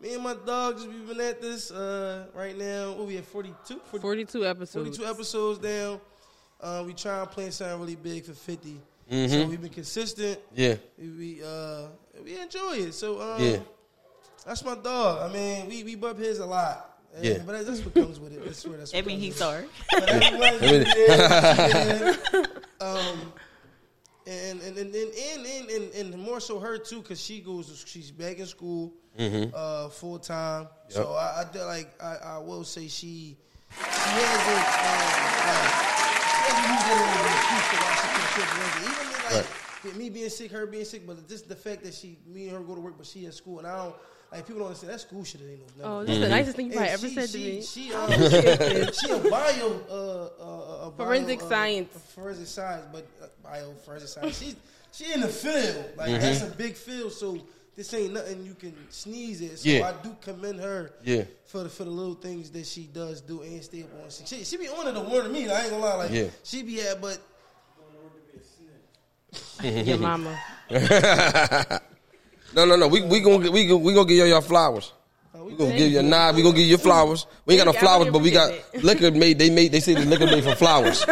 Me 0.00 0.14
and 0.14 0.22
my 0.24 0.34
dog 0.44 0.76
just 0.76 0.88
we've 0.88 1.06
been 1.08 1.20
at 1.20 1.40
this 1.40 1.70
uh, 1.70 2.26
right 2.34 2.58
now. 2.58 2.92
What 2.92 3.06
we 3.06 3.16
at 3.18 3.24
42? 3.24 3.80
42 4.00 4.46
episodes. 4.46 4.96
42 4.98 5.06
episodes 5.12 5.58
down. 5.60 6.00
Uh, 6.60 6.82
we 6.84 6.92
try 6.92 7.20
and 7.20 7.30
plan 7.30 7.52
something 7.52 7.78
really 7.80 7.94
big 7.96 8.24
for 8.24 8.32
50. 8.34 8.80
Mm-hmm. 9.10 9.32
So 9.32 9.46
we've 9.46 9.60
been 9.60 9.70
consistent. 9.70 10.38
Yeah. 10.54 10.74
We 10.98 11.08
we, 11.10 11.42
uh, 11.44 11.86
we 12.24 12.36
enjoy 12.38 12.74
it. 12.78 12.94
So 12.94 13.20
um, 13.22 13.42
Yeah. 13.42 13.58
That's 14.48 14.64
my 14.64 14.74
dog. 14.74 15.30
I 15.30 15.32
mean, 15.32 15.68
we 15.68 15.84
we 15.84 15.94
bump 15.94 16.18
his 16.18 16.38
a 16.40 16.46
lot. 16.46 16.84
And- 17.14 17.24
Yeah. 17.24 17.38
but 17.46 17.52
that's, 17.52 17.66
that's 17.66 17.80
what 17.84 17.94
comes 17.94 18.18
with 18.20 18.32
it. 18.32 18.42
I 18.46 18.52
swear 18.52 18.78
that's 18.78 18.92
I 18.94 18.98
what 18.98 19.06
mean, 19.10 19.18
he's 19.20 19.36
sorry. 19.36 19.64
it. 19.92 20.88
Yeah, 21.08 22.16
yeah. 22.32 22.86
Um, 22.86 23.32
and 24.26 24.60
and 24.60 24.76
and 24.76 24.94
and 24.94 25.14
and, 25.14 25.46
and, 25.46 25.70
and, 25.94 26.14
and 26.14 26.22
more 26.22 26.38
so 26.40 26.58
her 26.60 26.76
too, 26.78 27.00
because 27.00 27.20
she 27.20 27.40
goes, 27.40 27.82
she's 27.86 28.10
back 28.10 28.38
in 28.38 28.46
school, 28.46 28.92
uh, 29.18 29.88
full 29.88 30.18
time. 30.18 30.68
So 30.88 31.12
I, 31.14 31.44
I 31.54 31.64
like 31.64 31.90
I, 32.02 32.16
I 32.34 32.38
will 32.38 32.64
say 32.64 32.88
she 32.88 33.36
she 33.70 33.84
hasn't 33.84 34.68
um, 34.88 35.08
like, 35.48 35.72
she 36.28 36.40
hasn't 36.44 36.68
used 36.72 36.86
it 36.88 36.98
as 36.98 37.20
an 37.20 37.26
excuse 37.36 37.66
for 37.68 37.78
why 37.82 37.92
she 37.96 38.08
can't 38.08 38.30
show 38.34 38.42
up 38.42 38.48
to 38.48 38.56
Wednesday. 38.60 38.84
Even 38.92 39.36
like 39.36 39.46
with 39.84 39.96
me 39.96 40.10
being 40.10 40.28
sick, 40.30 40.50
her 40.52 40.66
being 40.66 40.84
sick, 40.84 41.06
but 41.06 41.26
just 41.28 41.48
the 41.48 41.56
fact 41.56 41.82
that 41.84 41.94
she, 41.94 42.18
me 42.26 42.48
and 42.48 42.56
her 42.56 42.62
go 42.62 42.74
to 42.74 42.80
work, 42.80 42.94
but 42.98 43.06
she 43.06 43.26
at 43.26 43.34
school, 43.34 43.58
and 43.58 43.66
I 43.66 43.76
don't. 43.76 43.94
Like 44.30 44.46
people 44.46 44.58
don't 44.60 44.66
understand 44.66 44.92
that 44.92 45.00
school 45.00 45.24
shit 45.24 45.40
ain't 45.40 45.60
no. 45.78 45.84
Oh, 45.84 45.88
nothing. 46.00 46.06
this 46.06 46.16
is 46.16 46.22
the 46.22 46.28
nicest 46.28 46.56
thing 46.56 46.66
you 46.66 46.72
And 46.72 46.80
probably 46.80 46.92
ever 46.92 47.08
she, 47.08 47.14
said 47.14 47.28
to 47.30 47.38
she, 47.38 47.44
me. 47.44 47.62
She, 47.62 47.94
um, 47.94 48.92
she 48.92 49.10
a 49.10 49.30
bio, 49.30 49.80
uh, 49.88 49.92
uh, 49.92 50.86
uh, 50.86 50.90
bio, 50.90 51.06
Forensic 51.06 51.42
uh, 51.42 51.48
science. 51.48 52.12
forensic 52.14 52.46
science, 52.46 52.84
but 52.92 53.06
uh, 53.22 53.26
bio 53.42 53.72
forensic 53.86 54.08
science. 54.08 54.38
She's 54.38 54.56
she 54.92 55.12
in 55.12 55.20
the 55.20 55.28
field, 55.28 55.84
like 55.96 56.08
Mm-hmm. 56.10 56.20
that's 56.20 56.42
a 56.42 56.46
big 56.56 56.74
field. 56.74 57.12
So 57.12 57.38
this 57.74 57.94
ain't 57.94 58.12
nothing 58.12 58.44
you 58.44 58.54
can 58.54 58.74
sneeze 58.90 59.40
at. 59.42 59.58
So 59.60 59.68
Yeah. 59.70 59.88
I 59.98 60.02
do 60.02 60.14
commend 60.20 60.60
her. 60.60 60.92
Yeah. 61.04 61.24
For 61.46 61.62
the 61.62 61.68
for 61.70 61.84
the 61.84 61.90
little 61.90 62.14
things 62.14 62.50
that 62.50 62.66
she 62.66 62.82
does 62.92 63.22
do 63.22 63.40
and 63.42 63.62
stay 63.64 63.82
up 63.84 63.94
on. 64.04 64.10
She 64.10 64.44
she 64.44 64.56
be 64.58 64.68
on 64.68 64.88
it 64.88 64.92
to 64.92 65.00
warn 65.08 65.32
me. 65.32 65.48
I 65.50 65.62
ain't 65.62 65.70
gonna 65.70 65.82
lie. 65.82 65.94
Like 65.94 66.10
Yeah. 66.10 66.26
she 66.44 66.62
be 66.62 66.82
at, 66.82 67.00
but 67.00 67.18
Your 69.62 69.98
mama. 69.98 70.38
No, 72.54 72.64
no, 72.64 72.76
no. 72.76 72.88
We 72.88 73.02
we 73.02 73.20
gonna 73.20 73.50
we 73.50 73.66
gonna, 73.66 73.76
we 73.76 73.94
gonna 73.94 74.08
give 74.08 74.18
y'all 74.18 74.26
your 74.26 74.42
flowers. 74.42 74.92
We 75.48 75.54
gonna 75.54 75.76
give 75.76 75.90
you 75.90 76.00
a 76.00 76.02
nod. 76.02 76.36
We 76.36 76.42
gonna 76.42 76.54
give 76.54 76.64
you 76.64 76.70
your 76.70 76.78
flowers. 76.78 77.26
We 77.46 77.54
ain't 77.54 77.64
got 77.64 77.66
no 77.66 77.72
Thank 77.72 77.82
you. 77.82 77.88
I 77.88 77.90
flowers, 77.90 78.12
but 78.12 78.22
we 78.22 78.30
got 78.30 78.52
liquor 78.82 79.10
made. 79.10 79.38
They 79.38 79.48
made. 79.48 79.72
They 79.72 79.80
say 79.80 79.94
the 79.94 80.04
liquor 80.04 80.26
made 80.26 80.44
from 80.44 80.56
flowers. 80.56 81.04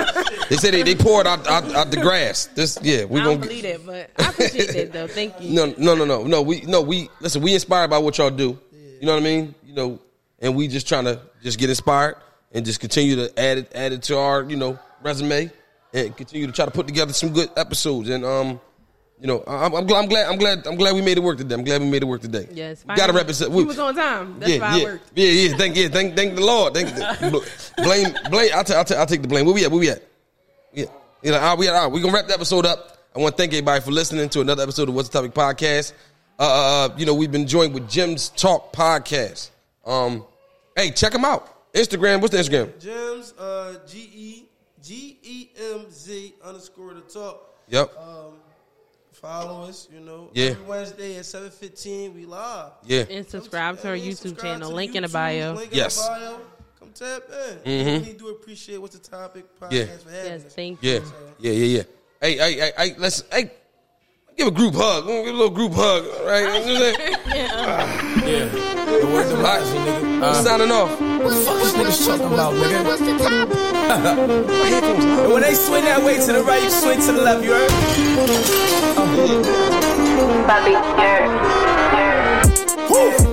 They 0.48 0.56
say 0.56 0.70
they, 0.70 0.82
they 0.82 0.94
poured 0.94 1.26
out, 1.26 1.46
out 1.48 1.74
out 1.74 1.90
the 1.90 1.96
grass. 1.96 2.46
This 2.54 2.78
yeah. 2.82 3.04
We 3.04 3.20
I 3.20 3.24
gonna 3.24 3.38
don't 3.38 3.48
believe 3.48 3.62
that, 3.62 3.86
but 3.86 4.10
I 4.18 4.30
appreciate 4.30 4.72
that 4.74 4.92
though. 4.92 5.08
Thank 5.08 5.40
you. 5.40 5.54
No, 5.54 5.74
no, 5.78 5.94
no, 5.94 6.04
no, 6.04 6.24
no. 6.24 6.42
We 6.42 6.60
no. 6.62 6.82
We 6.82 7.08
listen. 7.20 7.42
We 7.42 7.54
inspired 7.54 7.88
by 7.88 7.98
what 7.98 8.18
y'all 8.18 8.30
do. 8.30 8.58
You 9.00 9.06
know 9.06 9.14
what 9.14 9.22
I 9.22 9.24
mean? 9.24 9.54
You 9.64 9.74
know, 9.74 10.00
and 10.38 10.54
we 10.54 10.68
just 10.68 10.86
trying 10.86 11.04
to 11.04 11.20
just 11.42 11.58
get 11.58 11.68
inspired 11.70 12.16
and 12.52 12.64
just 12.64 12.78
continue 12.78 13.16
to 13.16 13.40
add 13.40 13.58
it 13.58 13.72
add 13.74 13.92
it 13.92 14.02
to 14.04 14.18
our 14.18 14.44
you 14.44 14.56
know 14.56 14.78
resume 15.02 15.50
and 15.92 16.16
continue 16.16 16.46
to 16.46 16.52
try 16.52 16.64
to 16.64 16.70
put 16.70 16.86
together 16.86 17.12
some 17.12 17.32
good 17.32 17.50
episodes 17.56 18.08
and 18.08 18.24
um. 18.24 18.60
You 19.18 19.26
know, 19.26 19.44
I'm, 19.46 19.74
I'm 19.74 19.86
glad. 19.86 20.02
I'm 20.02 20.08
glad. 20.08 20.28
I'm 20.28 20.36
glad. 20.36 20.66
I'm 20.66 20.76
glad 20.76 20.94
we 20.94 21.00
made 21.00 21.16
it 21.16 21.22
work 21.22 21.38
today. 21.38 21.54
I'm 21.54 21.64
glad 21.64 21.80
we 21.80 21.88
made 21.88 22.02
it 22.02 22.06
work 22.06 22.20
today. 22.20 22.46
Yes, 22.52 22.84
we 22.84 22.88
gotta 22.88 23.00
finally. 23.00 23.18
represent. 23.18 23.50
We 23.50 23.64
was 23.64 23.78
on 23.78 23.94
time. 23.94 24.38
That's 24.38 24.52
yeah, 24.52 24.58
why 24.58 24.76
yeah, 24.76 24.82
I 24.82 24.84
worked. 24.84 25.10
yeah, 25.14 25.28
yeah. 25.28 25.56
Thank, 25.56 25.76
yeah, 25.76 25.88
thank, 25.88 26.16
thank 26.16 26.34
the 26.34 26.42
Lord. 26.42 26.74
Thank, 26.74 26.94
blame, 27.76 28.14
blame. 28.30 28.50
I'll, 28.54 28.64
ta- 28.64 28.74
I'll, 28.74 28.84
ta- 28.84 28.96
I'll 28.96 29.06
take 29.06 29.22
the 29.22 29.28
blame. 29.28 29.46
Where 29.46 29.54
we 29.54 29.64
at? 29.64 29.70
Where 29.70 29.80
we 29.80 29.88
at? 29.88 30.02
Yeah, 30.74 30.84
you 31.22 31.30
know, 31.30 31.38
all 31.38 31.50
right, 31.50 31.58
we 31.58 31.68
all 31.68 31.84
right, 31.84 31.90
we 31.90 32.02
gonna 32.02 32.12
wrap 32.12 32.26
the 32.26 32.34
episode 32.34 32.66
up. 32.66 32.98
I 33.14 33.18
want 33.18 33.34
to 33.34 33.42
thank 33.42 33.54
everybody 33.54 33.80
for 33.80 33.90
listening 33.90 34.28
to 34.28 34.42
another 34.42 34.62
episode 34.62 34.90
of 34.90 34.94
What's 34.94 35.08
the 35.08 35.18
Topic 35.18 35.32
podcast. 35.32 35.94
Uh, 36.38 36.88
uh, 36.90 36.94
you 36.98 37.06
know, 37.06 37.14
we've 37.14 37.32
been 37.32 37.46
joined 37.46 37.72
with 37.72 37.88
Gemz 37.88 38.34
Talk 38.36 38.74
podcast. 38.74 39.48
Um, 39.86 40.26
hey, 40.76 40.90
check 40.90 41.12
them 41.12 41.24
out. 41.24 41.72
Instagram. 41.72 42.20
What's 42.20 42.32
the 42.32 42.40
Instagram? 42.40 42.70
Gemz 42.78 43.32
uh, 43.38 43.78
G 43.86 44.10
E 44.14 44.44
G 44.82 45.18
E 45.22 45.48
M 45.72 45.86
Z 45.90 46.34
underscore 46.44 46.92
the 46.92 47.00
talk. 47.00 47.54
Yep. 47.68 47.96
Um, 47.98 48.34
follow 49.26 49.64
us. 49.68 49.88
You 49.92 50.00
know, 50.00 50.30
Yeah. 50.34 50.46
every 50.50 50.64
Wednesday 50.64 51.16
at 51.18 51.26
seven 51.26 51.50
fifteen 51.50 52.14
we 52.14 52.24
live. 52.26 52.72
Yeah. 52.84 53.04
And 53.10 53.28
subscribe 53.28 53.80
to 53.80 53.88
our 53.88 53.96
YouTube 53.96 54.40
channel. 54.40 54.60
to 54.60 54.66
the 54.68 54.74
Link 54.74 54.94
in 54.94 55.02
the 55.02 55.08
bio. 55.08 55.54
Link 55.54 55.70
Yes. 55.72 55.96
in 55.98 56.12
the 56.14 56.20
bio. 56.20 56.40
Come 56.78 56.90
tap 56.94 57.22
in. 57.64 57.86
Mhm. 57.86 58.06
We 58.06 58.12
do 58.12 58.28
appreciate 58.28 58.78
what's 58.78 58.96
the 58.98 59.08
topic 59.08 59.44
podcast 59.60 59.72
Yeah. 59.72 59.84
for 59.98 60.10
having 60.10 60.32
Yes, 60.32 60.44
us. 60.44 60.52
thank 60.54 60.78
Yeah, 60.82 60.92
you. 60.94 61.02
yeah, 61.40 61.52
yeah, 61.52 61.76
yeah. 61.78 61.82
Hey, 62.20 62.36
hey, 62.38 62.54
hey, 62.54 62.72
hey, 62.76 62.94
let's 62.98 63.22
hey, 63.32 63.50
give 64.36 64.48
a 64.48 64.50
group 64.50 64.74
hug. 64.74 65.06
Give 65.06 65.26
a 65.26 65.32
little 65.32 65.50
group 65.50 65.72
hug, 65.74 66.04
right? 66.26 66.40
You 66.40 66.46
know 66.46 66.60
what 66.60 66.66
I'm 66.66 66.94
saying? 66.94 67.16
Yeah. 68.26 68.46
The 68.46 69.06
word 69.12 69.28
to 69.28 69.36
All 69.36 69.42
right, 69.42 69.62
nigga. 69.62 69.98
I'm 69.98 70.22
uh-huh. 70.22 70.42
signing 70.42 70.70
off. 70.72 70.90
What 71.00 71.30
the 71.30 71.36
fuck 71.36 71.62
is 71.62 71.72
niggas 71.74 72.06
talking 72.06 72.32
about, 72.32 72.54
nigga? 72.54 72.80
and 75.22 75.32
when 75.32 75.42
they 75.42 75.54
swing 75.54 75.84
that 75.84 76.02
way 76.02 76.16
to 76.18 76.32
the 76.32 76.42
right, 76.42 76.62
you 76.62 76.70
swing 76.70 77.00
to 77.00 77.12
the 77.12 77.22
left, 77.22 77.44
you 77.44 77.52
heard? 77.52 77.70
Woo! 82.90 83.25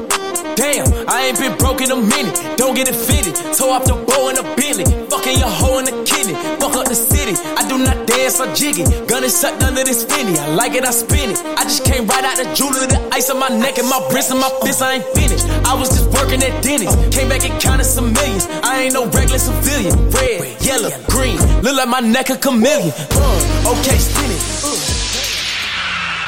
Damn, 0.64 0.88
I 1.12 1.28
ain't 1.28 1.38
been 1.38 1.58
broke 1.58 1.82
in 1.82 1.92
a 1.92 2.00
minute. 2.00 2.40
Don't 2.56 2.74
get 2.74 2.88
it 2.88 2.96
fitted. 2.96 3.36
Toe 3.52 3.76
off 3.76 3.84
the 3.84 4.00
bow 4.00 4.30
in 4.32 4.40
a 4.40 4.44
Bentley. 4.56 4.88
Fucking 5.12 5.38
your 5.38 5.52
hoe 5.52 5.80
in 5.80 5.84
the 5.84 5.92
kidney. 6.08 6.40
Fuck 6.56 6.80
up 6.80 6.88
the 6.88 6.96
city. 6.96 7.36
I 7.60 7.68
do 7.68 7.84
not 7.84 8.08
dance 8.08 8.40
or 8.40 8.48
jiggy. 8.56 8.88
Gun 9.04 9.26
is 9.26 9.36
sucked 9.36 9.62
under 9.62 9.84
this 9.84 10.06
finny. 10.06 10.40
I 10.40 10.56
like 10.56 10.72
it, 10.74 10.86
I 10.86 10.92
spin 10.92 11.32
it. 11.32 11.40
I 11.60 11.64
just 11.68 11.84
came 11.84 12.08
right 12.08 12.24
out 12.24 12.38
the 12.40 12.48
jewelry. 12.56 12.88
The 12.88 12.96
ice 13.12 13.30
on 13.30 13.40
my 13.40 13.50
neck 13.50 13.78
and 13.78 13.90
my 13.90 14.00
wrist 14.16 14.32
and 14.32 14.40
my 14.40 14.48
fist. 14.64 14.82
I 14.82 15.04
ain't 15.04 15.08
finished. 15.12 15.44
I 15.68 15.76
was 15.76 15.90
just 15.90 16.08
working 16.16 16.42
at 16.42 16.64
Denny's. 16.64 16.96
Came 17.12 17.28
back 17.28 17.44
and 17.44 17.60
counted 17.62 17.84
some 17.84 18.14
millions. 18.14 18.48
I 18.64 18.88
ain't 18.88 18.94
no 18.94 19.04
regular 19.12 19.44
civilian. 19.44 19.92
Red, 20.16 20.64
yellow, 20.64 20.96
green. 21.12 21.44
Look 21.60 21.76
like 21.76 21.92
my 21.92 22.00
neck 22.00 22.30
a 22.30 22.38
chameleon. 22.38 22.96
Uh, 23.12 23.76
okay, 23.76 24.00
spin 24.00 24.32
it. 24.32 24.40
Uh, 24.64 24.93